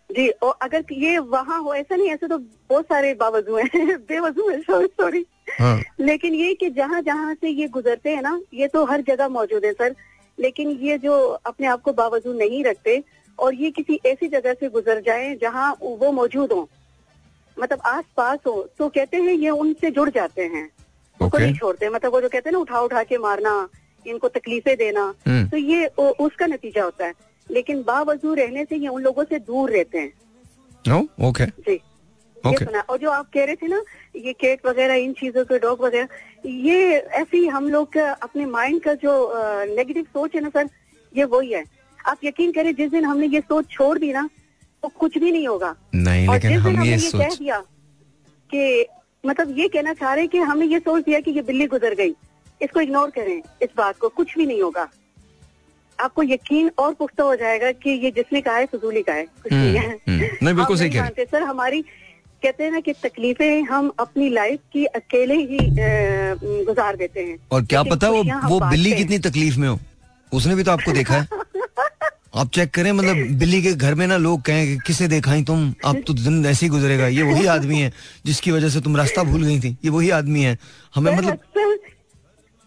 जी 0.10 0.28
और 0.44 0.54
अगर 0.62 0.84
ये 0.94 1.18
वहाँ 1.18 1.60
हो 1.64 1.74
ऐसा 1.76 1.96
नहीं 1.96 2.10
ऐसे 2.12 2.28
तो 2.28 2.38
बहुत 2.38 2.86
सारे 2.86 3.14
बावजू 3.16 3.56
हैं 3.58 3.98
बेवजू 4.10 4.50
है 4.50 4.60
सॉरी 4.62 5.26
हाँ। 5.60 5.80
लेकिन 6.00 6.34
ये 6.36 6.54
कि 6.54 6.70
जहाँ 6.70 7.02
जहाँ 7.02 7.34
से 7.36 7.50
ये 7.50 7.68
गुजरते 7.68 8.10
हैं 8.10 8.22
ना 8.22 8.40
ये 8.54 8.68
तो 8.68 8.84
हर 8.86 9.02
जगह 9.08 9.28
मौजूद 9.30 9.66
है 9.66 9.72
सर। 9.74 9.96
लेकिन 10.38 10.70
ये 10.82 10.98
जो 10.98 11.16
अपने 11.46 11.68
आप 11.68 11.82
को 11.82 11.94
बावजू 11.94 12.34
नहीं 12.34 12.64
रखते 12.64 13.02
और 13.40 13.56
ये 13.56 13.72
किसी 13.72 14.00
ऐसी 14.06 14.28
जगह 14.28 14.54
से 14.54 14.70
गुजर 14.70 15.02
जाए 15.02 15.34
जहाँ 15.42 15.72
वो 15.82 16.12
मौजूद 16.12 16.52
हो 16.52 16.68
मतलब 17.58 17.82
आस 17.86 18.04
पास 18.18 18.40
हो 18.48 18.62
तो 18.78 18.88
कहते 18.90 19.18
हैं 19.18 19.34
ये 19.34 19.50
उनसे 19.50 19.92
जुड़ 19.92 20.10
जाते 20.10 20.42
हैं। 20.44 20.70
उनको 21.20 21.38
Okay. 21.38 21.46
नहीं 21.46 21.56
छोड़ते 21.56 21.90
मतलब 21.90 22.12
वो 22.14 22.22
जो 22.22 22.30
कहते 22.30 22.50
हैं 22.50 22.54
ना 22.54 22.60
उठा 22.60 22.80
उठा 22.82 23.04
के 23.04 23.18
मारना 23.18 23.52
इनको 24.08 24.28
तकलीफें 24.28 24.78
देना। 24.78 25.14
हम्म। 25.28 25.50
तो 25.50 25.58
ये 25.58 25.86
उ- 25.86 26.26
उसका 26.26 26.46
नतीजा 26.46 26.84
होता 26.84 27.06
है। 27.06 27.14
लेकिन 27.52 27.84
बावजू 27.84 28.34
रहने 28.34 28.66
से 28.66 28.76
ये 28.76 28.88
उन 28.88 29.02
लोगों 29.02 29.24
से 29.24 29.40
दूर 29.40 29.72
रहते 29.72 29.98
हैं। 29.98 30.14
ओ 30.94 31.30
ओके 31.30 31.46
जी। 31.46 31.74
ये 31.74 32.52
Okay. 32.52 32.66
सुना। 32.66 32.80
और 32.80 32.98
जो 32.98 33.10
आप 33.10 33.30
कह 33.34 33.46
रहे 33.46 33.56
थे 33.56 33.68
ना 33.68 33.84
ये 34.16 34.34
केक 34.34 34.66
वगैरह 34.66 34.94
इन 34.94 35.14
चीज़ों 35.14 35.46
के 35.46 35.60
डॉग 35.60 35.82
वगैरह 35.82 36.08
ये 36.46 36.94
ऐसे 36.98 37.38
ही 37.38 37.48
हम 37.48 37.70
लोग 37.70 37.94
का 37.94 38.12
अपने 38.12 38.46
माइंड 38.46 38.82
का 38.82 38.94
जो 38.94 39.34
नेगेटिव 39.76 40.04
सोच 40.04 40.36
है 40.36 40.42
ना 40.42 40.50
सर 40.50 40.70
ये 41.18 41.24
वही 41.24 41.54
है। 41.54 41.64
आप 42.08 42.18
यकीन 42.24 42.52
करें 42.52 42.76
जिस 42.76 42.92
दिन 42.92 43.06
हमने 43.06 43.28
ये 43.28 43.42
सोच 43.42 43.70
छोड़ 43.70 44.00
दी 44.00 44.14
ना 44.14 44.30
तो 44.84 44.88
कुछ 44.88 45.18
भी 45.18 45.32
नहीं 45.32 45.48
होगा। 45.48 45.76
नहीं 45.96 46.28
और 46.28 46.34
लेकिन 46.36 46.52
जिस 46.52 46.62
दिन 46.62 46.70
हम 46.72 46.78
हमने 46.78 46.90
ये 46.90 46.98
ये 46.98 47.12
कह 47.12 47.36
दिया 47.36 47.60
कि 48.56 48.86
मतलब 49.26 49.60
ये 49.60 49.68
कहना 49.68 49.94
चाह 49.94 50.14
रहे 50.14 50.24
हैं 50.24 50.30
कि 50.30 50.38
हमने 50.38 50.66
ये 50.66 50.80
सोच 50.80 51.04
दिया 51.04 51.20
कि 51.20 51.32
ये 51.32 51.42
बिल्ली 51.42 51.68
गुजर 51.68 51.96
गई। 51.96 52.16
इसको 52.62 52.82
इग्नोर 52.82 53.10
करें। 53.10 53.42
इस 53.62 53.70
बात 53.78 53.98
को 53.98 54.10
कुछ 54.10 54.38
भी 54.38 54.46
नहीं 54.46 54.62
होगा। 54.62 54.88
आपको 56.00 56.24
यकीन 56.24 56.72
और 56.78 56.94
पुख्ता 56.94 57.24
हो 57.24 57.36
जाएगा 57.36 57.72
कि 57.72 57.90
ये 57.90 58.12
जिसने 58.12 58.42
कहा 58.42 58.56
है 58.56 58.66
फजूली 58.66 59.02
का 59.02 59.14
है। 59.14 59.24
कुछ 59.24 59.54
नहीं 59.54 59.76
है। 59.76 59.88
हम्म, 59.88 60.14
हम्म। 60.14 60.38
नहीं, 60.44 60.56
बिल्कुल 60.56 60.78
सही 60.78 60.90
कह 60.90 61.02
रहे 61.02 61.26
सर 61.26 61.44
हमारी 61.44 61.82
कहते 62.44 62.64
हैं 62.64 62.72
ना 62.72 62.80
कि 62.80 62.94
तकलीफें 62.94 63.64
हम 63.64 63.92
अपनी 64.00 64.30
लाइफ 64.30 64.60
की 64.74 64.86
अकेले 64.86 65.36
ही 65.36 65.58
गुजार 66.66 66.96
देते 66.96 67.20
हैं। 67.20 67.38
और 67.52 67.66
क्या 67.66 67.84
पता 67.84 68.10
वो 68.10 68.24
वो 68.24 68.60
बिल्ली 68.60 68.96
कितनी 68.96 69.20
तकलीफ़ 69.20 69.58
में 69.60 69.68
हो? 69.70 69.80
उसने 70.34 70.56
भी 70.56 70.64
तो 70.64 70.72
आपको 70.72 70.92
देखा 70.92 71.16
है। 71.16 71.28
आप 72.36 72.50
चेक 72.54 72.70
करें 72.72 72.92
मतलब 72.92 73.38
बिल्ली 73.40 73.62
के 73.62 73.74
घर 73.74 73.96
में 73.96 74.06
ना 74.08 74.18
लोग 74.18 74.42
कहें 74.42 74.66
कि 74.68 74.78
किसे 74.88 75.08
देखा 75.08 75.34
ही 75.34 75.44
तुम? 75.44 75.74
अब 75.86 76.04
तो 76.08 76.14
दिन 76.14 76.46
ऐसे 76.46 76.66
ही 76.66 76.70
गुजरेगा। 76.70 77.08
ये 77.08 77.24
वही 77.24 77.46
आदमी 77.46 77.80
है 77.80 77.94
जिसकी 78.26 78.52
वजह 78.52 78.70
से 78.70 78.82
तुम 78.82 78.98
रास्ता 78.98 79.24
भूल 79.24 79.44
गई 79.44 79.60
थी। 79.60 79.78
ये 79.86 79.90
वही 79.90 80.10
आदमी 80.10 80.42
है। 80.42 80.58
हमें 80.96 81.16
मतलब 81.16 81.40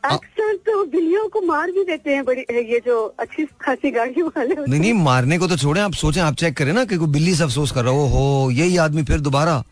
अक्सर 0.05 0.57
तो 0.67 0.85
बिल्लियों 0.85 1.29
को 1.29 1.41
मार 1.41 1.71
भी 1.71 1.85
देते 1.85 2.15
हैं 2.15 2.25
बड़ी 2.25 2.41
ये 2.73 2.81
जो 2.87 2.97
अच्छी 3.19 3.45
खासी 3.61 3.91
गाड़ी 3.91 4.23
वाले 4.23 4.55
होते 4.55 4.71
नहीं 4.71 4.81
नहीं 4.81 4.93
मारने 4.93 5.39
को 5.39 5.47
तो 5.49 5.57
छोड़े 5.57 5.81
आप 5.81 5.95
सोचें 5.95 6.21
आप 6.23 6.35
चेक 6.35 6.57
करें 6.57 6.73
ना 6.73 6.85
कि 6.85 6.97
कोई 6.97 7.09
बिल्ली 7.09 7.35
से 7.35 7.45
अफसोस 7.45 7.73
कर 7.73 7.85
रहा 7.85 7.93
हो 7.93 8.07
हो 8.07 8.51
यही 8.51 8.77
आदमी 8.85 9.03
फिर 9.03 9.21
दोबारा 9.21 9.63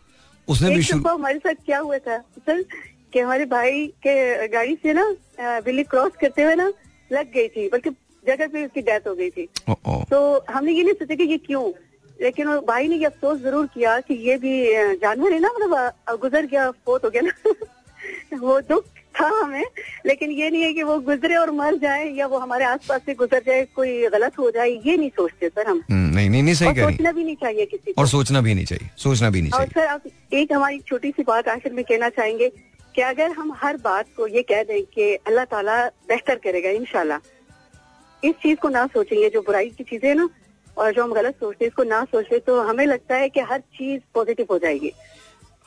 उसने 0.47 0.69
भी 0.75 0.81
शुरू 0.83 1.09
हमारे 1.09 1.39
साथ 1.39 1.65
क्या 1.65 1.79
हुआ 1.79 1.97
था? 1.97 2.17
सर 2.17 2.61
कि 3.13 3.19
हमारे 3.19 3.45
भाई 3.45 3.85
के 4.07 4.47
गाड़ी 4.47 4.75
से 4.83 4.93
ना 4.93 5.05
बिल्ली 5.65 5.83
क्रॉस 5.83 6.11
करते 6.21 6.43
हुए 6.43 6.55
ना 6.55 6.71
लग 7.11 7.31
गई 7.33 7.47
थी 7.47 7.67
बल्कि 7.69 7.89
जगह 8.23 8.47
पे 8.47 8.65
उसकी 8.65 8.81
डेथ 8.81 9.07
हो 9.07 9.13
गई 9.15 9.29
थी। 9.29 9.47
तो 10.09 10.45
हमने 10.49 10.71
ये 10.71 10.83
नहीं 10.83 10.93
सोचा 10.93 11.15
कि 11.15 11.23
ये 11.23 11.37
क्यों? 11.37 11.63
लेकिन 12.21 12.47
भाई 12.67 12.87
ने 12.87 12.95
ये 12.95 13.05
अफसोस 13.05 13.39
ज़रूर 13.41 13.65
किया 13.73 13.99
कि 13.99 14.13
ये 14.29 14.37
भी 14.37 14.53
जानवर 14.97 15.33
है 15.33 15.39
ना 15.39 15.49
मतलब 15.55 16.17
गुजर 16.21 16.45
गया 16.45 16.69
फोत 16.71 17.05
हो 17.05 17.09
गया 17.09 17.21
ना 17.21 18.37
वो 18.41 18.59
दुख। 18.61 18.85
था 19.19 19.27
हमें 19.27 19.63
लेकिन 20.05 20.31
ये 20.31 20.49
नहीं 20.49 20.61
है 20.63 20.73
कि 20.73 20.83
वो 20.83 20.97
गुजरे 21.07 21.35
और 21.35 21.51
मर 21.51 21.75
जाए 21.77 22.05
या 22.17 22.27
वो 22.27 22.37
हमारे 22.39 22.65
आसपास 22.65 23.01
से 23.05 23.13
गुजर 23.15 23.41
जाए 23.45 23.65
कोई 23.75 24.07
गलत 24.13 24.39
हो 24.39 24.49
जाए 24.51 24.69
ये 24.69 24.97
नहीं 24.97 25.09
सोचते 25.09 25.49
सर 25.49 25.67
हम। 25.67 25.81
हम्म, 25.91 26.13
नहीं 26.15 26.29
नहीं 26.29 26.43
नहीं 26.43 26.55
सही 26.55 26.81
सोचना 26.81 27.11
भी 27.11 27.23
नहीं 27.23 27.35
चाहिए 27.41 27.65
किसी 27.65 27.93
और 27.97 28.07
सोचना 28.07 28.41
भी 28.41 28.53
नहीं 28.53 28.65
चाहिए 28.65 28.89
सोचना 29.03 29.29
भी 29.29 29.41
नहीं 29.41 29.51
और 29.59 29.67
सर 29.67 29.87
आप 29.87 30.03
एक 30.33 30.51
हमारी 30.53 30.79
छोटी 30.87 31.11
सी 31.11 31.23
बात 31.23 31.47
आखिर 31.49 31.73
में 31.73 31.83
कहना 31.83 32.09
चाहेंगे 32.09 32.49
कि 32.95 33.01
अगर 33.01 33.31
हम 33.37 33.53
हर 33.61 33.77
बात 33.83 34.05
को 34.17 34.27
ये 34.27 34.41
कह 34.51 34.63
दें 34.63 34.81
कि 34.93 35.13
अल्लाह 35.27 35.45
ताला 35.51 35.77
बेहतर 36.09 36.35
करेगा 36.43 36.69
इंशाल्लाह। 36.69 37.19
इस 38.23 38.35
चीज़ 38.43 38.57
को 38.61 38.69
ना 38.69 38.85
सोचें 38.93 39.15
ये 39.17 39.29
जो 39.29 39.41
बुराई 39.41 39.69
की 39.69 39.83
चीज़ें 39.83 40.13
ना 40.15 40.29
और 40.77 40.93
जो 40.93 41.03
हम 41.03 41.13
गलत 41.13 41.35
सोचते 41.39 41.65
हैं 41.65 41.69
इसको 41.69 41.83
ना 41.83 42.03
सोचे 42.11 42.39
तो 42.47 42.61
हमें 42.67 42.85
लगता 42.85 43.15
है 43.15 43.29
कि 43.29 43.39
हर 43.49 43.59
चीज़ 43.77 44.01
पॉजिटिव 44.13 44.45
हो 44.51 44.57
जाएगी। 44.59 44.91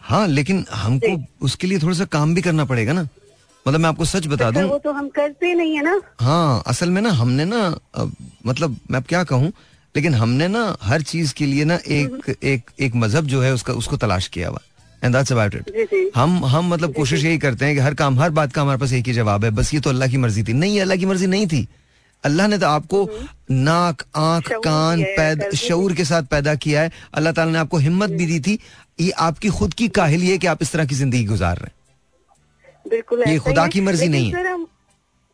हाँ 0.00 0.26
लेकिन 0.28 0.64
हमको 0.72 1.16
उसके 1.44 1.66
लिए 1.66 1.78
थोड़ा 1.78 1.94
सा 1.94 2.04
काम 2.12 2.34
भी 2.34 2.42
करना 2.42 2.64
पड़ेगा 2.64 2.92
ना। 2.92 3.06
मतलब 3.66 3.80
मैं 3.80 3.88
आपको 3.88 4.04
सच 4.04 4.26
बता 4.26 4.50
सर, 4.50 4.60
दूँ 4.60 4.70
वो 4.70 4.78
तो 4.78 4.92
हम 4.92 5.08
करते 5.08 5.54
नहीं 5.54 5.76
है 5.76 5.82
ना। 5.82 6.00
हाँ 6.20 6.62
असल 6.66 6.90
में 6.90 7.00
ना 7.02 7.10
हमने 7.12 7.44
ना 7.44 7.62
मतलब 8.46 8.76
मैं 8.90 9.02
क्या 9.04 9.24
कहूँ 9.24 9.52
लेकिन 9.94 10.14
हमने 10.14 10.48
ना 10.48 10.76
हर 10.82 11.02
चीज़ 11.02 11.34
के 11.34 11.46
लिए 11.46 11.64
ना 11.64 11.78
एक 11.88 12.36
एक 12.44 12.70
एक 12.80 12.94
मज़हब 12.94 13.26
जो 13.26 13.40
है 13.42 13.52
उसका 13.54 13.72
उसको 13.74 13.96
तलाश 13.96 14.28
किया 14.28 14.48
हुआ 14.48 14.60
एंड 15.02 15.14
दैट्स 15.14 15.32
अबाउट 15.32 15.54
इट 15.54 16.12
हम 16.16 16.44
हम 16.44 16.68
मतलब 16.68 16.92
कोशिश 16.94 17.24
यही 17.24 17.38
करते 17.38 17.64
हैं 17.64 17.74
कि 17.74 17.80
हर 17.80 17.94
काम 17.94 18.18
हर 18.20 18.30
बात 18.30 18.52
का 18.52 18.62
हमारे 18.62 18.78
पास 18.80 18.92
एक 18.92 19.06
ही 19.06 19.12
जवाब 19.12 19.44
है। 19.44 19.50
बस 19.50 19.72
ये 19.74 19.80
तो 19.80 19.90
अल्लाह 19.90 20.08
की 20.08 20.16
मर्ज़ी 20.16 20.42
थी। 20.42 20.52
नहीं 20.54 20.80
अल्लाह 20.80 20.96
की 20.96 21.06
मर्ज़ी 21.06 21.26
नहीं 21.26 21.46
थी। 21.46 21.66
अल्लाह 22.24 22.46
ने 22.48 22.58
तो 22.58 22.66
आपको 22.66 23.08
नाक 23.50 24.02
आँख 24.16 24.52
कान 24.64 25.02
पैदा 25.16 25.50
शऊर 25.56 25.92
के 25.94 26.04
साथ 26.04 26.22
पैदा 26.30 26.54
किया 26.56 26.82
है। 26.82 26.90
अल्लाह 27.14 27.32
ताला 27.32 27.52
ने 27.52 27.58
आपको 27.58 27.78
हिम्मत 27.78 28.10
भी 28.10 28.26
दी 28.26 28.40
थी। 28.40 28.58
ये 29.00 29.10
आपकी 29.22 29.48
खुद 29.48 29.74
की 29.74 29.88
काहिली 29.98 30.30
है 30.30 30.38
कि 30.38 30.46
आप 30.46 30.62
इस 30.62 30.72
तरह 30.72 30.84
की 30.84 30.94
ज़िंदगी 30.94 31.24
गुजार 31.24 31.56
रहे 31.56 31.66
हैं। 31.66 31.74
बिल्कुल 32.90 33.22
ये 33.28 33.38
खुदा 33.38 33.66
की 33.68 33.80
मर्ज़ी 33.80 34.08
नहीं 34.08 34.30
है। 34.30 34.42
सर 34.42 34.46
हम 34.46 34.66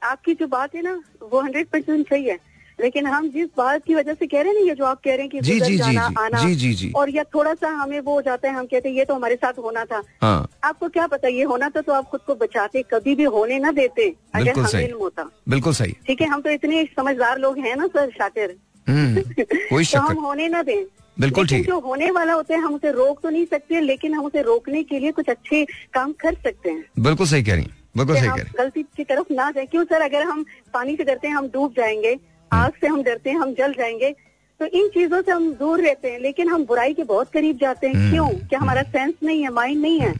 आपकी 0.02 0.34
जो 0.34 0.46
बात 0.46 0.74
है 0.74 0.82
ना 0.82 1.00
वो 1.22 1.40
हंड्रेड 1.40 1.66
परसेंट 1.66 2.08
सही 2.08 2.24
है। 2.24 2.38
लेकिन 2.80 3.06
हम 3.06 3.28
जिस 3.30 3.48
बात 3.56 3.82
की 3.86 3.94
वजह 3.94 4.14
से 4.14 4.26
कह 4.26 4.40
रहे 4.42 4.52
हैं 4.52 4.60
ना 4.60 4.66
ये 4.68 4.74
जो 4.74 4.84
आप 4.84 5.00
कह 5.04 5.10
रहे 5.10 5.20
हैं 5.20 5.28
कि 5.30 5.40
जी, 5.40 5.58
जी, 5.60 5.76
जाना 5.78 6.08
जी, 6.08 6.14
आना 6.18 6.38
जी, 6.42 6.54
जी, 6.54 6.72
जी। 6.74 6.90
और 6.96 7.10
या 7.10 7.24
थोड़ा 7.24 7.52
सा 7.54 7.68
हमें 7.68 7.98
वो 8.00 8.14
हो 8.14 8.22
जाता 8.22 8.48
है 8.48 8.54
हम 8.54 8.66
कहते 8.66 8.88
हैं 8.88 8.96
ये 8.96 9.04
तो 9.04 9.14
हमारे 9.14 9.34
साथ 9.36 9.58
होना 9.58 9.84
था। 9.84 10.02
हाँ। 10.22 10.48
आपको 10.64 10.88
क्या 10.88 11.06
पता 11.06 11.28
ये 11.28 11.42
होना 11.42 11.68
था 11.68 11.80
तो 11.80 11.92
आप 11.92 12.08
खुद 12.10 12.20
को 12.20 12.34
बचाते 12.34 12.82
कभी 12.82 13.14
भी 13.14 13.24
होने 13.24 13.58
ना 13.58 13.72
देते 13.72 14.08
अगर 14.34 14.58
हमें 14.58 14.68
सही। 14.68 14.84
इल्म 14.84 14.98
होता। 14.98 15.28
बिल्कुल 15.48 15.72
सही। 15.72 15.92
ठीक 16.06 16.20
है 16.20 16.28
हम 16.28 16.40
तो 16.40 16.50
इतने 16.50 16.84
समझदार 16.96 17.38
लोग 17.38 17.58
हैं 17.58 17.76
ना 17.76 17.86
सर 17.86 18.10
शातिर। 18.10 18.56
हम्म 18.88 19.22
कोई 19.44 19.84
तो 19.92 20.00
हम 20.00 20.24
होने 20.24 20.48
ना 20.48 20.62
दें। 20.62 20.84
बिल्कुल 21.16 21.46
ठीक 21.46 21.66
जो 21.66 21.78
होने 21.80 22.10
वाला 22.10 22.32
होता 22.32 22.54
है 22.54 22.60
हम 22.60 22.74
उसे 22.74 22.90
रोक 22.92 23.20
तो 23.22 23.30
नहीं 23.30 23.44
सकते 23.46 23.80
लेकिन 23.80 24.14
हम 24.14 24.24
उसे 24.24 24.42
रोकने 24.42 24.82
के 24.82 24.98
लिए 24.98 25.12
कुछ 25.12 25.28
अच्छे 25.28 25.64
काम 25.94 26.12
कर 26.12 26.34
सकते 26.34 26.70
हैं। 26.70 26.84
बिल्कुल 26.98 27.26
सही 27.26 27.42
कह 27.42 27.54
रही 27.54 27.66
बिल्कुल 27.96 28.16
सही 28.16 28.28
कह 28.28 28.34
रही 28.34 28.58
गलती 28.58 28.82
की 28.96 29.04
तरफ़ 29.04 29.32
ना 29.32 29.50
जाए। 29.50 29.66
क्यों 29.66 29.84
सर? 29.84 30.02
अगर 30.02 30.22
हम 30.22 30.44
पानी 30.74 30.96
से 30.96 31.04
डरते 31.04 31.28
हैं 31.28 31.34
हम 31.34 31.48
डूब 31.48 31.72
जाएँगे। 31.76 32.08
हम्म। 32.08 32.62
आग 32.62 32.72
से 32.80 32.86
हम 32.86 33.02
डरते 33.02 33.30
हैं 33.30 33.38
हम 33.38 33.54
जल 33.54 33.72
जाएँगे। 33.72 34.10
तो 34.60 34.66
इन 34.66 34.88
चीज़ों 34.88 35.20
से 35.22 35.32
हम 35.32 35.52
दूर 35.54 35.80
रहते 35.80 36.10
हैं 36.10 36.18
लेकिन 36.20 36.48
हम 36.48 36.64
बुराई 36.64 36.94
के 36.94 37.04
बहुत 37.04 37.30
करीब 37.32 37.58
जाते 37.58 37.86
हैं। 37.86 37.94
हम्म। 37.94 38.10
क्यों? 38.10 38.28
क्या 38.48 38.58
हमारा 38.60 38.82
सेंस 38.82 39.14
नहीं 39.22 39.42
है 39.42 39.50
माइंड 39.50 39.80
नहीं 39.82 40.00
है? 40.00 40.14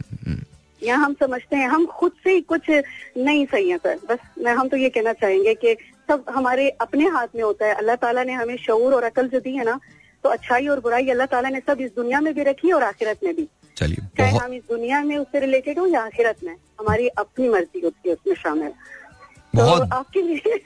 या 0.81 0.95
हम 0.97 1.13
समझते 1.13 1.55
हैं 1.55 1.67
हम 1.67 1.85
खुद 1.89 2.11
से 2.23 2.31
ही 2.31 2.41
कुछ 2.41 2.69
नहीं 3.17 3.45
सही 3.45 3.69
है 3.69 3.77
सर। 3.77 3.99
बस 4.09 4.19
मैं 4.39 4.53
हम 4.53 4.67
तो 4.67 4.77
ये 4.77 4.89
कहना 4.89 5.13
चाहेंगे 5.13 5.53
कि 5.55 5.75
सब 6.07 6.23
हमारे 6.29 6.69
अपने 6.81 7.07
हाथ 7.09 7.27
में 7.35 7.43
होता 7.43 7.65
है। 7.65 7.73
अल्लाह 7.73 7.95
ताला 7.95 8.23
ने 8.23 8.33
हमें 8.33 8.55
शऊर 8.57 8.93
और 8.93 9.03
अकल 9.03 9.27
जो 9.27 9.39
दी 9.39 9.55
है 9.55 9.65
ना 9.65 9.79
तो 10.23 10.29
अच्छाई 10.29 10.67
और 10.67 10.79
बुराई 10.79 11.09
अल्लाह 11.09 11.27
ताला 11.27 11.49
ने 11.49 11.59
सब 11.59 11.81
इस 11.81 11.91
दुनिया 11.95 12.19
में 12.21 12.33
भी 12.33 12.43
रखी 12.43 12.67
है 12.67 12.73
और 12.73 12.83
आखिरत 12.83 13.19
में 13.23 13.35
भी। 13.35 13.47
चलिए 13.77 14.07
चाहे 14.17 14.37
हम 14.37 14.53
इस 14.53 14.63
दुनिया 14.69 15.03
में 15.03 15.17
उससे 15.17 15.39
रिलेटेड 15.39 15.79
हो 15.79 15.87
या 15.87 16.01
आखिरत 16.01 16.43
में? 16.43 16.55
हमारी 16.79 17.07
अपनी 17.07 17.49
मर्ज़ी 17.49 17.79
होती 17.79 18.09
है 18.09 18.15
उसमें 18.15 18.35
शामिल। 18.35 18.71
तो 19.55 19.61
बहुत। 19.61 19.89
आपके 19.93 20.21
लिए 20.21 20.59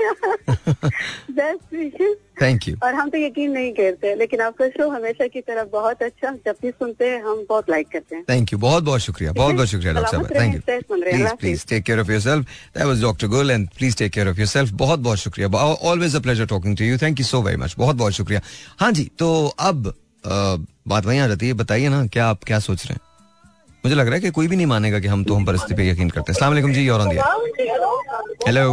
बेस्ट 1.32 1.74
विशेष 1.74 2.16
थैंक 2.42 2.68
यू 2.68 2.76
और 2.84 2.94
हम 2.94 3.10
तो 3.10 3.18
यकीन 3.18 3.52
नहीं 3.52 3.72
करते 3.74 4.14
लेकिन 4.16 4.42
आपका 4.42 4.68
शो 4.70 4.90
हमेशा 4.90 5.28
की 5.28 5.42
तरह 5.42 5.64
बहुत 5.72 6.04
अच्छा 6.04 6.32
जब 6.46 6.56
भी 6.62 6.70
सुनते 6.72 7.06
हैं 7.06 7.22
हम 7.24 7.46
बहुत 7.50 7.70
लाइक 7.70 7.88
करते 7.94 8.16
हैं। 8.16 8.24
थैंक 8.30 8.54
यू 8.54 8.60
बहुत 8.60 8.84
बहुत 8.84 9.02
शुक्रिया 9.02 9.32
बहुत 9.34 9.56
बहुत 9.56 9.68
शुक्रिया 9.68 9.94
डॉक्टर 9.94 10.12
साहब। 10.12 10.30
Thank 10.36 10.56
you 10.56 10.62
please 10.92 11.34
please 11.40 11.66
take 11.70 11.84
care 11.84 12.00
of 12.00 12.12
yourself 12.12 12.46
that 12.78 12.86
was 12.86 13.02
doctor 13.02 13.28
Gul 13.28 13.52
and 13.52 13.68
please 13.78 13.98
take 13.98 14.12
care 14.14 14.30
of 14.30 14.40
yourself 14.40 14.72
बहुत 14.76 15.00
बहुत 15.00 15.18
शुक्रिया। 15.18 15.50
Always 15.64 16.16
a 16.16 16.20
pleasure 16.20 16.46
talking 16.46 16.78
to 16.78 16.86
you 16.86 16.98
thank 16.98 17.20
you 17.20 17.26
so 17.26 17.42
very 17.42 17.58
much 17.58 17.76
बहुत 17.78 17.96
बहुत 17.96 18.14
शुक्रिया। 18.14 18.42
हाँ 18.80 18.92
जी 18.92 19.10
तो 19.20 19.28
अब 19.60 19.94
बात 20.88 21.06
वही 21.06 21.20
आ 21.20 21.28
जाती 21.28 21.48
है। 21.48 21.54
बताइए 21.56 21.90
ना 21.90 22.06
क्या 22.08 22.28
आप 22.28 22.44
क्या 22.44 22.60
सोच 22.60 22.86
रहे 22.86 22.94
हैं? 22.94 23.02
मुझे 23.84 23.96
लग 23.96 24.06
रहा 24.06 24.16
है 24.16 24.22
कि 24.22 24.30
कोई 24.32 24.48
भी 24.48 24.56
नहीं 24.56 24.66
मानेगा 24.66 25.00
कि 25.00 25.08
हम 25.08 25.24
तो 25.24 25.34
हम 25.34 25.46
परिस्थिति 25.46 25.74
पे 25.76 25.90
यकीन 25.90 26.10
करते 26.10 26.22
हैं। 26.22 26.36
अस्सलाम 26.36 26.52
वालेकुम 26.52 26.74
जी 26.74 26.88
और 26.90 27.02
हेलो 28.40 28.64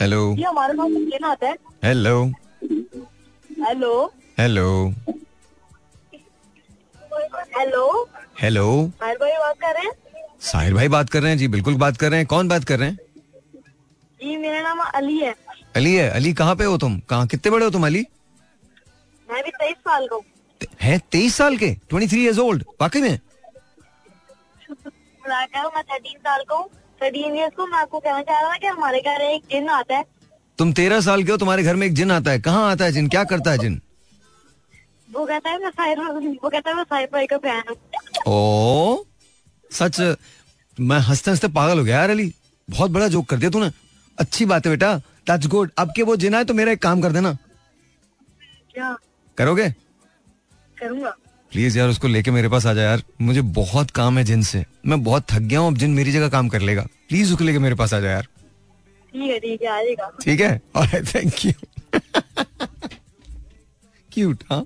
हेलो 0.00 0.18
हमारे 0.48 0.74
पास 0.74 0.90
लेना 0.90 1.28
आता 1.30 1.46
है। 1.48 1.54
Hello 1.84 2.14
hello 3.50 3.92
hello 4.40 4.66
hello 7.56 7.84
hello 8.42 8.64
भाई 9.00 9.14
भाई 9.14 9.32
बात 9.38 9.56
कर 9.60 9.72
रहे 9.74 9.84
हैं? 9.86 9.92
साहिर 10.40 10.74
भाई 10.74 10.88
बात 10.88 11.10
कर 11.10 11.20
रहे 11.22 11.30
हैं 11.30 11.38
जी 11.38 11.48
बिल्कुल 11.48 11.74
बात 11.78 11.96
कर 11.96 12.10
रहे 12.10 12.18
हैं। 12.18 12.26
कौन 12.26 12.48
बात 12.48 12.64
कर 12.64 12.78
रहे 12.78 12.88
हैं? 12.88 12.98
जी 14.20 14.36
मेरा 14.36 14.60
नाम 14.62 14.80
अली 14.80 15.18
है। 15.18 15.34
अली 15.76 15.94
है। 15.94 16.08
अली 16.10 16.32
कहाँ 16.40 16.54
पे 16.56 16.64
हो 16.64 16.76
तुम? 16.78 16.98
कहाँ 17.10 17.26
कितने 17.26 17.50
बड़े 17.52 17.64
हो 17.64 17.70
तुम 17.70 17.86
अली? 17.86 18.04
मैं 19.28 19.42
भी 19.44 19.50
तेईस 19.50 19.76
साल 19.78 20.06
का 20.06 20.16
हूँ। 20.16 20.24
है 20.82 20.98
तेईस 21.12 21.34
साल 21.36 21.56
के? 21.56 21.74
ट्वेंटी 21.88 22.06
थ्री 22.08 22.22
ईयर्स 22.24 22.38
ओल्ड 22.38 22.64
वाकई 22.80 23.00
में? 23.00 23.18
मैं 25.28 25.46
थर्टीन 25.82 26.18
साल 26.18 26.42
का 26.48 26.56
हूँ। 26.56 26.68
थर्टीन 27.00 27.36
ईयर्स 27.36 27.54
को 27.56 27.66
मैं 27.66 27.78
आपको 27.78 27.98
कहना 28.00 28.22
चाह 28.22 28.40
रहा 28.40 28.50
था 28.50 28.56
कि 28.56 28.66
हमारे 28.66 29.00
घर 29.00 29.20
एक 29.22 29.42
जिन 29.52 29.68
आता 29.68 29.96
है। 29.96 30.04
तुम 30.58 30.72
तेरह 30.72 31.00
साल 31.00 31.22
के 31.24 31.32
हो 31.32 31.36
तुम्हारे 31.36 31.62
घर 31.62 31.76
में 31.76 31.86
एक 31.86 31.94
जिन 31.94 32.10
आता 32.10 32.30
है। 32.30 32.40
कहाँ 32.40 32.70
आता 32.70 32.84
है 32.84 32.92
जिन? 32.92 33.08
क्या 33.08 33.24
करता 33.24 33.50
है 33.50 33.58
जिन? 33.58 33.80
वो 35.08 35.24
कहता 35.26 35.50
है 35.50 35.58
मैं 35.58 35.70
साहिर 35.70 35.98
वो 36.42 36.48
कहता 36.48 36.70
है 36.70 36.76
मैं 36.76 36.84
साहिर 36.84 37.08
भाई 37.12 37.26
का 37.26 37.38
फ़ैन 37.38 37.62
हूँ। 37.70 37.76
ओ 38.26 39.04
सच? 39.70 40.00
मैं 40.80 40.98
हँसते 40.98 41.30
हँसते 41.30 41.48
पागल 41.48 41.78
हो 41.78 41.84
गया 41.84 41.96
यार 41.96 42.10
अली। 42.10 42.32
बहुत 42.68 42.90
बड़ा 42.90 43.08
जोक 43.08 43.28
कर 43.28 43.36
दिया 43.36 43.50
तूने। 43.50 43.70
अच्छी 44.18 44.44
बात 44.44 44.66
है 44.66 44.72
बेटा। 44.72 44.96
दैट्स 45.26 45.46
गुड 45.46 45.70
अब 45.78 45.92
के 45.96 46.02
वो 46.02 46.16
जिन 46.16 46.34
आए 46.34 46.44
तो 46.44 46.54
मेरा 46.54 46.72
एक 46.72 46.82
काम 46.82 47.02
कर 47.02 47.12
देना। 47.12 47.32
क्या? 48.74 48.96
करोगे? 49.38 49.68
करूँगा। 50.78 51.14
प्लीज़ 51.52 51.78
यार 51.78 51.88
उसको 51.88 52.08
लेके 52.08 52.30
मेरे 52.30 52.48
पास 52.48 52.66
आ 52.66 52.72
जा 52.74 52.82
यार। 52.82 53.02
मुझे 53.20 53.40
बहुत 53.56 53.90
काम 53.90 54.18
है 54.18 54.24
जिन 54.24 54.42
से 54.42 54.64
मैं 54.86 55.02
बहुत 55.04 55.26
थक 55.30 55.40
गया 55.42 55.60
हूँ 55.60 55.68
अब 55.68 55.76
जिन 55.78 55.90
मेरी 55.94 56.12
जगह 56.12 56.28
काम 56.28 56.48
कर 56.48 56.60
लेगा। 56.60 56.82
प्लीज़ 57.08 57.32
उसको 57.32 57.44
लेके 57.44 57.58
मेरे 57.58 57.74
पास 57.74 57.94
आ 57.94 58.00
जा 58.00 58.10
यार। 58.10 58.26
ठीक 59.14 59.30
है 59.30 59.38
ठीक 59.40 59.64
आएगा। 59.66 60.10
ठीक 60.22 60.40
और 60.76 60.86
थैंक 61.14 61.44
यू 61.46 61.52
क्यूट 64.10 64.44
हाँ? 64.50 64.64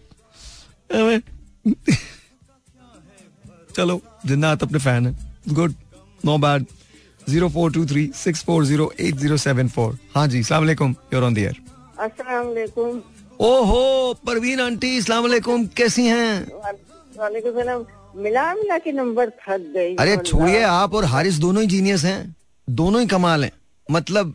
चलो 3.70 4.00
जिन्नात 4.26 4.62
अपने 4.62 4.78
फ़ैन 4.78 5.06
है। 5.06 5.16
Good 5.54 5.74
no 6.24 6.36
bad 6.38 6.64
zero 7.28 7.48
four 7.48 7.72
two 7.72 7.84
three 7.86 8.10
six 8.14 8.42
four 8.44 8.64
zero 8.66 8.92
eight 9.00 9.14
zero 9.16 9.36
seven 9.38 9.68
four 9.68 9.98
हाँ 10.14 10.26
जी 10.28 10.42
सलाम 10.42 10.68
योर 10.68 11.22
ऑन 11.22 11.34
दियर 11.34 11.56
अस्सलाम 12.00 12.46
वालेकुम। 12.46 13.02
ओहो 13.40 14.14
परवीन 14.26 14.60
आंटी 14.60 14.96
इस्लाम 14.96 15.22
वालेकुम 15.22 15.66
कैसी 15.76 16.06
हैं? 16.06 16.46
मिला 18.16 18.54
मिला 18.54 18.78
के 18.78 18.92
नंबर 18.92 19.30
थक 19.40 19.60
गई। 19.74 19.94
अरे 19.96 20.16
छोड़िए 20.16 20.62
आप 20.62 20.94
और 20.94 21.04
हारिस 21.04 21.34
दोनों 21.34 21.62
ही 21.62 21.68
जीनियस 21.68 22.04
हैं। 22.04 22.36
दोनों 22.68 23.00
ही 23.00 23.06
कमाल 23.06 23.44
हैं। 23.44 23.50
मतलब 23.88 24.34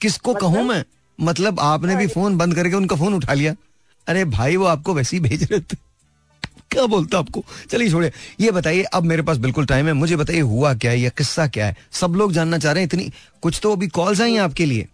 किसको 0.00 0.34
कहूँ 0.34 0.64
मैं? 0.64 0.84
मतलब 1.18 1.60
आपने 1.60 1.96
भी 1.96 2.06
फ़ोन 2.06 2.36
बंद 2.38 2.54
करके 2.54 2.74
उनका 2.74 2.96
फ़ोन 2.96 3.14
उठा 3.14 3.34
लिया। 3.34 3.54
अरे 4.06 4.24
भाई 4.26 4.56
वो 4.56 4.64
आपको 4.66 4.94
वैसे 4.94 5.16
ही 5.16 5.22
भेज 5.22 5.42
रहे 5.42 5.60
थे। 5.60 5.76
क्या 6.70 6.86
बोलता 6.86 7.18
आपको? 7.18 7.44
चलिए 7.70 7.90
छोड़िए। 7.90 8.12
ये 8.40 8.50
बताइए 8.50 8.82
अब 8.82 9.04
मेरे 9.04 9.22
पास 9.22 9.36
बिल्कुल 9.36 9.66
टाइम 9.66 9.86
है। 9.86 9.92
मुझे 9.92 10.16
बताइए 10.16 10.40
हुआ 10.40 10.74
क्या 10.74 10.90
है 10.90 11.00
या 11.00 11.10
किस्सा 11.18 11.46
क्या 11.46 11.66
है? 11.66 11.76
सब 11.92 12.14
लोग 12.16 12.32
जानना 12.32 12.58
चाह 12.58 12.72
रहे 12.72 12.82
हैं 12.82 12.88
इतनी 12.88 13.10
कुछ 13.42 13.60
तो 13.62 13.72
अभी 13.72 13.88
कॉल्स 13.88 14.20
आई 14.20 14.32
हैं 14.32 14.40
आपके 14.40 14.66
लिए। 14.66 14.88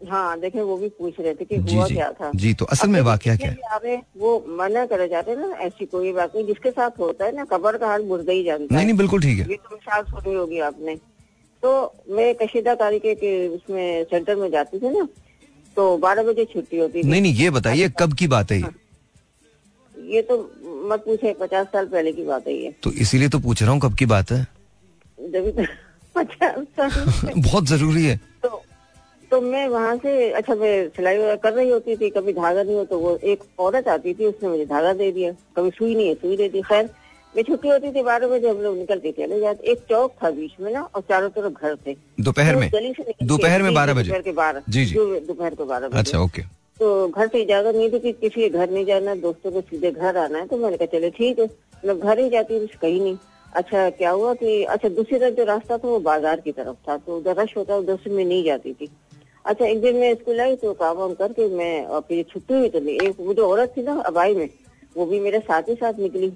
हाँ 0.00 0.40
देखे 0.40 0.62
वो 0.62 0.76
भी 0.76 0.88
पूछ 0.88 1.14
रहे 1.20 1.34
थे 1.34 1.44
कि 1.44 1.58
जी 1.58 1.76
हुआ 1.76 1.86
जी। 1.86 1.94
क्या 1.94 2.12
था। 2.12 2.30
जी 2.34 2.54
तो 2.54 2.64
असल 2.64 2.88
में 2.88 3.00
वाकया 3.00 3.36
क्या? 3.36 3.50
है 3.50 3.90
हैं, 3.90 4.02
वो 4.16 4.44
मना 4.48 4.86
करे 4.86 5.08
जाते 5.08 5.36
ना 5.36 5.56
ऐसी 5.56 5.86
कोई 5.86 6.12
बात 6.12 6.36
नहीं 6.36 6.46
जिसके 6.46 6.70
साथ 6.70 6.90
होता 6.98 7.24
है 7.24 7.36
ना 7.36 7.44
कबर 7.44 7.76
का 7.76 7.86
हाल 7.86 8.02
मुर्दा 8.02 8.32
ही 8.32 8.44
जानता 8.44 8.74
नहीं 8.74 8.86
नहीं 8.86 8.96
बिल्कुल 8.96 9.22
ठीक 9.22 9.38
है। 9.38 9.48
ये 9.50 9.56
तो 9.56 9.74
मिसाल 9.74 10.02
सुनी 10.02 10.34
होगी 10.34 10.58
आपने। 10.60 10.96
तो 11.62 11.94
मैं 12.10 12.34
कशीदा 12.34 12.74
तारीखे 12.74 13.14
के 13.14 13.48
उसमें 13.48 14.04
सेंटर 14.04 14.36
में 14.36 14.50
जाती 14.50 14.78
थी 14.78 14.98
ना 14.98 15.08
तो 15.76 15.96
बारह 15.98 16.22
बजे 16.22 16.44
छुट्टी 16.44 16.78
होती 16.78 17.02
थी। 17.04 17.08
नहीं 17.08 17.22
नहीं 17.22 17.34
ये 17.34 17.50
बताइए 17.50 17.88
कब 17.98 18.12
की 18.12 18.26
बात 18.26 18.52
है 18.52 18.58
ये? 18.60 18.68
ये 19.94 20.22
तो 20.22 20.38
मत 20.88 21.00
पूछे 21.00 21.32
पचास 21.32 21.66
साल 21.66 21.86
पहले 21.86 22.12
की 22.12 22.24
बात 22.24 22.46
है 22.46 22.54
ये। 22.54 22.74
तो 22.82 22.92
इसीलिए 22.92 23.28
तो 23.28 23.38
पूछ 23.38 23.62
रहा 23.62 23.72
हूँ 23.72 23.80
कब 23.80 23.94
की 23.94 24.06
बात 24.06 24.30
है। 24.30 24.44
तो 25.18 25.66
पचास 26.16 26.64
साल 26.80 27.32
बहुत 27.36 27.64
ज़रूरी 27.64 28.04
है। 28.04 28.16
तो 28.42 28.62
तो 29.30 29.40
मैं 29.40 29.66
वहाँ 29.68 29.96
से 29.96 30.30
अच्छा 30.32 30.54
मैं 30.54 30.88
सिलाई 30.88 31.18
वगैरह 31.18 31.36
कर 31.36 31.52
रही 31.52 31.70
होती 31.70 31.96
थी 31.96 32.08
कभी 32.10 32.32
धागा 32.32 32.62
नहीं 32.62 32.76
हो 32.76 32.84
तो 32.84 32.98
वो 32.98 33.16
एक 33.24 33.42
औरत 33.60 33.88
आती 33.88 34.14
थी 34.14 34.26
उसने 34.26 34.48
मुझे 34.48 34.64
धागा 34.66 34.92
दे 34.92 35.10
दिया। 35.12 35.32
कभी 35.56 35.70
सुई 35.70 35.94
नहीं 35.94 36.08
है 36.08 36.14
सुई 36.14 36.36
दे 36.36 36.48
दी। 36.48 36.62
खैर 36.62 36.88
मैं 37.34 37.42
छुट्टी 37.44 37.68
होती 37.68 37.90
थी 37.92 38.02
बारह 38.02 38.28
बजे 38.28 38.48
हम 38.48 38.60
लोग 38.62 38.76
निकलते 38.76 39.12
चले 39.12 39.40
जाते। 39.40 39.70
एक 39.72 39.78
चौक 39.88 40.14
था 40.22 40.30
बीच 40.30 40.52
में 40.60 40.72
ना 40.72 40.82
और 40.94 41.02
चारों 41.08 41.28
तरफ़ 41.30 41.52
घर 41.52 41.76
थे। 41.86 41.96
दोपहर 42.20 42.54
तो 42.54 42.60
में? 42.60 42.70
गली 42.74 42.92
से 42.92 43.14
दोपहर 43.24 43.62
में 43.62 43.72
बारह 43.74 43.92
12 43.92 44.00
बजे? 44.00 44.08
दोपहर 44.08 44.22
के 44.22 44.32
बारह। 44.32 44.62
जी, 44.68 44.84
जी। 44.84 44.94
दोपहर 44.94 45.54
को 45.54 45.64
बारह 45.64 45.88
बजे। 45.88 45.98
अच्छा 45.98 46.20
ओके। 46.20 46.42
तो 46.80 47.08
घर 47.08 47.26
से 47.26 47.42
इजाज़त 47.42 47.74
नहीं 47.74 47.90
थी 47.92 47.98
कि 47.98 48.12
किसी 48.12 48.40
के 48.40 48.48
घर 48.48 48.70
नहीं 48.70 48.84
जाना 48.86 49.14
दोस्तों 49.14 49.50
को 49.52 49.60
सीधे 49.60 49.90
घर 49.90 50.16
आना 50.16 50.38
है। 50.38 50.46
तो 50.46 50.56
मैंने 50.56 50.76
कहा 50.76 50.98
चले 50.98 51.10
ठीक 51.10 51.38
है। 51.38 51.48
मैं 51.84 51.98
घर 52.00 52.18
ही 52.18 52.28
जाती 52.30 52.58
हूँ 52.58 52.66
कहीं 52.82 53.00
नहीं। 53.00 53.16
अच्छा 53.56 53.88
क्या 53.90 54.10
हुआ 54.10 54.32
कि 54.34 54.62
अच्छा 54.64 54.88
दूसरी 54.88 55.18
तरफ़ 55.18 55.34
जो 55.34 55.44
रास्ता 55.44 55.76
था 55.78 55.88
वो 55.88 55.98
बाज़ार 56.00 56.40
की 56.40 56.52
तरफ़ 56.52 56.76
था 56.88 56.96
तो 56.96 57.16
उधर 57.16 57.36
रश 57.36 57.56
होता 57.56 57.76
उधर 57.76 57.96
से 57.96 58.10
मैं 58.10 58.24
नहीं 58.24 58.44
जाती 58.44 58.72
थी। 58.72 58.88
अच्छा 59.48 59.64
एक 59.66 59.80
दिन 59.80 59.96
मैं 59.96 60.14
स्कूल 60.14 60.40
आई 60.40 60.56
तो 60.56 60.72
काम 60.74 60.96
वाम 60.96 61.12
करके 61.14 61.48
मैं 61.56 61.84
और 61.86 62.00
फिर 62.08 62.24
छुट्टी 62.32 62.54
हुई 62.54 62.68
तो 62.68 62.78
एक 63.04 63.20
वो 63.20 63.34
जो 63.34 63.48
औरत 63.48 63.72
थी 63.76 63.82
ना 63.82 63.94
अबाई 64.06 64.34
में 64.34 64.48
वो 64.96 65.06
भी 65.06 65.20
मेरे 65.20 65.38
साथ 65.40 65.68
ही 65.68 65.74
साथ 65.74 65.98
निकली। 65.98 66.32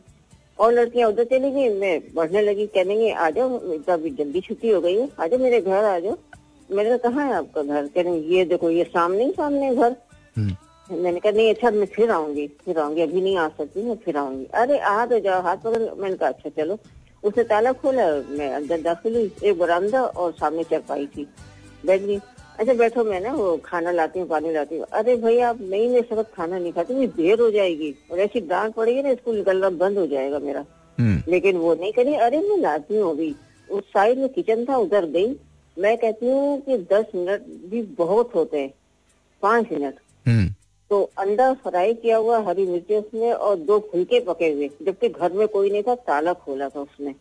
और 0.59 0.73
लड़कियाँ 0.73 1.09
उधर 1.09 1.25
चली 1.25 1.51
गई 1.51 1.69
मैं 1.79 2.01
बढ़ने 2.15 2.43
लगी 2.43 2.67
कहने 2.67 2.95
लगी 2.95 3.11
आ 3.11 3.29
जाओ 3.31 3.61
इतना 3.75 3.97
भी 3.97 4.11
जल्दी 4.11 4.41
छुट्टी 4.41 4.71
हो 4.71 4.81
गई 4.81 4.97
है 4.97 5.09
आ 5.21 5.27
जाओ 5.27 5.39
मेरे 5.39 5.61
घर 5.61 5.85
आ 5.85 5.99
जाओ। 5.99 6.17
मैंने 6.69 6.89
कहा 6.89 7.11
कहाँ 7.11 7.27
है 7.27 7.35
आपका 7.35 7.63
घर? 7.63 7.87
कहने 7.87 8.17
ये 8.35 8.45
देखो 8.45 8.71
ये 8.71 8.85
सामने 8.85 9.25
ही 9.25 9.31
सामने 9.33 9.75
घर। 9.75 9.97
हम्म, 10.37 10.57
मैंने 10.91 11.21
कहा 11.21 11.33
नहीं 11.33 11.55
अच्छा 11.55 11.71
मैं 11.71 11.87
फिर 11.95 12.11
आऊँगी 12.11 12.47
फिर 12.65 12.79
आऊँगी 12.79 13.03
अभी 13.03 13.21
नहीं 13.21 13.37
आ 13.37 13.49
सकती 13.59 13.83
मैं 13.83 13.97
फिर 14.05 14.17
आऊँगी। 14.17 14.45
अरे 14.55 14.79
आ 14.79 15.05
तो 15.07 15.19
जाओ 15.21 15.43
हाथ 15.43 15.57
पकड़। 15.65 15.83
मैंने 16.01 16.17
कहा 16.17 16.29
अच्छा 16.29 16.51
चलो। 16.57 16.79
उसने 17.25 17.45
ताला 17.45 17.73
खोला 17.73 18.07
मैं 18.31 18.53
अंदर 18.55 18.81
दाखिल 18.83 19.17
हुई 19.17 19.31
एक 19.45 19.59
बरामदा 19.59 20.03
और 20.03 20.33
सामने 20.33 20.65
चरपाई 20.65 21.07
थी 21.07 21.29
बैठ 21.87 22.01
गई। 22.01 22.19
अच्छा 22.59 22.75
बैठो 22.75 23.05
मैं 23.05 23.21
ना 23.21 23.33
वो 23.33 23.57
खाना 23.65 23.91
लाती 23.91 24.21
हूँ 24.21 24.29
पानी 24.29 24.53
लाती 24.53 24.77
हूँ। 24.79 24.87
अरे 24.93 25.17
भाई 25.17 25.39
आप 25.41 25.61
नहीं 25.61 25.89
मैं 25.91 26.03
सब 26.03 26.31
खाना 26.33 26.59
नहीं 26.59 26.73
खाती 26.73 26.95
मुझे 26.95 27.07
देर 27.07 27.41
हो 27.41 27.51
जाएगी। 27.51 27.95
और 28.11 28.19
ऐसी 28.21 28.41
डांट 28.41 28.75
पड़ेगी 28.75 29.03
ना 29.03 29.15
स्कूल 29.15 29.37
निकलना 29.37 29.71
बंद 29.71 29.99
हो 29.99 30.07
जाएगा 30.07 30.39
मेरा। 30.39 30.65
हम्म, 30.99 31.23
लेकिन 31.29 31.57
वो 31.57 31.75
नहीं 31.75 31.93
करी। 31.93 32.15
अरे 32.15 32.39
मैं 32.39 32.57
लाती 32.57 32.97
हूँ 32.97 33.11
अभी। 33.11 33.35
उस 33.69 33.85
साइड 33.85 34.19
में 34.19 34.29
किचन 34.29 34.65
था 34.65 34.77
उधर 34.77 35.07
गई। 35.07 35.35
मैं 35.77 35.97
कहती 35.99 36.31
हूँ 36.31 36.61
कि 36.61 36.77
दस 36.93 37.05
मिनट 37.15 37.47
भी 37.71 37.83
बहुत 37.99 38.35
होते 38.35 38.59
हैं। 38.59 38.73
पाँच 39.43 39.73
मिनट। 39.73 39.95
हम्म, 40.27 40.49
तो 40.91 41.03
अंडा 41.19 41.53
फ्राई 41.55 41.95
किया 41.95 42.17
हुआ 42.17 42.39
हरी 42.39 42.67
मिर्ची 42.67 42.95
उसमें 42.95 43.33
और 43.33 43.57
दो 43.57 43.79
फुलके 43.93 44.21
पके 44.21 44.51
हुए 44.53 44.69
जबकि 44.83 45.09
घर 45.09 45.33
में 45.33 45.47
कोई 45.49 45.71
नहीं 45.71 45.83
था 45.83 45.95
ताला 45.95 46.33
खोला 46.33 46.69
था 46.69 46.81
उसने। 46.81 47.15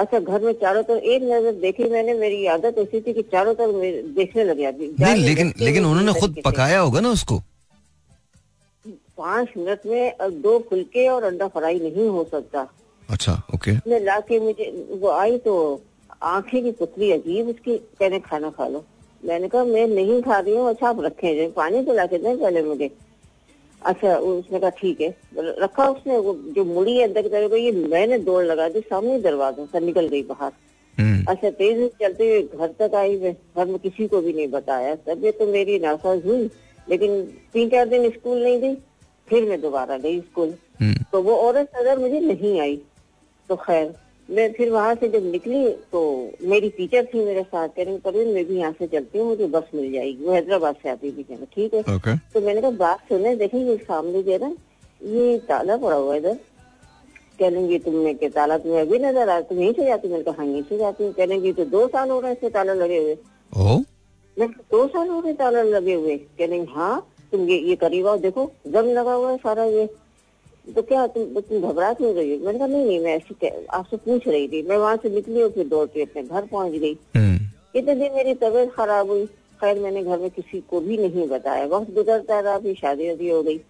अच्छा 0.00 0.18
घर 0.18 0.40
में 0.40 0.52
चारों 0.60 0.82
तरफ़ 0.82 1.04
एक 1.14 1.22
नज़र 1.22 1.52
देखी 1.60 1.88
मैंने 1.90 2.14
मेरी 2.14 2.46
आदत 2.46 2.78
ऐसी 2.78 3.00
थी 3.00 3.12
कि 3.12 3.22
चारों 3.32 3.54
तरफ़ 3.54 3.76
देखने 4.16 4.44
लगे 4.44 4.64
अभी 4.64 4.94
नहीं 5.00 5.24
लेकिन 5.24 5.52
लेकिन 5.58 5.84
उन्होंने 5.84 6.20
खुद 6.20 6.36
पकाया 6.44 6.78
होगा 6.80 7.00
ना 7.00 7.10
उसको? 7.10 7.40
पाँच 9.18 9.48
मिनट 9.56 9.80
में 9.86 10.40
दो 10.42 10.58
फुलके 10.68 11.06
और 11.08 11.24
अंडा 11.24 11.48
फ्राई 11.48 11.78
नहीं 11.80 12.08
हो 12.08 12.24
सकता। 12.30 12.66
अच्छा 13.08 13.32
ओके। 13.54 13.72
मैं 13.90 14.00
ला 14.00 14.18
के 14.20 14.38
मुझे 14.40 14.70
वो 15.00 15.08
आई 15.10 15.38
तो 15.38 15.54
आँखें 16.22 16.62
की 16.62 16.70
पुतली 16.72 17.10
अजीब 17.12 17.48
उसकी 17.48 17.76
कहने 17.98 18.18
खाना 18.20 18.50
खा 18.50 18.68
लो। 18.68 18.84
मैंने 19.24 19.48
कहा 19.48 19.64
मैं 19.64 19.86
नहीं 19.86 20.20
खा 20.22 20.38
रही 20.38 20.54
हूँ 20.56 20.68
अच्छा 20.68 20.88
आप 20.88 21.00
रखे 21.00 21.48
पानी 21.56 21.82
तो 21.84 21.94
ला 21.94 22.06
के 22.06 22.18
दें 22.18 22.38
पहले 22.38 22.62
मुझे। 22.62 22.90
अच्छा 23.82 24.16
उसने 24.16 24.58
कहा 24.60 24.70
ठीक 24.70 25.00
है। 25.00 25.14
रखा 25.60 25.88
उसने 25.88 26.18
वो 26.18 26.34
जो 26.56 26.64
मुड़ी 26.64 26.96
है 26.96 27.06
अंदर 27.06 27.28
की 27.28 27.64
ये 27.64 27.72
मैंने 27.72 28.18
दौड़ 28.20 28.44
लगा 28.44 28.68
दी 28.68 28.80
सामने 28.80 29.18
दरवाज़ा 29.20 29.64
से 29.64 29.80
निकल 29.80 30.08
गई 30.08 30.22
बाहर। 30.22 30.52
हम्म, 30.98 31.24
अच्छा 31.28 31.50
तेज 31.50 31.90
चलते 32.00 32.28
हुए 32.28 32.42
घर 32.42 32.74
तक 32.78 32.94
आई 32.94 33.16
मैं 33.18 33.32
घर 33.32 33.66
में 33.66 33.78
किसी 33.78 34.06
को 34.08 34.20
भी 34.20 34.32
नहीं 34.32 34.48
बताया। 34.48 34.94
तबियत 35.06 35.38
तो 35.38 35.46
मेरी 35.46 35.78
नासाज 35.78 36.26
हुई 36.26 36.50
लेकिन 36.88 37.22
तीन 37.52 37.68
चार 37.68 37.88
दिन 37.88 38.10
स्कूल 38.10 38.42
नहीं 38.42 38.60
गई 38.60 38.74
फिर 39.28 39.48
मैं 39.48 39.60
दोबारा 39.60 39.96
गई 39.98 40.20
स्कूल। 40.20 40.54
हम्म, 40.80 40.94
तो 41.12 41.22
वो 41.22 41.36
औरत 41.38 41.70
नज़र 41.76 41.98
मुझे 41.98 42.20
नहीं 42.20 42.60
आई। 42.60 42.80
तो 43.48 43.56
खैर 43.56 43.94
मैं 44.30 44.52
फिर 44.52 44.70
वहाँ 44.70 44.94
से 44.94 45.08
जब 45.08 45.24
निकली 45.30 45.68
तो 45.92 46.00
मेरी 46.48 46.68
टीचर 46.70 47.04
थी 47.14 47.24
मेरे 47.24 47.42
साथ 47.42 47.68
कह 47.68 47.82
रही 47.84 47.96
परवीन 47.98 48.28
मैं 48.34 48.44
भी 48.46 48.56
यहाँ 48.56 48.72
से 48.72 48.86
चलती 48.86 49.18
हूँ 49.18 49.26
मुझे 49.28 49.46
बस 49.54 49.70
मिल 49.74 49.92
जाएगी 49.92 50.24
वो 50.24 50.32
हैदराबाद 50.32 50.76
से 50.82 50.88
आती 50.90 51.10
थी 51.12 51.22
कहना 51.22 51.46
ठीक 51.54 51.74
है। 51.74 51.80
ओके 51.94 52.16
तो 52.34 52.40
मैंने 52.40 52.60
कहा 52.60 52.70
बात 52.78 53.00
सुने 53.08 53.34
देखें 53.36 53.58
ये 53.58 53.76
सामने 53.78 54.22
जो 54.22 54.32
है 54.32 54.38
ना 54.40 54.54
ये 55.00 55.38
ताला 55.48 55.76
पड़ा 55.76 55.96
हुआ 55.96 56.14
इधर। 56.16 56.38
कह 57.38 57.50
लेंगे 57.50 57.78
तुमने 57.78 58.12
के 58.14 58.28
ताला 58.28 58.58
तुम्हें 58.58 58.80
अभी 58.80 58.98
नज़र 58.98 59.28
आ 59.28 59.40
तुम 59.40 59.58
यहीं 59.60 59.72
से 59.72 59.84
जाती? 59.84 60.08
मैंने 60.08 60.24
कहा 60.24 60.34
हाँ 60.38 60.46
यहीं 60.46 60.62
से 60.62 60.78
जाती 60.78 61.04
हूँ। 61.04 61.12
कह 61.12 61.26
लेंगे 61.26 61.52
तो 61.52 61.64
दो 61.66 61.86
साल 61.88 62.10
हो 62.10 62.20
रहे 62.20 62.32
इससे 62.32 62.48
ताला 62.50 62.74
लगे 62.74 62.98
हुए। 62.98 63.16
ओ 63.52 63.78
मैं 64.36 64.48
दो 64.50 64.86
साल 64.88 65.08
हो 65.08 65.20
गए 65.20 65.32
ताला 65.34 65.62
लगे 65.64 65.94
हुए? 65.94 66.16
कह 66.38 66.46
लेंगे 66.46 66.72
हाँ 66.72 67.06
तुम 67.32 67.48
ये 67.48 67.58
ये 67.60 67.76
करीब 67.76 68.06
आओ 68.08 68.18
देखो 68.18 68.50
जंग 68.66 68.92
लगा 68.92 69.12
हुआ 69.12 69.30
है 69.30 69.36
सारा 69.38 69.64
ये। 69.64 69.88
तो 70.66 70.82
क्या 70.82 71.06
तुम 71.06 71.40
तुम 71.40 71.60
घबरा 71.60 71.92
क्यों 71.92 72.14
रही 72.14 72.32
हो? 72.32 72.44
मैंने 72.44 72.58
कहा 72.58 72.66
नहीं 72.66 72.84
नहीं 72.86 73.00
मैं 73.00 73.16
ऐसी 73.16 73.48
आपसे 73.66 73.96
पूछ 73.96 74.26
रही 74.28 74.48
थी। 74.48 74.62
मैं 74.62 74.76
वहाँ 74.76 74.96
से 74.96 75.10
निकली 75.10 75.42
और 75.42 75.50
फिर 75.50 75.66
दौड़ 75.68 75.86
के 75.86 76.02
अपने 76.02 76.22
घर 76.22 76.46
पहुँच 76.46 76.72
गई। 76.72 76.92
हम्म, 77.16 77.38
इतने 77.74 77.94
दिन 77.94 78.12
मेरी 78.12 78.34
तबीयत 78.34 78.72
खराब 78.74 79.10
हुई। 79.10 79.24
खैर 79.60 79.78
मैंने 79.78 80.02
घर 80.04 80.18
में 80.18 80.30
किसी 80.30 80.60
को 80.60 80.80
भी 80.80 80.96
नहीं 80.98 81.26
बताया। 81.28 81.64
वक्त 81.66 81.94
गुजरता 81.94 82.40
रहा 82.40 82.58
फिर 82.58 82.74
शादी 82.74 83.08
वादी 83.08 83.28
हो 83.30 83.42
गई। 83.42 83.60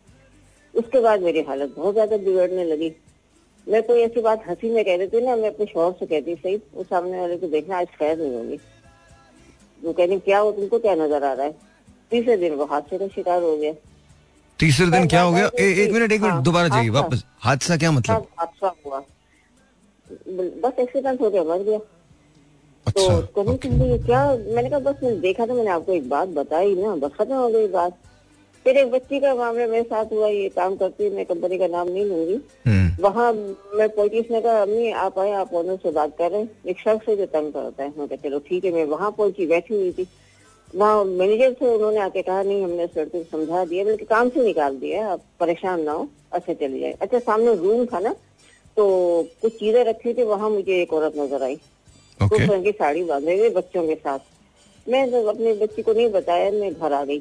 उसके 0.75 1.01
बाद 1.01 1.23
मेरी 1.23 1.41
हालत 1.43 1.75
बहुत 1.77 1.95
ज़्यादा 1.95 2.17
बिगड़ने 2.17 2.65
लगी। 2.65 2.93
मैं 3.67 3.83
कोई 3.83 4.01
ऐसी 4.01 4.21
बात 4.21 4.49
हँसी 4.49 4.71
में 4.71 4.85
कह 4.85 4.97
देती 4.97 5.21
ना 5.21 5.37
मैं 5.37 5.49
अपने 5.51 5.67
शोहर 5.67 5.93
से 5.93 6.07
कहती 6.07 6.35
सही 6.35 6.57
वो 6.75 6.83
सामने 6.83 7.21
वाले 7.21 7.37
को 7.37 7.47
देखना 7.47 7.79
आज 7.79 7.87
खैर 7.99 8.19
नहीं 8.19 8.35
होगी। 8.35 8.59
वो 9.83 9.93
कहनी 9.93 10.19
क्या 10.19 10.39
हो 10.39 10.53
तुमको 10.53 10.79
क्या 10.79 10.95
नज़र 10.95 11.25
आ 11.25 11.33
रहा 11.33 11.47
है? 11.47 11.55
तीसरे 12.11 12.37
दिन 12.37 12.55
वो 12.55 12.65
हादसे 12.65 12.99
का 12.99 13.09
शिकार 13.09 13.43
हो 13.43 13.57
गया। 13.57 13.73
तीसरे 14.61 14.87
दिन 14.91 15.07
क्या 15.09 15.23
हो 15.23 15.33
गया? 15.33 15.51
ए, 15.59 15.71
एक 15.85 15.93
मिनट 15.93 16.13
एक 16.13 16.21
मिनट 16.21 16.33
हाँ, 16.33 16.43
दोबारा 16.43 16.69
जाइए 16.69 16.89
वापस। 16.89 17.25
हादसा 17.41 17.77
क्या 17.77 17.91
मतलब? 17.91 18.27
हादसा 18.39 18.75
हुआ। 18.87 18.99
बस 20.65 20.79
एक्सीडेंट 20.81 21.21
हो 21.21 21.31
गया 21.31 21.43
मर 21.45 21.63
गया। 21.63 21.79
तो 21.79 23.07
अच्छा 23.07 23.17
ओके। 23.17 23.45
समझी 23.45 23.91
ये 23.91 23.99
क्या? 23.99 24.25
मैंने 24.35 24.71
कहा 24.71 24.79
बस 24.79 25.03
मैंने 25.03 25.17
देखा 25.17 25.47
था 25.47 25.55
मैंने 25.55 25.71
आपको 25.71 25.93
एक 25.93 26.09
बात 26.09 26.29
बताई 26.37 26.75
ना 26.75 26.95
बस 26.97 27.11
खत्म 27.19 27.35
हो 27.35 27.49
गई 27.49 27.69
बात। 27.69 27.99
फिर 28.67 28.77
एक 28.77 28.91
बच्ची 28.91 29.21
का 29.21 29.35
मामला 29.35 29.67
मेरे 29.67 29.83
साथ 29.83 30.13
हुआ 30.13 30.29
ये 30.29 30.49
काम 30.49 30.75
करती 30.77 31.05
है 31.05 31.11
मैं 31.11 31.25
कंपनी 31.27 31.59
का 31.59 31.67
नाम 31.67 31.89
नहीं 31.89 32.05
लूँगी। 32.05 32.35
हम्म, 32.67 33.03
वहाँ 33.03 33.33
मैं 33.33 33.89
पहुँची 33.89 34.21
उसने 34.21 34.41
कहा 34.41 34.63
अम्मी 34.63 34.91
आप 35.05 35.19
आए 35.19 35.33
आप 35.33 35.55
ऑनर 35.55 35.77
से 35.83 35.91
बात 35.91 36.17
कर 36.19 36.31
रहे 36.31 36.41
हैं। 36.41 36.51
एक 36.69 36.79
शख्स 36.79 37.09
है 37.09 37.17
जो 37.17 37.27
तंग 37.27 37.53
करता 37.53 37.83
है। 37.83 37.93
मैं 37.99 38.09
कहा 38.09 38.29
चलो 38.29 38.39
ठीक 38.49 38.65
है 38.65 38.73
मैं 38.73 38.85
वहाँ 38.85 39.11
पहुँची 39.11 39.47
बैठी 39.47 39.75
हुई 39.75 39.93
थी। 39.93 40.07
वहाँ 40.75 41.05
मैनेजर 41.05 41.53
से 41.53 41.75
उन्होंने 41.75 42.01
आके 42.01 42.23
कहा 42.23 42.43
नहीं 42.43 42.63
हमने 42.65 42.85
लड़के 42.85 43.23
को 43.23 43.23
समझा 43.31 43.65
दिया 43.65 43.85
बल्कि 43.85 44.05
काम 44.05 44.29
से 44.29 44.45
निकाल 44.45 44.77
दिया 44.79 45.09
आप 45.09 45.25
परेशान 45.41 45.83
ना 45.83 45.93
हो 45.93 46.09
अच्छा 46.33 46.53
चले 46.53 46.81
जाए। 46.81 46.93
अच्छा 47.01 47.19
सामने 47.19 47.55
रूम 47.55 47.85
था 47.87 48.01
ना 48.01 48.13
तो 48.77 48.87
कुछ 49.43 49.59
चीज़ें 49.61 49.85
रखी 49.85 50.15
थी 50.15 50.23
वहाँ 50.25 50.51
मुझे 50.51 50.81
एक 50.83 50.93
औरत 50.93 51.17
नज़र 51.17 51.43
आई। 51.43 51.55
उस 52.21 52.41
रंग 52.41 52.65
की 52.65 52.73
साड़ी 52.73 53.03
बांधे 53.05 53.39
हुए 53.39 53.49
बच्चों 53.51 53.87
के 53.89 53.95
साथ। 53.95 54.19
मैं 54.87 55.11
जब 55.11 55.27
अपनी 55.27 55.53
बच्ची 55.55 55.83
को 55.83 55.93
नहीं 55.93 56.11
बताया 56.11 56.51
मैं 56.51 56.73
घर 56.73 56.93
आ 56.93 57.05
गई। 57.05 57.21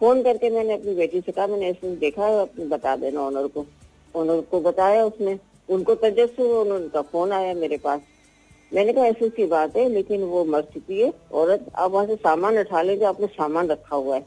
फ़ोन 0.00 0.22
करके 0.22 0.50
मैंने 0.50 0.74
अपनी 0.74 0.94
बेटी 0.94 1.20
से 1.20 1.32
कहा 1.32 1.46
मैंने 1.46 1.68
ऐसे 1.68 1.94
देखा 1.96 2.28
अपने 2.40 2.64
बता 2.66 2.94
देना 2.96 3.20
ऑनर 3.20 3.46
को। 3.46 3.66
ऑनर 4.14 4.40
को 4.40 4.60
बताया 4.60 5.04
उसने। 5.04 5.38
उनको 5.68 5.94
तजस 5.94 6.30
से 6.36 6.42
उनका 6.42 7.02
फ़ोन 7.02 7.32
आया 7.32 7.54
मेरे 7.54 7.76
पास 7.76 8.00
मैंने 8.74 8.92
कहा 8.92 9.04
ऐसी 9.06 9.28
सी 9.28 9.46
बात 9.46 9.76
है 9.76 9.88
लेकिन 9.88 10.22
वो 10.24 10.44
मर 10.44 10.62
चुकी 10.74 11.00
है 11.00 11.12
औरत 11.32 11.66
आप 11.74 11.90
वहाँ 11.90 12.06
से 12.06 12.14
सामान 12.16 12.58
उठा 12.58 12.82
ले 12.82 12.96
जो 12.96 13.06
आपने 13.06 13.26
सामान 13.26 13.68
रखा 13.68 13.96
हुआ 13.96 14.16
है। 14.16 14.20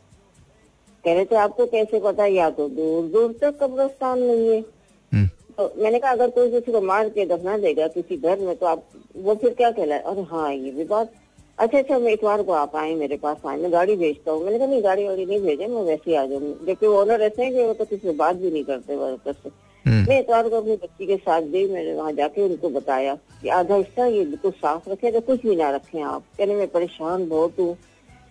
कह 1.04 1.14
रहे 1.14 1.26
थे 1.26 1.36
आपको 1.36 1.66
कैसे 1.66 2.00
पता 2.00 2.26
या 2.26 2.50
तो 2.50 2.68
दूर 2.70 3.04
दूर 3.12 3.32
तक 3.42 3.58
कब्रिस्तान 3.62 4.20
नहीं 4.20 4.50
है। 4.50 4.60
हम्म, 4.60 5.28
तो 5.58 5.74
मैंने 5.78 6.00
कहा 6.00 6.12
अगर 6.12 6.30
कोई 6.30 6.52
किसी 6.52 6.72
को 6.72 6.82
मार 6.84 7.10
के 7.10 7.26
दफना 7.26 7.58
देगा 7.58 7.88
किसी 7.90 8.18
घर 8.18 8.40
में 8.40 8.56
तो 8.56 8.66
आप 8.66 8.84
वो 9.18 9.36
फिर 9.36 9.54
क्या 9.54 9.72
कहलाए? 9.72 10.00
अरे 10.00 10.22
हाँ 10.32 10.54
ये 10.54 10.72
भी 10.72 10.84
बात। 10.86 11.14
अच्छा 11.58 11.78
अच्छा 11.78 11.98
मैं 12.00 12.12
इतवार 12.14 12.42
को 12.44 12.52
आप 12.54 12.76
आए 12.76 12.94
मेरे 12.96 13.18
पास 13.18 13.38
आए 13.48 13.58
मैं 13.58 13.72
गाड़ी 13.72 13.96
भेजता 13.96 14.32
हूँ। 14.32 14.44
मैंने 14.44 14.58
कहा 14.58 14.68
नहीं 14.68 14.84
गाड़ी 14.84 15.08
वाड़ी 15.08 15.26
नहीं 15.26 15.40
भेजे 15.42 15.68
मैं 15.68 15.82
वैसे 15.84 16.10
ही 16.12 16.16
आ 16.16 16.26
जाऊँगी 16.26 16.54
जबकि 16.66 16.88
वो 16.88 17.02
ओनर 17.02 17.22
ऐसे 17.22 17.44
हैं 17.44 17.54
कि 17.54 17.64
वो 17.64 17.74
तो 17.74 17.86
किसी 17.86 18.08
से 18.08 18.14
बात 18.16 18.36
भी 18.36 18.52
नहीं 18.52 18.64
करते 18.64 18.96
वर्कर 18.96 19.34
से। 19.34 19.50
मैं 19.88 20.20
इतवार 20.20 20.50
को 20.50 20.56
अपनी 20.56 20.76
बच्ची 20.76 21.06
के 21.08 21.18
साथ 21.18 21.42
गई, 21.42 21.68
मैंने 21.68 21.94
वहाँ 21.94 22.12
जाके 22.12 22.42
उनको 22.42 22.70
बताया 22.70 23.16
कि 23.16 23.50
आधा 23.50 23.76
हिस्सा 23.76 24.06
ये 24.06 24.26
बिल्कुल 24.26 24.52
साफ़ 24.52 24.90
रखे 24.90 25.12
तो 25.12 25.22
कुछ 25.22 25.42
भी 25.42 25.56
ना 25.56 25.70
रखें 25.70 26.02
आप। 26.02 26.24
कहने 26.38 26.56
मैं, 26.56 26.68
परेशान 26.68 27.30
बहुत 27.30 27.60
हूँ। 27.60 27.78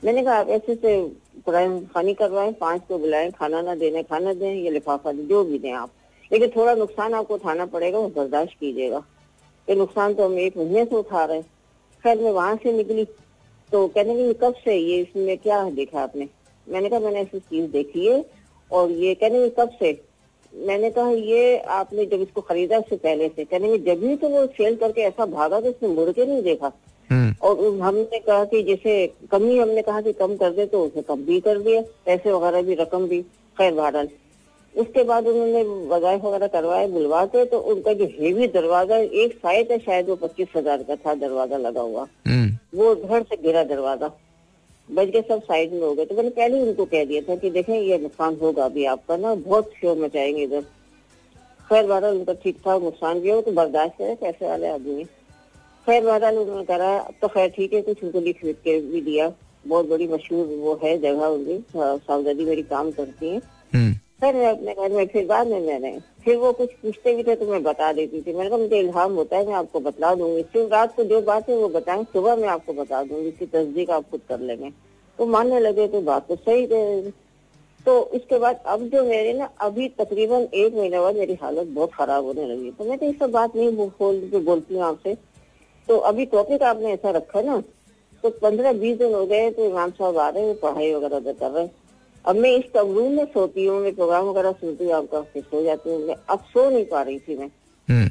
मैंने 0.05 0.25
कहा, 0.25 0.35
आप 0.35 0.49
ऐसे 0.49 0.75
से 0.75 1.09
क्राइम 1.47 1.81
खानी 1.81 2.15
करवाएँ, 2.15 2.53
पाँच 2.53 2.83
को 2.89 2.99
बुलाएँ, 2.99 3.31
खाना 3.31 3.63
ना 3.63 3.75
देने 3.75 4.03
खाना 4.03 4.33
दें, 4.33 4.55
ये 4.55 4.71
लिफाफा 4.71 5.13
दें, 5.13 5.29
जो 5.29 5.45
भी 5.45 5.59
दें 5.59 5.73
आप। 5.73 5.91
लेकिन 6.33 6.51
थोड़ा 6.57 6.75
नुकसान 6.75 7.15
आपको 7.15 7.35
उठाना 7.35 7.67
पड़ेगा, 7.67 7.99
वो 7.99 8.09
बर्दाश्त 8.09 8.53
कीजिएगा। 8.61 9.03
ये 9.71 9.77
नुकसान 9.77 10.15
तो 10.15 10.25
हम 10.25 10.39
एक 10.39 10.57
महीने 10.57 10.85
से 10.85 10.97
उठा 10.97 11.25
रहे 11.25 11.37
हैं। 11.37 11.47
खैर, 12.05 12.19
मैं 12.19 12.31
वहाँ 12.31 12.57
से 12.57 12.73
निकली 12.73 13.05
तो 13.73 13.89
कहने 13.89 14.15
लगी, 14.15 14.33
कब 14.33 14.55
से 14.55 14.77
ये 14.77 14.99
इसमें 14.99 15.39
क्या 15.39 15.71
देखा 15.71 16.01
आपने? 16.01 16.29
मैंने 16.69 16.89
कहा, 16.89 17.01
मैंने 17.01 17.21
ऐसी 17.21 17.39
चीज़ 17.39 17.71
देखी 17.71 18.07
है, 18.07 18.25
और 18.73 18.91
ये 18.91 19.15
कहने 19.15 19.49
कब 19.49 19.71
से? 19.71 20.06
मैंने 20.57 20.91
कहा 20.91 21.11
ये 21.11 21.59
आपने 21.59 22.05
जब 22.07 22.21
इसको 22.23 22.41
खरीदा 22.43 22.79
उससे 22.79 22.97
पहले 22.99 23.29
से। 23.29 23.45
कहने 23.45 23.79
जब 23.81 24.01
भी 24.01 24.17
तो 24.17 24.29
वो 24.29 24.47
सेल 24.49 24.77
करके 24.77 25.01
ऐसा 25.03 25.27
भागा 25.29 25.61
तो 25.61 25.71
उसने 25.71 25.89
मुड़ 25.89 26.11
के 26.11 26.27
नहीं 26.27 26.43
देखा। 26.43 26.73
हम्म, 27.11 27.35
और 27.43 27.81
हमने 27.81 28.19
कहा 28.21 28.45
कि 28.45 28.63
जैसे 28.65 29.07
कमी 29.33 29.59
हमने 29.59 29.83
कहा 29.83 30.01
कि 30.01 30.13
कम 30.15 30.37
कर 30.37 30.51
दे 30.53 30.67
तो 30.67 30.85
उसे 30.85 31.03
कम 31.05 31.23
भी 31.25 31.41
कर 31.41 31.59
दिया 31.61 31.81
पैसे 32.07 32.33
वगैरह 32.33 32.63
भी 32.63 32.75
रकम 32.77 33.07
भी 33.09 33.21
खैर 33.57 33.75
बहरहाल। 33.75 34.09
उसके 34.75 35.03
बाद 35.05 35.27
उन्होंने 35.27 35.63
वजाइफ 35.89 36.25
वगैरह 36.25 36.47
करवाए 36.49 36.87
बुलवाते 36.89 37.45
तो 37.45 37.59
उनका 37.73 37.93
जो 37.93 38.05
हेवी 38.13 38.47
दरवाज़ा 38.49 38.97
एक 38.97 39.33
साइड 39.35 39.73
है 39.73 39.79
शायद 39.79 40.09
वो 40.09 40.17
पच्चीस 40.17 40.49
हज़ार 40.57 40.83
का 40.83 40.97
था 40.97 41.15
दरवाज़ा 41.17 41.57
लगा 41.59 41.81
हुआ। 41.83 42.07
हम्म। 42.27 42.79
वो 42.79 42.95
धड़ 42.97 43.23
से 43.23 43.37
गिरा 43.43 43.63
दरवाज़ा। 43.67 44.11
बच 44.89 45.11
के 45.11 45.20
सब 45.22 45.43
साइड 45.43 45.72
में 45.72 45.80
हो 45.80 45.93
गए। 45.95 46.05
तो 46.05 46.14
मैंने 46.14 46.30
पहले 46.30 46.57
ही 46.57 46.62
उनको 46.62 46.84
कह 46.84 47.05
दिया 47.05 47.20
था 47.22 47.37
कि 47.37 47.51
देखें 47.51 47.74
ये 47.74 47.99
नुकसान 47.99 48.37
होगा 48.43 48.64
अभी 48.64 48.84
आपका 48.87 49.16
ना 49.16 49.34
बहुत 49.37 49.70
शोर 49.80 49.97
मचाएँगे 49.99 50.43
इधर। 50.43 50.61
खैर 51.70 51.87
बहरहाल 51.87 52.16
उनका 52.16 52.32
ठीक 52.34 52.59
ठाक 52.64 52.82
नुकसान 52.82 53.20
भी 53.20 53.30
हो 53.30 53.41
तो 53.43 53.53
बर्दाश्त 53.53 53.95
करे 53.99 54.14
पैसे 54.14 54.47
वाले 54.49 54.68
आदमी 54.68 55.05
खैर 55.87 56.05
बहरहाल 56.05 56.39
उन्होंने 56.39 56.64
करा 56.64 56.97
अब 56.99 57.14
तो 57.22 57.28
खैर 57.28 57.49
ठीक 57.49 57.72
है 57.72 57.82
कुछ 57.82 58.05
उनको 58.05 58.20
लिख 58.20 58.45
लिख 58.45 58.57
के 58.57 58.78
भी 58.82 59.01
दिया। 59.03 59.32
बहुत 59.66 59.89
बड़ी 59.89 60.07
मशहूर 60.09 60.47
वो 60.57 60.78
है 60.84 60.97
जगह 60.99 61.26
उनकी 61.26 61.62
साउदी 61.76 62.45
मेरी 62.45 62.62
काम 62.64 62.91
करती 62.93 63.28
है। 63.28 63.41
हम्म। 63.72 63.95
मैं 64.24 64.47
अपने 64.47 64.74
घर 64.74 64.93
में 64.93 65.07
फिर 65.07 65.26
बाद 65.26 65.47
में 65.47 65.61
मैंने 65.61 65.99
फिर 66.27 66.37
वो 66.37 66.53
कुछ 66.53 66.72
पूछते 66.72 67.14
भी 67.14 67.22
थे 67.22 67.37
तो 67.37 67.47
मैं 67.47 67.62
बता 67.62 67.93
देती 67.93 68.20
थी। 68.20 68.35
मैंने 68.35 68.51
कहा, 68.51 68.59
मुझे 68.59 68.79
इल्हाम 68.79 69.14
होता 69.14 69.37
है, 69.37 69.47
मैं 69.47 69.55
आपको 69.55 69.81
बता 69.81 70.14
दूँगी। 70.14 70.43
सिर्फ़ 70.43 70.70
रात 70.70 70.97
को 70.97 71.05
जो 71.05 71.20
बात 71.20 71.49
है 71.49 71.57
वो 71.57 71.68
बताएँ, 71.68 72.05
सुबह 72.05 72.37
मैं 72.37 72.49
आपको 72.49 72.72
बता 72.72 73.03
दूँगी 73.03 73.29
इसकी 73.29 73.47
तस्दीक 73.47 73.91
आप 73.91 74.11
खुद 74.11 74.20
कर 74.29 74.41
लेंगे। 74.41 74.70
तो 75.18 75.27
मानने 75.27 75.61
लगे 75.61 75.89
तो 75.89 76.01
बात 76.01 76.29
तो 76.29 76.37
सही 76.37 76.68
है। 76.72 77.11
तो 77.87 78.11
इसके 78.14 78.39
बाद 78.39 78.61
अब 78.66 78.81
जो 78.81 79.05
मेरे 79.05 79.33
ना, 79.33 79.51
अभी 79.61 79.89
तकरीबन 79.89 80.49
एक 80.55 80.74
महीने 80.74 81.01
बाद 81.01 81.16
मेरी 81.16 81.35
हालत 81.35 81.66
बहुत 81.66 81.93
खराब 81.93 82.24
होने 82.24 82.47
लगी। 82.47 82.70
तो 82.70 82.85
मैं 82.85 82.99
तो 82.99 83.07
ये 83.07 83.12
सब 83.12 83.31
बात 83.31 83.57
नहीं 83.57 83.77
बो- 83.77 83.91
खोल 83.91 84.20
के 84.20 84.39
बोलती 84.39 84.74
हूँ 84.74 84.83
आपसे। 84.83 85.14
तो 85.89 85.99
अभी 85.99 86.27
टॉपिक 86.27 86.62
आपने 86.62 86.93
ऐसा 86.93 87.11
रखा 87.11 87.43
ना 87.43 87.62
तो 88.22 88.31
पंद्रह 88.31 88.72
बीस 88.72 88.99
दिन 88.99 89.14
हो 89.14 89.27
गए 89.27 89.51
तो 89.51 89.64
इमाम 89.64 89.91
साहब 89.91 90.18
आ 90.18 90.29
रहे 90.29 90.43
हैं, 90.43 90.61
पढ़ाई 90.61 90.95
वगैरह 90.95 91.33
कर 91.33 91.51
रहे 91.51 91.64
हैं। 91.64 91.74
अब 92.27 92.37
मैं 92.37 92.51
इस 92.51 92.64
कमरूम 92.74 93.12
में 93.12 93.24
सोती 93.24 93.64
हूँ 93.64 93.81
मैं 93.81 93.95
प्रोग्राम 93.95 94.24
वगैरह 94.27 94.53
सुनती 94.53 94.85
हूँ 94.85 94.93
आपका 94.95 95.20
फिर 95.33 95.43
सो 95.43 95.62
जाती 95.64 95.91
हूँ 95.91 96.14
अब 96.31 96.45
सो 96.45 96.68
नहीं 96.70 96.85
पा 96.85 97.03
रही 97.03 97.18
थी 97.18 97.37
मैं। 97.39 97.51
हम्म। 97.89 98.09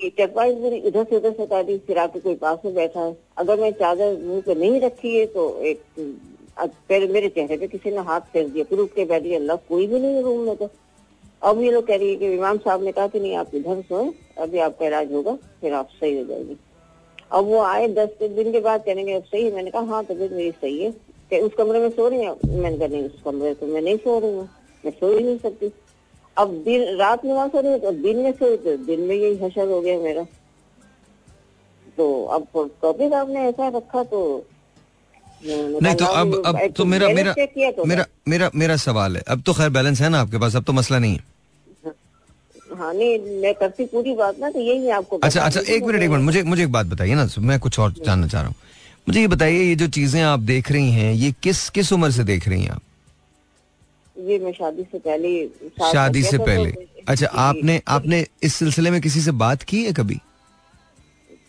कि 0.00 0.08
चरपाई 0.18 0.54
मेरी 0.56 0.76
इधर 0.88 1.04
से 1.04 1.16
उधर 1.16 1.32
सटा 1.32 1.62
दी 1.62 1.76
फिर 1.86 1.98
आपके 1.98 2.20
कोई 2.20 2.34
पास 2.34 2.58
में 2.64 2.74
बैठा 2.74 3.00
है। 3.00 3.16
अगर 3.38 3.60
मैं 3.60 3.70
चादर 3.72 4.16
मुँह 4.22 4.40
पे 4.46 4.54
नहीं 4.54 4.80
रखी 4.80 5.14
है 5.16 5.26
तो 5.28 5.48
एक 5.62 5.80
फिर 6.88 7.10
मेरे 7.12 7.28
चेहरे 7.28 7.56
पे 7.56 7.66
किसी 7.68 7.90
ने 7.90 8.02
हाथ 8.08 8.20
फेर 8.32 8.48
दिया 8.48 8.64
फिर 8.64 8.78
उठ 8.78 8.90
के 8.94 9.04
बैठ 9.04 9.22
गया 9.22 9.38
अल्लाह 9.38 9.56
कोई 9.68 9.86
भी 9.86 10.00
नहीं 10.00 10.22
रूम 10.22 10.40
में 10.46 10.56
तो। 10.56 10.70
अब 11.42 11.60
ये 11.62 11.70
लोग 11.70 11.86
कह 11.86 11.96
रही 11.96 12.08
है 12.08 12.16
कि 12.16 12.32
इमाम 12.34 12.58
साहब 12.58 12.82
ने 12.84 12.92
कहा 12.92 13.06
कि 13.06 13.20
नहीं 13.20 13.36
आप 13.36 13.54
इधर 13.54 13.80
सोए 13.82 14.10
अभी 14.38 14.58
आपका 14.66 14.86
इलाज 14.86 15.12
होगा 15.12 15.34
फिर 15.60 15.72
आप 15.74 15.88
सही 16.00 16.18
हो 16.18 16.24
जाएगी। 16.24 16.56
अब 17.30 17.44
वो 17.44 17.60
आए 17.62 17.88
दस 17.94 18.18
दिन 18.22 18.52
के 18.52 18.60
बाद 18.60 18.84
कहेंगे 18.84 19.12
अब 19.12 19.22
सही 19.22 19.44
है 19.44 19.54
मैंने 19.54 19.70
कहा 19.70 19.82
हाँ 19.84 20.04
तबीयत 20.04 20.32
मेरी 20.32 20.50
सही 20.52 20.82
है 20.82 20.90
कि 21.32 21.38
उस 21.40 21.52
कमरे 21.58 21.80
में 21.80 21.88
सो 21.90 22.08
रही 22.08 22.24
है? 22.24 22.34
मैंने 22.44 22.76
कहा 22.78 22.86
नहीं 22.86 23.02
उस 23.02 23.22
कमरे 23.24 23.54
तो 23.54 23.66
मैं 23.66 23.82
नहीं 23.82 23.96
सो 23.96 24.18
रही 24.18 24.32
हूँ। 24.32 24.48
मैं 24.84 24.92
सो 24.92 25.16
ही 25.16 25.24
नहीं 25.24 25.38
सकती। 25.38 25.72
अब 26.36 26.52
दिन 26.64 26.96
रात 26.96 27.24
में 27.24 27.32
वहाँ 27.32 27.48
सो 27.48 27.60
रही 27.60 27.72
हूँ 27.72 27.80
तो 27.80 27.92
दिन 28.02 28.18
में 28.18 28.32
सो 28.32 28.54
तो 28.56 28.76
दिन 28.86 29.00
में 29.00 29.14
यही 29.14 29.36
हशर 29.44 29.68
हो 29.68 29.80
गया 29.80 29.98
मेरा। 29.98 30.24
तो 31.96 32.24
अब 32.34 32.46
टॉपिक 32.82 33.12
आपने 33.12 33.40
ऐसा 33.48 33.68
रखा 33.68 34.02
तो 34.04 34.20
नहीं 35.44 35.94
तो 35.96 36.04
अब 36.04 36.34
अब 36.46 36.60
तो 36.76 36.84
मेरा 36.84 37.08
मेरा 37.08 37.32
तो 37.32 37.84
मेरा 37.84 38.04
मेरा 38.28 38.50
मेरा 38.54 38.76
सवाल 38.76 39.16
है। 39.16 39.22
अब 39.28 39.42
तो 39.46 39.52
खैर 39.52 39.70
बैलेंस 39.70 40.00
है 40.00 40.08
ना 40.08 40.20
आपके 40.20 40.38
पास 40.38 40.56
अब 40.56 40.64
तो 40.64 40.72
मसला 40.72 40.98
नहीं 40.98 41.14
है। 41.14 41.30
हाँ 42.78 42.92
नहीं 42.94 43.40
मैं 43.40 43.54
करती 43.54 43.84
पूरी 43.86 44.14
बात 44.14 44.38
ना 44.38 44.50
तो 44.50 44.60
यही 44.60 44.86
है 44.86 44.92
आपको 44.92 45.18
अच्छा 45.18 45.40
अच्छा 45.40 45.60
एक 45.60 45.82
मिनट 45.84 46.02
एक 46.02 46.10
मिनट 46.10 46.22
मुझे 46.24 46.42
मुझे 46.42 46.62
एक 46.62 46.72
बात 46.72 46.86
बताइए 46.86 47.14
ना 47.14 47.26
मैं 47.40 47.58
कुछ 47.60 47.78
और 47.78 47.92
जानना 48.04 48.26
चाह 48.26 48.40
रहा 48.42 48.50
हूँ। 48.50 48.56
मुझे 49.08 49.20
ये 49.20 49.26
बताइए 49.26 49.62
ये 49.62 49.74
जो 49.74 49.88
चीज़ें 49.88 50.22
आप 50.22 50.40
देख 50.40 50.72
रही 50.72 50.90
हैं 50.92 51.12
ये 51.14 51.34
किस 51.42 51.70
किस 51.70 51.92
उम्र 51.92 52.10
से 52.10 52.24
देख 52.24 52.48
रही 52.48 52.62
हैं 52.62 52.70
आप? 52.70 52.82
ये 54.18 54.38
मैं 54.38 54.52
शादी 54.52 54.82
से 54.82 54.98
पहले 54.98 55.46
शादी 55.92 56.22
से 56.22 56.38
पहले। 56.38 56.70
तो- 56.70 56.84
अच्छा 57.08 57.26
आपने 57.26 57.80
आपने 57.88 58.26
इस 58.42 58.54
सिलसिले 58.54 58.90
में 58.90 59.00
किसी 59.00 59.20
से 59.20 59.30
बात 59.30 59.62
की 59.62 59.84
है 59.84 59.92
कभी? 59.92 60.20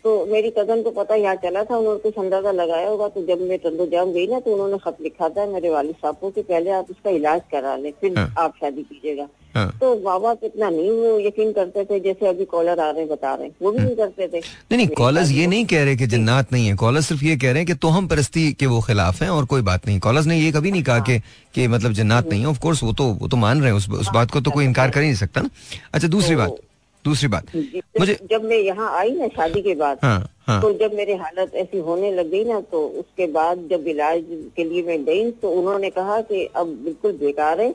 तो 0.04 0.26
मेरी 0.26 0.49
कज़न 0.49 0.82
को 0.84 0.91
पता 0.91 1.16
यहाँ 1.16 1.36
चला 1.43 1.64
था 1.64 1.78
उन्होंने 1.78 1.99
कुछ 1.99 2.18
अंदाज़ा 2.20 2.51
लगाया 2.51 2.88
होगा 2.88 3.08
तो 3.08 3.26
जब 3.26 3.41
मैं 3.41 3.58
टंडो 3.60 3.86
जाम 3.86 4.12
गई 4.14 4.26
ना 4.28 4.39
तो 4.39 4.54
उन्होंने 4.54 4.78
खत 4.78 4.97
लिखा 5.01 5.30
था 5.30 5.45
मेरे 5.45 5.70
वालिद 5.70 5.95
साहब 5.95 6.16
को 6.22 6.30
कि 6.30 6.41
पहले 6.41 6.72
आप 6.72 6.88
इसका 6.91 7.10
इलाज 7.10 7.41
करा 7.51 7.76
लें 7.76 7.91
फिर 8.01 8.18
हाँ। 8.18 8.34
आप 8.38 8.54
शादी 8.62 8.84
कीजिएगा। 8.84 9.28
हाँ। 9.56 9.68
तो 9.82 9.95
बाबा 9.95 10.34
कितना 10.34 10.70
नहीं 10.70 10.89
वो 10.91 11.20
यकीन 11.20 11.51
करते 11.54 11.84
थे 11.86 11.99
जैसे 11.99 12.28
अभी 12.28 12.45
कॉलर 12.45 12.80
आ 12.80 12.89
रहे 12.89 12.99
हैं 12.99 13.10
बता 13.10 13.34
रहे 13.36 13.47
हैं। 13.47 13.56
वो 13.62 13.72
भी 13.72 13.80
नहीं 13.80 13.95
करते 13.95 14.28
थे। 14.28 14.39
नहीं 14.39 14.78
नहीं 14.78 14.88
कॉलर्स 14.97 15.32
ये 15.32 15.47
नहीं 15.47 15.66
कह 15.66 15.84
रहे 15.84 15.95
कि 15.95 16.08
जन्नात 16.08 16.51
नहीं 16.54 16.68
है। 16.68 16.76
कॉलर्स 16.76 17.08
सिर्फ़ 17.08 17.24
ये 17.26 17.36
कह 17.38 17.51
रहे 17.51 17.58
हैं 17.58 17.66
कि 17.66 17.74
तोहम 17.74 18.08
परस्ती 18.08 18.51
के 18.54 18.66
वो 18.66 18.82
खिलाफ 18.82 19.22
हैं 19.22 19.30
और 19.30 19.45
कोई 19.45 19.62
बात 19.62 19.88
नहीं। 19.88 19.99
कॉलर्स 19.99 20.26
ने 20.26 20.38
ये 20.38 20.51
कभी 20.51 20.72
नहीं 20.72 20.84
कहा 20.84 20.99
कि 20.99 21.20
कि 21.56 21.68
मतलब 21.68 21.93
जन्नात 21.93 22.30
नहीं 22.30 22.41
है। 22.41 22.47
ऑफ़ 22.47 22.60
कोर्स 22.60 22.84
वो 22.84 22.93
तो 22.93 23.08
वो 23.14 23.28
तो 23.28 23.38
मान 23.38 23.62
रहे 23.62 23.70
हैं। 23.70 23.78
उस 23.78 23.89
उस 23.89 24.10
बात 24.14 24.32
को 24.32 24.41
तो 24.41 24.51
कोई 24.51 24.66
इनकार 24.66 24.89
कर 24.89 25.01
ही 25.01 25.08
नहीं 25.08 25.18
सकता 25.18 25.41
ना। 25.41 25.49
अच्छा 25.93 26.08
दूसरी 26.08 26.36
बात। 26.36 26.58
दूसरी 27.06 27.28
बात। 27.28 27.56
मुझे 27.99 28.18
जब 28.32 28.43
मैं 28.43 28.58
यहाँ 28.58 28.89
आई 28.97 29.12
ना 29.12 29.28
शादी 29.28 29.62
के 29.62 29.76
बाद 29.76 29.99
हाँ 30.04 30.20
हाँ। 30.47 30.62
तो 30.62 30.72
जब 30.74 30.93
मेरी 30.93 31.14
हालत 31.16 31.56
ऐसी 31.56 31.80
होने 31.80 32.12
लग 32.12 32.30
गई 32.32 32.43
ना 32.45 32.60
तो 32.72 32.86
उसके 32.99 33.28
बाद 33.32 33.68
जब 33.70 33.88
इलाज 33.88 34.24
के 34.56 34.64
लिए 34.64 34.84
मैं 34.84 35.04
गई 35.06 35.32
तो 35.41 35.51
उन्होंने 35.51 35.89
कहा 35.89 36.20
कि 36.22 36.45
अब 36.45 36.68
बिल्कुल 36.84 37.12
बेकार 37.18 37.62
है। 37.62 37.74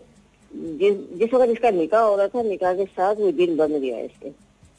जिस 0.51 0.95
जिस 1.19 1.35
वक्त 1.35 1.51
इसका 1.51 1.71
निकाह 1.71 2.03
हो 2.03 2.15
रहा 2.17 2.27
था 2.29 2.43
निकाह 2.43 2.75
के 2.75 2.85
साथ 2.87 3.15
वो 3.17 3.31
दिन 3.33 3.57
बंद 3.57 3.77
गया 3.77 3.99
इसके। 3.99 4.29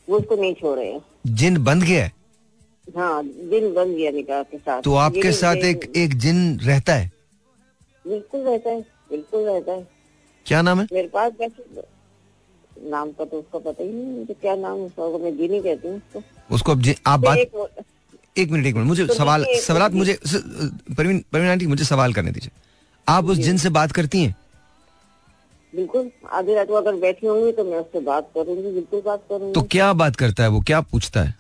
वो 0.08 0.18
उसको 0.18 0.36
नहीं 0.36 0.54
छोड़ 0.54 0.78
रहे 0.80 0.92
हैं। 0.92 1.02
जिन 1.36 1.64
बंद 1.64 1.84
गया 1.84 2.04
है? 2.04 2.12
हाँ 2.88 3.24
दिन 3.24 3.74
बंद 3.74 3.96
गया 3.98 4.12
निकाह 4.12 4.42
के 4.44 4.58
साथ। 4.58 4.82
तो 4.82 4.94
आपके 4.98 5.32
साथ 5.34 5.56
एक 5.66 5.92
एक 5.98 6.18
जिन 6.18 6.60
रहता 6.60 6.94
है? 6.94 7.12
बिल्कुल 8.06 8.42
रहता 8.42 8.70
है 8.70 8.82
बिल्कुल 9.12 9.44
रहता 9.44 9.72
है। 9.72 9.88
क्या 10.46 10.62
नाम 10.62 10.80
है? 10.80 10.88
मेरे 10.94 11.08
पास 11.08 11.32
वैसे 11.40 11.82
नाम 12.86 13.12
का 13.12 13.26
तो 13.26 13.40
उसका 13.40 13.60
पता 13.60 13.84
ही 13.84 13.90
नहीं 13.90 14.18
मुझे 14.18 14.34
क्या 14.34 14.56
नाम 14.58 14.80
उसका 14.82 15.18
मैं 15.18 15.36
जी 15.38 15.48
नहीं 15.48 15.62
कहती 15.62 15.88
हूँ 15.88 15.96
उसको। 15.98 16.56
उसको 16.56 16.72
अब 16.72 16.94
आप 17.08 17.20
बात 17.20 17.38
एक 17.38 18.52
मिनट। 18.52 18.66
एक 18.66 18.76
मिनट 18.76 18.88
मुझे 18.88 19.06
तो 19.06 19.14
सवाल 19.14 19.46
सवाल 19.62 19.92
मुझे 19.94 20.18
परवीन 20.26 21.24
परवीन 21.34 21.50
आंटी 21.50 21.68
मुझे 21.68 21.84
सवाल 21.86 22.14
करने 22.14 22.32
दीजिए। 22.32 22.52
आप 23.08 23.26
उस 23.26 23.38
जिन 23.40 23.58
से 23.58 23.70
बात 23.72 23.92
करती 23.92 24.22
हैं? 24.24 24.36
बिल्कुल। 25.74 26.10
आधी 26.32 26.54
रात 26.56 26.68
को 26.68 26.74
अगर 26.74 26.96
बैठी 26.98 27.28
होंगी 27.28 27.52
तो 27.52 27.64
मैं 27.64 27.78
उससे 27.80 28.00
बात 28.02 28.30
करूँगी 28.36 28.72
बिल्कुल 28.72 29.02
बात 29.06 29.24
करूँगी। 29.30 29.54
तो 29.54 29.62
क्या 29.72 29.92
बात 29.96 30.16
करता 30.16 30.44
है 30.44 30.50
वो? 30.50 30.60
क्या 30.62 30.82
पूछता 30.84 31.22
है? 31.22 31.34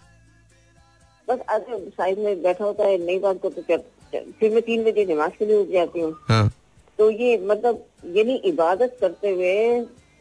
बस 1.27 1.39
आगे 1.49 1.77
साइड 1.89 2.19
में 2.19 2.41
बैठा 2.43 2.63
होता 2.65 2.83
है 2.83 2.97
नई 3.05 3.19
बात 3.19 3.41
को 3.41 3.49
तो 3.49 3.61
फिर 3.61 4.51
मैं 4.51 4.61
तीन 4.61 4.83
बजे 4.83 5.05
नमाज़ 5.05 5.31
के 5.39 5.45
लिए 5.45 5.57
उठ 5.57 5.71
जाती 5.71 5.99
हूँ। 5.99 6.13
हाँ। 6.27 6.51
तो 6.99 7.09
ये 7.11 7.37
मतलब 7.47 7.85
यानी 8.15 8.35
इबादत 8.45 8.97
करते 9.01 9.29
हुए 9.29 9.55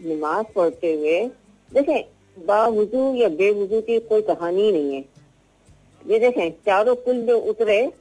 नमाज़ 0.06 0.46
पढ़ते 0.56 0.92
हुए 0.94 1.20
देखें 1.74 2.00
बावजू 2.46 3.14
या 3.14 3.28
बेवजू 3.28 3.80
की 3.80 3.98
कोई 4.00 4.22
कहानी 4.22 4.62
ही 4.62 4.72
नहीं 4.72 4.94
है। 4.94 5.04
ये 6.06 6.18
देखें 6.18 6.50
चारों 6.50 6.94
कुल 6.96 7.22
जो 7.22 7.38
उतरे 7.38 7.92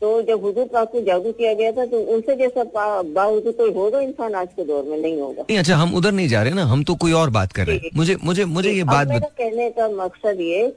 तो 0.00 0.22
जब 0.22 0.42
हुजूर 0.44 0.64
पाक 0.64 0.90
को 0.92 1.00
जादू 1.00 1.32
किया 1.32 1.54
गया 1.54 1.72
था 1.72 1.86
तो 1.86 2.00
उनसे 2.00 2.36
जैसा 2.36 2.64
पा- 2.64 3.04
बावजू 3.04 3.52
कोई 3.52 3.72
होगा 3.72 4.00
इंसान 4.00 4.34
आज 4.34 4.48
के 4.56 4.64
दौर 4.64 4.84
में 4.84 4.98
नहीं 4.98 5.20
होगा। 5.20 5.42
नहीं 5.42 5.58
अच्छा 5.58 5.76
हम 5.76 5.94
उधर 5.94 6.12
नहीं 6.12 6.28
जा 6.28 6.42
रहे 6.42 6.52
ना 6.52 6.64
हम 6.64 6.84
तो 6.84 6.94
कोई 6.94 7.12
और 7.12 7.30
बात 7.30 7.52
कर 7.52 7.66
रहे 7.66 7.76
हैं। 7.76 7.90
मुझे 7.96 8.16
मुझे 8.24 8.44
मुझे 8.44 8.72
ये 8.72 8.84
बात 8.84 9.08
मेरा 9.08 9.20
बत... 9.20 9.34
कहने 9.38 9.70
का 9.70 9.88
मकसद 9.88 10.40
ये 10.40 10.76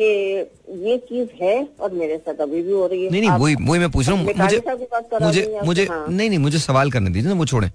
कि 0.00 0.38
ये 0.70 0.96
चीज़ 0.98 1.28
है 1.42 1.68
और 1.80 1.92
मेरे 1.92 2.18
साथ 2.18 2.34
अभी 2.34 2.62
भी 2.62 2.72
हो 2.72 2.86
रही 2.86 3.04
है। 3.04 3.10
नहीं 3.10 3.20
नहीं 3.20 3.30
वही 3.30 3.54
वही 3.54 3.80
मैं 3.80 3.90
पूछ 3.90 4.08
रहा 4.08 4.18
हूँ। 4.18 4.32
मुझे 4.38 4.62
मुझे 5.22 5.60
मुझे 5.64 5.84
हाँ। 5.84 6.06
नहीं 6.08 6.28
नहीं 6.28 6.38
मुझे 6.38 6.58
सवाल 6.58 6.90
करने 6.90 7.10
दीजिए 7.10 7.28
ना 7.28 7.38
वो 7.38 7.46
छोड़े। 7.46 7.68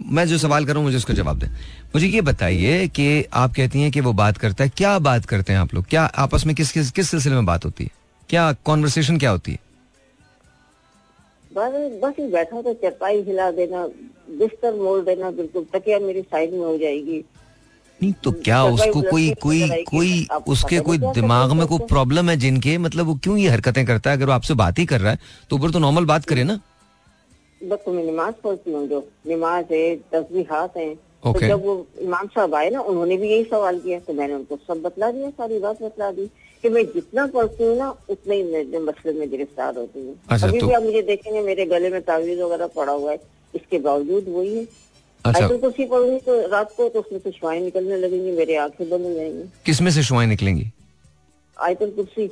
मैं 0.00 0.26
जो 0.26 0.38
सवाल 0.38 0.64
करूँ 0.66 0.82
मुझे 0.82 0.96
उसका 0.96 1.14
जवाब 1.14 1.38
दें। 1.38 1.48
मुझे 1.94 2.06
ये 2.06 2.20
बताइए 2.20 2.86
कि 2.88 3.24
आप 3.24 3.54
कहती 3.54 3.82
हैं 3.82 3.90
कि 3.92 4.00
वो 4.00 4.12
बात 4.12 4.36
करता 4.38 4.64
है। 4.64 4.70
क्या 4.76 4.98
बात 5.00 5.24
करते 5.24 5.52
हैं 5.52 5.60
आप 5.60 5.74
लोग? 5.74 5.84
क्या 5.86 6.02
आपस 6.02 6.46
में 6.46 6.54
किस 6.56 6.72
किस 6.72 6.90
किस 6.90 7.10
सिलसिले 7.10 7.34
में 7.34 7.46
बात 7.46 7.64
होती 7.64 7.84
है? 7.84 7.90
क्या 8.28 8.52
कॉन्वर्सेशन 8.64 9.18
क्या 9.18 9.30
होती 9.30 9.52
है? 9.52 9.58
बस 11.50 11.72
बस 12.02 12.14
ही 12.18 12.26
बैठा 12.32 12.60
तो 12.62 12.72
चरपाई 12.74 13.22
हिला 13.22 13.50
देना 13.50 13.86
बिस्तर 14.38 14.74
मोड़ 14.74 15.00
देना 15.04 15.30
बिल्कुल 15.30 15.66
तकिया 15.72 15.98
मेरी 15.98 16.22
साइड 16.22 16.52
में 16.52 16.60
हो 16.60 16.76
जाएगी। 16.78 17.24
नहीं 18.00 18.12
तो 18.24 18.30
क्या 18.44 18.62
उसको 18.64 19.02
कोई 19.02 19.30
कोई 19.42 19.84
कोई 19.84 20.26
उसके 20.48 20.78
कोई 20.80 20.98
दिमाग 20.98 21.52
में 21.52 21.66
कोई 21.66 21.78
प्रॉब्लम 21.88 22.30
है। 22.30 22.36
जिनके? 22.36 22.76
मतलब 22.78 23.06
वो 23.06 23.14
क्यों 23.14 23.36
ये 23.38 23.48
हरकतें 23.48 23.84
करता 23.86 24.10
है? 24.10 24.16
अगर 24.16 24.26
वो 24.26 24.32
आपसे 24.32 24.54
बात 24.54 24.78
ही 24.78 24.86
कर 24.86 25.00
रहा 25.00 25.12
है 25.12 25.18
तो 25.50 25.56
ऊपर 25.56 25.70
तो 25.70 25.78
नॉर्मल 25.78 26.04
बात 26.04 26.24
करे 26.24 26.44
ना। 26.44 26.58
बस 27.68 27.78
तो 27.86 27.92
मैं 27.92 28.04
नमाज़ 28.04 28.34
पढ़ती 28.44 28.72
हूँ 28.72 28.86
जो 28.88 28.98
नमाज़ 29.28 29.72
है 29.72 29.94
तस्बीहात 30.12 30.76
है। 30.76 30.94
okay. 30.94 31.40
तो 31.40 31.46
जब 31.48 31.64
वो 31.64 31.74
इमाम 32.02 32.26
साहब 32.26 32.54
आए 32.54 32.70
ना 32.70 32.80
उन्होंने 32.80 33.16
भी 33.16 33.28
यही 33.30 33.44
सवाल 33.44 33.78
किया 33.80 33.98
तो 34.06 34.12
मैंने 34.12 34.34
उनको 34.34 34.56
सब 34.68 34.80
बतला 34.82 35.10
दिया 35.10 35.30
सारी 35.30 35.58
बात 35.58 35.82
बतला 35.82 36.10
दी 36.12 36.26
कि 36.64 36.68
मैं 36.68 36.84
जितना 36.86 37.26
पढ़ती 37.26 37.64
हूँ 37.64 37.76
ना 37.78 37.88
उतना 38.10 38.34
ही 38.34 38.42
मैं 38.42 38.80
मसले 38.86 39.12
में 39.12 39.28
गिरफ़्तार 39.30 39.76
होती 39.76 40.00
हूँ। 40.06 40.14
अच्छा, 40.30 40.46
अभी 40.46 40.58
तो- 40.60 40.68
भी 40.68 40.74
आप 40.74 40.82
मुझे 40.82 41.02
देखेंगे 41.02 41.40
मेरे 41.42 41.66
गले 41.66 41.90
में 41.90 42.00
तावीज 42.02 42.40
वगैरह 42.40 42.66
पड़ा 42.76 42.92
हुआ 42.92 43.10
है 43.12 43.20
इसके 43.54 43.78
बावजूद 43.78 44.24
वही 44.28 44.56
है। 44.56 44.64
अच्छा। 45.24 45.40
आयतुल 45.42 45.58
कुर्सी 45.58 45.84
पढ़ूँगी 45.84 46.18
तो 46.18 46.40
रात 46.48 46.74
को 46.76 46.88
तो 46.88 47.00
उसमें 47.00 47.18
से 47.24 47.30
शुआएँ 47.30 47.60
निकलने 47.60 47.96
लगेंगी 47.96 48.30
मेरे 48.30 48.56
आँखें 48.56 48.88
बंद 48.90 49.06
हो 49.06 49.12
जाएँगी। 49.14 49.42
किसमें 49.66 49.90
से 49.90 50.02
शुआएँ 50.02 50.26
निकलेंगी? 50.28 50.70
आयतुल 51.56 51.90
कुर्सी। 51.90 52.30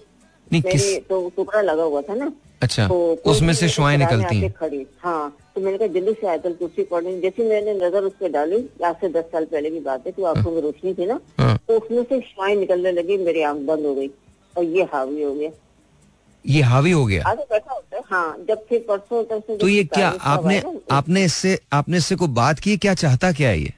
नहीं, 0.53 0.63
किस- 0.63 1.09
तो 1.09 1.29
टुकड़ा 1.37 1.61
लगा 1.61 1.83
हुआ 1.83 2.03
था 2.03 2.15
ना 2.15 2.33
अच्छा 2.63 2.87
तो 2.89 2.97
उसमें 3.31 3.53
से 3.55 3.69
शुआएँ 3.69 3.97
निकलती 3.99 4.41
हैं। 4.41 4.51
खड़ी। 4.53 4.85
हाँ 5.03 5.37
तो 5.55 5.61
मैंने 5.61 5.79
कहा 5.79 5.87
जल्दी 5.95 6.13
से 6.21 6.27
आयतल 6.29 6.53
कुर्सी 6.55 6.83
पढ़नी 6.91 7.21
जैसे 7.21 7.49
मैंने 7.49 7.75
नज़र 7.75 8.05
उस 8.05 8.13
पर 8.21 8.29
डाली 8.31 8.59
आज 8.85 8.95
से 9.01 9.09
दस 9.13 9.25
साल 9.33 9.45
पहले 9.53 9.71
की 9.71 9.81
बात 9.81 10.07
है 10.07 10.13
तो 10.13 10.25
आँखों 10.25 10.53
में 10.53 10.61
रोशनी 10.63 10.95
थी 10.95 11.07
ना 11.07 11.19
हाँ। 11.39 11.57
तो 11.69 11.79
उसमें 11.79 12.03
से 12.03 12.21
शुआएँ 12.21 12.57
निकलने 12.57 12.93
लगी 12.93 13.17
मेरी 13.25 13.43
आँख 13.51 13.59
बंद 13.71 13.87
हो 13.87 13.95
गई 13.95 14.11
और 14.57 14.65
ये 14.65 14.83
हावी 14.93 15.23
हो 15.23 15.35
गया। 15.35 15.51
ये 16.45 16.61
हावी 16.63 16.91
हो 16.91 17.05
गया? 17.07 17.25
आगे 17.29 17.43
बैठा 17.51 17.73
होता 17.73 17.97
है 17.97 18.03
हाँ 18.11 18.37
जब 18.49 18.65
फिर 18.69 18.85
परसों 18.89 19.23
तक 19.33 19.57
तो 19.61 19.69
ये 19.69 19.83
क्या 19.85 20.09
आपने 20.35 20.63
आपने 20.93 21.25
इससे 21.25 21.59
आपने 21.73 21.97
इससे 21.97 22.17
को 22.17 22.27
बात 22.39 22.59
की 22.67 22.77
क्या 22.85 22.95
चाहता 23.03 23.33
क्या 23.33 23.49
है 23.49 23.59
ये? 23.61 23.73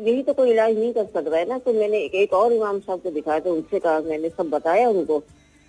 यही 0.00 0.22
तो 0.22 0.32
कोई 0.32 0.50
इलाज 0.50 0.78
नहीं 0.78 0.92
कर 0.92 1.04
सकता 1.04 1.36
है 1.36 1.48
ना 1.48 1.58
तो 1.58 1.72
मैंने 1.72 1.98
एक, 1.98 2.14
एक 2.14 2.32
और 2.32 2.52
इमाम 2.52 2.78
साहब 2.78 3.00
को 3.02 3.10
दिखाया 3.10 3.38
तो 3.40 3.54
उनसे 3.54 3.78
कहा 3.78 3.98
मैंने 4.08 4.28
सब 4.28 4.50
बताया 4.50 4.88
उनको 4.88 5.22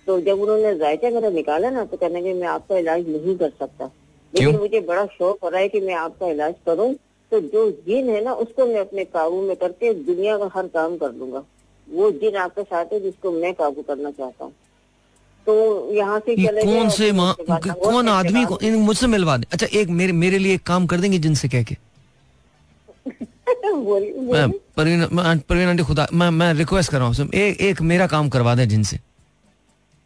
तो 0.06 0.20
जब 0.20 0.40
उन्होंने 0.40 0.74
जायचा 0.78 1.10
मेरा 1.10 1.30
निकाला 1.30 1.70
ना 1.70 1.84
तो 1.84 1.96
कहने 1.96 2.20
लगे 2.20 2.32
मैं 2.34 2.48
आपका 2.48 2.78
इलाज 2.78 3.08
नहीं 3.08 3.36
कर 3.38 3.50
सकता। 3.58 3.90
लेकिन 4.32 4.56
मुझे 4.58 4.80
बड़ा 4.80 5.04
शौक 5.08 5.38
हो 5.42 5.48
रहा 5.48 5.60
है 5.60 5.68
कि 5.68 5.80
मैं 5.80 5.94
आपका 5.94 6.26
इलाज 6.28 6.54
करूँ 6.66 6.92
तो 7.32 7.40
जो 7.42 7.70
जिन 7.86 8.08
है 8.10 8.22
ना 8.24 8.32
उसको 8.44 8.66
मैं 8.66 8.80
अपने 8.80 9.04
काबू 9.06 9.40
में 9.42 9.56
करके 9.56 9.92
दुनिया 10.04 10.36
का 10.38 10.50
हर 10.54 10.66
काम 10.68 10.96
कर 10.96 11.12
लूँगा। 11.12 11.42
वो 11.88 12.10
जिन 12.12 12.36
आपके 12.36 12.62
साथ 12.62 12.92
है 12.92 13.00
जिसको 13.00 13.30
मैं 13.32 13.52
काबू 13.54 13.82
करना 13.82 14.10
चाहता 14.10 14.44
हूँ। 14.44 14.52
तो 15.46 15.54
यहाँ 15.94 16.18
से 16.26 16.36
चले 16.36 16.62
कौन 16.64 16.88
से 16.90 17.10
माँ 17.12 17.34
कौन 17.42 18.08
आदमी 18.08 18.44
को 18.44 18.58
मुझसे 18.80 19.06
मिलवा 19.06 19.36
दे। 19.36 19.46
अच्छा 19.52 19.66
एक 19.80 19.88
मेरे 19.90 20.12
मेरे 20.14 20.38
लिए 20.38 20.54
एक 20.54 20.62
काम 20.66 20.86
कर 20.86 21.00
देंगे 21.00 21.18
जिनसे 21.18 21.48
कह 21.48 21.62
के। 21.62 21.76
परवीन 24.76 25.06
परवीन 25.48 25.68
आंटी 25.68 25.82
खुदा 25.84 26.06
मैं 26.12 26.30
मैं 26.32 26.52
रिक्वेस्ट 26.54 26.90
कर 26.90 26.98
रहा 26.98 27.06
हूँ 27.06 27.28
एक 27.34 27.60
एक 27.60 27.80
मेरा 27.82 28.06
काम 28.06 28.28
करवा 28.28 28.54
दें 28.54 28.68
जिनसे। 28.68 28.98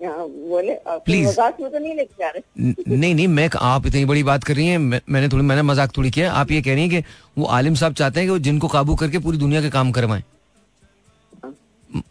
हाँ, 0.06 0.26
बोले 0.48 0.74
आप 0.74 1.10
मज़ाक 1.10 1.60
में 1.60 1.70
तो 1.70 1.78
नहीं 1.78 1.94
लेके 1.94 2.14
जा 2.20 2.28
रहे। 2.28 2.96
नहीं 2.96 3.14
नहीं 3.14 3.26
मैं 3.28 3.48
आप 3.62 3.86
इतनी 3.86 4.04
बड़ी 4.04 4.22
बात 4.22 4.44
कर 4.44 4.54
रही 4.54 4.66
हैं 4.66 4.78
मैं, 4.78 5.00
मैंने 5.10 5.28
थोड़ी 5.28 5.44
मैंने 5.44 5.62
मज़ाक 5.64 5.96
थोड़ी 5.96 6.10
किया। 6.10 6.32
आप 6.34 6.50
ये 6.50 6.62
कह 6.62 6.74
रही 6.74 6.82
हैं 6.82 6.90
कि 6.90 7.08
वो 7.38 7.46
आलिम 7.58 7.74
साहब 7.74 7.94
चाहते 7.94 8.20
हैं 8.20 8.26
कि 8.26 8.30
वो 8.30 8.38
जिनको 8.40 8.68
काबू 8.68 8.94
करके 8.96 9.18
पूरी 9.18 9.38
दुनिया 9.38 9.62
के 9.62 9.70
काम 9.70 9.92
करवाएँ। 9.92 10.22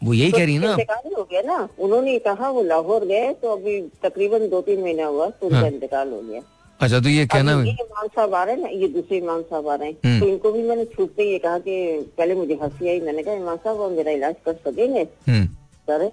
वो 0.03 0.13
यही 0.13 0.31
तो 0.31 0.37
कह 0.37 0.45
रही 0.45 0.55
है 0.55 0.61
ना। 0.61 0.73
हो 1.17 1.23
गया 1.23 1.41
ना। 1.43 1.67
उन्होंने 1.79 2.17
कहा 2.19 2.49
वो 2.49 2.63
लाहौर 2.63 3.05
गए 3.05 3.33
तो 3.41 3.55
अभी 3.55 3.79
तकरीबन 4.03 4.47
दो 4.49 4.61
तीन 4.61 4.81
महीना 4.81 5.05
हुआ 5.05 5.29
तो 5.29 5.47
उनका 5.47 5.59
हाँ। 5.59 5.69
इंतकाल 5.69 6.11
हो 6.11 6.21
गया। 6.21 6.41
अच्छा 6.79 6.99
तो 6.99 7.09
ये 7.09 7.25
कहना 7.27 7.51
ये 7.63 7.71
इमाम 7.71 8.07
साहब 8.07 8.33
आ 8.35 8.43
रहे 8.43 8.55
हैं 8.55 8.61
ना 8.61 8.69
ये 8.69 8.87
दूसरे 8.87 9.17
इमाम 9.17 9.41
साहब 9.41 9.67
आ 9.67 9.75
रहे 9.75 9.89
हम्म। 9.89 10.07
हैं 10.07 10.19
तो 10.19 10.27
इनको 10.27 10.51
भी 10.51 10.63
मैंने 10.63 10.85
छूटते 10.85 11.23
ये 11.23 11.37
कहा 11.39 11.57
कि 11.59 11.75
पहले 12.17 12.35
मुझे 12.35 12.57
हँसी 12.61 12.89
आई 12.89 12.99
मैंने 13.01 13.23
कहा 13.23 13.33
इमाम 13.33 13.57
साहब 13.57 13.81
आप 13.81 13.91
मेरा 13.91 14.11
इलाज 14.11 14.35
कर 14.45 14.53
सकेंगे? 14.65 15.01
हम्म। 15.27 15.45
सर 15.45 16.09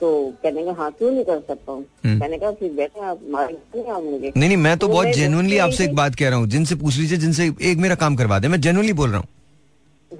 तो 0.00 0.34
कहने 0.42 0.64
का 0.64 0.72
हाँ 0.72 0.90
क्यों 0.92 1.10
नहीं 1.10 1.24
कर 1.24 1.38
सकता 1.40 1.72
हूँ? 1.72 1.84
हम्म। 2.04 2.18
मैंने 2.20 2.38
कहा 2.38 2.50
फिर 2.50 2.72
बैठे 2.72 3.00
आप 3.00 3.20
मारेंगे 3.28 3.90
आप 3.90 4.02
मुझे। 4.02 4.32
नहीं 4.36 4.48
नहीं 4.48 4.56
मैं 4.56 4.76
तो 4.78 4.88
वो 4.88 4.92
बहुत 4.92 5.08
जेनुअनली 5.08 5.58
आपसे 5.58 5.84
एक 5.84 5.94
बात 5.94 6.14
कह 6.14 6.28
रहा 6.28 6.38
हूँ 6.38 6.46
जिनसे 6.46 6.74
पूछ 6.74 6.96
लीजिए 6.96 7.18
जिनसे 7.18 7.52
एक 7.62 7.78
मेरा 7.78 7.94
काम 7.94 8.16
करवा 8.16 8.38
दे। 8.38 8.48
मैं 8.48 8.60
जेनुअनली 8.60 8.92
बोल 8.92 9.10
रहा 9.10 9.18
हूँ। 9.18 9.28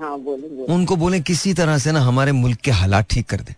हाँ 0.01 0.19
बोले 0.21 0.49
बोले। 0.49 0.73
उनको 0.75 0.97
बोले 0.97 1.21
किसी 1.21 1.55
तरह 1.55 1.79
से 1.79 1.93
ना 1.93 2.01
हमारे 2.01 2.33
मुल्क 2.33 2.59
के 2.59 2.71
हालात 2.71 3.07
ठीक 3.11 3.27
कर 3.27 3.41
दे। 3.41 3.55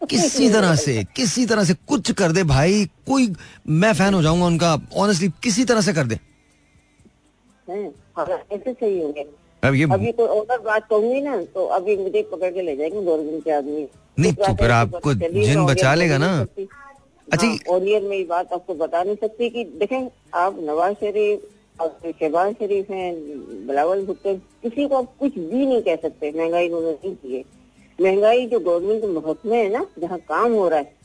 किसी 0.00 0.48
तरह 0.52 0.74
से 0.74 1.04
किसी 1.16 1.46
तरह 1.46 1.64
से 1.64 1.74
कुछ 1.88 2.12
कर 2.12 2.32
दे 2.32 2.42
भाई। 2.44 2.84
कोई 3.06 3.32
मैं 3.68 3.92
फ़ैन 3.94 4.14
हो 4.14 4.22
जाऊँगा 4.22 4.46
उनका 4.46 4.74
ऑनेस्टली 4.96 5.28
किसी 5.42 5.64
तरह 5.64 5.80
से 5.80 5.92
कर 5.92 6.06
दे। 6.06 6.18
ऐसे 7.68 8.72
सही 8.72 9.00
होंगे। 9.02 9.26
अब 9.64 9.74
ये 9.74 9.84
अभी 9.92 10.12
कोई 10.12 10.26
और 10.26 10.60
बात 10.60 10.86
कहूँगी 10.90 11.20
ना 11.20 11.36
तो 11.54 11.64
अभी 11.66 11.96
मुझे 11.96 12.22
पकड़ 12.32 12.50
के 12.50 12.62
ले 12.62 12.76
जाएँगे 12.76 13.00
गवर्नमेंट 13.00 13.44
के 13.44 13.50
आदमी। 13.50 13.86
नहीं, 14.18 14.32
तो 14.32 14.54
फिर 14.54 14.70
आपको 14.70 15.14
जिन 15.14 15.64
बचा 15.66 15.94
लेगा 15.94 16.18
ना। 16.18 16.30
अच्छा, 17.28 17.46
हाँ, 17.46 17.56
ऑनियर 17.68 18.02
में 18.02 18.16
ये 18.16 18.24
बात 18.24 18.52
आपको 18.52 18.74
बता 18.74 19.02
नहीं 19.02 19.16
सकती 19.16 19.48
कि 19.50 19.64
देखें 19.80 20.08
आप 20.34 20.56
नवाज़ 20.60 20.94
शरीफ 20.94 21.80
और 21.80 21.88
शहबाज 22.04 22.52
शरीफ 22.52 22.90
हैं 22.90 23.14
बिलावल 23.66 24.04
भुट्टो 24.06 24.34
किसी 24.62 24.86
को 24.88 24.96
आप 24.96 25.12
कुछ 25.20 25.38
भी 25.38 25.66
नहीं 25.66 25.82
कह 25.82 25.96
सकते। 25.96 26.30
महँगाई 26.36 26.68
उन्होंने 26.68 26.92
नहीं 26.92 27.14
की 27.14 27.34
है। 27.36 27.42
महँगाई 27.98 28.46
जो 28.46 28.60
गवर्नमेंट 28.60 29.00
के 29.00 29.06
महकमे 29.08 29.62
है 29.62 29.68
ना 29.72 29.86
जहाँ 29.98 30.18
काम 30.18 30.52
हो 30.52 30.68
रहा 30.68 30.78
है 30.78 30.96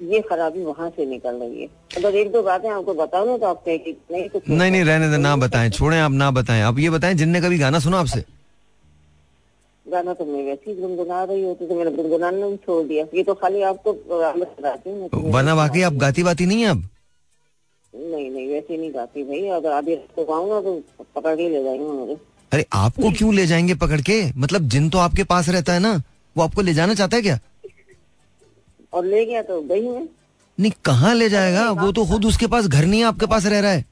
ये 0.00 0.20
खराबी 0.20 0.62
वहाँ 0.64 0.88
से 0.90 1.06
निकल 1.06 1.34
रही 1.34 1.62
है। 1.62 1.68
अगर 1.96 2.14
एक 2.16 2.30
दो 2.32 2.42
बातें 2.42 2.68
आपको 2.70 2.94
बताऊँ 2.94 3.26
ना 3.26 3.36
तो 3.38 3.46
आप 3.46 3.62
कहेंगे 3.66 3.96
नहीं 4.12 4.28
तो 4.28 4.40
नहीं 4.48 4.70
नहीं 4.70 4.84
रहने 4.84 5.10
दे 5.10 5.16
ना 5.16 5.34
बताएँ 5.36 5.70
छोड़ें 5.70 5.98
आप 6.00 6.12
ना 6.12 6.30
बताएँ। 6.30 6.62
आप 6.62 6.78
ये 6.78 6.90
बताएँ 6.90 7.14
जिनने 7.14 7.40
कभी 7.40 7.58
गाना 7.58 7.78
सुना 7.78 8.00
आपसे? 8.00 8.24
गाना 9.92 10.14
तो 10.14 10.24
मैं 10.24 10.42
वैसे 10.44 10.70
ही 10.70 10.76
गुनगुना 10.76 11.22
रही 11.24 11.42
होती 11.44 11.66
तो 11.68 11.74
मैंने 11.74 11.90
गुनगुनाना 11.92 12.48
भी 12.48 12.56
छोड़ 12.56 12.82
दिया। 12.86 13.04
ये 13.14 13.22
तो 13.22 13.34
खाली 13.34 13.62
आपको 13.62 13.92
हूँ 13.92 14.98
मैं 15.00 15.08
तो। 15.08 15.20
वरना 15.28 15.54
वाकई 15.54 15.82
आप 15.82 15.94
गाती 16.02 16.22
वाती 16.22 16.46
नहीं 16.46 16.62
है 16.62 16.68
अब? 16.68 16.88
नहीं 17.92 18.30
नहीं 18.30 18.46
वैसे 18.48 18.76
नहीं 18.76 18.90
गाती 18.90 19.22
भाई। 19.22 19.46
अगर 19.50 19.72
आधी 19.72 19.94
रात 19.94 20.14
को 20.16 20.24
गाऊँगा 20.24 20.60
तो 20.60 21.04
पकड़ 21.16 21.34
के 21.36 21.48
ले 21.48 21.62
जाएँगे 21.64 21.84
मुझे। 21.84 22.16
अरे 22.52 22.64
आपको 22.72 23.10
क्यों 23.12 23.34
ले 23.34 23.46
जाएँगे 23.46 23.74
पकड़ 23.76 24.00
के? 24.00 24.22
मतलब 24.36 24.68
जिन 24.68 24.88
तो 24.90 24.98
आपके 24.98 25.24
पास 25.24 25.48
रहता 25.48 25.72
है 25.72 25.80
ना 25.80 25.92
वो 26.36 26.42
आपको 26.42 26.62
ले 26.62 26.74
जाना 26.74 26.94
चाहता 26.94 27.16
है 27.16 27.22
क्या? 27.22 27.38
और 28.92 29.04
ले 29.04 29.24
गया 29.24 29.42
तो 29.42 29.60
गई 29.62 29.88
मैं 29.88 30.08
नहीं 30.58 30.72
कहाँ 30.84 31.14
ले 31.14 31.28
जाएगा? 31.28 31.70
वो 31.72 31.92
तो 31.92 32.04
खुद 32.06 32.24
उसके 32.24 32.46
पास 32.46 32.66
घर 32.66 32.84
नहीं 32.84 33.00
है 33.00 33.06
आपके 33.06 33.26
पास 33.26 33.46
रह 33.46 33.60
रहा 33.60 33.70
है। 33.70 33.84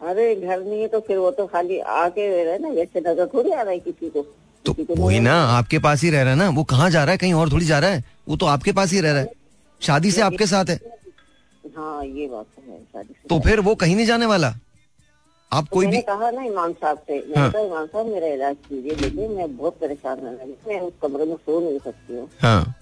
अरे 0.00 0.34
घर 0.36 0.60
नहीं 0.60 0.80
है 0.80 0.88
तो 0.88 1.00
फिर 1.00 1.18
वो 1.18 1.30
तो 1.30 1.46
खाली 1.46 1.78
आके 1.78 2.28
रह 2.28 2.42
रहा 2.44 2.52
है 2.52 2.58
ना 2.62 2.68
वैसे 2.70 3.00
नज़र 3.00 3.26
थोड़ी 3.34 3.50
आ 3.50 3.62
रहा 3.62 3.70
है 3.70 3.78
किसी 3.80 4.08
को। 4.10 4.22
तो 4.64 4.72
किसी 4.72 4.94
वही 4.94 5.20
ना 5.20 5.34
आपके 5.48 5.78
पास 5.78 6.02
ही 6.02 6.10
रह 6.10 6.22
रहा 6.22 6.32
है 6.32 6.38
ना 6.38 6.48
वो 6.50 6.64
कहाँ 6.64 6.90
जा 6.90 7.04
रहा 7.04 7.12
है 7.12 7.18
कहीं 7.18 7.34
और 7.34 7.52
थोड़ी 7.52 7.66
जा 7.66 7.78
रहा 7.78 7.90
है 7.90 8.04
वो 8.28 8.36
तो 8.36 8.46
आपके 8.46 8.72
पास 8.72 8.92
ही 8.92 9.00
रह 9.00 9.12
रहा 9.12 9.20
है। 9.20 9.32
शादी 9.80 10.10
से 10.10 10.20
आपके 10.22 10.46
साथ 10.46 10.70
है। 10.70 10.78
हाँ 11.76 12.04
ये 12.04 12.26
बात 12.28 12.46
तो 12.56 12.62
है 12.62 12.78
शादी 12.78 13.14
तो 13.30 13.40
फिर 13.40 13.60
वो 13.60 13.74
कहीं 13.74 13.96
नहीं 13.96 14.06
जाने 14.06 14.26
वाला? 14.26 14.54
आप 15.52 15.68
कोई 15.68 15.86
भी 15.86 16.00
कहा 16.02 16.30
ना 16.30 16.42
इमाम 16.42 16.72
साहब 16.74 16.98
से 17.06 17.16
हाँ। 17.36 17.48
इमाम 17.56 17.86
साहब 17.86 18.06
मेरा 18.06 18.26
इलाज 18.26 18.56
कीजिए 18.68 18.94
देखिए 18.96 19.28
मैं 19.28 19.56
बहुत 19.56 19.78
परेशान 19.80 20.20
मैं 20.68 20.80
उस 20.80 20.92
कमरे 21.02 21.24
में 21.24 21.36
सो 21.36 21.60
नहीं 21.60 21.78
सकती 21.78 22.16
हूँ। 22.16 22.28
हाँ। 22.40 22.74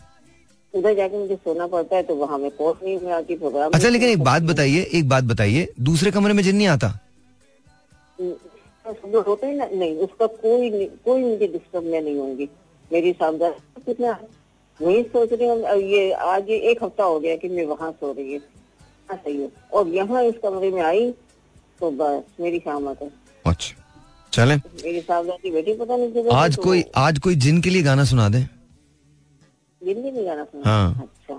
उधर 0.75 0.95
जाके 0.97 1.19
मुझे 1.19 1.35
सोना 1.37 1.67
पड़ता 1.67 1.97
है 1.97 2.03
तो 2.03 2.15
वहाँ 2.17 2.39
में 2.39 2.51
कोर्ट 2.51 2.83
नहीं 2.85 2.99
में 3.01 3.13
आती 3.13 3.37
प्रोग्राम 3.39 3.71
अच्छा 3.75 3.89
लेकिन 3.89 4.09
एक 4.09 4.23
बात 4.25 4.43
बताइए 4.43 4.83
एक 4.95 5.09
बात 5.09 5.25
बताइए 5.25 5.67
दूसरे 5.89 6.11
कमरे 6.11 6.33
में 6.35 6.43
जिन 6.43 6.57
नहीं 6.57 6.67
आता? 6.69 6.89
हूँ। 8.19 8.37
जो 9.13 9.21
होता 9.23 9.47
है 9.47 9.57
ना 9.57 9.65
नहीं 9.73 9.97
उसका 10.07 10.27
कोई 10.27 10.71
कोई 11.05 11.23
मुझे 11.23 11.47
डिस्टर्ब 11.47 11.85
में 11.85 12.01
नहीं 12.01 12.17
होंगी। 12.19 12.49
मेरी 12.91 13.13
सावधानी 13.13 13.83
कितना 13.87 14.17
वही 14.81 15.03
सोच 15.03 15.33
रही 15.33 15.49
हूँ 15.49 15.77
ये 15.83 16.11
आज 16.13 16.49
एक 16.51 16.83
हफ़्ता 16.85 17.05
हो 17.05 17.19
गया 17.21 17.37
कि 17.37 17.49
मैं 17.49 17.65
वहाँ 17.67 17.91
सो 18.01 18.13
रही 18.13 18.33
है। 18.33 18.39
हाँ 19.09 19.17
सही 19.17 19.41
है। 19.43 19.49
और 19.73 19.89
यहाँ 19.95 20.23
इस 20.25 20.35
कमरे 20.43 20.71
में 20.71 20.83
आई 20.83 21.11
तो 21.81 21.91
बस 22.01 22.23
मेरी 22.41 22.59
शामत 22.65 23.03
है 23.03 23.11
अच्छा 23.45 23.77
चले। 24.33 24.57
मेरी 24.57 25.01
सावधानी 25.01 25.51
बेटी 25.51 25.75
पता 25.79 25.97
नहीं 25.97 26.29
आज 26.35 26.57
तो 26.57 26.63
कोई 26.63 26.85
आज 26.97 27.19
कोई 27.25 27.35
जिन 27.47 27.61
के 27.63 27.71
लिए 27.71 27.83
गाना 27.83 28.05
सुना 28.05 28.29
दे? 28.29 28.45
दिल्ली 29.85 30.11
में 30.11 30.27
गाना 30.27 30.45
सुना 30.45 30.71
हाँ। 30.71 31.03
अच्छा। 31.03 31.35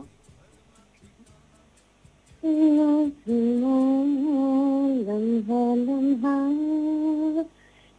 सुनो, 2.41 3.09
सुनो, 3.09 3.77
लम्हा 5.07 5.75
लम्हा 5.75 6.37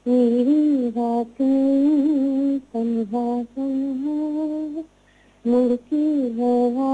मेरी 0.07 0.89
रातें 0.89 2.59
तन्हा 2.73 3.43
तन्हा 3.43 4.15
हवा 6.39 6.93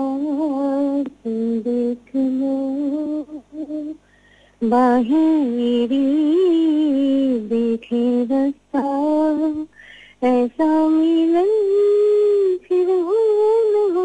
तुम 1.04 1.60
देख 1.60 2.16
लो 2.16 2.56
बाहें 4.68 5.44
मेरी 5.44 6.04
देखे 7.48 8.24
रास्ता। 8.24 8.82
ऐसा 10.22 10.66
मिलन 10.88 11.50
फिर 12.64 12.88
हो 12.90 13.20
न 13.66 13.74
हो। 13.94 14.02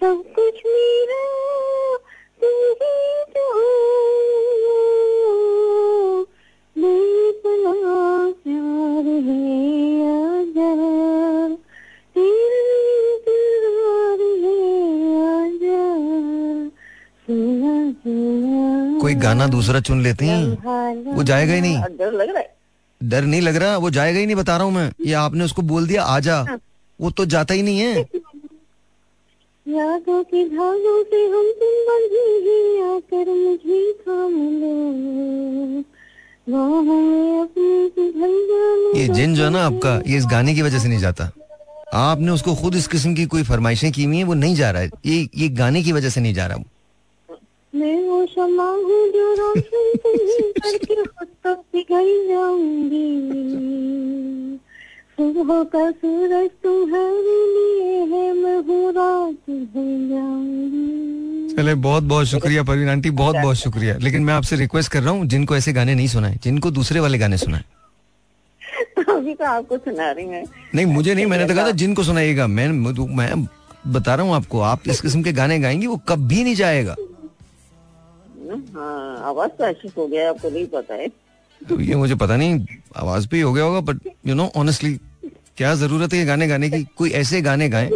सब 0.00 0.22
कुछ 0.36 0.60
मेरा 0.66 1.24
तुम 2.40 2.54
ही 2.82 2.94
तो 3.34 3.42
हो। 3.50 3.66
प्यार 8.44 9.06
है 9.26 9.42
आजा। 10.10 10.70
तेरा 12.16 12.62
इंतज़ार 13.06 14.20
है 14.44 14.60
आजा। 15.26 15.82
सुना 17.26 17.74
सुना। 17.92 18.98
कोई 19.00 19.14
गाना 19.26 19.46
दूसरा 19.48 19.80
चुन 19.80 20.02
लेते 20.02 20.24
हैं? 20.24 20.42
वो 21.14 21.22
जाएगा 21.22 21.52
ही 21.52 21.60
नहीं। 21.60 21.78
डर 21.98 22.12
लग 22.12 22.28
रहा 22.28 22.38
है। 22.38 22.49
डर 23.00 23.24
नहीं 23.24 23.40
लग 23.40 23.56
रहा? 23.56 23.76
वो 23.76 23.90
जाएगा 23.90 24.18
ही 24.18 24.26
नहीं 24.26 24.36
बता 24.36 24.56
रहा 24.56 24.64
हूँ 24.64 24.72
मैं। 24.74 24.90
ये 25.06 25.12
आपने 25.16 25.44
उसको 25.44 25.62
बोल 25.64 25.86
दिया 25.86 26.02
आजा 26.04 26.40
वो 27.00 27.10
तो 27.10 27.24
जाता 27.26 27.54
ही 27.54 27.62
नहीं 27.62 27.78
है। 27.80 27.94
यादों 29.66 30.22
के 30.24 30.44
धागों 30.48 31.02
से 31.04 31.24
हम 31.26 31.50
तुम 31.58 31.74
बंधे 31.88 32.26
हैं 32.46 32.82
आकर 32.86 33.26
मुझे 33.34 33.92
थाम 34.00 34.32
लो। 34.60 34.74
ये 38.96 39.06
जिन 39.08 39.34
जो 39.34 39.44
है 39.44 39.50
ना 39.50 39.64
आपका 39.66 39.94
ये 40.06 40.16
इस 40.16 40.26
गाने 40.26 40.54
की 40.54 40.62
वजह 40.62 40.78
से 40.78 40.88
नहीं 40.88 40.98
जाता। 40.98 41.30
आपने 41.94 42.30
उसको 42.30 42.54
खुद 42.54 42.74
इस 42.74 42.86
किस्म 42.88 43.14
की 43.14 43.24
कोई 43.26 43.42
फरमाइशें 43.42 43.90
की 43.92 44.04
हुई 44.04 44.18
है 44.18 44.24
वो 44.24 44.34
नहीं 44.34 44.54
जा 44.54 44.70
रहा 44.70 44.82
है। 44.82 44.90
ये 45.06 45.28
ये 45.36 45.48
गाने 45.56 45.82
की 45.82 45.92
वजह 45.92 46.08
से 46.08 46.20
नहीं 46.20 46.34
जा 46.34 46.46
रहा 46.46 46.58
मैं 47.72 47.96
वो 48.02 48.24
शमा 48.26 48.64
हूँ 48.64 49.00
जो 49.08 49.26
रोशन 49.34 49.96
तुम्हें 50.04 50.52
करके 50.52 50.94
खुद 51.02 51.28
तो 51.44 51.54
पिघल 51.72 52.08
जाऊँगी। 52.28 53.10
सुबह 55.16 55.62
का 55.72 55.90
सूरज 55.90 56.48
तुम्हारे 56.62 57.36
लिए 57.54 57.98
है 58.12 58.32
मैं 58.34 58.56
हूँ 58.68 58.92
रात 58.92 59.50
जाऊँगी। 59.50 60.88
चले 61.54 61.74
बहुत 61.76 62.02
बहुत 62.02 62.26
शुक्रिया 62.26 62.62
परवीन 62.62 62.88
आंटी 62.88 63.10
बहुत 63.10 63.36
बहुत 63.36 63.56
शुक्रिया। 63.56 63.96
लेकिन 64.02 64.22
मैं 64.24 64.34
आपसे 64.34 64.56
रिक्वेस्ट 64.56 64.92
कर 64.92 65.02
रहा 65.02 65.12
हूँ 65.12 65.26
जिनको 65.26 65.56
ऐसे 65.56 65.72
गाने 65.72 65.94
नहीं 65.94 66.08
सुनाए 66.08 66.38
जिनको 66.44 66.70
दूसरे 66.70 67.00
वाले 67.00 67.18
गाने 67.18 67.36
सुनाए। 67.36 67.64
अभी 69.08 69.34
तो 69.34 69.44
आपको 69.44 69.76
सुना 69.78 70.10
रही 70.10 70.26
मैं 70.26 70.44
नहीं 70.74 70.86
मुझे 70.86 71.14
नहीं 71.14 71.26
मैंने 71.26 71.46
तो 71.46 71.54
कहा 71.54 71.66
था 71.66 71.70
जिनको 71.82 72.02
सुनाइएगा। 72.04 72.46
मैं 72.46 72.68
मैं 72.68 73.46
बता 73.86 74.14
रहा 74.14 74.26
हूँ 74.26 74.34
आपको 74.34 74.60
आप 74.60 74.88
इस 74.88 75.00
किस्म 75.00 75.22
के 75.22 75.32
गाने 75.32 75.58
गाएँगी 75.58 75.86
वो 75.86 75.96
कभी 76.08 76.42
नहीं 76.44 76.54
जाएगा। 76.54 76.96
हाँ 78.50 79.28
आवाज़ 79.28 79.50
तो 79.50 79.64
अच्छी 79.64 79.90
हो 79.98 80.06
गया 80.06 80.28
आपको 80.30 80.50
नहीं 80.50 80.66
पता 80.66 80.94
है। 80.94 81.08
तो 81.60 81.80
ये 81.80 81.94
मुझे 81.94 82.14
पता 82.14 82.36
नहीं, 82.36 82.66
आवाज़ 82.96 83.28
भी 83.28 83.40
हो 83.40 83.52
गया 83.52 83.64
होगा 83.64 83.80
बट 83.80 84.00
यू 84.26 84.34
नो 84.34 84.50
ऑनेस्टली 84.56 84.98
क्या 85.56 85.74
ज़रूरत 85.74 86.12
है 86.12 86.18
ये 86.18 86.24
गाने 86.24 86.48
गाने 86.48 86.70
की? 86.70 86.84
कोई 86.96 87.10
ऐसे 87.10 87.40
गाने 87.42 87.68
गाएँ, 87.68 87.90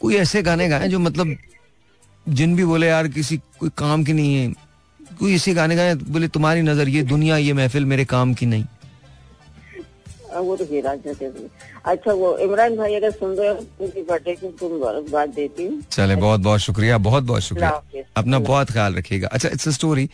कोई 0.00 0.14
ऐसे 0.14 0.42
गाने 0.42 0.68
गाएँ 0.68 0.88
जो 0.88 0.98
मतलब 0.98 1.36
जिन 2.28 2.56
भी 2.56 2.64
बोले, 2.64 2.86
यार, 2.86 3.08
किसी, 3.08 3.36
कोई 3.36 3.70
काम 3.78 4.04
की 4.04 4.12
नहीं 4.12 4.34
है। 4.34 4.52
कोई 5.18 5.34
ऐसे 5.34 5.54
गाने 5.54 5.76
गाए, 5.76 5.94
बोले, 5.94 6.28
तुम्हारी 6.28 6.62
नज़र, 6.62 6.88
ये 6.88 7.02
दुनिया, 7.02 7.36
ये 7.36 7.52
महफिल 7.52 7.84
मेरे 7.84 8.04
काम 8.04 8.34
की 8.34 8.46
नहीं। 8.46 8.64
वो 10.40 10.56
तो 10.56 10.64
हीरा 10.64 10.90
अच्छा 11.84 12.12
वो 12.12 12.36
इमरान 12.44 12.76
भाई 12.76 12.94
अगर 12.94 13.10
सुन 13.12 13.36
रहे 13.36 13.48
हो 13.48 13.54
उनकी 13.80 14.02
बर्थडे 14.02 14.34
की 14.34 14.48
तुम 14.60 14.78
बात 15.10 15.28
देती 15.30 15.66
हूँ। 15.66 15.82
चले 15.90 16.16
बहुत 16.16 16.40
बहुत 16.40 16.60
शुक्रिया 16.60 16.98
बहुत 17.00 17.24
बहुत 17.24 17.42
शुक्रिया। 17.42 18.04
अपना 18.16 18.38
बहुत 18.40 18.70
ख्याल 18.70 18.94
रखिएगा। 18.94 19.28
अच्छा 19.28 19.48
it's 19.48 19.68
story 19.74 20.08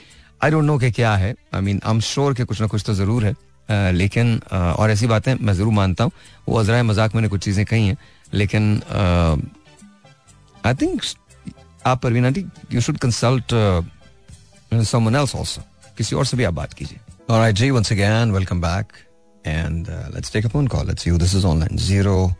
I 0.44 0.50
don't 0.50 0.64
know 0.64 0.78
कि 0.78 0.90
क्या 0.90 1.14
है। 1.16 1.34
I 1.54 1.60
mean 1.60 1.80
I 1.84 1.94
am 1.94 2.00
sure 2.02 2.34
कि 2.34 2.44
कुछ 2.44 2.60
ना 2.60 2.66
कुछ 2.66 2.82
तो 2.86 2.94
ज़रूर 2.94 3.24
है। 3.24 3.32
uh, 3.32 3.92
लेकिन 3.94 4.38
uh, 4.38 4.52
और 4.52 4.90
ऐसी 4.90 5.06
बातें 5.06 5.34
मैं 5.34 5.54
ज़रूर 5.54 5.72
मानता 5.72 6.04
हूँ। 6.04 6.12
वो 6.48 6.58
अजरा 6.60 6.82
मज़ाक 6.82 7.14
मैंने 7.14 7.28
कुछ 7.28 7.44
चीज़ें 7.44 7.64
कही 7.66 7.86
हैं। 7.88 7.96
लेकिन 8.34 8.82
आई 10.64 10.74
थिंक 10.74 11.02
आप 11.86 12.02
Parveen 12.02 12.26
aunty 12.26 12.44
you 12.72 12.80
should 12.80 12.98
consult 12.98 13.54
someone 14.84 15.16
else 15.16 15.36
also 15.36 15.62
किसी 15.98 16.16
और 16.16 16.26
से 16.26 16.36
भी 16.36 16.44
आप 16.44 16.54
बात 16.54 16.72
कीजिए। 16.74 16.98
ऑलराइट 17.30 17.54
जी 17.56 17.70
once 17.70 17.92
again 17.92 18.30
welcome 18.32 18.60
back 18.60 18.92
And 19.44 19.88
uh, 19.88 20.08
let's 20.12 20.30
take 20.30 20.44
a 20.44 20.48
phone 20.48 20.68
call. 20.68 20.84
Let's 20.84 21.02
see 21.02 21.10
who 21.10 21.18
this 21.18 21.34
is 21.34 21.44
online. 21.44 21.78
Zero 21.78 22.36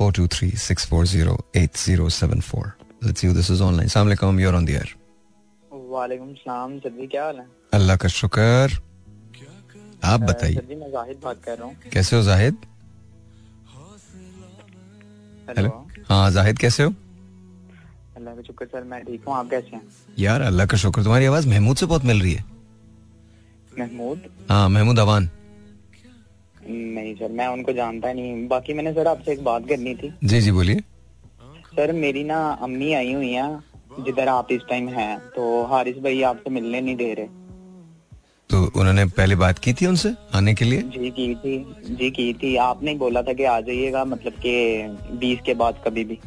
four 0.00 0.12
two 0.12 0.26
three 0.28 0.52
six 0.52 0.84
four 0.84 1.06
zero 1.06 1.36
eight 1.54 1.76
zero 1.76 2.08
seven 2.08 2.40
four. 2.40 2.76
Let's 3.02 3.20
see 3.20 3.26
who 3.26 3.32
this 3.32 3.50
is 3.50 3.60
online. 3.60 3.86
Assalamu 3.86 4.14
alaikum. 4.14 4.40
You're 4.40 4.54
on 4.54 4.64
the 4.64 4.76
air. 4.76 4.88
वालेकुम 5.90 6.32
सलाम 6.34 6.78
sir 6.78 6.90
जी 6.96 7.06
क्या 7.12 7.24
हाल 7.24 7.36
है 7.36 7.46
अल्लाह 7.74 7.96
का 7.96 8.08
शुक्र 8.08 8.78
आप 10.04 10.20
बताइए 10.20 10.54
sir 10.54 10.64
जी 10.68 10.74
मैं 10.80 10.90
जाहिद 10.92 11.20
बात 11.24 11.42
कर 11.44 11.56
रहा 11.58 11.66
हूँ 11.66 11.90
कैसे 11.92 12.16
हो 12.16 12.22
जाहिद 12.22 12.56
हेलो 15.58 15.70
हाँ 16.08 16.30
जाहिद 16.30 16.58
कैसे 16.58 16.82
हो 16.82 16.90
अल्लाह 18.16 18.34
का 18.34 18.42
शुक्र 18.46 18.66
सर 18.72 18.84
मैं 18.90 19.02
ठीक 19.04 19.24
हूँ 19.28 19.34
आप 19.36 19.50
कैसे 19.50 19.76
हैं 19.76 19.82
यार 20.18 20.42
अल्लाह 20.50 20.66
का 20.66 20.76
शुक्र 20.84 21.02
तुम्हारी 21.02 21.26
आवाज़ 21.26 21.48
महमूद 21.48 21.76
से 21.76 21.86
बहुत 21.94 22.04
मिल 22.12 22.20
रही 22.22 22.32
है 22.34 22.44
महमूद 23.78 24.28
हाँ 24.50 24.68
महमूद 24.68 24.98
अवान 25.08 25.28
नहीं 26.68 27.14
सर 27.14 27.32
मैं 27.32 27.46
उनको 27.48 27.72
जानता 27.72 28.12
नहीं 28.12 28.46
बाकी 28.48 28.74
मैंने 28.74 28.92
सर 28.92 29.06
आपसे 29.06 29.32
एक 29.32 29.42
बात 29.44 29.68
करनी 29.68 29.94
थी। 29.94 30.12
जी 30.24 30.40
जी 30.40 30.50
बोलिए। 30.52 30.80
सर 31.70 31.92
मेरी 31.94 32.24
ना 32.24 32.38
अम्मी 32.62 32.92
आई 32.94 33.12
हुई 33.12 33.32
हैं 33.32 34.04
जिधर 34.04 34.28
आप 34.28 34.52
इस 34.52 34.60
टाइम 34.70 34.88
हैं 34.90 35.18
तो 35.36 35.64
हारिस 35.66 35.96
भाई 35.98 36.22
आपसे 36.24 36.50
मिलने 36.50 36.80
नहीं 36.80 36.96
दे 36.96 37.12
रहे। 37.14 37.26
तो 38.50 38.64
उन्होंने 38.76 39.04
पहले 39.06 39.36
बात 39.36 39.58
की 39.58 39.72
थी 39.72 39.86
उनसे 39.86 40.12
आने 40.34 40.54
के 40.54 40.64
लिए? 40.64 40.82
जी 40.82 41.10
की 41.10 41.34
थी 41.34 41.56
जी 41.90 42.10
की 42.10 42.32
थी। 42.34 42.54
आपने 42.58 42.94
बोला 42.96 43.22
था 43.22 43.32
कि 43.32 43.44
आ 43.44 43.60
जाइएगा 43.60 44.04
मतलब 44.04 44.32
के 44.46 44.56
बीस 45.18 45.40
के 45.46 45.54
बाद 45.54 45.82
कभी 45.86 46.04
भी। 46.04 46.18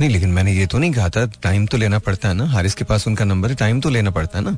नहीं 0.00 0.10
लेकिन 0.10 0.28
मैंने 0.30 0.52
ये 0.52 0.66
तो 0.66 0.78
नहीं 0.78 0.92
कहा 0.92 1.08
था 1.08 1.24
टाइम 1.42 1.66
तो 1.66 1.76
लेना 1.76 1.98
पड़ता 1.98 2.28
है 2.28 2.34
ना। 2.34 2.44
हारिस 2.48 2.74
के 2.74 2.84
पास 2.84 3.06
उनका 3.08 3.24
नंबर 3.24 3.48
है 3.48 3.54
टाइम 3.56 3.80
तो 3.80 3.90
लेना 3.90 4.10
पड़ता 4.10 4.38
है 4.38 4.44
ना। 4.44 4.56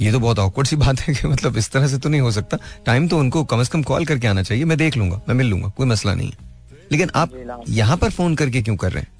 ये 0.00 0.12
तो 0.12 0.20
बहुत 0.20 0.38
ऑकवर्ड 0.38 0.68
सी 0.68 0.76
बात 0.76 1.00
है 1.00 1.14
कि 1.14 1.28
मतलब 1.28 1.56
इस 1.56 1.70
तरह 1.70 1.86
से 1.88 1.98
तो 1.98 2.08
नहीं 2.08 2.20
हो 2.20 2.30
सकता। 2.32 2.58
टाइम 2.86 3.08
तो 3.08 3.18
उनको 3.18 3.42
कम 3.44 3.62
से 3.62 3.70
कम 3.72 3.82
कॉल 3.84 4.04
करके 4.06 4.26
आना 4.26 4.42
चाहिए। 4.42 4.64
मैं 4.64 4.78
देख 4.78 4.96
लूँगा 4.96 5.20
मैं 5.28 5.34
मिल 5.34 5.46
लूँगा 5.46 5.68
कोई 5.76 5.86
मसला 5.86 6.14
नहीं 6.14 6.30
है। 6.30 6.52
लेकिन 6.92 7.10
आप 7.14 7.30
यहाँ 7.70 7.96
पर 7.96 8.10
फ़ोन 8.10 8.34
करके 8.34 8.62
क्यों 8.62 8.76
कर 8.76 8.92
रहे 8.92 9.02
हैं? 9.02 9.12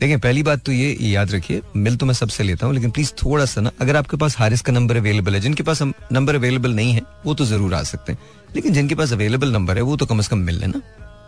देखिए 0.00 0.16
पहली 0.18 0.42
बात 0.42 0.60
तो 0.66 0.72
ये 0.72 0.96
याद 1.02 1.30
रखिए 1.32 1.62
मिल 1.76 1.96
तो 1.96 2.06
मैं 2.06 2.14
सबसे 2.14 2.44
लेता 2.44 2.66
हूँ 2.66 2.74
लेकिन 2.74 2.90
प्लीज़ 2.90 3.12
थोड़ा 3.14 3.44
सा 3.44 3.60
ना 3.60 3.70
अगर 3.80 3.96
आपके 3.96 4.16
पास 4.16 4.36
हारिस 4.38 4.60
का 4.60 4.72
नंबर 4.72 4.96
अवेलेबल 4.96 5.34
है 5.34 5.40
जिनके 5.40 5.62
पास 5.62 5.82
नंबर 5.82 6.34
अवेलेबल 6.34 6.74
नहीं 6.74 6.92
है 6.92 7.02
वो 7.26 7.34
तो 7.34 7.44
ज़रूर 7.46 7.74
आ 7.74 7.82
सकते 7.84 8.12
हैं। 8.12 8.18
लेकिन 8.54 8.72
जिनके 8.74 8.94
पास 8.94 9.12
अवेलेबल 9.12 9.52
नंबर 9.52 9.76
है 9.76 9.82
वो 9.82 9.96
तो 9.96 10.06
कम 10.06 10.20
से 10.20 10.28
कम 10.28 10.38
मिल 10.40 10.58
लेना। 10.60 10.80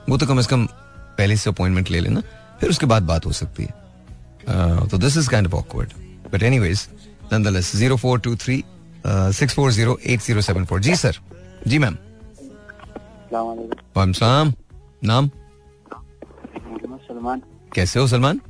वो 0.09 0.19
तो 0.19 0.27
कम 0.27 0.41
से 0.41 0.49
कम 0.51 0.67
पहले 1.19 1.37
से 1.37 1.51
अपॉइंटमेंट 1.51 1.91
ले 1.91 2.01
लेना 2.01 2.23
फिर 2.61 2.71
उसके 2.71 2.87
बाद 2.87 3.03
बात 3.03 3.27
हो 3.27 3.33
सकती 3.35 3.63
है। 3.63 4.89
तो 4.89 4.99
this 4.99 5.17
is 5.17 5.29
kind 5.31 5.47
of 5.47 5.55
awkward 5.55 5.93
but 6.33 6.43
anyways 6.43 6.89
nonetheless 7.33 7.69
0423 7.75 8.65
uh, 9.05 9.31
6408074 9.33 10.81
जी 10.87 10.97
सर 10.97 11.19
जी 11.67 11.79
मैम 11.85 11.97
वालेकुम 13.33 14.13
सलाम 14.13 14.53
नाम 15.05 15.31
सलमान 17.09 17.43
कैसे 17.75 18.01
हो 18.01 18.07
सलमान? 18.09 18.41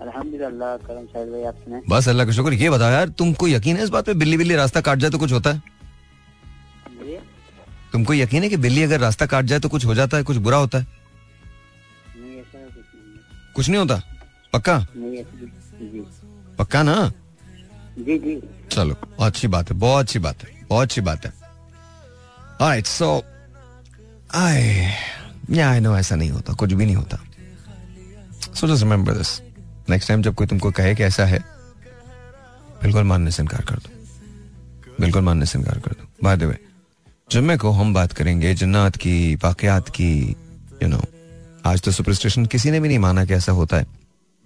अल्हम्दुलिल्लाह 0.00 0.76
करम 0.86 1.04
भाई 1.14 1.80
बस 1.88 2.08
अल्लाह 2.08 2.26
का 2.26 2.32
शुक्र 2.32 2.52
ये 2.52 2.70
बताओ 2.70 2.90
यार 2.90 3.08
तुमको 3.20 3.48
यकीन 3.48 3.76
है 3.76 3.84
इस 3.84 3.90
बात 3.96 4.06
पे 4.06 4.14
बिल्ली 4.22 4.36
बिल्ली 4.36 4.54
रास्ता 4.56 4.80
काट 4.80 4.98
जाए 4.98 5.10
तो 5.10 5.18
कुछ 5.18 5.32
होता 5.32 5.52
है? 5.52 5.62
तुमको 7.92 8.14
यकीन 8.14 8.42
है 8.42 8.48
कि 8.48 8.56
बिल्ली 8.64 8.82
अगर 8.82 9.00
रास्ता 9.00 9.26
काट 9.26 9.44
जाए 9.44 9.60
तो 9.60 9.68
कुछ 9.68 9.84
हो 9.86 9.94
जाता 9.94 10.16
है 10.16 10.22
कुछ 10.22 10.36
बुरा 10.46 10.56
होता 10.56 10.78
है? 10.78 10.86
नहीं 12.16 12.40
ऐसा 12.40 12.58
कुछ 13.54 13.68
नहीं 13.68 13.78
होता? 13.78 14.02
पक्का? 14.52 14.78
नहीं 14.96 15.16
ऐसा 15.18 16.54
पक्का 16.58 16.82
ना? 16.82 17.12
जी 18.04 18.18
जी। 18.18 18.42
चलो 18.70 18.96
अच्छी 19.20 19.48
बात 19.48 19.70
है 19.70 19.76
बहुत 19.76 20.04
अच्छी 20.04 20.18
बात 20.18 20.42
है 20.42 20.66
बहुत 20.68 20.88
अच्छी 20.88 21.00
बात 21.00 21.26
है। 21.26 21.32
Alright, 22.62 23.02
so 23.02 23.22
I 24.36 24.60
yeah, 25.50 25.78
I 25.78 25.84
know 25.84 25.98
ऐसा 25.98 26.16
नहीं 26.16 26.30
होता 26.30 26.52
कुछ 26.52 26.72
भी 26.72 26.86
नहीं 26.86 26.96
होता। 26.96 27.18
So 28.54 28.64
just 28.64 28.82
remember 28.82 29.12
this. 29.16 29.40
Next 29.90 30.04
time 30.04 30.22
जब 30.22 30.34
कोई 30.34 30.46
तुमको 30.46 30.70
कहे 30.70 30.94
कि 30.94 31.02
ऐसा 31.02 31.24
है 31.24 31.38
बिल्कुल 32.82 33.02
मानने 33.02 33.30
से 33.30 33.42
इनकार 33.42 33.60
कर 33.60 33.76
दो। 33.76 33.90
बिल्कुल 35.00 35.22
मानने 35.22 35.46
से 35.46 35.58
इनकार 35.58 35.78
कर 35.78 35.90
दो। 35.90 36.08
बाय 36.24 36.36
द 36.36 36.42
वे 36.42 36.58
जुम्मे 37.30 37.56
को 37.56 37.70
हम 37.70 37.94
बात 37.94 38.12
करेंगे 38.12 38.54
जन्नत 38.54 38.96
की 38.96 39.34
वाकयात 39.34 39.88
की 39.88 40.20
यू 40.20 40.78
you 40.78 40.88
नो 40.88 40.96
know, 40.96 41.08
आज 41.66 41.80
तो 41.80 41.90
सुपरस्टिशन 41.90 42.46
किसी 42.46 42.70
ने 42.70 42.80
भी 42.80 42.88
नहीं 42.88 42.98
माना 42.98 43.24
कि 43.24 43.34
ऐसा 43.34 43.52
होता 43.52 43.76
है। 43.76 43.86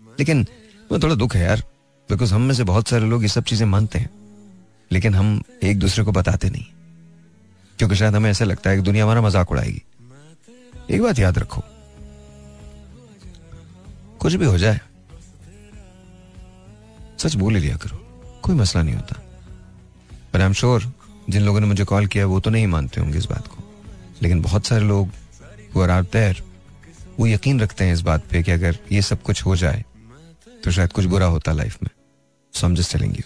लेकिन 0.00 0.46
वो 0.92 0.98
थोड़ा 0.98 1.14
दुख 1.14 1.36
है 1.36 1.42
यार। 1.42 1.62
बिकॉज़ 2.08 2.34
हम 2.34 2.42
में 2.42 2.54
से 2.54 2.64
बहुत 2.64 2.88
सारे 2.88 3.06
लोग 3.06 3.22
ये 3.22 3.28
सब 3.28 3.44
चीज़ें 3.44 3.66
मानते 3.66 3.98
हैं, 3.98 4.10
लेकिन 4.90 5.14
हम 5.14 5.42
एक 5.62 5.78
दूसरे 5.78 6.04
को 6.04 6.12
बताते 6.12 6.50
नहीं। 6.50 6.64
क्योंकि 7.78 7.96
शायद 7.96 8.14
हमें 8.14 8.30
ऐसा 8.30 8.44
लगता 8.44 8.70
है 8.70 8.76
कि 8.76 8.82
दुनिया 8.82 9.04
हमारा 9.04 9.20
मज़ाक 9.20 9.50
उड़ाएगी। 9.50 9.82
एक 10.90 11.02
बात 11.02 11.18
याद 11.18 11.38
रखो, 11.38 11.62
कुछ 14.20 14.34
भी 14.34 14.44
हो 14.44 14.58
जाए, 14.58 14.80
सच 17.18 17.34
बोल 17.34 17.56
लिया 17.56 17.76
करो, 17.76 17.96
कोई 18.42 18.54
मसला 18.54 18.82
नहीं 18.82 18.94
होता। 18.94 19.20
पर 20.32 20.40
आई 20.40 20.46
एम 20.46 20.52
श्योर 20.52 20.92
जिन 21.30 21.42
लोगों 21.42 21.60
ने 21.60 21.66
मुझे 21.66 21.84
कॉल 21.84 22.06
किया, 22.06 22.26
वो 22.26 22.40
तो 22.40 22.50
नहीं 22.50 22.66
मानते 22.66 23.00
होंगे 23.00 23.18
इस 23.18 23.26
बात 23.26 23.46
को। 23.46 23.62
लेकिन 24.22 24.42
बहुत 24.42 24.66
सारे 24.66 24.84
लोग 24.84 25.08
देयर 25.76 26.42
वो 27.18 27.26
यकीन 27.26 27.60
रखते 27.60 27.84
हैं 27.84 27.92
इस 27.92 28.00
बात 28.00 28.24
पे 28.30 28.42
कि 28.42 28.50
अगर 28.52 28.78
ये 28.92 29.02
सब 29.02 29.22
कुछ 29.22 29.44
हो 29.46 29.56
जाए 29.56 29.84
तो 30.64 30.70
शायद 30.70 30.92
कुछ 30.92 31.04
बुरा 31.04 31.26
होता 31.26 31.52
लाइफ 31.52 31.82
में। 31.82 31.90
समझ 32.54 32.86
चलेंगे 32.88 33.22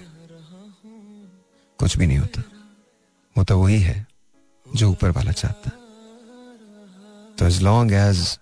कुछ 1.78 1.96
भी 1.96 2.06
नहीं 2.06 2.18
होता। 2.18 2.42
होता 3.36 3.54
तो 3.54 3.58
वही 3.60 3.80
है, 3.80 4.06
जो 4.66 4.90
ऊपर 4.90 5.10
वाला 5.10 5.32
चाहता। 5.32 5.70
तो 7.38 7.46
एज 7.46 7.62
लॉन्ग 7.62 7.92
एज 7.92 8.38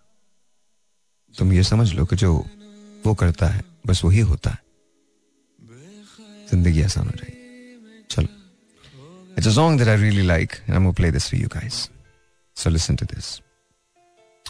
तुम 1.35 1.53
ये 1.53 1.63
समझ 1.63 1.93
लो 1.93 2.05
कि 2.05 2.17
जो 2.17 2.33
वो 3.07 3.15
करता 3.15 3.47
है, 3.47 3.63
बस 3.87 4.05
वही 4.05 4.21
होता 4.21 4.51
है। 4.51 4.65
ज़िंदगी 6.51 6.83
आसान 6.83 7.07
हो 7.07 7.13
जाएगी। 7.17 8.05
चलो। 8.11 8.29
It's 9.39 9.47
a 9.47 9.51
song 9.51 9.79
that 9.79 9.89
I 9.89 9.97
really 9.97 10.23
like 10.27 10.53
and 10.53 10.77
I 10.77 10.93
play 10.93 11.11
this 11.13 11.31
for 11.31 11.41
you 11.41 11.49
guys 11.55 11.89
so 12.57 12.71
listen 12.71 12.97
to 12.97 13.07
this 13.07 13.35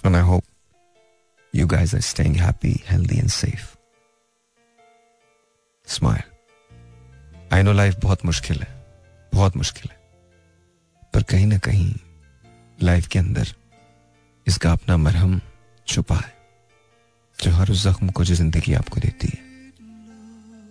and 0.05 0.17
I 0.17 0.23
hope 0.23 0.45
you 1.55 1.67
guys 1.67 1.95
are 1.95 2.01
staying 2.01 2.37
happy 2.37 2.75
healthy 2.89 3.19
and 3.19 3.31
safe 3.31 3.76
Smile. 5.89 6.25
I 7.53 7.63
know 7.63 7.77
life 7.77 8.03
बहुत 8.03 8.25
मुश्किल 8.25 8.61
है, 8.61 8.85
बहुत 9.35 9.57
मुश्किल 9.57 9.91
है। 9.91 9.97
पर 11.15 11.23
कहीं 11.23 11.47
ना 11.47 11.59
कहीं 11.59 11.95
लाइफ 12.83 13.07
के 13.07 13.19
अंदर 13.19 13.49
इसका 14.47 14.73
अपना 14.73 14.97
मरहम 14.97 15.41
छुपा 15.87 16.17
है, 16.17 16.35
जो 17.45 17.51
हर 17.51 17.71
उस 17.71 17.85
जख्म 17.85 18.09
को 18.09 18.25
जो 18.25 18.35
ज़िंदगी 18.35 18.75
आपको 18.75 19.01
देती 19.01 19.29
है, 19.29 19.45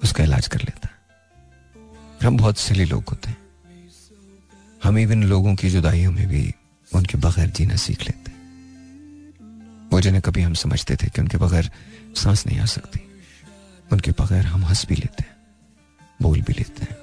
उसका 0.04 0.24
इलाज 0.24 0.48
कर 0.48 0.60
लेता 0.60 0.88
है। 0.88 0.96
हम 2.28 2.38
बहुत 2.38 2.58
सिली 2.58 2.86
लोग 2.86 3.04
होते 3.10 3.30
हैं। 3.30 3.38
हम 4.84 4.98
इवन 4.98 5.24
लोगों 5.24 5.56
की 5.56 5.70
जुदाइयों 5.70 6.12
में 6.12 6.28
भी 6.28 6.54
उनके 6.94 7.18
बगैर 7.18 7.50
जीना 7.50 7.76
सीख 7.76 8.02
लेते 8.02 8.32
हैं। 8.32 8.36
वो 9.90 10.02
जिन्हें 10.02 10.22
कभी 10.22 10.42
हम 10.42 10.54
समझते 10.54 10.96
थे 10.96 11.08
कि 11.08 11.22
उनके 11.22 11.38
बगैर 11.38 11.72
सांस 12.16 12.48
नहीं 12.48 12.60
आ 12.60 12.66
सकती। 12.66 13.05
उनके 13.91 14.12
बगैर 14.12 14.45
हम 14.45 14.66
हंस 14.66 14.86
भी 14.86 14.95
लेते 14.95 15.24
हैं, 15.24 15.36
बोल 16.22 16.41
भी 16.41 16.53
लेते 16.53 16.84
हैं। 16.84 16.98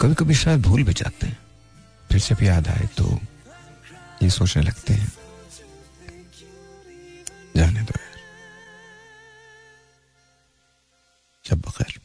कभी 0.00 0.14
कभी 0.14 0.34
शायद 0.34 0.62
भूल 0.62 0.82
भी 0.82 0.94
जाते 0.94 1.26
हैं। 1.26 1.38
फिर 2.10 2.20
जब 2.20 2.42
याद 2.42 2.68
आए 2.68 2.86
तो 2.96 3.18
ये 4.22 4.30
सोचने 4.30 4.62
लगते 4.62 4.94
हैं, 4.94 5.12
जाने 7.56 7.80
दो 7.80 8.00
यार। 8.00 8.18
जब 11.44 11.60
बखैर 11.60 12.00